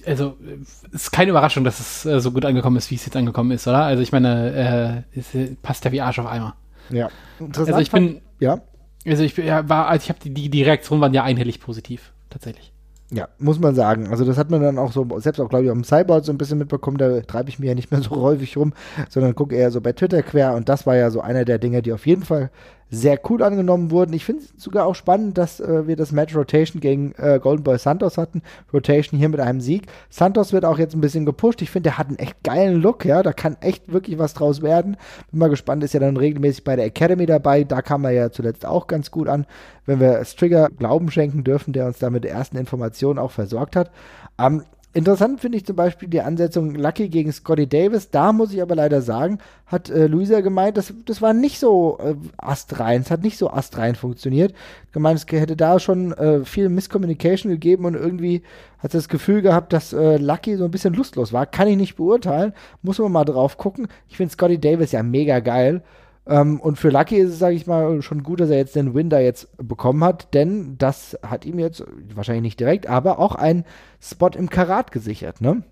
also 0.04 0.36
es 0.62 0.84
ist 0.92 1.12
keine 1.12 1.30
Überraschung, 1.30 1.64
dass 1.64 1.80
es 1.80 2.04
äh, 2.04 2.20
so 2.20 2.30
gut 2.30 2.44
angekommen 2.44 2.76
ist, 2.76 2.90
wie 2.90 2.96
es 2.96 3.06
jetzt 3.06 3.16
angekommen 3.16 3.52
ist, 3.52 3.66
oder? 3.66 3.84
Also 3.84 4.02
ich 4.02 4.12
meine, 4.12 5.04
äh, 5.14 5.18
es 5.18 5.56
passt 5.62 5.84
ja 5.84 5.92
wie 5.92 6.00
Arsch 6.00 6.18
auf 6.18 6.26
Eimer. 6.26 6.56
Ja. 6.90 7.08
Interessant. 7.40 7.68
Also 7.68 7.80
ich 7.80 7.90
bin, 7.90 8.20
ja. 8.38 8.60
Also 9.06 9.22
ich 9.22 9.36
ja, 9.36 9.68
war, 9.68 9.88
also 9.88 10.04
ich 10.04 10.08
habe 10.08 10.18
die, 10.22 10.30
die, 10.30 10.48
die 10.48 10.62
Reaktionen 10.62 11.00
waren 11.00 11.14
ja 11.14 11.22
einhellig 11.22 11.60
positiv, 11.60 12.12
tatsächlich. 12.30 12.72
Ja, 13.10 13.28
muss 13.38 13.60
man 13.60 13.76
sagen. 13.76 14.08
Also 14.08 14.24
das 14.24 14.36
hat 14.36 14.50
man 14.50 14.60
dann 14.60 14.78
auch 14.78 14.90
so, 14.90 15.06
selbst 15.20 15.40
auch 15.40 15.48
glaube 15.48 15.64
ich 15.64 15.70
am 15.70 15.84
Cyborg 15.84 16.24
so 16.24 16.32
ein 16.32 16.38
bisschen 16.38 16.58
mitbekommen, 16.58 16.98
da 16.98 17.20
treibe 17.20 17.48
ich 17.48 17.58
mir 17.60 17.66
ja 17.66 17.74
nicht 17.74 17.92
mehr 17.92 18.02
so 18.02 18.10
häufig 18.16 18.56
rum, 18.56 18.72
sondern 19.08 19.34
gucke 19.34 19.54
eher 19.54 19.70
so 19.70 19.80
bei 19.80 19.92
Twitter 19.92 20.22
quer 20.22 20.54
und 20.54 20.68
das 20.68 20.86
war 20.86 20.96
ja 20.96 21.10
so 21.10 21.20
einer 21.20 21.44
der 21.44 21.58
Dinge, 21.58 21.82
die 21.82 21.92
auf 21.92 22.06
jeden 22.06 22.24
Fall 22.24 22.50
sehr 22.90 23.18
cool 23.28 23.42
angenommen 23.42 23.90
wurden. 23.90 24.12
Ich 24.12 24.24
finde 24.24 24.44
es 24.44 24.62
sogar 24.62 24.86
auch 24.86 24.94
spannend, 24.94 25.36
dass 25.38 25.58
äh, 25.58 25.86
wir 25.88 25.96
das 25.96 26.12
Match 26.12 26.36
Rotation 26.36 26.80
gegen 26.80 27.12
äh, 27.18 27.40
Golden 27.42 27.64
Boy 27.64 27.78
Santos 27.78 28.16
hatten. 28.16 28.42
Rotation 28.72 29.18
hier 29.18 29.28
mit 29.28 29.40
einem 29.40 29.60
Sieg. 29.60 29.86
Santos 30.08 30.52
wird 30.52 30.64
auch 30.64 30.78
jetzt 30.78 30.94
ein 30.94 31.00
bisschen 31.00 31.26
gepusht. 31.26 31.62
Ich 31.62 31.70
finde, 31.70 31.90
der 31.90 31.98
hat 31.98 32.08
einen 32.08 32.18
echt 32.18 32.42
geilen 32.44 32.80
Look, 32.80 33.04
ja. 33.04 33.22
Da 33.22 33.32
kann 33.32 33.56
echt 33.60 33.92
wirklich 33.92 34.18
was 34.18 34.34
draus 34.34 34.62
werden. 34.62 34.96
Bin 35.30 35.40
mal 35.40 35.48
gespannt, 35.48 35.82
ist 35.82 35.94
ja 35.94 36.00
dann 36.00 36.16
regelmäßig 36.16 36.62
bei 36.62 36.76
der 36.76 36.86
Academy 36.86 37.26
dabei. 37.26 37.64
Da 37.64 37.82
kam 37.82 38.04
er 38.04 38.12
ja 38.12 38.30
zuletzt 38.30 38.64
auch 38.64 38.86
ganz 38.86 39.10
gut 39.10 39.28
an, 39.28 39.46
wenn 39.84 39.98
wir 39.98 40.24
Strigger 40.24 40.68
Glauben 40.70 41.10
schenken 41.10 41.42
dürfen, 41.42 41.72
der 41.72 41.86
uns 41.86 41.98
da 41.98 42.10
mit 42.10 42.24
ersten 42.24 42.56
Information 42.56 43.18
auch 43.18 43.32
versorgt 43.32 43.74
hat. 43.74 43.90
Ähm, 44.38 44.62
Interessant 44.96 45.40
finde 45.40 45.58
ich 45.58 45.66
zum 45.66 45.76
Beispiel 45.76 46.08
die 46.08 46.22
Ansetzung 46.22 46.74
Lucky 46.74 47.10
gegen 47.10 47.30
Scotty 47.30 47.66
Davis. 47.66 48.08
Da 48.08 48.32
muss 48.32 48.54
ich 48.54 48.62
aber 48.62 48.74
leider 48.74 49.02
sagen, 49.02 49.40
hat 49.66 49.90
äh, 49.90 50.06
Luisa 50.06 50.40
gemeint, 50.40 50.78
das, 50.78 50.94
das 51.04 51.20
war 51.20 51.34
nicht 51.34 51.58
so 51.58 51.98
äh, 52.00 52.14
astrein. 52.38 53.02
Es 53.02 53.10
hat 53.10 53.22
nicht 53.22 53.36
so 53.36 53.50
astrein 53.50 53.94
funktioniert. 53.94 54.54
Gemeint, 54.92 55.18
es 55.18 55.30
hätte 55.38 55.54
da 55.54 55.78
schon 55.80 56.12
äh, 56.12 56.46
viel 56.46 56.70
Misscommunication 56.70 57.52
gegeben 57.52 57.84
und 57.84 57.94
irgendwie 57.94 58.40
hat 58.78 58.92
sie 58.92 58.96
das 58.96 59.10
Gefühl 59.10 59.42
gehabt, 59.42 59.74
dass 59.74 59.92
äh, 59.92 60.16
Lucky 60.16 60.56
so 60.56 60.64
ein 60.64 60.70
bisschen 60.70 60.94
lustlos 60.94 61.30
war. 61.30 61.44
Kann 61.44 61.68
ich 61.68 61.76
nicht 61.76 61.96
beurteilen. 61.96 62.54
Muss 62.80 62.98
man 62.98 63.12
mal 63.12 63.26
drauf 63.26 63.58
gucken. 63.58 63.88
Ich 64.08 64.16
finde 64.16 64.32
Scotty 64.32 64.58
Davis 64.58 64.92
ja 64.92 65.02
mega 65.02 65.40
geil. 65.40 65.82
Ähm, 66.26 66.60
und 66.60 66.76
für 66.76 66.90
Lucky 66.90 67.16
ist 67.16 67.30
es, 67.30 67.38
sage 67.38 67.54
ich 67.54 67.66
mal, 67.66 68.02
schon 68.02 68.22
gut, 68.22 68.40
dass 68.40 68.50
er 68.50 68.56
jetzt 68.56 68.74
den 68.74 68.94
Win 68.94 69.10
da 69.10 69.20
jetzt 69.20 69.48
bekommen 69.58 70.02
hat, 70.02 70.34
denn 70.34 70.76
das 70.78 71.18
hat 71.22 71.44
ihm 71.44 71.58
jetzt 71.58 71.84
wahrscheinlich 72.14 72.42
nicht 72.42 72.60
direkt, 72.60 72.88
aber 72.88 73.18
auch 73.18 73.34
einen 73.34 73.64
Spot 74.00 74.28
im 74.28 74.50
Karat 74.50 74.90
gesichert, 74.92 75.40
ne? 75.40 75.62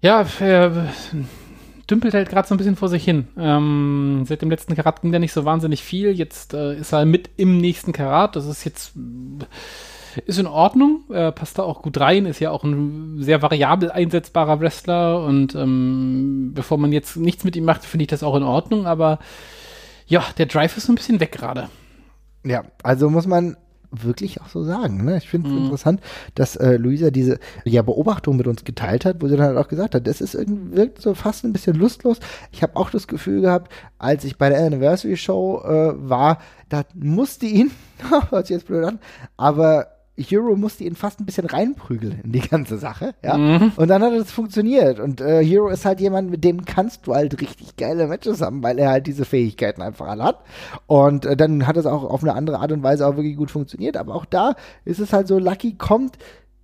Ja, 0.00 0.26
er 0.40 0.88
dümpelt 1.90 2.14
halt 2.14 2.28
gerade 2.28 2.46
so 2.48 2.54
ein 2.54 2.58
bisschen 2.58 2.76
vor 2.76 2.88
sich 2.88 3.04
hin. 3.04 3.28
Ähm, 3.38 4.24
seit 4.26 4.42
dem 4.42 4.50
letzten 4.50 4.74
Karat 4.74 5.02
ging 5.02 5.12
da 5.12 5.18
nicht 5.18 5.32
so 5.32 5.44
wahnsinnig 5.44 5.82
viel. 5.82 6.10
Jetzt 6.10 6.54
äh, 6.54 6.76
ist 6.76 6.92
er 6.92 7.04
mit 7.04 7.30
im 7.36 7.58
nächsten 7.58 7.92
Karat. 7.92 8.36
Das 8.36 8.46
ist 8.46 8.64
jetzt 8.64 8.92
ist 10.26 10.38
in 10.38 10.46
Ordnung, 10.46 11.04
äh, 11.10 11.32
passt 11.32 11.58
da 11.58 11.62
auch 11.62 11.82
gut 11.82 11.98
rein, 11.98 12.26
ist 12.26 12.40
ja 12.40 12.50
auch 12.50 12.64
ein 12.64 13.22
sehr 13.22 13.42
variabel 13.42 13.90
einsetzbarer 13.90 14.60
Wrestler 14.60 15.24
und 15.24 15.54
ähm, 15.54 16.52
bevor 16.54 16.78
man 16.78 16.92
jetzt 16.92 17.16
nichts 17.16 17.44
mit 17.44 17.56
ihm 17.56 17.64
macht, 17.64 17.84
finde 17.84 18.04
ich 18.04 18.08
das 18.08 18.22
auch 18.22 18.36
in 18.36 18.42
Ordnung, 18.42 18.86
aber 18.86 19.18
ja, 20.06 20.24
der 20.38 20.46
Drive 20.46 20.76
ist 20.76 20.86
so 20.86 20.92
ein 20.92 20.96
bisschen 20.96 21.20
weg 21.20 21.32
gerade. 21.32 21.68
Ja, 22.44 22.64
also 22.82 23.08
muss 23.08 23.26
man 23.26 23.56
wirklich 24.02 24.40
auch 24.40 24.48
so 24.48 24.64
sagen. 24.64 25.04
Ne? 25.04 25.18
Ich 25.18 25.28
finde 25.28 25.48
es 25.48 25.54
mhm. 25.54 25.64
interessant, 25.64 26.00
dass 26.34 26.56
äh, 26.56 26.76
Luisa 26.76 27.10
diese 27.10 27.38
ja, 27.64 27.82
Beobachtung 27.82 28.36
mit 28.36 28.46
uns 28.46 28.64
geteilt 28.64 29.04
hat, 29.04 29.22
wo 29.22 29.28
sie 29.28 29.36
dann 29.36 29.46
halt 29.46 29.58
auch 29.58 29.68
gesagt 29.68 29.94
hat, 29.94 30.06
das 30.06 30.20
ist 30.20 30.34
irgendwie 30.34 30.76
wirkt 30.76 31.00
so 31.00 31.14
fast 31.14 31.44
ein 31.44 31.52
bisschen 31.52 31.76
lustlos. 31.76 32.18
Ich 32.52 32.62
habe 32.62 32.76
auch 32.76 32.90
das 32.90 33.06
Gefühl 33.06 33.40
gehabt, 33.42 33.72
als 33.98 34.24
ich 34.24 34.36
bei 34.36 34.48
der 34.48 34.64
Anniversary 34.64 35.16
Show 35.16 35.62
äh, 35.64 35.92
war, 35.96 36.38
da 36.68 36.82
musste 36.94 37.46
ihn, 37.46 37.70
hört 38.30 38.46
sich 38.46 38.56
jetzt 38.56 38.66
blöd 38.66 38.84
an, 38.84 38.98
aber 39.36 39.88
Hero 40.16 40.54
musste 40.54 40.84
ihn 40.84 40.94
fast 40.94 41.20
ein 41.20 41.26
bisschen 41.26 41.46
reinprügeln 41.46 42.20
in 42.22 42.32
die 42.32 42.40
ganze 42.40 42.78
Sache, 42.78 43.14
ja. 43.22 43.36
Mhm. 43.36 43.72
Und 43.76 43.88
dann 43.88 44.02
hat 44.02 44.12
es 44.12 44.30
funktioniert. 44.30 45.00
Und 45.00 45.20
äh, 45.20 45.44
Hero 45.44 45.68
ist 45.68 45.84
halt 45.84 46.00
jemand, 46.00 46.30
mit 46.30 46.44
dem 46.44 46.64
kannst 46.64 47.06
du 47.06 47.14
halt 47.14 47.40
richtig 47.40 47.76
geile 47.76 48.06
Matches 48.06 48.40
haben, 48.40 48.62
weil 48.62 48.78
er 48.78 48.90
halt 48.90 49.08
diese 49.08 49.24
Fähigkeiten 49.24 49.82
einfach 49.82 50.06
alle 50.06 50.22
hat. 50.22 50.40
Und 50.86 51.26
äh, 51.26 51.36
dann 51.36 51.66
hat 51.66 51.76
es 51.76 51.86
auch 51.86 52.04
auf 52.04 52.22
eine 52.22 52.34
andere 52.34 52.60
Art 52.60 52.70
und 52.70 52.84
Weise 52.84 53.06
auch 53.06 53.16
wirklich 53.16 53.36
gut 53.36 53.50
funktioniert. 53.50 53.96
Aber 53.96 54.14
auch 54.14 54.24
da 54.24 54.54
ist 54.84 55.00
es 55.00 55.12
halt 55.12 55.26
so, 55.26 55.38
Lucky 55.38 55.74
kommt 55.74 56.16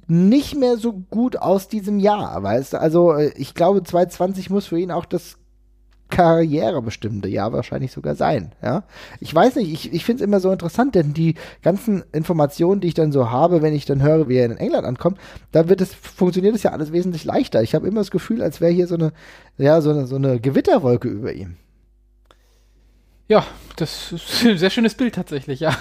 nicht 0.07 0.57
mehr 0.57 0.76
so 0.76 0.92
gut 0.92 1.36
aus 1.36 1.68
diesem 1.68 1.98
Jahr, 1.98 2.42
weißt 2.42 2.74
du? 2.74 2.80
Also 2.80 3.12
äh, 3.12 3.32
ich 3.36 3.55
glaube, 3.55 3.82
2020 3.82 4.51
muss 4.51 4.66
für 4.66 4.78
ihn 4.78 4.92
auch 4.92 5.05
das 5.05 5.38
karrierebestimmende 6.11 7.28
Jahr 7.28 7.52
wahrscheinlich 7.52 7.92
sogar 7.92 8.14
sein. 8.14 8.52
Ja, 8.62 8.84
ich 9.20 9.34
weiß 9.34 9.56
nicht, 9.56 9.72
ich, 9.72 9.92
ich 9.92 10.04
finde 10.04 10.22
es 10.22 10.28
immer 10.28 10.40
so 10.40 10.50
interessant, 10.50 10.94
denn 10.94 11.14
die 11.14 11.36
ganzen 11.62 12.04
Informationen, 12.12 12.80
die 12.80 12.88
ich 12.88 12.94
dann 12.94 13.12
so 13.12 13.30
habe, 13.30 13.62
wenn 13.62 13.74
ich 13.74 13.84
dann 13.84 14.02
höre, 14.02 14.28
wie 14.28 14.36
er 14.36 14.46
in 14.46 14.56
England 14.56 14.86
ankommt, 14.86 15.18
da 15.52 15.68
wird 15.68 15.80
es 15.80 15.94
funktioniert 15.94 16.54
es 16.54 16.62
ja 16.62 16.72
alles 16.72 16.92
wesentlich 16.92 17.24
leichter. 17.24 17.62
Ich 17.62 17.74
habe 17.74 17.86
immer 17.88 18.00
das 18.00 18.11
Gefühl, 18.11 18.42
als 18.42 18.61
wäre 18.61 18.72
hier 18.72 18.86
so 18.86 18.96
eine 18.96 19.12
ja 19.58 19.80
so 19.80 19.90
eine 19.90 20.06
so 20.06 20.16
eine 20.16 20.40
Gewitterwolke 20.40 21.08
über 21.08 21.32
ihm. 21.32 21.56
Ja, 23.28 23.46
das 23.76 24.12
ist 24.12 24.44
ein 24.44 24.58
sehr 24.58 24.70
schönes 24.70 24.94
Bild 24.94 25.14
tatsächlich, 25.14 25.61
ja 25.61 25.76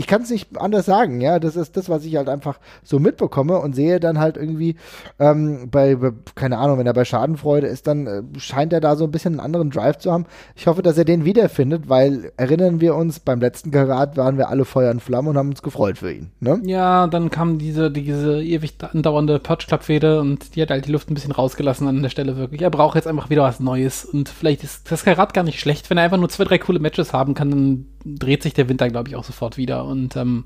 ich 0.00 0.06
kann 0.06 0.22
es 0.22 0.30
nicht 0.30 0.58
anders 0.58 0.86
sagen, 0.86 1.20
ja. 1.20 1.38
Das 1.38 1.56
ist 1.56 1.76
das, 1.76 1.90
was 1.90 2.06
ich 2.06 2.16
halt 2.16 2.30
einfach 2.30 2.58
so 2.82 2.98
mitbekomme 2.98 3.58
und 3.58 3.74
sehe 3.74 4.00
dann 4.00 4.18
halt 4.18 4.38
irgendwie 4.38 4.76
ähm, 5.18 5.68
bei, 5.70 5.94
keine 6.34 6.56
Ahnung, 6.56 6.78
wenn 6.78 6.86
er 6.86 6.94
bei 6.94 7.04
Schadenfreude 7.04 7.66
ist, 7.66 7.86
dann 7.86 8.06
äh, 8.06 8.22
scheint 8.38 8.72
er 8.72 8.80
da 8.80 8.96
so 8.96 9.04
ein 9.04 9.10
bisschen 9.10 9.34
einen 9.34 9.40
anderen 9.40 9.68
Drive 9.68 9.98
zu 9.98 10.10
haben. 10.10 10.24
Ich 10.56 10.66
hoffe, 10.66 10.80
dass 10.80 10.96
er 10.96 11.04
den 11.04 11.26
wiederfindet, 11.26 11.90
weil 11.90 12.32
erinnern 12.38 12.80
wir 12.80 12.94
uns, 12.94 13.20
beim 13.20 13.40
letzten 13.40 13.72
Karat 13.72 14.16
waren 14.16 14.38
wir 14.38 14.48
alle 14.48 14.64
Feuer 14.64 14.90
und 14.90 15.02
Flamme 15.02 15.28
und 15.28 15.36
haben 15.36 15.50
uns 15.50 15.60
gefreut 15.60 15.98
für 15.98 16.10
ihn. 16.10 16.30
Ne? 16.40 16.62
Ja, 16.64 17.06
dann 17.06 17.28
kam 17.28 17.58
diese, 17.58 17.90
diese 17.90 18.42
ewig 18.42 18.76
andauernde 18.80 19.38
Purge 19.38 19.66
Club 19.68 19.82
und 20.18 20.56
die 20.56 20.62
hat 20.62 20.70
halt 20.70 20.86
die 20.86 20.92
Luft 20.92 21.10
ein 21.10 21.14
bisschen 21.14 21.32
rausgelassen 21.32 21.86
an 21.86 22.00
der 22.00 22.08
Stelle 22.08 22.38
wirklich. 22.38 22.62
Er 22.62 22.70
braucht 22.70 22.94
jetzt 22.94 23.06
einfach 23.06 23.28
wieder 23.28 23.42
was 23.42 23.60
Neues 23.60 24.06
und 24.06 24.30
vielleicht 24.30 24.64
ist 24.64 24.90
das 24.90 25.04
Karat 25.04 25.34
gar 25.34 25.44
nicht 25.44 25.60
schlecht, 25.60 25.90
wenn 25.90 25.98
er 25.98 26.04
einfach 26.04 26.16
nur 26.16 26.30
zwei, 26.30 26.44
drei 26.44 26.56
coole 26.56 26.78
Matches 26.78 27.12
haben 27.12 27.34
kann, 27.34 27.50
dann 27.50 27.86
dreht 28.04 28.42
sich 28.42 28.54
der 28.54 28.68
Winter, 28.68 28.88
glaube 28.88 29.08
ich, 29.08 29.16
auch 29.16 29.24
sofort 29.24 29.56
wieder. 29.56 29.84
Und 29.84 30.16
ähm, 30.16 30.44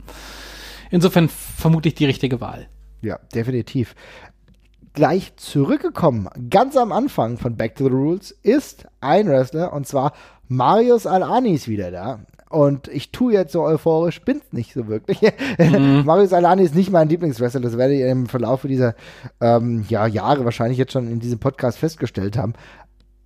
insofern 0.90 1.28
vermute 1.28 1.88
ich 1.88 1.94
die 1.94 2.06
richtige 2.06 2.40
Wahl. 2.40 2.68
Ja, 3.02 3.18
definitiv. 3.34 3.94
Gleich 4.94 5.34
zurückgekommen, 5.36 6.28
ganz 6.50 6.76
am 6.76 6.92
Anfang 6.92 7.36
von 7.36 7.56
Back 7.56 7.74
to 7.74 7.84
the 7.84 7.90
Rules, 7.90 8.30
ist 8.30 8.86
ein 9.00 9.26
Wrestler 9.26 9.72
und 9.72 9.88
zwar 9.88 10.12
Marius 10.46 11.06
Alani 11.06 11.50
ist 11.50 11.66
wieder 11.68 11.90
da. 11.90 12.20
Und 12.48 12.86
ich 12.86 13.10
tue 13.10 13.32
jetzt 13.32 13.52
so 13.52 13.62
euphorisch, 13.62 14.20
bin's 14.20 14.52
nicht 14.52 14.72
so 14.72 14.86
wirklich. 14.86 15.20
Mhm. 15.58 16.04
Marius 16.04 16.32
Alani 16.32 16.62
ist 16.62 16.74
nicht 16.74 16.90
mein 16.90 17.08
Lieblingswrestler, 17.08 17.60
das 17.60 17.76
werdet 17.76 17.98
ihr 17.98 18.08
im 18.08 18.26
Verlauf 18.26 18.62
dieser 18.62 18.94
ähm, 19.40 19.84
ja, 19.88 20.06
Jahre 20.06 20.44
wahrscheinlich 20.44 20.78
jetzt 20.78 20.92
schon 20.92 21.10
in 21.10 21.18
diesem 21.18 21.40
Podcast 21.40 21.78
festgestellt 21.78 22.36
haben. 22.36 22.54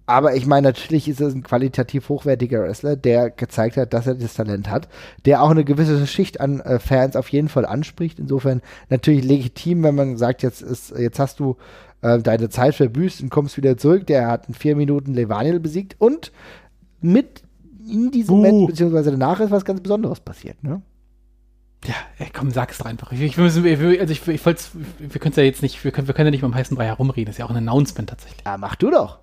Aber 0.09 0.35
ich 0.35 0.47
meine, 0.47 0.69
natürlich 0.69 1.07
ist 1.07 1.21
es 1.21 1.35
ein 1.35 1.43
qualitativ 1.43 2.09
hochwertiger 2.09 2.63
Wrestler, 2.63 2.97
der 2.97 3.29
gezeigt 3.29 3.77
hat, 3.77 3.93
dass 3.93 4.07
er 4.07 4.15
das 4.15 4.33
Talent 4.33 4.71
hat, 4.71 4.89
der 5.27 5.43
auch 5.43 5.51
eine 5.51 5.65
gewisse 5.65 6.07
Schicht 6.07 6.41
an 6.41 6.61
äh, 6.61 6.79
Fans 6.79 7.15
auf 7.15 7.29
jeden 7.29 7.51
Fall 7.51 7.67
anspricht. 7.67 8.19
Insofern 8.19 8.63
natürlich 8.89 9.23
legitim, 9.23 9.83
wenn 9.83 9.95
man 9.95 10.17
sagt, 10.17 10.43
jetzt 10.43 10.63
ist, 10.63 10.97
jetzt 10.97 11.19
hast 11.19 11.41
du 11.41 11.59
äh, 12.01 12.19
deine 12.21 12.49
Zeit 12.49 12.75
verbüßt 12.75 13.21
und 13.21 13.29
kommst 13.29 13.59
wieder 13.59 13.77
zurück. 13.77 14.07
Der 14.07 14.29
hat 14.29 14.49
in 14.49 14.55
vier 14.55 14.77
Minuten 14.77 15.13
Levaniel 15.13 15.61
besiegt 15.61 15.97
und 15.99 16.33
mit 17.03 17.43
in 17.87 18.11
diesem 18.11 18.37
uh. 18.37 18.41
Match, 18.41 18.67
beziehungsweise 18.67 19.11
danach 19.11 19.41
ist 19.41 19.51
was 19.51 19.67
ganz 19.67 19.83
Besonderes 19.83 20.21
passiert, 20.21 20.65
ne? 20.65 20.81
Ja, 21.85 21.95
ey, 22.17 22.29
komm, 22.33 22.51
sag's 22.51 22.79
doch 22.79 22.87
einfach. 22.87 23.13
Ich, 23.13 23.21
ich, 23.21 23.39
also 23.39 23.61
ich, 23.63 24.27
ich 24.27 24.47
wir 24.47 25.21
können 25.21 25.35
ja 25.37 25.43
jetzt 25.43 25.61
nicht, 25.61 25.85
wir 25.85 25.91
können, 25.91 26.07
wir 26.07 26.15
können 26.15 26.29
ja 26.29 26.31
nicht 26.31 26.41
beim 26.41 26.55
heißen 26.55 26.79
Brei 26.79 26.87
herumreden. 26.87 27.27
Das 27.27 27.35
ist 27.35 27.41
ja 27.41 27.45
auch 27.45 27.51
ein 27.51 27.57
Announcement 27.59 28.09
tatsächlich. 28.09 28.47
Ja, 28.47 28.57
mach 28.57 28.75
du 28.75 28.91
doch. 28.91 29.19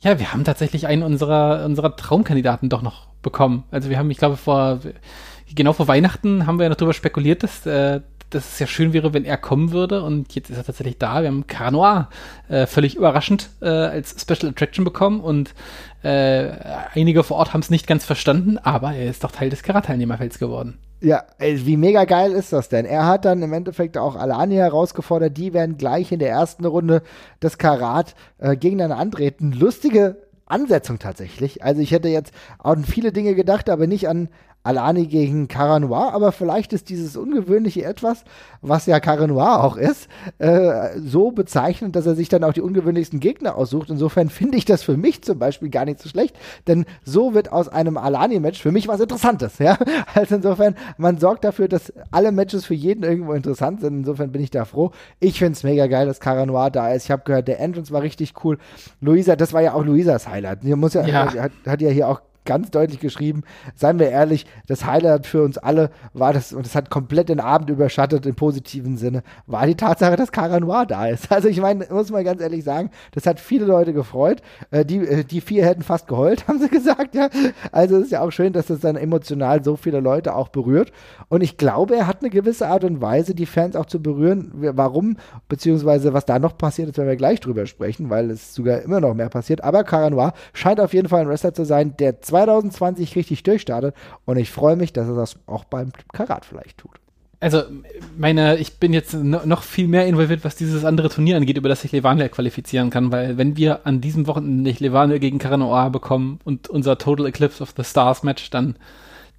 Ja, 0.00 0.18
wir 0.18 0.32
haben 0.32 0.44
tatsächlich 0.44 0.86
einen 0.86 1.02
unserer, 1.02 1.64
unserer 1.64 1.96
Traumkandidaten 1.96 2.68
doch 2.68 2.82
noch 2.82 3.06
bekommen. 3.22 3.64
Also 3.70 3.90
wir 3.90 3.98
haben, 3.98 4.10
ich 4.10 4.18
glaube, 4.18 4.36
vor 4.36 4.80
genau 5.54 5.72
vor 5.72 5.88
Weihnachten 5.88 6.46
haben 6.46 6.58
wir 6.58 6.64
ja 6.64 6.68
noch 6.68 6.76
darüber 6.76 6.94
spekuliert, 6.94 7.42
dass, 7.42 7.66
äh, 7.66 8.00
dass 8.30 8.52
es 8.52 8.58
ja 8.58 8.66
schön 8.66 8.92
wäre, 8.92 9.14
wenn 9.14 9.24
er 9.24 9.36
kommen 9.36 9.72
würde. 9.72 10.02
Und 10.02 10.34
jetzt 10.34 10.50
ist 10.50 10.56
er 10.56 10.64
tatsächlich 10.64 10.98
da. 10.98 11.22
Wir 11.22 11.28
haben 11.28 11.46
Caranoir 11.46 12.08
äh, 12.48 12.66
völlig 12.66 12.96
überraschend 12.96 13.50
äh, 13.60 13.68
als 13.68 14.20
Special 14.20 14.50
Attraction 14.50 14.84
bekommen. 14.84 15.20
Und 15.20 15.54
äh, 16.02 16.50
einige 16.94 17.24
vor 17.24 17.38
Ort 17.38 17.52
haben 17.52 17.60
es 17.60 17.70
nicht 17.70 17.86
ganz 17.86 18.04
verstanden, 18.04 18.58
aber 18.58 18.92
er 18.94 19.10
ist 19.10 19.24
doch 19.24 19.32
Teil 19.32 19.50
des 19.50 19.62
Karat-Teilnehmerfelds 19.62 20.38
geworden. 20.38 20.78
Ja, 21.00 21.22
wie 21.38 21.76
mega 21.76 22.04
geil 22.06 22.32
ist 22.32 22.52
das 22.52 22.68
denn? 22.68 22.84
Er 22.84 23.06
hat 23.06 23.24
dann 23.24 23.40
im 23.42 23.52
Endeffekt 23.52 23.96
auch 23.96 24.16
Alani 24.16 24.56
herausgefordert, 24.56 25.36
die 25.36 25.52
werden 25.52 25.76
gleich 25.76 26.10
in 26.10 26.18
der 26.18 26.30
ersten 26.30 26.64
Runde 26.64 27.02
des 27.40 27.56
Karat 27.56 28.16
äh, 28.38 28.56
gegeneinander 28.56 28.98
antreten. 28.98 29.52
Lustige 29.52 30.16
Ansetzung 30.46 30.98
tatsächlich. 30.98 31.62
Also 31.62 31.80
ich 31.80 31.92
hätte 31.92 32.08
jetzt 32.08 32.32
an 32.58 32.84
viele 32.84 33.12
Dinge 33.12 33.34
gedacht, 33.34 33.70
aber 33.70 33.86
nicht 33.86 34.08
an 34.08 34.28
Alani 34.68 35.06
gegen 35.06 35.48
Caranoir, 35.48 36.12
aber 36.12 36.30
vielleicht 36.30 36.74
ist 36.74 36.90
dieses 36.90 37.16
ungewöhnliche 37.16 37.86
etwas, 37.86 38.24
was 38.60 38.84
ja 38.84 39.00
Caranoir 39.00 39.64
auch 39.64 39.78
ist, 39.78 40.08
äh, 40.38 40.98
so 40.98 41.30
bezeichnend, 41.30 41.96
dass 41.96 42.04
er 42.04 42.14
sich 42.14 42.28
dann 42.28 42.44
auch 42.44 42.52
die 42.52 42.60
ungewöhnlichsten 42.60 43.18
Gegner 43.18 43.56
aussucht. 43.56 43.88
Insofern 43.88 44.28
finde 44.28 44.58
ich 44.58 44.66
das 44.66 44.82
für 44.82 44.98
mich 44.98 45.22
zum 45.22 45.38
Beispiel 45.38 45.70
gar 45.70 45.86
nicht 45.86 46.00
so 46.00 46.10
schlecht, 46.10 46.36
denn 46.66 46.84
so 47.02 47.32
wird 47.32 47.50
aus 47.50 47.70
einem 47.70 47.96
Alani-Match 47.96 48.60
für 48.60 48.70
mich 48.70 48.88
was 48.88 49.00
Interessantes. 49.00 49.58
Ja? 49.58 49.78
Also 50.14 50.36
insofern, 50.36 50.74
man 50.96 51.18
sorgt 51.18 51.44
dafür, 51.44 51.68
dass 51.68 51.92
alle 52.10 52.32
Matches 52.32 52.64
für 52.64 52.74
jeden 52.74 53.04
irgendwo 53.04 53.32
interessant 53.32 53.80
sind. 53.80 53.98
Insofern 53.98 54.32
bin 54.32 54.42
ich 54.42 54.50
da 54.50 54.64
froh. 54.64 54.90
Ich 55.20 55.38
finde 55.38 55.52
es 55.52 55.62
mega 55.62 55.86
geil, 55.86 56.06
dass 56.06 56.20
Caranoir 56.20 56.70
da 56.70 56.92
ist. 56.92 57.04
Ich 57.04 57.10
habe 57.10 57.22
gehört, 57.24 57.48
der 57.48 57.60
Entrance 57.60 57.92
war 57.92 58.02
richtig 58.02 58.34
cool. 58.44 58.58
Luisa, 59.00 59.36
das 59.36 59.52
war 59.52 59.62
ja 59.62 59.74
auch 59.74 59.84
Luisas 59.84 60.28
Highlight. 60.28 60.62
Die 60.62 60.74
muss 60.74 60.94
ja, 60.94 61.06
ja. 61.06 61.32
Hat, 61.34 61.52
hat 61.66 61.80
ja 61.80 61.90
hier 61.90 62.08
auch 62.08 62.20
ganz 62.48 62.70
deutlich 62.70 62.98
geschrieben, 62.98 63.42
seien 63.74 63.98
wir 63.98 64.08
ehrlich, 64.08 64.46
das 64.66 64.86
Highlight 64.86 65.26
für 65.26 65.42
uns 65.42 65.58
alle 65.58 65.90
war 66.14 66.32
das, 66.32 66.54
und 66.54 66.64
es 66.64 66.74
hat 66.74 66.88
komplett 66.88 67.28
den 67.28 67.40
Abend 67.40 67.68
überschattet 67.68 68.24
im 68.24 68.34
positiven 68.34 68.96
Sinne, 68.96 69.22
war 69.46 69.66
die 69.66 69.74
Tatsache, 69.74 70.16
dass 70.16 70.32
Cara 70.32 70.58
Noir 70.58 70.86
da 70.86 71.06
ist. 71.06 71.28
Also 71.38 71.48
ich 71.48 71.60
meine, 71.60 71.86
muss 71.90 72.10
man 72.10 72.24
ganz 72.24 72.40
ehrlich 72.40 72.64
sagen, 72.64 72.90
das 73.12 73.26
hat 73.26 73.38
viele 73.38 73.64
Leute 73.64 73.92
gefreut. 73.92 74.40
Äh, 74.70 74.84
die, 74.84 74.96
äh, 74.96 75.24
die 75.24 75.40
vier 75.40 75.64
hätten 75.64 75.82
fast 75.82 76.08
geheult, 76.08 76.48
haben 76.48 76.58
sie 76.58 76.68
gesagt, 76.68 77.14
ja. 77.14 77.28
Also 77.70 77.98
es 77.98 78.06
ist 78.06 78.12
ja 78.12 78.22
auch 78.22 78.30
schön, 78.30 78.54
dass 78.54 78.66
das 78.66 78.80
dann 78.80 78.96
emotional 78.96 79.62
so 79.62 79.76
viele 79.76 80.00
Leute 80.00 80.34
auch 80.34 80.48
berührt. 80.48 80.90
Und 81.28 81.42
ich 81.42 81.58
glaube, 81.58 81.94
er 81.96 82.06
hat 82.06 82.22
eine 82.22 82.30
gewisse 82.30 82.66
Art 82.66 82.82
und 82.82 83.00
Weise, 83.02 83.34
die 83.34 83.46
Fans 83.46 83.76
auch 83.76 83.86
zu 83.86 84.02
berühren. 84.02 84.50
Warum, 84.54 85.18
beziehungsweise 85.48 86.14
was 86.14 86.24
da 86.24 86.38
noch 86.38 86.56
passiert 86.56 86.88
ist, 86.88 86.96
werden 86.96 87.08
wir 87.08 87.16
gleich 87.16 87.40
drüber 87.40 87.66
sprechen, 87.66 88.08
weil 88.10 88.30
es 88.30 88.54
sogar 88.54 88.80
immer 88.80 89.00
noch 89.00 89.14
mehr 89.14 89.28
passiert. 89.28 89.62
Aber 89.62 89.84
Cara 89.84 90.10
Noir 90.10 90.32
scheint 90.54 90.80
auf 90.80 90.94
jeden 90.94 91.08
Fall 91.08 91.20
ein 91.20 91.28
Wrestler 91.28 91.54
zu 91.54 91.64
sein, 91.64 91.94
der 91.98 92.20
zwei 92.22 92.37
2020 92.44 93.16
richtig 93.16 93.42
durchstartet. 93.42 93.94
Und 94.24 94.36
ich 94.36 94.50
freue 94.50 94.76
mich, 94.76 94.92
dass 94.92 95.08
er 95.08 95.14
das 95.14 95.36
auch 95.46 95.64
beim 95.64 95.92
Karat 96.12 96.44
vielleicht 96.44 96.78
tut. 96.78 96.98
Also, 97.40 97.62
meine, 98.16 98.56
ich 98.56 98.78
bin 98.78 98.92
jetzt 98.92 99.14
noch 99.14 99.62
viel 99.62 99.86
mehr 99.86 100.06
involviert, 100.08 100.44
was 100.44 100.56
dieses 100.56 100.84
andere 100.84 101.08
Turnier 101.08 101.36
angeht, 101.36 101.56
über 101.56 101.68
das 101.68 101.82
sich 101.82 101.92
Levania 101.92 102.28
qualifizieren 102.28 102.90
kann, 102.90 103.12
weil 103.12 103.38
wenn 103.38 103.56
wir 103.56 103.86
an 103.86 104.00
diesem 104.00 104.26
Wochenende 104.26 104.64
nicht 104.64 104.80
Levania 104.80 105.18
gegen 105.18 105.38
Karanoa 105.38 105.88
bekommen 105.88 106.40
und 106.44 106.68
unser 106.68 106.98
Total 106.98 107.26
Eclipse 107.26 107.62
of 107.62 107.74
the 107.76 107.84
Stars 107.84 108.24
Match, 108.24 108.50
dann 108.50 108.74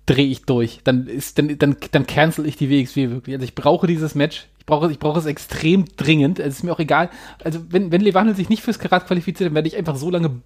drehe 0.06 0.28
ich 0.28 0.44
durch. 0.44 0.80
Dann 0.86 1.08
ist, 1.08 1.38
dann, 1.38 1.58
dann, 1.58 1.76
dann 1.92 2.08
cancel 2.08 2.46
ich 2.46 2.56
die 2.56 2.70
WXW 2.70 3.10
wirklich. 3.10 3.36
Also 3.36 3.44
ich 3.44 3.54
brauche 3.54 3.86
dieses 3.86 4.16
Match 4.16 4.48
brauche, 4.70 4.92
ich 4.92 5.00
brauche 5.00 5.20
es 5.20 5.26
extrem 5.26 5.86
dringend. 5.98 6.40
Es 6.40 6.56
ist 6.56 6.64
mir 6.64 6.72
auch 6.72 6.80
egal. 6.80 7.10
Also, 7.44 7.60
wenn, 7.70 7.92
wenn 7.92 8.02
Levandel 8.02 8.36
sich 8.36 8.50
nicht 8.50 8.64
fürs 8.64 8.80
Karat 8.80 9.08
qualifiziert, 9.08 9.48
dann 9.48 9.56
werde 9.56 9.68
ich 9.68 9.76
einfach 9.76 9.96
so 9.96 10.10
lange 10.10 10.42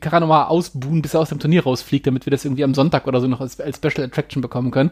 Karat 0.00 0.20
nochmal 0.20 0.46
ausbuhen, 0.46 1.02
bis 1.02 1.14
er 1.14 1.20
aus 1.20 1.30
dem 1.30 1.40
Turnier 1.40 1.64
rausfliegt, 1.64 2.06
damit 2.06 2.26
wir 2.26 2.30
das 2.30 2.44
irgendwie 2.44 2.64
am 2.64 2.74
Sonntag 2.74 3.06
oder 3.06 3.20
so 3.20 3.26
noch 3.26 3.40
als, 3.40 3.60
als 3.60 3.78
Special 3.78 4.06
Attraction 4.06 4.42
bekommen 4.42 4.70
können. 4.70 4.90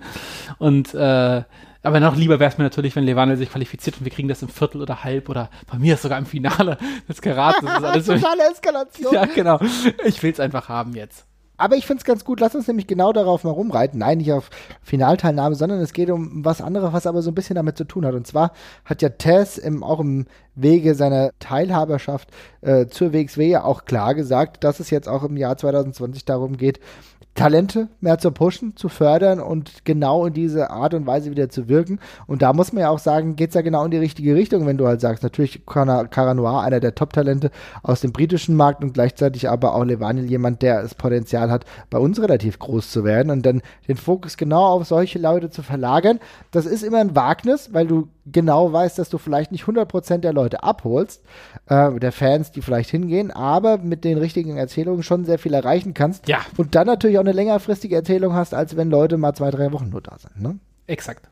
Und, 0.58 0.94
äh, 0.94 1.42
aber 1.82 2.00
noch 2.00 2.16
lieber 2.16 2.40
wäre 2.40 2.50
es 2.50 2.58
mir 2.58 2.64
natürlich, 2.64 2.96
wenn 2.96 3.04
Levandel 3.04 3.36
sich 3.36 3.50
qualifiziert 3.50 3.98
und 3.98 4.04
wir 4.04 4.10
kriegen 4.10 4.26
das 4.26 4.42
im 4.42 4.48
Viertel 4.48 4.82
oder 4.82 5.04
Halb 5.04 5.28
oder 5.28 5.50
bei 5.70 5.78
mir 5.78 5.94
ist 5.94 6.02
sogar 6.02 6.18
im 6.18 6.26
Finale 6.26 6.78
des 7.08 7.22
Karat. 7.22 7.56
Das 7.62 7.78
ist 7.78 7.84
alles 7.84 8.06
Totale 8.06 8.42
Eskalation. 8.50 9.14
Ja, 9.14 9.26
genau. 9.26 9.60
Ich 10.04 10.20
will 10.22 10.32
es 10.32 10.40
einfach 10.40 10.68
haben 10.68 10.94
jetzt. 10.96 11.26
Aber 11.56 11.76
ich 11.76 11.86
finde 11.86 12.00
es 12.00 12.04
ganz 12.04 12.24
gut, 12.24 12.40
lass 12.40 12.54
uns 12.54 12.66
nämlich 12.66 12.86
genau 12.86 13.12
darauf 13.12 13.44
mal 13.44 13.50
rumreiten. 13.50 14.00
Nein, 14.00 14.18
nicht 14.18 14.32
auf 14.32 14.50
Finalteilnahme, 14.82 15.54
sondern 15.54 15.80
es 15.80 15.92
geht 15.92 16.10
um 16.10 16.44
was 16.44 16.60
anderes, 16.60 16.92
was 16.92 17.06
aber 17.06 17.22
so 17.22 17.30
ein 17.30 17.34
bisschen 17.34 17.56
damit 17.56 17.78
zu 17.78 17.84
tun 17.84 18.04
hat. 18.06 18.14
Und 18.14 18.26
zwar 18.26 18.52
hat 18.84 19.02
ja 19.02 19.08
Tess 19.08 19.58
im, 19.58 19.82
auch 19.82 20.00
im 20.00 20.26
Wege 20.54 20.94
seiner 20.94 21.30
Teilhaberschaft 21.38 22.30
äh, 22.66 22.88
zur 22.88 23.12
WXW 23.12 23.48
ja 23.48 23.64
auch 23.64 23.84
klar 23.84 24.14
gesagt, 24.14 24.64
dass 24.64 24.80
es 24.80 24.90
jetzt 24.90 25.08
auch 25.08 25.22
im 25.22 25.36
Jahr 25.36 25.56
2020 25.56 26.24
darum 26.24 26.56
geht, 26.56 26.80
Talente 27.36 27.88
mehr 28.00 28.18
zu 28.18 28.32
pushen, 28.32 28.76
zu 28.76 28.88
fördern 28.88 29.40
und 29.40 29.84
genau 29.84 30.26
in 30.26 30.32
diese 30.32 30.70
Art 30.70 30.94
und 30.94 31.06
Weise 31.06 31.30
wieder 31.30 31.50
zu 31.50 31.68
wirken. 31.68 32.00
Und 32.26 32.42
da 32.42 32.52
muss 32.52 32.72
man 32.72 32.80
ja 32.80 32.88
auch 32.88 32.98
sagen, 32.98 33.36
geht 33.36 33.50
es 33.50 33.54
ja 33.54 33.60
genau 33.60 33.84
in 33.84 33.90
die 33.90 33.98
richtige 33.98 34.34
Richtung, 34.34 34.66
wenn 34.66 34.78
du 34.78 34.86
halt 34.86 35.00
sagst, 35.00 35.22
natürlich 35.22 35.64
Cara 35.66 36.34
Noir, 36.34 36.62
einer 36.62 36.80
der 36.80 36.94
Top-Talente 36.94 37.50
aus 37.82 38.00
dem 38.00 38.12
britischen 38.12 38.56
Markt 38.56 38.82
und 38.82 38.94
gleichzeitig 38.94 39.48
aber 39.48 39.74
auch 39.74 39.84
Levanil, 39.84 40.24
jemand, 40.24 40.62
der 40.62 40.82
das 40.82 40.94
Potenzial 40.94 41.50
hat, 41.50 41.66
bei 41.90 41.98
uns 41.98 42.20
relativ 42.20 42.58
groß 42.58 42.90
zu 42.90 43.04
werden 43.04 43.30
und 43.30 43.44
dann 43.44 43.60
den 43.86 43.98
Fokus 43.98 44.38
genau 44.38 44.64
auf 44.64 44.86
solche 44.86 45.18
Leute 45.18 45.50
zu 45.50 45.62
verlagern. 45.62 46.18
Das 46.50 46.64
ist 46.64 46.82
immer 46.82 46.98
ein 46.98 47.14
Wagnis, 47.14 47.72
weil 47.74 47.86
du 47.86 48.08
genau 48.30 48.72
weißt, 48.72 48.98
dass 48.98 49.08
du 49.08 49.18
vielleicht 49.18 49.52
nicht 49.52 49.64
100% 49.64 50.18
der 50.18 50.32
Leute 50.32 50.62
abholst, 50.62 51.22
äh, 51.66 51.98
der 51.98 52.12
Fans, 52.12 52.50
die 52.50 52.62
vielleicht 52.62 52.90
hingehen, 52.90 53.30
aber 53.30 53.78
mit 53.78 54.04
den 54.04 54.18
richtigen 54.18 54.56
Erzählungen 54.56 55.02
schon 55.02 55.24
sehr 55.24 55.38
viel 55.38 55.54
erreichen 55.54 55.94
kannst. 55.94 56.28
Ja. 56.28 56.38
Und 56.56 56.74
dann 56.74 56.86
natürlich 56.86 57.18
auch 57.18 57.22
eine 57.22 57.32
längerfristige 57.32 57.96
Erzählung 57.96 58.34
hast, 58.34 58.54
als 58.54 58.76
wenn 58.76 58.90
Leute 58.90 59.16
mal 59.16 59.34
zwei, 59.34 59.50
drei 59.50 59.72
Wochen 59.72 59.90
nur 59.90 60.00
da 60.00 60.18
sind. 60.18 60.40
Ne? 60.40 60.58
Exakt. 60.86 61.28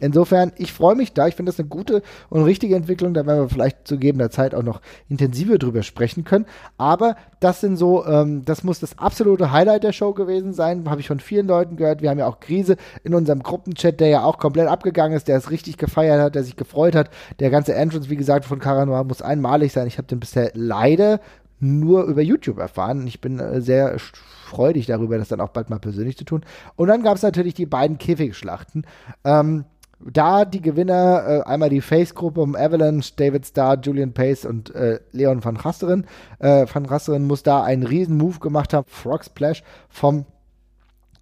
Insofern, 0.00 0.52
ich 0.56 0.72
freue 0.72 0.94
mich 0.94 1.12
da. 1.12 1.26
Ich 1.26 1.34
finde 1.34 1.50
das 1.50 1.58
eine 1.58 1.68
gute 1.68 2.02
und 2.30 2.44
richtige 2.44 2.76
Entwicklung. 2.76 3.14
Da 3.14 3.26
werden 3.26 3.40
wir 3.40 3.48
vielleicht 3.48 3.88
zu 3.88 3.96
gegebener 3.96 4.30
Zeit 4.30 4.54
auch 4.54 4.62
noch 4.62 4.80
intensiver 5.08 5.58
drüber 5.58 5.82
sprechen 5.82 6.24
können. 6.24 6.46
Aber 6.76 7.16
das 7.40 7.60
sind 7.60 7.76
so, 7.76 8.06
ähm, 8.06 8.44
das 8.44 8.62
muss 8.62 8.78
das 8.78 8.98
absolute 8.98 9.50
Highlight 9.50 9.82
der 9.82 9.92
Show 9.92 10.12
gewesen 10.12 10.52
sein. 10.52 10.88
Habe 10.88 11.00
ich 11.00 11.08
von 11.08 11.20
vielen 11.20 11.48
Leuten 11.48 11.76
gehört. 11.76 12.00
Wir 12.00 12.10
haben 12.10 12.18
ja 12.18 12.26
auch 12.26 12.40
Krise 12.40 12.76
in 13.02 13.14
unserem 13.14 13.42
Gruppenchat, 13.42 13.98
der 13.98 14.08
ja 14.08 14.24
auch 14.24 14.38
komplett 14.38 14.68
abgegangen 14.68 15.16
ist, 15.16 15.26
der 15.26 15.36
es 15.36 15.50
richtig 15.50 15.78
gefeiert 15.78 16.20
hat, 16.20 16.34
der 16.34 16.44
sich 16.44 16.56
gefreut 16.56 16.94
hat. 16.94 17.10
Der 17.40 17.50
ganze 17.50 17.74
Entrance, 17.74 18.08
wie 18.08 18.16
gesagt, 18.16 18.44
von 18.44 18.60
Caranoir 18.60 19.04
muss 19.04 19.22
einmalig 19.22 19.72
sein. 19.72 19.88
Ich 19.88 19.98
habe 19.98 20.06
den 20.08 20.20
bisher 20.20 20.52
leider 20.54 21.20
nur 21.60 22.04
über 22.04 22.22
YouTube 22.22 22.58
erfahren. 22.58 23.06
Ich 23.06 23.20
bin 23.20 23.40
äh, 23.40 23.60
sehr 23.60 23.96
freudig 23.98 24.86
darüber, 24.86 25.18
das 25.18 25.28
dann 25.28 25.40
auch 25.40 25.50
bald 25.50 25.70
mal 25.70 25.78
persönlich 25.78 26.16
zu 26.16 26.24
tun. 26.24 26.42
Und 26.76 26.88
dann 26.88 27.02
gab 27.02 27.16
es 27.16 27.22
natürlich 27.22 27.54
die 27.54 27.66
beiden 27.66 27.98
Käfigschlachten. 27.98 28.86
Ähm, 29.24 29.64
da 30.00 30.44
die 30.44 30.60
Gewinner, 30.62 31.24
äh, 31.26 31.48
einmal 31.48 31.70
die 31.70 31.80
Face-Gruppe 31.80 32.40
um 32.40 32.54
Avalanche, 32.54 33.12
David 33.16 33.46
Starr, 33.46 33.78
Julian 33.80 34.12
Pace 34.12 34.44
und 34.44 34.74
äh, 34.74 35.00
Leon 35.12 35.44
van 35.44 35.56
Rasteren. 35.56 36.06
Äh, 36.38 36.66
van 36.72 36.86
Rasteren 36.86 37.26
muss 37.26 37.42
da 37.42 37.62
einen 37.62 37.82
riesen 37.82 38.16
Move 38.16 38.38
gemacht 38.38 38.72
haben, 38.72 38.86
Frog 38.88 39.24
Splash 39.24 39.62
vom 39.88 40.24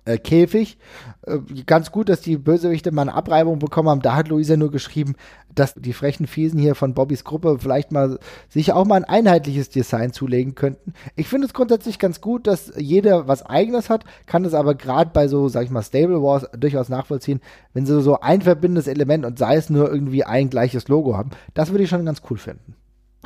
äh, 0.07 0.18
Käfig. 0.18 0.78
Äh, 1.22 1.38
ganz 1.66 1.92
gut, 1.92 2.09
dass 2.09 2.20
die 2.20 2.38
Bösewichte 2.38 2.92
mal 2.92 3.02
eine 3.02 3.14
Abreibung 3.14 3.59
bekommen 3.59 3.90
haben. 3.90 4.02
Da 4.02 4.14
hat 4.16 4.28
Luisa 4.28 4.57
nur 4.57 4.70
geschrieben, 4.70 5.14
dass 5.54 5.74
die 5.74 5.92
frechen 5.92 6.26
Fiesen 6.26 6.59
hier 6.59 6.74
von 6.74 6.94
Bobbys 6.94 7.24
Gruppe 7.24 7.59
vielleicht 7.61 7.92
mal 7.92 8.18
sich 8.48 8.72
auch 8.72 8.84
mal 8.84 8.96
ein 8.96 9.04
einheitliches 9.04 9.68
Design 9.68 10.12
zulegen 10.12 10.54
könnten. 10.54 10.94
Ich 11.16 11.28
finde 11.28 11.46
es 11.46 11.54
grundsätzlich 11.54 11.98
ganz 11.98 12.20
gut, 12.20 12.46
dass 12.46 12.72
jeder 12.76 13.28
was 13.28 13.44
eigenes 13.44 13.90
hat, 13.90 14.04
kann 14.26 14.44
es 14.44 14.54
aber 14.54 14.74
gerade 14.74 15.11
bei 15.12 15.28
so, 15.28 15.48
sag 15.48 15.64
ich 15.64 15.70
mal, 15.70 15.82
Stable 15.82 16.22
Wars 16.22 16.46
durchaus 16.57 16.88
nachvollziehen, 16.88 17.40
wenn 17.74 17.86
sie 17.86 18.00
so 18.00 18.20
ein 18.20 18.42
verbindendes 18.42 18.86
Element 18.86 19.26
und 19.26 19.38
sei 19.38 19.57
es 19.57 19.70
nur 19.70 19.90
irgendwie 19.90 20.24
ein 20.24 20.50
gleiches 20.50 20.88
Logo 20.88 21.16
haben. 21.16 21.30
Das 21.54 21.70
würde 21.70 21.84
ich 21.84 21.90
schon 21.90 22.04
ganz 22.04 22.22
cool 22.30 22.38
finden. 22.38 22.76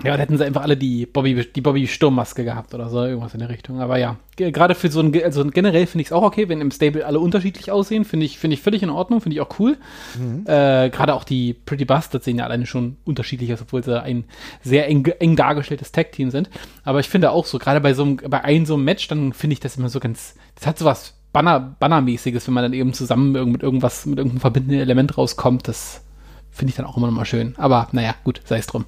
Ja, 0.04 0.16
da 0.16 0.22
hätten 0.22 0.38
sie 0.38 0.44
einfach 0.44 0.62
alle 0.62 0.76
die 0.76 1.06
Bobby, 1.06 1.46
die 1.54 1.60
Bobby 1.60 1.86
Sturmmaske 1.86 2.44
gehabt 2.44 2.74
oder 2.74 2.88
so, 2.88 3.04
irgendwas 3.04 3.34
in 3.34 3.40
der 3.40 3.48
Richtung. 3.48 3.80
Aber 3.80 3.98
ja, 3.98 4.16
gerade 4.36 4.74
für 4.74 4.90
so 4.90 5.00
ein, 5.00 5.12
also 5.22 5.44
generell 5.44 5.86
finde 5.86 6.02
ich 6.02 6.08
es 6.08 6.12
auch 6.12 6.22
okay, 6.22 6.48
wenn 6.48 6.60
im 6.60 6.70
Stable 6.70 7.04
alle 7.04 7.20
unterschiedlich 7.20 7.70
aussehen, 7.70 8.04
finde 8.04 8.26
ich, 8.26 8.38
finde 8.38 8.54
ich 8.54 8.62
völlig 8.62 8.82
in 8.82 8.90
Ordnung, 8.90 9.20
finde 9.20 9.34
ich 9.34 9.40
auch 9.40 9.58
cool. 9.58 9.76
Mhm. 10.18 10.44
Äh, 10.46 10.90
gerade 10.90 11.14
auch 11.14 11.24
die 11.24 11.54
Pretty 11.54 11.84
Bastards 11.84 12.24
sehen 12.24 12.38
ja 12.38 12.44
alleine 12.44 12.66
schon 12.66 12.96
unterschiedlich 13.04 13.52
aus, 13.52 13.62
obwohl 13.62 13.84
sie 13.84 14.00
ein 14.00 14.24
sehr 14.62 14.88
eng, 14.88 15.04
eng 15.06 15.36
dargestelltes 15.36 15.92
Tag-Team 15.92 16.30
sind. 16.30 16.50
Aber 16.84 17.00
ich 17.00 17.08
finde 17.08 17.30
auch 17.30 17.44
so, 17.44 17.58
gerade 17.58 17.80
bei 17.80 17.94
so 17.94 18.02
einem, 18.02 18.16
bei 18.16 18.42
einem 18.42 18.66
so 18.66 18.74
einem 18.74 18.84
Match, 18.84 19.08
dann 19.08 19.32
finde 19.32 19.54
ich 19.54 19.60
das 19.60 19.76
immer 19.76 19.88
so 19.88 20.00
ganz, 20.00 20.34
das 20.54 20.66
hat 20.66 20.78
so 20.78 20.84
was 20.84 21.14
Banner, 21.32 21.76
Bannermäßiges, 21.78 22.46
wenn 22.46 22.54
man 22.54 22.64
dann 22.64 22.72
eben 22.72 22.92
zusammen 22.92 23.32
mit 23.52 23.62
irgendwas, 23.62 24.06
mit 24.06 24.18
irgendeinem 24.18 24.40
verbindenden 24.40 24.80
Element 24.80 25.16
rauskommt, 25.16 25.68
das 25.68 26.02
finde 26.50 26.70
ich 26.70 26.76
dann 26.76 26.86
auch 26.86 26.96
immer 26.96 27.06
noch 27.06 27.14
mal 27.14 27.24
schön. 27.24 27.54
Aber 27.56 27.88
naja, 27.92 28.14
gut, 28.24 28.40
sei 28.44 28.58
es 28.58 28.66
drum. 28.66 28.84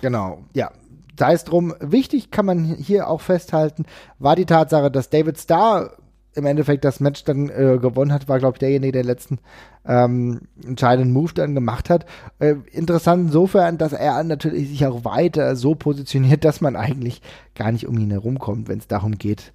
Genau, 0.00 0.44
ja. 0.54 0.70
Sei 1.18 1.32
es 1.32 1.44
drum, 1.44 1.74
wichtig 1.80 2.30
kann 2.30 2.44
man 2.44 2.64
hier 2.64 3.08
auch 3.08 3.22
festhalten, 3.22 3.86
war 4.18 4.36
die 4.36 4.44
Tatsache, 4.44 4.90
dass 4.90 5.08
David 5.08 5.38
Starr 5.38 5.92
im 6.36 6.44
Endeffekt 6.44 6.84
das 6.84 7.00
Match 7.00 7.24
dann 7.24 7.48
äh, 7.48 7.78
gewonnen 7.80 8.12
hat, 8.12 8.28
war, 8.28 8.38
glaube 8.38 8.56
ich, 8.56 8.58
derjenige, 8.58 8.92
der 8.92 9.02
den 9.02 9.08
letzten 9.08 9.38
ähm, 9.86 10.42
entscheidenden 10.62 11.12
Move 11.12 11.32
dann 11.34 11.54
gemacht 11.54 11.88
hat. 11.88 12.04
Äh, 12.38 12.56
interessant 12.72 13.28
insofern, 13.28 13.78
dass 13.78 13.94
er 13.94 14.22
natürlich 14.22 14.68
sich 14.68 14.86
auch 14.86 15.04
weiter 15.04 15.56
so 15.56 15.74
positioniert, 15.74 16.44
dass 16.44 16.60
man 16.60 16.76
eigentlich 16.76 17.22
gar 17.54 17.72
nicht 17.72 17.86
um 17.86 17.96
ihn 17.96 18.10
herumkommt, 18.10 18.68
wenn 18.68 18.78
es 18.78 18.86
darum 18.86 19.16
geht, 19.16 19.54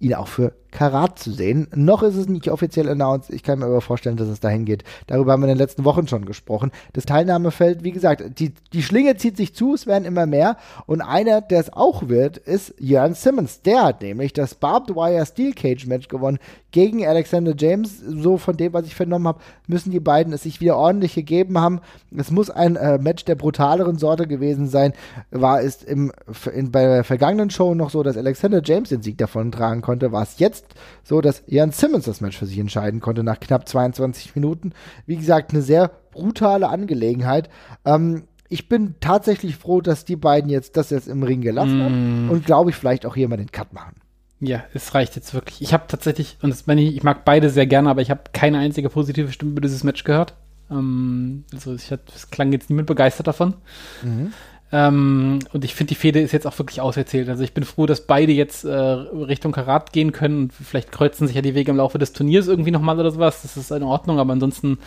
ihn 0.00 0.14
auch 0.14 0.28
für 0.28 0.54
Karat 0.70 1.18
zu 1.18 1.32
sehen. 1.32 1.68
Noch 1.74 2.02
ist 2.02 2.16
es 2.16 2.28
nicht 2.28 2.50
offiziell 2.50 2.88
announced. 2.88 3.30
Ich 3.30 3.42
kann 3.42 3.58
mir 3.58 3.66
aber 3.66 3.80
vorstellen, 3.80 4.16
dass 4.16 4.28
es 4.28 4.40
dahin 4.40 4.64
geht. 4.64 4.84
Darüber 5.06 5.32
haben 5.32 5.40
wir 5.40 5.46
in 5.48 5.54
den 5.54 5.58
letzten 5.58 5.84
Wochen 5.84 6.06
schon 6.06 6.24
gesprochen. 6.24 6.70
Das 6.92 7.06
Teilnahmefeld, 7.06 7.84
wie 7.84 7.92
gesagt, 7.92 8.38
die, 8.38 8.52
die 8.72 8.82
Schlinge 8.82 9.16
zieht 9.16 9.36
sich 9.36 9.54
zu, 9.54 9.74
es 9.74 9.86
werden 9.86 10.04
immer 10.04 10.26
mehr. 10.26 10.56
Und 10.86 11.00
einer, 11.00 11.40
der 11.40 11.60
es 11.60 11.72
auch 11.72 12.08
wird, 12.08 12.36
ist 12.36 12.74
Jörn 12.78 13.14
Simmons. 13.14 13.62
Der 13.62 13.84
hat 13.84 14.02
nämlich 14.02 14.32
das 14.32 14.54
Barbed 14.54 14.94
Wire 14.94 15.24
Steel 15.26 15.52
Cage 15.52 15.86
Match 15.86 16.08
gewonnen 16.08 16.38
gegen 16.70 17.06
Alexander 17.06 17.54
James. 17.56 17.98
So 17.98 18.36
von 18.36 18.56
dem, 18.56 18.72
was 18.72 18.86
ich 18.86 18.94
vernommen 18.94 19.28
habe, 19.28 19.40
müssen 19.66 19.90
die 19.90 20.00
beiden 20.00 20.32
es 20.32 20.42
sich 20.42 20.60
wieder 20.60 20.76
ordentlich 20.76 21.14
gegeben 21.14 21.58
haben. 21.58 21.80
Es 22.16 22.30
muss 22.30 22.50
ein 22.50 22.76
äh, 22.76 22.98
Match 22.98 23.24
der 23.24 23.34
brutaleren 23.34 23.98
Sorte 23.98 24.26
gewesen 24.26 24.68
sein. 24.68 24.92
War 25.30 25.62
es 25.62 25.82
im, 25.82 26.12
in, 26.54 26.70
bei 26.70 26.84
der 26.84 27.04
vergangenen 27.04 27.50
Show 27.50 27.74
noch 27.74 27.90
so, 27.90 28.02
dass 28.02 28.16
Alexander 28.16 28.60
James 28.62 28.90
den 28.90 29.02
Sieg 29.02 29.18
davon 29.18 29.52
tragen 29.52 29.82
konnte. 29.82 30.12
War 30.12 30.22
es 30.22 30.38
jetzt 30.38 30.57
jetzt 30.58 30.74
so, 31.04 31.20
dass 31.20 31.42
Jan 31.46 31.72
Simmons 31.72 32.04
das 32.04 32.20
Match 32.20 32.38
für 32.38 32.46
sich 32.46 32.58
entscheiden 32.58 33.00
konnte 33.00 33.22
nach 33.22 33.40
knapp 33.40 33.68
22 33.68 34.34
Minuten. 34.34 34.72
Wie 35.06 35.16
gesagt, 35.16 35.52
eine 35.52 35.62
sehr 35.62 35.90
brutale 36.12 36.68
Angelegenheit. 36.68 37.48
Ähm, 37.84 38.24
ich 38.48 38.68
bin 38.68 38.94
tatsächlich 39.00 39.56
froh, 39.56 39.80
dass 39.80 40.04
die 40.04 40.16
beiden 40.16 40.50
jetzt 40.50 40.76
das 40.76 40.90
jetzt 40.90 41.08
im 41.08 41.22
Ring 41.22 41.42
gelassen 41.42 41.78
mm. 41.78 41.82
haben 41.82 42.30
und 42.30 42.46
glaube 42.46 42.70
ich 42.70 42.76
vielleicht 42.76 43.04
auch 43.04 43.14
hier 43.14 43.28
mal 43.28 43.36
den 43.36 43.52
Cut 43.52 43.72
machen. 43.72 43.96
Ja, 44.40 44.64
es 44.72 44.94
reicht 44.94 45.16
jetzt 45.16 45.34
wirklich. 45.34 45.60
Ich 45.60 45.72
habe 45.72 45.84
tatsächlich, 45.88 46.38
und 46.42 46.50
das 46.50 46.66
meine 46.66 46.80
ich, 46.80 46.96
ich 46.96 47.02
mag 47.02 47.24
beide 47.24 47.50
sehr 47.50 47.66
gerne, 47.66 47.90
aber 47.90 48.00
ich 48.00 48.10
habe 48.10 48.22
keine 48.32 48.58
einzige 48.58 48.88
positive 48.88 49.32
Stimme 49.32 49.52
über 49.52 49.60
dieses 49.60 49.84
Match 49.84 50.04
gehört. 50.04 50.34
Ähm, 50.70 51.44
also 51.52 51.74
ich 51.74 51.90
es 51.90 52.30
klang 52.30 52.52
jetzt 52.52 52.70
niemand 52.70 52.86
begeistert 52.86 53.26
davon. 53.26 53.54
Mhm. 54.02 54.32
Ähm, 54.70 55.38
und 55.52 55.64
ich 55.64 55.74
finde, 55.74 55.88
die 55.88 55.94
Fehde 55.94 56.20
ist 56.20 56.32
jetzt 56.32 56.46
auch 56.46 56.58
wirklich 56.58 56.80
auserzählt. 56.80 57.28
Also 57.28 57.42
ich 57.42 57.54
bin 57.54 57.64
froh, 57.64 57.86
dass 57.86 58.06
beide 58.06 58.32
jetzt 58.32 58.64
äh, 58.64 58.70
Richtung 58.70 59.52
Karat 59.52 59.92
gehen 59.92 60.12
können 60.12 60.42
und 60.42 60.52
vielleicht 60.52 60.92
kreuzen 60.92 61.26
sich 61.26 61.36
ja 61.36 61.42
die 61.42 61.54
Wege 61.54 61.70
im 61.70 61.78
Laufe 61.78 61.98
des 61.98 62.12
Turniers 62.12 62.48
irgendwie 62.48 62.70
nochmal 62.70 63.00
oder 63.00 63.10
sowas. 63.10 63.42
Das 63.42 63.56
ist 63.56 63.70
in 63.70 63.82
Ordnung, 63.82 64.18
aber 64.18 64.32
ansonsten, 64.32 64.78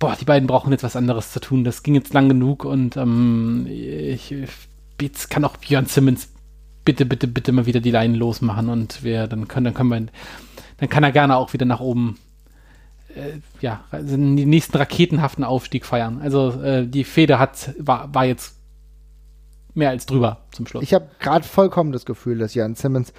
boah, 0.00 0.16
die 0.20 0.24
beiden 0.24 0.48
brauchen 0.48 0.72
jetzt 0.72 0.82
was 0.82 0.96
anderes 0.96 1.30
zu 1.30 1.38
tun. 1.38 1.62
Das 1.62 1.84
ging 1.84 1.94
jetzt 1.94 2.12
lang 2.12 2.28
genug 2.28 2.64
und 2.64 2.96
ähm, 2.96 3.66
ich, 3.68 4.34
jetzt 5.00 5.30
kann 5.30 5.44
auch 5.44 5.56
Björn 5.58 5.86
Simmons 5.86 6.28
bitte, 6.84 7.06
bitte, 7.06 7.28
bitte 7.28 7.52
mal 7.52 7.66
wieder 7.66 7.80
die 7.80 7.92
Leinen 7.92 8.16
losmachen 8.16 8.68
und 8.68 9.04
wir, 9.04 9.28
dann 9.28 9.46
können, 9.46 9.64
dann 9.64 9.74
können 9.74 9.90
wir, 9.90 10.06
dann 10.78 10.88
kann 10.88 11.04
er 11.04 11.12
gerne 11.12 11.36
auch 11.36 11.52
wieder 11.52 11.66
nach 11.66 11.80
oben 11.80 12.18
äh, 13.14 13.38
ja, 13.60 13.84
also 13.92 14.16
den 14.16 14.34
nächsten 14.34 14.76
raketenhaften 14.76 15.44
Aufstieg 15.44 15.86
feiern. 15.86 16.20
Also 16.20 16.60
äh, 16.62 16.86
die 16.86 17.04
Feder 17.04 17.38
hat, 17.38 17.74
war, 17.78 18.12
war 18.14 18.24
jetzt 18.24 18.59
mehr 19.80 19.90
als 19.90 20.06
drüber 20.06 20.38
zum 20.52 20.66
Schluss. 20.66 20.84
Ich 20.84 20.94
habe 20.94 21.08
gerade 21.18 21.44
vollkommen 21.44 21.90
das 21.90 22.04
Gefühl, 22.04 22.38
dass 22.38 22.54
Jan 22.54 22.76
Simmons 22.76 23.12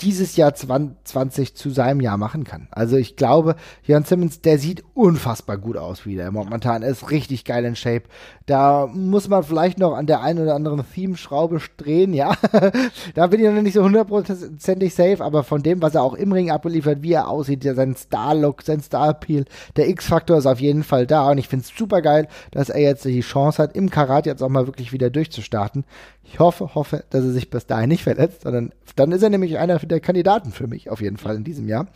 dieses 0.00 0.36
Jahr 0.36 0.54
2020 0.54 1.54
zu 1.54 1.70
seinem 1.70 2.00
Jahr 2.00 2.16
machen 2.16 2.44
kann. 2.44 2.68
Also 2.70 2.96
ich 2.96 3.16
glaube, 3.16 3.54
Jan 3.84 4.04
Simmons, 4.04 4.40
der 4.40 4.58
sieht 4.58 4.84
unfassbar 4.92 5.56
gut 5.56 5.76
aus 5.76 6.04
wieder 6.04 6.30
momentan. 6.30 6.82
Ist 6.82 7.10
richtig 7.10 7.44
geil 7.44 7.64
in 7.64 7.76
Shape. 7.76 8.04
Da 8.46 8.86
muss 8.92 9.28
man 9.28 9.42
vielleicht 9.42 9.78
noch 9.78 9.94
an 9.94 10.06
der 10.06 10.20
einen 10.20 10.40
oder 10.40 10.54
anderen 10.54 10.84
Theme-Schraube 10.92 11.60
drehen, 11.78 12.12
ja. 12.12 12.34
da 13.14 13.26
bin 13.26 13.40
ich 13.40 13.46
noch 13.46 13.62
nicht 13.62 13.72
so 13.72 13.82
hundertprozentig 13.82 14.94
safe, 14.94 15.24
aber 15.24 15.44
von 15.44 15.62
dem, 15.62 15.80
was 15.80 15.94
er 15.94 16.02
auch 16.02 16.12
im 16.12 16.30
Ring 16.30 16.50
abliefert, 16.50 17.02
wie 17.02 17.12
er 17.12 17.28
aussieht, 17.28 17.64
ja, 17.64 17.74
sein 17.74 17.96
Star-Look, 17.96 18.60
sein 18.60 18.80
Star-Appeal, 18.80 19.46
der 19.76 19.88
X-Faktor 19.88 20.36
ist 20.36 20.46
auf 20.46 20.60
jeden 20.60 20.82
Fall 20.82 21.06
da 21.06 21.30
und 21.30 21.38
ich 21.38 21.48
finde 21.48 21.64
es 21.64 21.74
super 21.74 22.02
geil, 22.02 22.28
dass 22.50 22.68
er 22.68 22.80
jetzt 22.80 23.06
die 23.06 23.20
Chance 23.20 23.62
hat, 23.62 23.74
im 23.74 23.88
Karat 23.88 24.26
jetzt 24.26 24.42
auch 24.42 24.50
mal 24.50 24.66
wirklich 24.66 24.92
wieder 24.92 25.08
durchzustarten. 25.08 25.84
Ich 26.22 26.38
hoffe, 26.38 26.74
hoffe, 26.74 27.04
dass 27.08 27.24
er 27.24 27.30
sich 27.30 27.48
bis 27.48 27.66
dahin 27.66 27.88
nicht 27.88 28.02
verletzt, 28.02 28.42
sondern 28.42 28.72
dann 28.96 29.12
ist 29.12 29.22
er 29.22 29.30
nämlich 29.30 29.58
einer 29.58 29.78
der 29.78 30.00
Kandidaten 30.00 30.52
für 30.52 30.66
mich 30.66 30.90
auf 30.90 31.00
jeden 31.00 31.16
Fall 31.16 31.36
in 31.36 31.44
diesem 31.44 31.68
Jahr. 31.68 31.86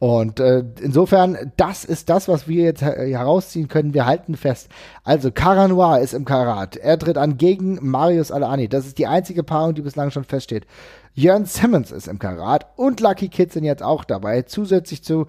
Und 0.00 0.40
äh, 0.40 0.64
insofern, 0.80 1.52
das 1.56 1.84
ist 1.84 2.08
das, 2.08 2.26
was 2.26 2.48
wir 2.48 2.64
jetzt 2.64 2.80
herausziehen 2.80 3.68
können. 3.68 3.94
Wir 3.94 4.06
halten 4.06 4.34
fest. 4.34 4.70
Also, 5.04 5.30
Caranoir 5.30 6.00
ist 6.00 6.14
im 6.14 6.24
Karat. 6.24 6.76
Er 6.76 6.98
tritt 6.98 7.18
an 7.18 7.36
gegen 7.36 7.78
Marius 7.82 8.32
Alani. 8.32 8.66
Das 8.66 8.86
ist 8.86 8.98
die 8.98 9.06
einzige 9.06 9.44
Paarung, 9.44 9.74
die 9.74 9.82
bislang 9.82 10.10
schon 10.10 10.24
feststeht. 10.24 10.66
Jörn 11.12 11.44
Simmons 11.44 11.90
ist 11.90 12.08
im 12.08 12.18
Karat 12.18 12.66
und 12.76 13.00
Lucky 13.00 13.28
Kids 13.28 13.54
sind 13.54 13.64
jetzt 13.64 13.82
auch 13.82 14.04
dabei. 14.04 14.42
Zusätzlich 14.42 15.04
zu 15.04 15.26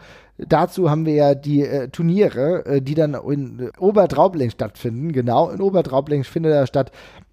dazu 0.48 0.90
haben 0.90 1.06
wir 1.06 1.14
ja 1.14 1.36
die 1.36 1.64
äh, 1.64 1.90
Turniere, 1.90 2.66
äh, 2.66 2.82
die 2.82 2.96
dann 2.96 3.14
in 3.14 3.60
äh, 3.60 3.72
Obertraubling 3.80 4.50
stattfinden. 4.50 5.12
Genau, 5.12 5.50
in 5.50 5.62
Obertraubling 5.62 6.24
findet 6.24 6.54
er 6.54 6.68
statt. 6.68 6.92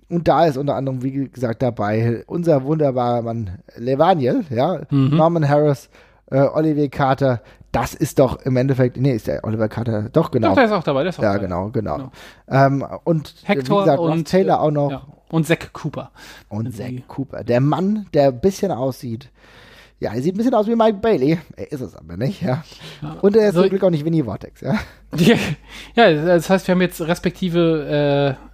Und 0.09 0.27
da 0.27 0.47
ist 0.47 0.57
unter 0.57 0.75
anderem, 0.75 1.03
wie 1.03 1.29
gesagt, 1.29 1.63
dabei 1.63 2.25
unser 2.27 2.65
wunderbarer 2.65 3.23
Mann 3.23 3.59
Levaniel, 3.77 4.45
ja, 4.49 4.83
mhm. 4.91 5.17
Norman 5.17 5.49
Harris, 5.49 5.91
äh, 6.31 6.41
Olivier 6.41 6.89
Carter, 6.89 7.41
das 7.73 7.95
ist 7.95 8.19
doch 8.19 8.41
im 8.43 8.57
Endeffekt, 8.57 8.97
nee, 8.97 9.13
ist 9.13 9.27
der 9.27 9.45
Oliver 9.45 9.69
Carter, 9.69 10.09
doch 10.11 10.31
genau. 10.31 10.49
Doch, 10.49 10.55
der 10.55 10.65
ist 10.65 10.73
auch 10.73 10.83
dabei, 10.83 11.03
der 11.03 11.11
ist 11.11 11.19
auch 11.19 11.23
ja, 11.23 11.35
dabei. 11.35 11.45
genau, 11.45 11.71
genau. 11.71 11.97
genau. 11.97 12.11
Ähm, 12.49 12.87
und 13.05 13.35
Hector 13.45 13.81
gesagt, 13.85 13.99
und 13.99 14.29
Taylor 14.29 14.61
auch 14.61 14.71
noch. 14.71 14.91
Ja. 14.91 15.07
Und 15.31 15.47
Zack 15.47 15.73
Cooper. 15.75 16.11
Und 16.49 16.75
Zack 16.75 17.07
Cooper. 17.07 17.45
Der 17.45 17.61
Mann, 17.61 18.07
der 18.15 18.29
ein 18.29 18.41
bisschen 18.41 18.71
aussieht. 18.71 19.31
Ja, 20.01 20.15
er 20.15 20.23
sieht 20.23 20.35
ein 20.35 20.39
bisschen 20.39 20.55
aus 20.55 20.69
wie 20.69 20.77
Mike 20.77 20.99
Bailey. 20.99 21.39
Er 21.57 21.73
ist 21.73 21.81
es 21.81 21.97
aber 21.97 22.17
nicht, 22.17 22.41
ja. 22.41 22.63
ja 23.03 23.17
und 23.21 23.37
er 23.37 23.49
ist 23.49 23.57
so, 23.57 23.63
zum 23.63 23.71
Glück 23.71 23.83
auch 23.83 23.91
nicht 23.91 24.05
Winnie 24.05 24.23
Vortex, 24.23 24.61
ja. 24.61 24.79
ja, 25.97 26.13
das 26.13 26.49
heißt, 26.49 26.69
wir 26.69 26.75
haben 26.75 26.83
jetzt 26.83 27.01
respektive 27.01 28.39
äh, 28.41 28.48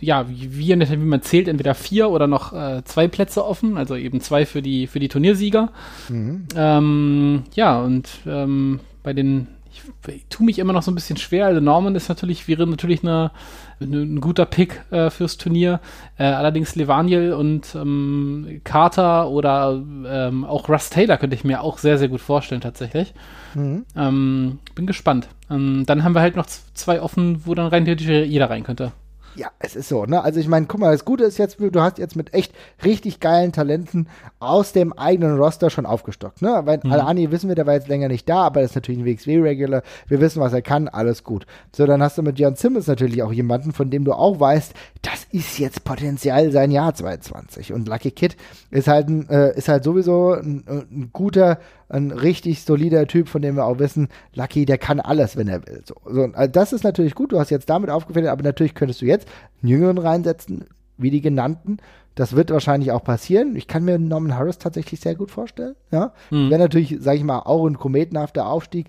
ja, 0.00 0.28
wie, 0.28 0.56
wie 0.56 0.96
man 0.96 1.22
zählt, 1.22 1.48
entweder 1.48 1.74
vier 1.74 2.10
oder 2.10 2.26
noch 2.26 2.52
äh, 2.52 2.82
zwei 2.84 3.08
Plätze 3.08 3.44
offen, 3.44 3.76
also 3.76 3.96
eben 3.96 4.20
zwei 4.20 4.46
für 4.46 4.62
die, 4.62 4.86
für 4.86 5.00
die 5.00 5.08
Turniersieger. 5.08 5.70
Mhm. 6.08 6.44
Ähm, 6.54 7.42
ja, 7.54 7.80
und 7.80 8.08
ähm, 8.26 8.80
bei 9.02 9.12
den, 9.12 9.48
ich, 9.72 9.82
ich 10.14 10.26
tue 10.30 10.46
mich 10.46 10.58
immer 10.58 10.72
noch 10.72 10.82
so 10.82 10.90
ein 10.92 10.94
bisschen 10.94 11.16
schwer. 11.16 11.46
Also 11.46 11.60
Norman 11.60 11.96
ist 11.96 12.08
natürlich, 12.08 12.46
wäre 12.46 12.66
natürlich 12.66 13.02
eine, 13.02 13.32
eine 13.80 14.02
ein 14.02 14.20
guter 14.20 14.46
Pick 14.46 14.80
äh, 14.90 15.10
fürs 15.10 15.38
Turnier. 15.38 15.80
Äh, 16.18 16.24
allerdings 16.24 16.76
Levaniel 16.76 17.32
und 17.32 17.74
ähm, 17.74 18.60
Carter 18.62 19.28
oder 19.28 19.82
ähm, 20.06 20.44
auch 20.44 20.68
Russ 20.68 20.90
Taylor 20.90 21.16
könnte 21.16 21.34
ich 21.34 21.44
mir 21.44 21.62
auch 21.62 21.78
sehr, 21.78 21.98
sehr 21.98 22.08
gut 22.08 22.20
vorstellen, 22.20 22.60
tatsächlich. 22.60 23.12
Mhm. 23.54 23.84
Ähm, 23.96 24.58
bin 24.76 24.86
gespannt. 24.86 25.28
Ähm, 25.50 25.84
dann 25.86 26.04
haben 26.04 26.14
wir 26.14 26.20
halt 26.20 26.36
noch 26.36 26.46
zwei 26.46 27.02
offen, 27.02 27.42
wo 27.44 27.54
dann 27.54 27.66
rein 27.66 27.84
theoretisch 27.84 28.06
jeder 28.06 28.50
rein 28.50 28.62
könnte. 28.62 28.92
Ja, 29.38 29.52
es 29.60 29.76
ist 29.76 29.88
so, 29.88 30.04
ne? 30.04 30.20
Also 30.20 30.40
ich 30.40 30.48
meine, 30.48 30.66
guck 30.66 30.80
mal, 30.80 30.90
das 30.90 31.04
Gute 31.04 31.22
ist 31.22 31.38
jetzt, 31.38 31.58
du 31.60 31.80
hast 31.80 31.98
jetzt 31.98 32.16
mit 32.16 32.34
echt 32.34 32.52
richtig 32.84 33.20
geilen 33.20 33.52
Talenten 33.52 34.08
aus 34.40 34.72
dem 34.72 34.92
eigenen 34.92 35.38
Roster 35.38 35.70
schon 35.70 35.86
aufgestockt, 35.86 36.42
ne? 36.42 36.62
Weil 36.64 36.80
mhm. 36.82 36.90
Alani 36.90 37.30
wissen 37.30 37.46
wir, 37.46 37.54
der 37.54 37.64
war 37.64 37.74
jetzt 37.74 37.86
länger 37.86 38.08
nicht 38.08 38.28
da, 38.28 38.42
aber 38.42 38.60
er 38.60 38.66
ist 38.66 38.74
natürlich 38.74 39.00
ein 39.00 39.06
WXW-Regular. 39.06 39.84
Wir 40.08 40.20
wissen, 40.20 40.40
was 40.40 40.52
er 40.52 40.62
kann, 40.62 40.88
alles 40.88 41.22
gut. 41.22 41.46
So, 41.72 41.86
dann 41.86 42.02
hast 42.02 42.18
du 42.18 42.22
mit 42.22 42.40
Jan 42.40 42.56
Simmons 42.56 42.88
natürlich 42.88 43.22
auch 43.22 43.32
jemanden, 43.32 43.72
von 43.72 43.90
dem 43.90 44.04
du 44.04 44.12
auch 44.12 44.40
weißt, 44.40 44.74
das 45.02 45.28
ist 45.30 45.60
jetzt 45.60 45.84
potenziell 45.84 46.50
sein 46.50 46.72
Jahr 46.72 46.92
22. 46.92 47.72
Und 47.72 47.86
Lucky 47.86 48.10
Kid 48.10 48.36
ist 48.72 48.88
halt, 48.88 49.08
ein, 49.08 49.28
äh, 49.30 49.56
ist 49.56 49.68
halt 49.68 49.84
sowieso 49.84 50.32
ein, 50.32 50.64
ein 50.66 51.10
guter 51.12 51.60
ein 51.88 52.10
richtig 52.10 52.62
solider 52.62 53.06
Typ, 53.06 53.28
von 53.28 53.42
dem 53.42 53.56
wir 53.56 53.64
auch 53.64 53.78
wissen, 53.78 54.08
Lucky, 54.34 54.64
der 54.64 54.78
kann 54.78 55.00
alles, 55.00 55.36
wenn 55.36 55.48
er 55.48 55.66
will. 55.66 55.82
So, 55.84 55.94
so 56.04 56.24
also 56.32 56.52
das 56.52 56.72
ist 56.72 56.84
natürlich 56.84 57.14
gut, 57.14 57.32
du 57.32 57.38
hast 57.38 57.50
jetzt 57.50 57.70
damit 57.70 57.90
aufgefällt, 57.90 58.26
aber 58.26 58.42
natürlich 58.42 58.74
könntest 58.74 59.00
du 59.00 59.06
jetzt 59.06 59.28
einen 59.62 59.70
Jüngeren 59.70 59.98
reinsetzen, 59.98 60.64
wie 60.98 61.10
die 61.10 61.20
genannten. 61.20 61.78
Das 62.14 62.34
wird 62.34 62.50
wahrscheinlich 62.50 62.90
auch 62.90 63.04
passieren. 63.04 63.54
Ich 63.54 63.68
kann 63.68 63.84
mir 63.84 63.98
Norman 63.98 64.36
Harris 64.36 64.58
tatsächlich 64.58 65.00
sehr 65.00 65.14
gut 65.14 65.30
vorstellen. 65.30 65.76
Ja, 65.92 66.12
mhm. 66.30 66.50
wäre 66.50 66.60
natürlich, 66.60 66.96
sage 67.00 67.18
ich 67.18 67.24
mal, 67.24 67.38
auch 67.40 67.64
ein 67.66 67.78
kometenhafter 67.78 68.46
Aufstieg. 68.48 68.88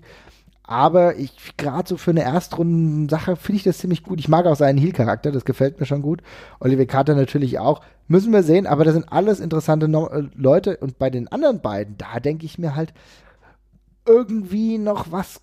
Aber 0.70 1.16
ich, 1.16 1.56
gerade 1.56 1.88
so 1.88 1.96
für 1.96 2.12
eine 2.12 2.22
Erstrunden-Sache 2.22 3.34
finde 3.34 3.56
ich 3.56 3.64
das 3.64 3.78
ziemlich 3.78 4.04
gut. 4.04 4.20
Ich 4.20 4.28
mag 4.28 4.46
auch 4.46 4.54
seinen 4.54 4.78
Heal-Charakter, 4.78 5.32
das 5.32 5.44
gefällt 5.44 5.80
mir 5.80 5.86
schon 5.86 6.00
gut. 6.00 6.22
Oliver 6.60 6.86
Carter 6.86 7.16
natürlich 7.16 7.58
auch. 7.58 7.80
Müssen 8.06 8.32
wir 8.32 8.44
sehen, 8.44 8.68
aber 8.68 8.84
das 8.84 8.94
sind 8.94 9.10
alles 9.10 9.40
interessante 9.40 9.88
no 9.88 10.06
äh, 10.06 10.28
Leute. 10.36 10.76
Und 10.76 10.96
bei 10.96 11.10
den 11.10 11.26
anderen 11.26 11.60
beiden, 11.60 11.98
da 11.98 12.20
denke 12.20 12.46
ich 12.46 12.56
mir 12.56 12.76
halt 12.76 12.94
irgendwie 14.06 14.78
noch 14.78 15.10
was. 15.10 15.40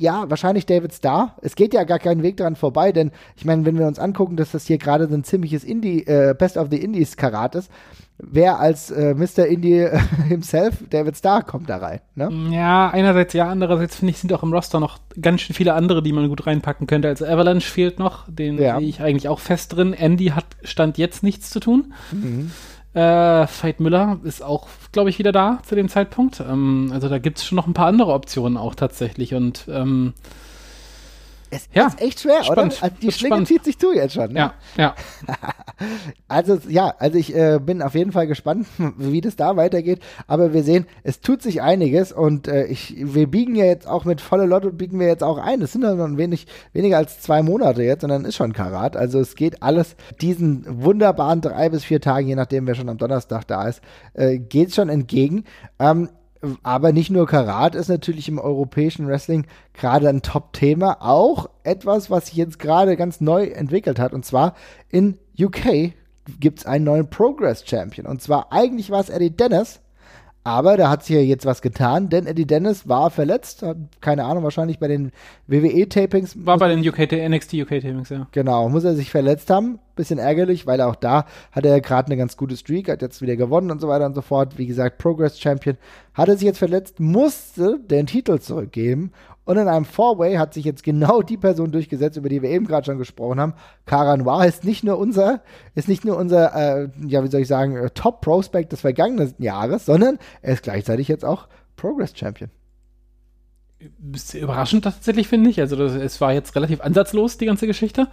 Ja, 0.00 0.30
wahrscheinlich 0.30 0.64
David 0.64 0.94
Starr. 0.94 1.36
Es 1.42 1.54
geht 1.56 1.74
ja 1.74 1.84
gar 1.84 1.98
keinen 1.98 2.22
Weg 2.22 2.38
daran 2.38 2.56
vorbei, 2.56 2.90
denn 2.90 3.10
ich 3.36 3.44
meine, 3.44 3.66
wenn 3.66 3.78
wir 3.78 3.86
uns 3.86 3.98
angucken, 3.98 4.34
dass 4.34 4.50
das 4.50 4.66
hier 4.66 4.78
gerade 4.78 5.06
so 5.06 5.14
ein 5.14 5.24
ziemliches 5.24 5.62
Indie, 5.62 6.06
äh, 6.06 6.34
Best 6.36 6.56
of 6.56 6.68
the 6.70 6.78
Indies 6.78 7.18
Karat 7.18 7.54
ist, 7.54 7.70
wer 8.16 8.60
als 8.60 8.90
äh, 8.90 9.12
Mr. 9.14 9.44
Indie 9.44 9.80
äh, 9.80 9.98
himself, 10.28 10.82
David 10.88 11.18
Starr, 11.18 11.42
kommt 11.42 11.68
da 11.68 11.76
rein. 11.76 12.00
Ne? 12.14 12.30
Ja, 12.50 12.88
einerseits 12.88 13.34
ja, 13.34 13.50
andererseits 13.50 13.96
finde 13.96 14.12
ich, 14.12 14.18
sind 14.18 14.32
auch 14.32 14.42
im 14.42 14.54
Roster 14.54 14.80
noch 14.80 15.00
ganz 15.20 15.42
schön 15.42 15.54
viele 15.54 15.74
andere, 15.74 16.02
die 16.02 16.14
man 16.14 16.26
gut 16.30 16.46
reinpacken 16.46 16.86
könnte. 16.86 17.08
Also 17.08 17.26
Avalanche 17.26 17.70
fehlt 17.70 17.98
noch, 17.98 18.24
den 18.26 18.56
ja. 18.56 18.78
sehe 18.78 18.88
ich 18.88 19.02
eigentlich 19.02 19.28
auch 19.28 19.38
fest 19.38 19.76
drin. 19.76 19.92
Andy 19.92 20.28
hat 20.28 20.46
Stand 20.62 20.96
jetzt 20.96 21.22
nichts 21.22 21.50
zu 21.50 21.60
tun. 21.60 21.92
Mhm. 22.10 22.52
Äh, 22.92 23.00
Veit 23.00 23.78
Müller 23.78 24.18
ist 24.24 24.42
auch, 24.42 24.68
glaube 24.92 25.10
ich, 25.10 25.18
wieder 25.18 25.32
da 25.32 25.60
zu 25.64 25.76
dem 25.76 25.88
Zeitpunkt. 25.88 26.40
Ähm, 26.40 26.90
also 26.92 27.08
da 27.08 27.18
gibt 27.18 27.38
es 27.38 27.44
schon 27.44 27.56
noch 27.56 27.66
ein 27.66 27.74
paar 27.74 27.86
andere 27.86 28.12
Optionen 28.12 28.56
auch 28.56 28.74
tatsächlich. 28.74 29.34
Und 29.34 29.66
ähm, 29.68 30.14
es 31.50 31.68
ja, 31.74 31.88
ist 31.88 32.00
echt 32.00 32.20
schwer, 32.20 32.44
spannend. 32.44 32.74
oder? 32.74 32.84
Also 32.84 32.96
die 33.02 33.12
Schlinge 33.12 33.34
spannend. 33.34 33.48
zieht 33.48 33.64
sich 33.64 33.78
zu 33.78 33.92
jetzt 33.92 34.14
schon. 34.14 34.32
Ne? 34.32 34.38
Ja, 34.38 34.54
ja. 34.76 34.94
also 36.28 36.58
ja, 36.68 36.94
also 36.98 37.18
ich 37.18 37.34
äh, 37.34 37.58
bin 37.60 37.82
auf 37.82 37.94
jeden 37.94 38.12
Fall 38.12 38.26
gespannt, 38.26 38.66
wie 38.98 39.20
das 39.20 39.36
da 39.36 39.56
weitergeht. 39.56 40.00
Aber 40.26 40.52
wir 40.52 40.62
sehen, 40.62 40.86
es 41.02 41.20
tut 41.20 41.42
sich 41.42 41.60
einiges 41.62 42.12
und 42.12 42.48
äh, 42.48 42.66
ich, 42.66 42.94
wir 42.98 43.26
biegen 43.26 43.56
ja 43.56 43.64
jetzt 43.64 43.88
auch 43.88 44.04
mit 44.04 44.20
voller 44.20 44.46
Lotto 44.46 44.70
biegen 44.70 45.00
wir 45.00 45.08
jetzt 45.08 45.24
auch 45.24 45.38
ein. 45.38 45.60
Es 45.62 45.72
sind 45.72 45.82
ja 45.82 45.94
noch 45.94 46.04
ein 46.04 46.18
wenig 46.18 46.46
weniger 46.72 46.98
als 46.98 47.20
zwei 47.20 47.42
Monate 47.42 47.82
jetzt 47.82 48.04
und 48.04 48.10
dann 48.10 48.24
ist 48.24 48.36
schon 48.36 48.52
Karat. 48.52 48.96
Also 48.96 49.18
es 49.18 49.34
geht 49.34 49.62
alles 49.62 49.96
diesen 50.20 50.64
wunderbaren 50.68 51.40
drei 51.40 51.68
bis 51.68 51.84
vier 51.84 52.00
Tagen, 52.00 52.28
je 52.28 52.36
nachdem 52.36 52.66
wer 52.66 52.74
schon 52.74 52.88
am 52.88 52.98
Donnerstag 52.98 53.46
da 53.46 53.68
ist, 53.68 53.80
äh, 54.14 54.38
geht 54.38 54.74
schon 54.74 54.88
entgegen. 54.88 55.44
Ähm, 55.78 56.08
aber 56.62 56.92
nicht 56.92 57.10
nur 57.10 57.26
Karat 57.26 57.74
ist 57.74 57.88
natürlich 57.88 58.28
im 58.28 58.38
europäischen 58.38 59.06
Wrestling 59.06 59.46
gerade 59.74 60.08
ein 60.08 60.22
Top-Thema, 60.22 60.98
auch 61.00 61.50
etwas, 61.64 62.10
was 62.10 62.26
sich 62.26 62.36
jetzt 62.36 62.58
gerade 62.58 62.96
ganz 62.96 63.20
neu 63.20 63.44
entwickelt 63.44 63.98
hat. 63.98 64.12
Und 64.12 64.24
zwar 64.24 64.54
in 64.88 65.18
UK 65.38 65.92
gibt 66.38 66.60
es 66.60 66.66
einen 66.66 66.84
neuen 66.84 67.10
Progress 67.10 67.64
Champion. 67.66 68.06
Und 68.06 68.22
zwar 68.22 68.52
eigentlich 68.52 68.90
war 68.90 69.00
es 69.00 69.10
Eddie 69.10 69.36
Dennis, 69.36 69.80
aber 70.42 70.78
da 70.78 70.88
hat 70.88 71.04
sich 71.04 71.16
ja 71.16 71.22
jetzt 71.22 71.44
was 71.44 71.60
getan, 71.60 72.08
denn 72.08 72.26
Eddie 72.26 72.46
Dennis 72.46 72.88
war 72.88 73.10
verletzt, 73.10 73.62
hat, 73.62 73.76
keine 74.00 74.24
Ahnung, 74.24 74.42
wahrscheinlich 74.42 74.78
bei 74.78 74.88
den 74.88 75.12
WWE-Tapings. 75.48 76.46
War 76.46 76.56
bei 76.56 76.74
den 76.74 76.86
UK, 76.86 77.12
NXT 77.12 77.54
UK-Tapings, 77.54 78.08
ja. 78.08 78.26
Genau, 78.32 78.68
muss 78.70 78.84
er 78.84 78.94
sich 78.94 79.10
verletzt 79.10 79.50
haben. 79.50 79.78
Bisschen 79.96 80.18
ärgerlich, 80.18 80.66
weil 80.66 80.80
auch 80.80 80.96
da 80.96 81.26
hat 81.52 81.66
er 81.66 81.78
gerade 81.82 82.06
eine 82.06 82.16
ganz 82.16 82.38
gute 82.38 82.56
Streak, 82.56 82.88
hat 82.88 83.02
jetzt 83.02 83.20
wieder 83.20 83.36
gewonnen 83.36 83.70
und 83.70 83.82
so 83.82 83.88
weiter 83.88 84.06
und 84.06 84.14
so 84.14 84.22
fort. 84.22 84.56
Wie 84.56 84.66
gesagt, 84.66 84.96
Progress 84.96 85.38
Champion. 85.38 85.76
Hat 86.14 86.28
er 86.28 86.36
sich 86.36 86.46
jetzt 86.46 86.58
verletzt, 86.58 87.00
musste 87.00 87.78
den 87.78 88.06
Titel 88.06 88.38
zurückgeben 88.38 89.12
und 89.50 89.56
in 89.56 89.66
einem 89.66 89.84
Four-Way 89.84 90.36
hat 90.36 90.54
sich 90.54 90.64
jetzt 90.64 90.84
genau 90.84 91.22
die 91.22 91.36
Person 91.36 91.72
durchgesetzt, 91.72 92.16
über 92.16 92.28
die 92.28 92.40
wir 92.40 92.50
eben 92.50 92.68
gerade 92.68 92.86
schon 92.86 92.98
gesprochen 92.98 93.40
haben. 93.40 93.54
Cara 93.84 94.16
Noir 94.16 94.46
ist 94.46 94.62
nicht 94.62 94.84
nur 94.84 94.96
unser, 94.96 95.42
ist 95.74 95.88
nicht 95.88 96.04
nur 96.04 96.16
unser, 96.16 96.54
äh, 96.54 96.88
ja, 97.04 97.24
wie 97.24 97.28
soll 97.28 97.40
ich 97.40 97.48
sagen, 97.48 97.76
äh, 97.76 97.90
Top-Prospect 97.90 98.70
des 98.70 98.82
vergangenen 98.82 99.34
Jahres, 99.38 99.86
sondern 99.86 100.20
er 100.40 100.52
ist 100.52 100.62
gleichzeitig 100.62 101.08
jetzt 101.08 101.24
auch 101.24 101.48
Progress-Champion. 101.74 102.50
Überraschend 104.34 104.84
tatsächlich, 104.84 105.26
finde 105.26 105.50
ich. 105.50 105.58
Also, 105.58 105.74
das, 105.74 105.94
es 105.94 106.20
war 106.20 106.32
jetzt 106.32 106.54
relativ 106.54 106.80
ansatzlos, 106.80 107.36
die 107.36 107.46
ganze 107.46 107.66
Geschichte. 107.66 108.06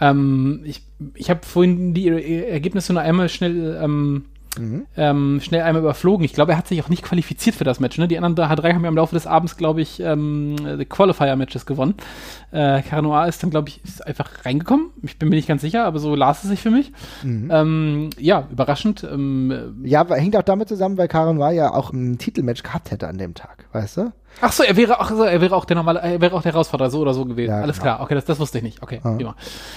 Ähm, 0.00 0.60
ich 0.64 0.82
ich 1.14 1.30
habe 1.30 1.46
vorhin 1.46 1.94
die 1.94 2.08
Ergebnisse 2.08 2.92
nur 2.92 3.00
einmal 3.00 3.30
schnell 3.30 3.80
ähm, 3.82 4.26
Mhm. 4.58 4.86
Ähm, 4.96 5.40
schnell 5.42 5.62
einmal 5.62 5.82
überflogen. 5.82 6.24
Ich 6.24 6.32
glaube, 6.32 6.52
er 6.52 6.58
hat 6.58 6.68
sich 6.68 6.82
auch 6.82 6.88
nicht 6.88 7.02
qualifiziert 7.02 7.56
für 7.56 7.64
das 7.64 7.80
Match. 7.80 7.98
Ne? 7.98 8.08
Die 8.08 8.18
anderen 8.18 8.50
H3 8.50 8.74
haben 8.74 8.82
ja 8.82 8.88
im 8.88 8.96
Laufe 8.96 9.14
des 9.14 9.26
Abends, 9.26 9.56
glaube 9.56 9.80
ich, 9.80 10.00
ähm, 10.00 10.56
Qualifier-Matches 10.88 11.66
gewonnen. 11.66 11.94
Äh, 12.50 12.82
Caranoir 12.82 13.26
ist 13.26 13.42
dann, 13.42 13.50
glaube 13.50 13.68
ich, 13.68 13.82
ist 13.84 14.06
einfach 14.06 14.44
reingekommen. 14.44 14.90
Ich 15.02 15.18
bin 15.18 15.28
mir 15.28 15.36
nicht 15.36 15.48
ganz 15.48 15.62
sicher, 15.62 15.84
aber 15.84 15.98
so 15.98 16.14
las 16.14 16.44
es 16.44 16.50
sich 16.50 16.60
für 16.60 16.70
mich. 16.70 16.92
Mhm. 17.22 17.50
Ähm, 17.50 18.10
ja, 18.18 18.46
überraschend. 18.50 19.04
Ähm, 19.04 19.82
ja, 19.84 20.06
hängt 20.14 20.36
auch 20.36 20.42
damit 20.42 20.68
zusammen, 20.68 20.98
weil 20.98 21.08
Caranoir 21.08 21.50
ja 21.52 21.72
auch 21.72 21.92
ein 21.92 22.18
Titelmatch 22.18 22.62
gehabt 22.62 22.90
hätte 22.90 23.08
an 23.08 23.18
dem 23.18 23.34
Tag, 23.34 23.66
weißt 23.72 23.96
du? 23.98 24.12
Ach 24.40 24.52
so, 24.52 24.62
er 24.62 24.76
wäre 24.76 25.00
auch, 25.00 25.10
er 25.10 25.40
wäre 25.40 25.54
auch 25.54 25.64
der 25.64 25.76
normale, 25.76 26.00
er 26.00 26.20
wäre 26.20 26.34
auch 26.34 26.42
der 26.42 26.52
Herausforderer, 26.52 26.90
so 26.90 27.00
oder 27.00 27.14
so 27.14 27.24
gewesen. 27.24 27.50
Ja, 27.50 27.60
Alles 27.60 27.76
genau. 27.76 27.96
klar, 27.96 28.00
okay, 28.02 28.14
das, 28.14 28.24
das 28.24 28.38
wusste 28.38 28.58
ich 28.58 28.64
nicht. 28.64 28.82
Okay, 28.82 29.00
ja. 29.02 29.16
prima. 29.16 29.36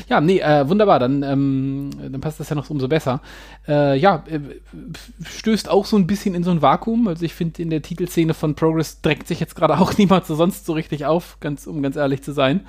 Ja, 0.09 0.21
nee, 0.21 0.39
äh, 0.39 0.67
wunderbar, 0.67 0.99
dann, 0.99 1.23
ähm, 1.23 1.89
dann 2.11 2.21
passt 2.21 2.39
das 2.39 2.49
ja 2.49 2.55
noch 2.55 2.69
umso 2.69 2.87
besser. 2.87 3.21
Äh, 3.67 3.97
ja, 3.97 4.23
äh, 4.29 4.39
stößt 5.25 5.69
auch 5.69 5.85
so 5.85 5.97
ein 5.97 6.07
bisschen 6.07 6.35
in 6.35 6.43
so 6.43 6.51
ein 6.51 6.61
Vakuum. 6.61 7.07
Also 7.07 7.23
ich 7.25 7.33
finde, 7.33 7.61
in 7.61 7.69
der 7.69 7.81
Titelszene 7.81 8.33
von 8.33 8.55
Progress 8.55 9.01
drängt 9.01 9.27
sich 9.27 9.39
jetzt 9.39 9.55
gerade 9.55 9.77
auch 9.77 9.93
niemand 9.97 10.25
so 10.25 10.35
sonst 10.35 10.65
so 10.65 10.73
richtig 10.73 11.05
auf, 11.05 11.37
ganz, 11.39 11.67
um 11.67 11.81
ganz 11.81 11.95
ehrlich 11.95 12.23
zu 12.23 12.33
sein. 12.33 12.61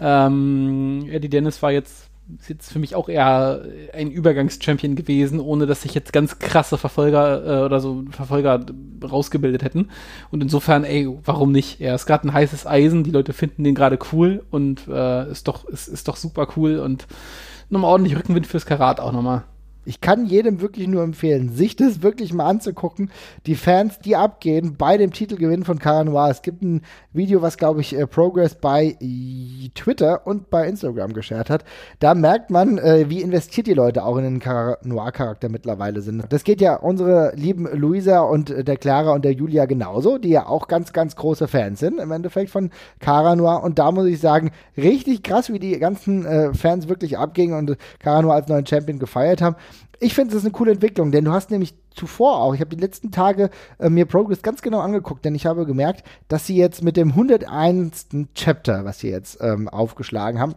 Ähm, 0.00 1.06
Eddie 1.10 1.28
Dennis 1.28 1.62
war 1.62 1.72
jetzt 1.72 2.08
ist 2.38 2.48
jetzt 2.48 2.72
für 2.72 2.78
mich 2.78 2.94
auch 2.94 3.08
eher 3.08 3.62
ein 3.92 4.10
Übergangschampion 4.10 4.96
gewesen, 4.96 5.38
ohne 5.40 5.66
dass 5.66 5.82
sich 5.82 5.94
jetzt 5.94 6.12
ganz 6.12 6.38
krasse 6.38 6.76
Verfolger 6.76 7.62
äh, 7.62 7.64
oder 7.64 7.80
so 7.80 8.04
Verfolger 8.10 8.64
rausgebildet 9.02 9.62
hätten. 9.62 9.90
Und 10.30 10.42
insofern, 10.42 10.84
ey, 10.84 11.08
warum 11.24 11.52
nicht? 11.52 11.80
Er 11.80 11.94
ist 11.94 12.06
gerade 12.06 12.26
ein 12.26 12.32
heißes 12.32 12.66
Eisen, 12.66 13.04
die 13.04 13.12
Leute 13.12 13.32
finden 13.32 13.64
den 13.64 13.74
gerade 13.74 13.98
cool 14.12 14.44
und 14.50 14.88
äh, 14.88 15.30
ist 15.30 15.46
doch, 15.46 15.64
ist, 15.66 15.88
ist 15.88 16.08
doch 16.08 16.16
super 16.16 16.48
cool 16.56 16.78
und 16.78 17.06
nochmal 17.70 17.92
ordentlich 17.92 18.16
Rückenwind 18.16 18.46
fürs 18.46 18.66
Karat 18.66 19.00
auch 19.00 19.12
nochmal. 19.12 19.44
Ich 19.86 20.00
kann 20.00 20.26
jedem 20.26 20.60
wirklich 20.60 20.88
nur 20.88 21.04
empfehlen, 21.04 21.50
sich 21.50 21.76
das 21.76 22.02
wirklich 22.02 22.34
mal 22.34 22.46
anzugucken. 22.46 23.10
Die 23.46 23.54
Fans, 23.54 24.00
die 24.00 24.16
abgehen 24.16 24.74
bei 24.76 24.96
dem 24.96 25.12
Titelgewinn 25.12 25.64
von 25.64 25.78
Caranoir. 25.78 26.28
Es 26.28 26.42
gibt 26.42 26.60
ein 26.62 26.82
Video, 27.12 27.40
was, 27.40 27.56
glaube 27.56 27.82
ich, 27.82 27.96
äh, 27.96 28.04
Progress 28.08 28.56
bei 28.56 28.96
Twitter 29.76 30.26
und 30.26 30.50
bei 30.50 30.66
Instagram 30.66 31.12
geshared 31.12 31.50
hat. 31.50 31.64
Da 32.00 32.16
merkt 32.16 32.50
man, 32.50 32.78
äh, 32.78 33.08
wie 33.08 33.22
investiert 33.22 33.68
die 33.68 33.74
Leute 33.74 34.04
auch 34.04 34.16
in 34.16 34.24
den 34.24 34.40
Caranoir-Charakter 34.40 35.48
mittlerweile 35.48 36.00
sind. 36.00 36.24
Das 36.30 36.42
geht 36.42 36.60
ja 36.60 36.74
unsere 36.74 37.32
lieben 37.36 37.68
Luisa 37.72 38.22
und 38.22 38.50
äh, 38.50 38.64
der 38.64 38.78
Clara 38.78 39.12
und 39.12 39.24
der 39.24 39.34
Julia 39.34 39.66
genauso, 39.66 40.18
die 40.18 40.30
ja 40.30 40.48
auch 40.48 40.66
ganz, 40.66 40.92
ganz 40.92 41.14
große 41.14 41.46
Fans 41.46 41.78
sind 41.78 42.00
im 42.00 42.10
Endeffekt 42.10 42.50
von 42.50 42.70
Caranoir. 42.98 43.62
Und 43.62 43.78
da 43.78 43.92
muss 43.92 44.06
ich 44.06 44.18
sagen, 44.18 44.50
richtig 44.76 45.22
krass, 45.22 45.52
wie 45.52 45.60
die 45.60 45.78
ganzen 45.78 46.26
äh, 46.26 46.52
Fans 46.54 46.88
wirklich 46.88 47.18
abgingen 47.18 47.56
und 47.56 47.76
Caranoir 48.00 48.34
als 48.34 48.48
neuen 48.48 48.66
Champion 48.66 48.98
gefeiert 48.98 49.40
haben 49.40 49.54
ich 50.00 50.14
finde, 50.14 50.30
es 50.30 50.38
ist 50.38 50.44
eine 50.44 50.52
coole 50.52 50.72
Entwicklung, 50.72 51.12
denn 51.12 51.24
du 51.24 51.32
hast 51.32 51.50
nämlich 51.50 51.74
zuvor 51.94 52.40
auch, 52.40 52.54
ich 52.54 52.60
habe 52.60 52.74
die 52.74 52.80
letzten 52.80 53.10
Tage 53.10 53.50
äh, 53.78 53.88
mir 53.88 54.06
Progress 54.06 54.42
ganz 54.42 54.62
genau 54.62 54.80
angeguckt, 54.80 55.24
denn 55.24 55.34
ich 55.34 55.46
habe 55.46 55.66
gemerkt, 55.66 56.04
dass 56.28 56.46
sie 56.46 56.56
jetzt 56.56 56.82
mit 56.82 56.96
dem 56.96 57.10
101. 57.10 58.08
Chapter, 58.34 58.84
was 58.84 59.00
sie 59.00 59.08
jetzt 59.08 59.38
ähm, 59.40 59.68
aufgeschlagen 59.68 60.40
haben, 60.40 60.54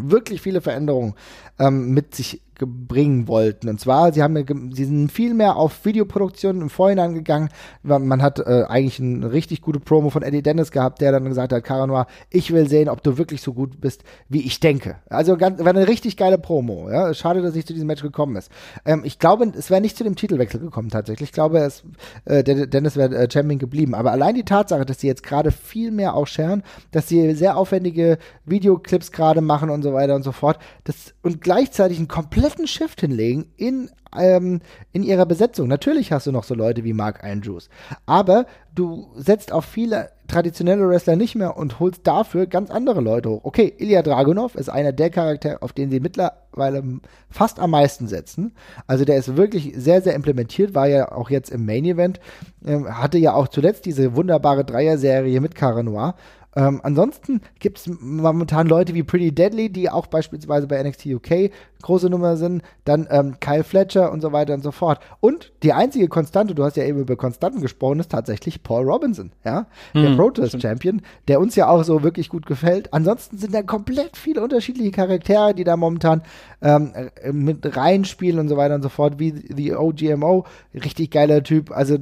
wirklich 0.00 0.40
viele 0.40 0.60
Veränderungen 0.60 1.14
ähm, 1.58 1.92
mit 1.92 2.14
sich 2.14 2.42
bringen 2.58 3.28
wollten. 3.28 3.68
Und 3.68 3.80
zwar, 3.80 4.12
sie 4.12 4.22
haben, 4.22 4.72
sie 4.72 4.84
sind 4.84 5.10
viel 5.10 5.34
mehr 5.34 5.56
auf 5.56 5.84
Videoproduktion 5.84 6.60
im 6.60 6.70
Vorhinein 6.70 7.14
gegangen. 7.14 7.48
Man 7.82 8.22
hat 8.22 8.38
äh, 8.38 8.64
eigentlich 8.68 9.00
eine 9.00 9.32
richtig 9.32 9.62
gute 9.62 9.80
Promo 9.80 10.10
von 10.10 10.22
Eddie 10.22 10.42
Dennis 10.42 10.70
gehabt, 10.70 11.00
der 11.00 11.12
dann 11.12 11.24
gesagt 11.24 11.52
hat, 11.52 11.64
Cara 11.64 11.86
Noir, 11.86 12.06
ich 12.30 12.52
will 12.52 12.68
sehen, 12.68 12.88
ob 12.88 13.02
du 13.02 13.18
wirklich 13.18 13.42
so 13.42 13.52
gut 13.52 13.80
bist, 13.80 14.04
wie 14.28 14.42
ich 14.42 14.60
denke. 14.60 14.96
Also 15.08 15.36
ganz, 15.36 15.58
war 15.60 15.68
eine 15.68 15.88
richtig 15.88 16.16
geile 16.16 16.38
Promo. 16.38 16.90
Ja? 16.90 17.12
Schade, 17.14 17.42
dass 17.42 17.56
ich 17.56 17.66
zu 17.66 17.72
diesem 17.72 17.88
Match 17.88 18.02
gekommen 18.02 18.36
ist. 18.36 18.50
Ähm, 18.84 19.02
ich 19.04 19.18
glaube, 19.18 19.50
es 19.56 19.70
wäre 19.70 19.80
nicht 19.80 19.96
zu 19.96 20.04
dem 20.04 20.16
Titelwechsel 20.16 20.60
gekommen 20.60 20.90
tatsächlich. 20.90 21.30
Ich 21.30 21.34
glaube, 21.34 21.58
es, 21.58 21.82
äh, 22.26 22.44
Dennis 22.44 22.96
wäre 22.96 23.16
äh, 23.16 23.28
Champion 23.30 23.58
geblieben. 23.58 23.94
Aber 23.94 24.12
allein 24.12 24.34
die 24.34 24.44
Tatsache, 24.44 24.84
dass 24.84 25.00
sie 25.00 25.06
jetzt 25.06 25.22
gerade 25.22 25.50
viel 25.50 25.90
mehr 25.90 26.14
auch 26.14 26.26
scheren, 26.26 26.62
dass 26.90 27.08
sie 27.08 27.34
sehr 27.34 27.56
aufwendige 27.56 28.18
Videoclips 28.44 29.10
gerade 29.10 29.40
machen 29.40 29.70
und 29.70 29.82
so 29.82 29.92
weiter 29.92 30.14
und 30.14 30.22
so 30.22 30.32
fort, 30.32 30.58
das, 30.84 31.14
und 31.22 31.40
gleichzeitig 31.40 31.98
ein 31.98 32.08
komplett 32.08 32.41
kompletten 32.42 32.66
Shift 32.66 33.00
hinlegen 33.00 33.46
in, 33.56 33.88
ähm, 34.18 34.60
in 34.92 35.04
ihrer 35.04 35.26
Besetzung. 35.26 35.68
Natürlich 35.68 36.10
hast 36.10 36.26
du 36.26 36.32
noch 36.32 36.42
so 36.42 36.54
Leute 36.54 36.82
wie 36.82 36.92
Mark 36.92 37.22
Andrews, 37.22 37.68
aber 38.04 38.46
du 38.74 39.06
setzt 39.16 39.52
auf 39.52 39.64
viele 39.64 40.10
traditionelle 40.26 40.88
Wrestler 40.88 41.14
nicht 41.14 41.36
mehr 41.36 41.56
und 41.56 41.78
holst 41.78 42.04
dafür 42.04 42.46
ganz 42.46 42.70
andere 42.70 43.00
Leute 43.00 43.30
hoch. 43.30 43.44
Okay, 43.44 43.72
Ilya 43.78 44.02
Dragunov 44.02 44.56
ist 44.56 44.70
einer 44.70 44.90
der 44.90 45.10
Charaktere, 45.10 45.62
auf 45.62 45.72
den 45.72 45.90
sie 45.90 46.00
mittlerweile 46.00 46.82
fast 47.30 47.60
am 47.60 47.70
meisten 47.70 48.08
setzen. 48.08 48.52
Also 48.88 49.04
der 49.04 49.18
ist 49.18 49.36
wirklich 49.36 49.74
sehr, 49.76 50.02
sehr 50.02 50.14
implementiert, 50.14 50.74
war 50.74 50.88
ja 50.88 51.12
auch 51.12 51.30
jetzt 51.30 51.50
im 51.50 51.64
Main 51.64 51.84
Event, 51.84 52.18
äh, 52.64 52.80
hatte 52.86 53.18
ja 53.18 53.34
auch 53.34 53.46
zuletzt 53.46 53.84
diese 53.86 54.16
wunderbare 54.16 54.64
Dreier-Serie 54.64 55.40
mit 55.40 55.54
Cara 55.54 55.84
Noir 55.84 56.16
ähm, 56.54 56.80
ansonsten 56.82 57.40
gibt 57.58 57.78
es 57.78 57.90
momentan 58.00 58.66
Leute 58.66 58.94
wie 58.94 59.02
Pretty 59.02 59.32
Deadly, 59.32 59.70
die 59.70 59.88
auch 59.90 60.06
beispielsweise 60.06 60.66
bei 60.66 60.82
NXT 60.82 61.06
UK 61.06 61.50
große 61.82 62.08
Nummer 62.08 62.36
sind, 62.36 62.62
dann 62.84 63.06
ähm, 63.10 63.36
Kyle 63.40 63.64
Fletcher 63.64 64.10
und 64.10 64.22
so 64.22 64.32
weiter 64.32 64.54
und 64.54 64.62
so 64.62 64.70
fort. 64.70 65.00
Und 65.20 65.52
die 65.62 65.72
einzige 65.72 66.08
Konstante, 66.08 66.54
du 66.54 66.64
hast 66.64 66.76
ja 66.76 66.84
eben 66.84 67.00
über 67.00 67.16
Konstanten 67.16 67.60
gesprochen, 67.60 68.00
ist 68.00 68.10
tatsächlich 68.10 68.62
Paul 68.62 68.84
Robinson, 68.84 69.32
ja, 69.44 69.66
der 69.94 70.10
hm, 70.10 70.16
Protest 70.16 70.62
Champion, 70.62 71.02
der 71.28 71.40
uns 71.40 71.54
ja 71.56 71.68
auch 71.68 71.84
so 71.84 72.02
wirklich 72.02 72.30
gut 72.30 72.46
gefällt. 72.46 72.94
Ansonsten 72.94 73.36
sind 73.36 73.52
da 73.54 73.62
komplett 73.62 74.16
viele 74.16 74.42
unterschiedliche 74.42 74.92
Charaktere, 74.92 75.54
die 75.54 75.64
da 75.64 75.76
momentan 75.76 76.22
ähm, 76.62 76.92
äh, 76.94 77.32
mit 77.32 77.76
reinspielen 77.76 78.38
und 78.38 78.48
so 78.48 78.56
weiter 78.56 78.76
und 78.76 78.82
so 78.82 78.88
fort, 78.88 79.18
wie 79.18 79.34
The 79.54 79.74
OGMO, 79.74 80.46
richtig 80.72 81.10
geiler 81.10 81.42
Typ, 81.42 81.70
also 81.72 81.98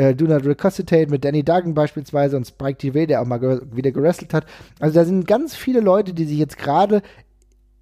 äh, 0.00 0.14
Do 0.14 0.24
Not 0.24 0.46
Resuscitate 0.46 1.10
mit 1.10 1.24
Danny 1.24 1.44
Duggan 1.44 1.74
beispielsweise 1.74 2.36
und 2.36 2.46
Spike 2.46 2.78
TV, 2.78 3.04
der 3.04 3.20
auch 3.20 3.26
mal 3.26 3.38
ge 3.38 3.60
wieder 3.70 3.92
gewrestelt 3.92 4.32
hat. 4.32 4.46
Also 4.78 4.94
da 4.94 5.04
sind 5.04 5.26
ganz 5.26 5.54
viele 5.54 5.80
Leute, 5.80 6.14
die 6.14 6.24
sich 6.24 6.38
jetzt 6.38 6.56
gerade 6.56 7.02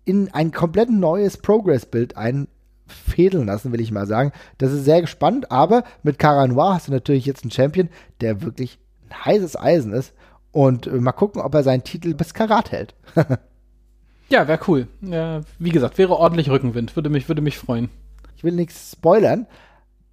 in 0.04 0.28
ein 0.34 0.50
komplett 0.50 0.90
neues 0.90 1.36
Progress-Bild 1.36 2.16
einfädeln 2.16 3.46
lassen, 3.46 3.72
will 3.72 3.80
ich 3.80 3.92
mal 3.92 4.06
sagen. 4.06 4.32
Das 4.56 4.72
ist 4.72 4.84
sehr 4.84 5.00
gespannt, 5.00 5.52
aber 5.52 5.84
mit 6.02 6.18
Cara 6.18 6.48
Noir 6.48 6.74
hast 6.74 6.88
du 6.88 6.92
natürlich 6.92 7.24
jetzt 7.24 7.44
einen 7.44 7.52
Champion, 7.52 7.88
der 8.20 8.42
wirklich 8.42 8.80
ein 9.08 9.24
heißes 9.24 9.56
Eisen 9.56 9.92
ist. 9.92 10.12
Und 10.50 10.88
äh, 10.88 10.92
mal 10.92 11.12
gucken, 11.12 11.40
ob 11.40 11.54
er 11.54 11.62
seinen 11.62 11.84
Titel 11.84 12.14
bis 12.14 12.34
Karat 12.34 12.72
hält. 12.72 12.96
ja, 14.28 14.48
wäre 14.48 14.60
cool. 14.66 14.88
Ja, 15.02 15.42
wie 15.60 15.70
gesagt, 15.70 15.98
wäre 15.98 16.16
ordentlich 16.16 16.50
Rückenwind. 16.50 16.96
Würde 16.96 17.10
mich, 17.10 17.28
würde 17.28 17.42
mich 17.42 17.58
freuen. 17.58 17.90
Ich 18.36 18.42
will 18.42 18.54
nichts 18.54 18.92
spoilern, 18.92 19.46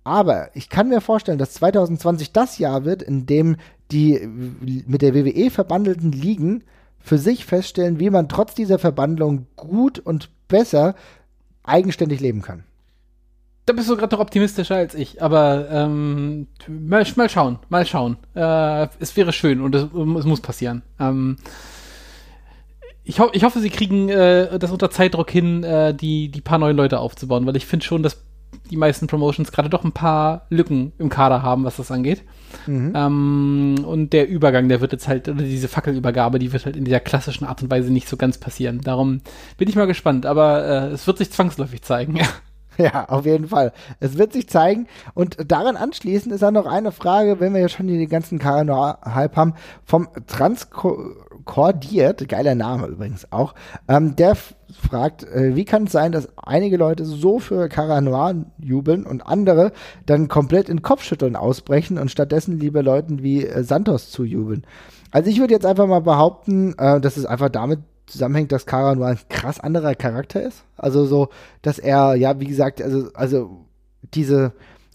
aber 0.06 0.56
ich 0.56 0.69
kann 0.69 0.88
mir 0.88 1.02
vorstellen, 1.02 1.40
dass 1.40 1.53
2020 1.56 2.32
das 2.32 2.60
Jahr 2.60 2.86
wird, 2.86 3.02
in 3.02 3.26
dem 3.26 3.57
die 3.91 4.19
mit 4.88 5.02
der 5.02 5.14
WWE 5.14 5.49
verbandelten 5.49 6.11
Ligen 6.11 6.64
für 6.99 7.18
sich 7.18 7.45
feststellen, 7.45 7.99
wie 7.99 8.10
man 8.10 8.30
trotz 8.30 8.53
dieser 8.53 8.80
Verbandlung 8.80 9.48
gut 9.56 9.99
und 9.99 10.30
besser 10.48 10.95
eigenständig 11.64 12.19
leben 12.19 12.41
kann. 12.41 12.64
Da 13.65 13.73
bist 13.73 13.90
du 13.90 13.98
gerade 13.98 14.15
noch 14.15 14.22
optimistischer 14.22 14.76
als 14.76 14.94
ich, 14.94 15.23
aber 15.23 15.68
ähm, 15.72 16.48
mal, 16.68 17.03
mal, 17.15 17.30
schauen, 17.30 17.57
mal 17.69 17.86
schauen. 17.86 18.18
Äh, 18.36 18.88
es 18.99 19.18
wäre 19.18 19.34
schön 19.34 19.60
und 19.60 19.73
es, 19.73 19.86
es 19.86 20.26
muss 20.26 20.41
passieren. 20.41 20.84
Ähm, 20.99 21.38
ich, 23.03 23.19
ho 23.19 23.30
ich, 23.34 23.44
hoffe, 23.44 23.60
sie 23.60 23.72
kriegen 23.72 24.10
äh, 24.10 24.60
das 24.60 24.72
unter 24.72 24.91
Zeitdruck 24.91 25.32
hin, 25.32 25.64
äh, 25.64 25.95
die, 25.95 26.30
die 26.30 26.41
paar 26.41 26.60
neuen 26.60 26.77
Leute 26.77 26.99
aufzubauen, 26.99 27.48
weil 27.48 27.56
ich 27.56 27.65
finde 27.65 27.86
schon, 27.86 28.03
dass 28.03 28.25
die 28.69 28.77
meisten 28.77 29.07
Promotions 29.07 29.52
gerade 29.52 29.69
doch 29.69 29.84
ein 29.84 29.91
paar 29.91 30.45
Lücken 30.49 30.94
im 30.98 31.10
Kader 31.10 31.44
haben, 31.44 31.64
was 31.64 31.77
das 31.77 31.91
angeht. 31.91 32.23
Mhm. 32.68 32.94
Ähm, 32.95 33.76
und 33.86 34.14
der 34.14 34.27
Übergang, 34.27 34.69
der 34.69 34.82
wird 34.82 34.91
jetzt 34.91 35.07
halt, 35.07 35.27
oder 35.27 35.44
diese 35.44 35.68
Fackelübergabe, 35.68 36.40
die 36.40 36.53
wird 36.53 36.65
halt 36.65 36.76
in 36.76 36.86
dieser 36.86 36.99
klassischen 36.99 37.45
Art 37.45 37.61
und 37.61 37.72
Weise 37.72 37.91
nicht 37.91 38.07
so 38.07 38.18
ganz 38.18 38.38
passieren. 38.38 38.82
Darum 38.82 39.22
bin 39.57 39.69
ich 39.69 39.76
mal 39.76 39.88
gespannt, 39.88 40.26
aber 40.26 40.65
äh, 40.65 40.88
es 40.88 41.07
wird 41.07 41.18
sich 41.18 41.32
zwangsläufig 41.32 41.82
zeigen. 41.82 42.19
Ja, 42.77 43.06
auf 43.06 43.26
jeden 43.26 43.48
Fall. 43.48 43.72
Es 44.02 44.18
wird 44.18 44.34
sich 44.34 44.49
zeigen. 44.49 44.88
Und 45.14 45.38
daran 45.49 45.77
anschließend 45.77 46.34
ist 46.34 46.41
dann 46.41 46.56
noch 46.56 46.65
eine 46.65 46.91
Frage, 46.91 47.40
wenn 47.40 47.53
wir 47.53 47.61
ja 47.61 47.69
schon 47.69 47.88
die 47.88 48.07
ganzen 48.07 48.38
Karano-Hype 48.38 49.36
haben, 49.36 49.53
vom 49.86 50.10
Transkordiert, 51.46 52.28
geiler 52.28 52.56
Name 52.56 52.88
übrigens 52.88 53.32
auch, 53.32 53.54
ähm, 53.88 54.16
der 54.16 54.36
fragt, 54.36 55.24
äh, 55.24 55.56
wie 55.56 55.64
kann 55.64 55.84
es 55.84 55.92
sein, 55.92 56.12
dass 56.12 56.30
einige 56.38 56.76
Leute 56.76 57.06
so 57.06 57.40
für 57.40 57.70
Caranoir 57.70 58.46
jubeln 58.58 59.06
und 59.06 59.22
andere 59.22 59.72
dann 60.06 60.28
komplett 60.28 60.70
in 60.70 60.82
Kopfschütteln 60.82 61.36
ausbrechen 61.36 61.98
und 61.98 62.10
stattdessen 62.10 62.60
lieber 62.60 62.82
Leuten 62.84 63.22
wie 63.22 63.46
äh, 63.46 63.64
Santos 63.64 64.12
zujubeln. 64.12 64.66
Also 65.12 65.30
ich 65.30 65.40
würde 65.40 65.54
jetzt 65.54 65.66
einfach 65.66 65.88
mal 65.88 66.02
behaupten, 66.02 66.74
äh, 66.78 67.00
dass 67.00 67.16
es 67.16 67.26
einfach 67.26 67.50
damit 67.50 67.80
zusammenhängt, 68.08 68.52
dass 68.52 68.66
Kara 68.66 68.96
nur 68.96 69.08
ein 69.08 69.20
krass 69.30 69.60
anderer 69.60 69.96
Charakter 69.96 70.42
ist. 70.42 70.64
Also 70.78 71.06
so, 71.06 71.30
dass 71.62 71.80
er, 71.80 72.16
ja, 72.16 72.40
wie 72.40 72.48
gesagt, 72.48 72.82
also, 72.82 73.10
also 73.14 73.66
diese 74.14 74.54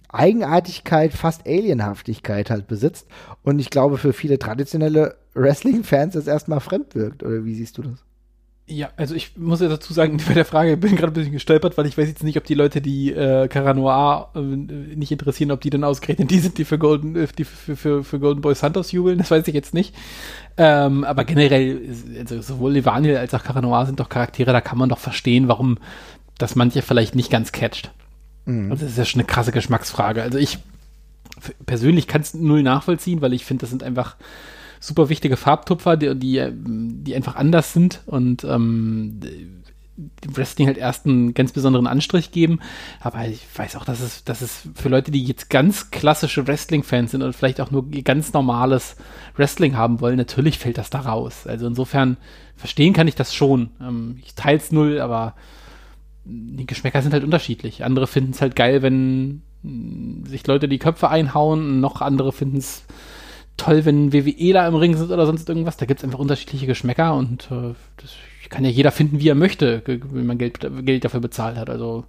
Eigenartigkeit, 0.09 1.13
fast 1.13 1.47
Alienhaftigkeit 1.47 2.51
halt 2.51 2.67
besitzt. 2.67 3.07
Und 3.43 3.61
ich 3.61 3.71
glaube, 3.71 3.97
für 3.99 4.13
viele 4.13 4.39
traditionelle 4.39 5.17
Wrestling-Fans 5.35 6.15
das 6.15 6.27
erstmal 6.27 6.61
fremd 6.61 6.95
wirkt. 6.95 7.23
Oder 7.23 7.45
wie 7.45 7.55
siehst 7.55 7.79
du 7.79 7.83
das? 7.83 8.05
Ja, 8.71 8.91
also 8.97 9.17
ich 9.17 9.37
muss 9.37 9.61
ja 9.61 9.69
dazu 9.69 9.93
sagen, 9.93 10.21
bei 10.29 10.35
der 10.35 10.45
Frage 10.45 10.77
bin 10.77 10.95
gerade 10.95 11.11
ein 11.11 11.15
bisschen 11.15 11.33
gestolpert, 11.33 11.77
weil 11.77 11.87
ich 11.87 11.99
weiß 11.99 12.07
jetzt 12.07 12.23
nicht, 12.23 12.39
ob 12.39 12.45
die 12.45 12.55
Leute, 12.55 12.81
die 12.81 13.13
äh, 13.13 13.49
Cara 13.49 13.75
Noir 13.75 14.31
äh, 14.35 14.41
nicht 14.41 15.11
interessieren, 15.11 15.51
ob 15.51 15.61
die 15.61 15.71
dann 15.71 15.83
ausgerechnet 15.83 16.31
die 16.31 16.39
sind, 16.39 16.57
die 16.57 16.65
für 16.65 16.79
Golden, 16.79 17.17
äh, 17.17 17.27
die 17.37 17.45
für, 17.45 17.75
für, 17.75 18.05
für 18.05 18.21
Golden 18.21 18.41
Boy 18.41 18.55
Santos 18.55 18.93
jubeln, 18.93 19.19
das 19.19 19.31
weiß 19.31 19.49
ich 19.49 19.55
jetzt 19.55 19.75
nicht. 19.75 19.95
Ähm, 20.57 21.03
aber 21.03 21.25
generell, 21.25 21.81
also 22.19 22.41
sowohl 22.43 22.73
Levaniel 22.73 23.17
als 23.17 23.35
auch 23.35 23.43
Cara 23.43 23.61
Noir 23.61 23.87
sind 23.87 23.99
doch 23.99 24.09
Charaktere, 24.09 24.53
da 24.53 24.61
kann 24.61 24.79
man 24.79 24.89
doch 24.89 24.99
verstehen, 24.99 25.49
warum 25.49 25.79
das 26.39 26.55
manche 26.55 26.83
vielleicht 26.83 27.17
nicht 27.17 27.31
ganz 27.31 27.51
catcht. 27.51 27.91
Mhm. 28.45 28.71
Also 28.71 28.85
das 28.85 28.93
ist 28.93 28.99
ja 28.99 29.05
schon 29.05 29.21
eine 29.21 29.27
krasse 29.27 29.51
Geschmacksfrage. 29.51 30.23
Also 30.23 30.39
ich 30.39 30.59
persönlich 31.67 32.07
kann 32.07 32.21
es 32.21 32.35
null 32.35 32.63
nachvollziehen, 32.63 33.21
weil 33.21 33.33
ich 33.33 33.45
finde, 33.45 33.63
das 33.63 33.71
sind 33.71 33.83
einfach 33.83 34.17
super 34.81 35.09
wichtige 35.11 35.37
Farbtupfer, 35.37 35.97
die, 35.97 36.19
die, 36.19 36.49
die 36.53 37.15
einfach 37.15 37.37
anders 37.37 37.73
sind 37.73 38.01
und 38.07 38.43
ähm, 38.45 39.21
Wrestling 40.27 40.67
halt 40.67 40.79
erst 40.79 41.05
einen 41.05 41.35
ganz 41.35 41.53
besonderen 41.53 41.87
Anstrich 41.87 42.33
geben. 42.33 42.61
Aber 43.01 43.27
ich 43.27 43.47
weiß 43.55 43.77
auch, 43.77 43.85
dass 43.85 44.01
es, 44.01 44.25
dass 44.25 44.41
es 44.41 44.69
für 44.75 44.89
Leute, 44.89 45.11
die 45.11 45.23
jetzt 45.23 45.51
ganz 45.51 45.91
klassische 45.91 46.47
Wrestling-Fans 46.47 47.11
sind 47.11 47.23
und 47.23 47.35
vielleicht 47.35 47.61
auch 47.61 47.71
nur 47.71 47.89
ganz 47.91 48.33
normales 48.33 48.97
Wrestling 49.37 49.77
haben 49.77 50.01
wollen, 50.01 50.17
natürlich 50.17 50.59
fällt 50.59 50.79
das 50.79 50.89
da 50.89 51.01
raus. 51.01 51.47
Also 51.47 51.67
insofern 51.67 52.17
verstehen 52.57 52.95
kann 52.95 53.09
ich 53.09 53.15
das 53.15 53.35
schon. 53.35 53.71
Ähm, 53.81 54.19
ich 54.25 54.35
teile 54.35 54.59
es 54.59 54.73
null, 54.73 55.01
aber 55.01 55.35
die 56.25 56.67
Geschmäcker 56.67 57.03
sind 57.03 57.13
halt 57.13 57.25
unterschiedlich. 57.25 57.85
Andere 57.85 58.07
finden 58.07 58.33
es 58.33 58.41
halt 58.41 58.57
geil, 58.57 58.83
wenn 58.83 59.43
sich 60.25 60.47
Leute 60.47 60.69
die 60.69 60.79
Köpfe 60.79 61.11
einhauen, 61.11 61.81
noch 61.81 62.01
andere 62.01 62.33
finden 62.33 62.59
es 62.59 62.85
toll, 63.57 63.85
wenn 63.85 64.13
WWEler 64.13 64.67
im 64.67 64.75
Ring 64.75 64.97
sind 64.97 65.11
oder 65.11 65.27
sonst 65.27 65.49
irgendwas. 65.49 65.77
Da 65.77 65.87
gibt 65.87 66.01
es 66.01 66.05
einfach 66.05 66.19
unterschiedliche 66.19 66.67
Geschmäcker 66.67 67.15
und 67.15 67.51
äh, 67.51 67.75
das 67.97 68.15
kann 68.49 68.65
ja 68.65 68.71
jeder 68.71 68.91
finden, 68.91 69.21
wie 69.21 69.29
er 69.29 69.35
möchte, 69.35 69.83
wenn 69.87 70.27
man 70.27 70.39
Geld, 70.39 70.59
Geld 70.85 71.05
dafür 71.05 71.21
bezahlt 71.21 71.57
hat. 71.57 71.71
Also 71.71 72.05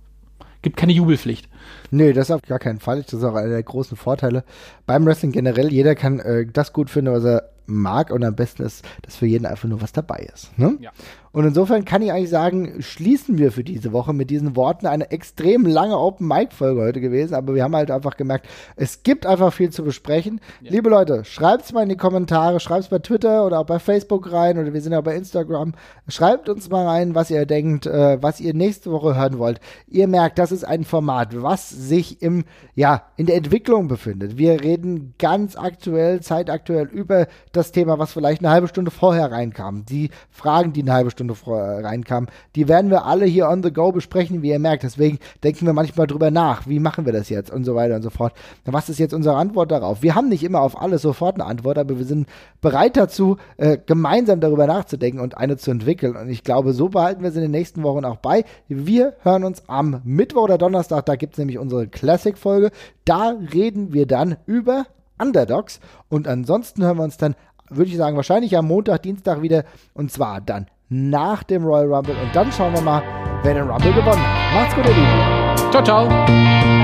gibt 0.62 0.78
keine 0.78 0.92
Jubelpflicht. 0.92 1.48
Nee, 1.92 2.14
das 2.14 2.32
auf 2.32 2.42
gar 2.42 2.60
keinen 2.60 2.80
Fall. 2.80 3.04
Das 3.04 3.14
ist 3.14 3.24
auch 3.24 3.36
einer 3.36 3.50
der 3.50 3.64
großen 3.64 3.98
Vorteile 3.98 4.44
beim 4.86 5.06
Wrestling 5.06 5.32
generell. 5.32 5.72
Jeder 5.72 5.96
kann 5.96 6.20
äh, 6.20 6.46
das 6.52 6.74
gut 6.74 6.90
finden, 6.90 7.14
was 7.14 7.24
er 7.24 7.50
mag 7.66 8.12
und 8.12 8.24
am 8.24 8.36
besten 8.36 8.64
ist, 8.64 8.86
dass 9.04 9.16
für 9.16 9.26
jeden 9.26 9.46
einfach 9.46 9.68
nur 9.68 9.82
was 9.82 9.94
dabei 9.94 10.28
ist. 10.34 10.58
Ne? 10.58 10.78
Ja. 10.80 10.92
Und 11.34 11.46
insofern 11.46 11.86
kann 11.86 12.02
ich 12.02 12.12
eigentlich 12.12 12.30
sagen, 12.30 12.82
schließen 12.82 13.38
wir 13.38 13.52
für 13.52 13.64
diese 13.64 13.94
Woche 13.94 14.14
mit 14.14 14.30
diesen 14.30 14.56
Worten 14.56 14.86
eine 14.86 15.12
extrem 15.12 15.66
lange 15.66 15.98
Open 15.98 16.28
Mic 16.28 16.54
Folge 16.54 16.82
heute 16.82 17.00
gewesen, 17.00 17.36
aber 17.36 17.56
wir 17.56 17.64
haben 17.64 17.76
halt 17.76 17.90
einfach 17.90 18.18
gemerkt, 18.18 18.48
es 18.76 19.04
gibt 19.04 19.26
einfach 19.26 19.54
viel 19.54 19.70
zu 19.70 19.84
besprechen. 19.84 20.42
Ja. 20.62 20.72
Liebe 20.72 20.90
Leute, 20.90 21.24
schreibt 21.24 21.64
es 21.64 21.74
mal 21.74 21.84
in 21.84 21.90
die 21.90 21.96
Kommentare, 21.96 22.60
schreibt 22.60 22.84
es 22.84 22.90
bei 22.90 23.00
Twitter 23.00 23.46
oder 23.46 23.60
auch 23.60 23.66
bei 23.66 23.80
Facebook 23.80 24.32
rein 24.32 24.58
oder 24.58 24.74
wir 24.74 24.82
sind 24.82 24.92
ja 24.92 25.00
bei 25.00 25.16
Instagram. 25.16 25.74
Schreibt 26.10 26.50
uns 26.50 26.70
mal 26.70 26.86
rein, 26.86 27.16
was 27.16 27.32
ihr 27.32 27.46
denkt, 27.46 27.86
äh, 27.86 28.22
was 28.22 28.42
ihr 28.42 28.54
nächste 28.54 28.92
Woche 28.92 29.16
hören 29.16 29.38
wollt. 29.38 29.62
Ihr 29.88 30.08
merkt, 30.08 30.38
das 30.38 30.52
ist 30.52 30.66
ein 30.66 30.84
Format, 30.84 31.42
was 31.42 31.70
sich 31.70 32.22
im 32.22 32.44
ja, 32.76 33.04
in 33.16 33.26
der 33.26 33.36
Entwicklung 33.36 33.88
befindet. 33.88 34.38
Wir 34.38 34.62
reden 34.62 35.14
ganz 35.20 35.56
aktuell, 35.56 36.22
zeitaktuell 36.22 36.88
über 36.88 37.28
das 37.52 37.72
Thema, 37.72 38.00
was 38.00 38.14
vielleicht 38.14 38.42
eine 38.42 38.50
halbe 38.50 38.68
Stunde 38.68 38.92
vorher 38.92 39.32
reinkam. 39.32 39.86
Die 39.86 40.10
Fragen, 40.30 40.74
die 40.74 40.82
eine 40.82 40.94
halbe 40.94 41.12
Stunde 41.12 41.21
Stunde 41.30 41.36
äh, 41.48 41.82
reinkam, 41.82 42.28
die 42.56 42.68
werden 42.68 42.90
wir 42.90 43.06
alle 43.06 43.26
hier 43.26 43.48
on 43.48 43.64
the 43.64 43.72
go 43.72 43.92
besprechen, 43.92 44.42
wie 44.42 44.50
ihr 44.50 44.60
merkt. 44.60 44.84
Deswegen 44.84 45.20
denken 45.44 45.66
wir 45.66 45.74
manchmal 45.74 46.08
drüber 46.08 46.32
nach, 46.32 46.68
wie 46.68 46.80
machen 46.80 47.06
wir 47.06 47.14
das 47.14 47.30
jetzt 47.30 47.52
und 47.52 47.64
so 47.64 47.76
weiter 47.76 47.96
und 47.96 48.02
so 48.02 48.10
fort. 48.10 48.34
Was 48.66 48.90
ist 48.90 49.00
jetzt 49.00 49.14
unsere 49.14 49.36
Antwort 49.36 49.72
darauf? 49.72 50.02
Wir 50.02 50.16
haben 50.16 50.30
nicht 50.30 50.44
immer 50.44 50.62
auf 50.62 50.82
alles 50.82 51.02
sofort 51.02 51.36
eine 51.36 51.46
Antwort, 51.46 51.78
aber 51.78 51.98
wir 51.98 52.06
sind 52.06 52.28
bereit 52.62 52.98
dazu, 52.98 53.38
äh, 53.58 53.78
gemeinsam 53.86 54.40
darüber 54.40 54.68
nachzudenken 54.68 55.20
und 55.20 55.38
eine 55.38 55.58
zu 55.58 55.72
entwickeln. 55.72 56.16
Und 56.16 56.30
ich 56.30 56.44
glaube, 56.44 56.74
so 56.74 56.90
behalten 56.90 57.22
wir 57.22 57.30
es 57.30 57.36
in 57.36 57.42
den 57.42 57.52
nächsten 57.52 57.84
Wochen 57.84 58.06
auch 58.06 58.18
bei. 58.18 58.44
Wir 58.68 59.14
hören 59.22 59.44
uns 59.44 59.64
am 59.68 60.02
Mittwoch 60.04 60.44
oder 60.44 60.58
Donnerstag, 60.58 61.06
da 61.06 61.16
gibt 61.16 61.34
es 61.34 61.40
nämlich 61.40 61.58
unsere 61.58 61.88
Classic-Folge. 61.88 62.72
Da 63.06 63.36
reden 63.54 63.94
wir 63.94 64.06
dann 64.06 64.38
über 64.46 64.86
Underdogs. 65.20 65.80
Und 66.10 66.28
ansonsten 66.28 66.84
hören 66.84 66.98
wir 66.98 67.04
uns 67.04 67.18
dann, 67.18 67.36
würde 67.70 67.92
ich 67.92 67.98
sagen, 67.98 68.16
wahrscheinlich 68.16 68.58
am 68.58 68.68
Montag, 68.68 69.04
Dienstag 69.04 69.42
wieder. 69.42 69.64
Und 69.94 70.12
zwar 70.12 70.42
dann 70.42 70.68
nach 70.92 71.44
dem 71.44 71.64
Royal 71.64 71.92
Rumble. 71.92 72.16
Und 72.22 72.36
dann 72.36 72.52
schauen 72.52 72.74
wir 72.74 72.82
mal, 72.82 73.02
wer 73.44 73.54
den 73.54 73.70
Rumble 73.70 73.94
gewonnen 73.94 74.22
hat. 74.22 74.54
Macht's 74.54 74.76
gut, 74.76 74.86
ihr 74.86 74.94
Lieben. 74.94 75.72
Ciao, 75.72 75.84
ciao. 75.84 76.81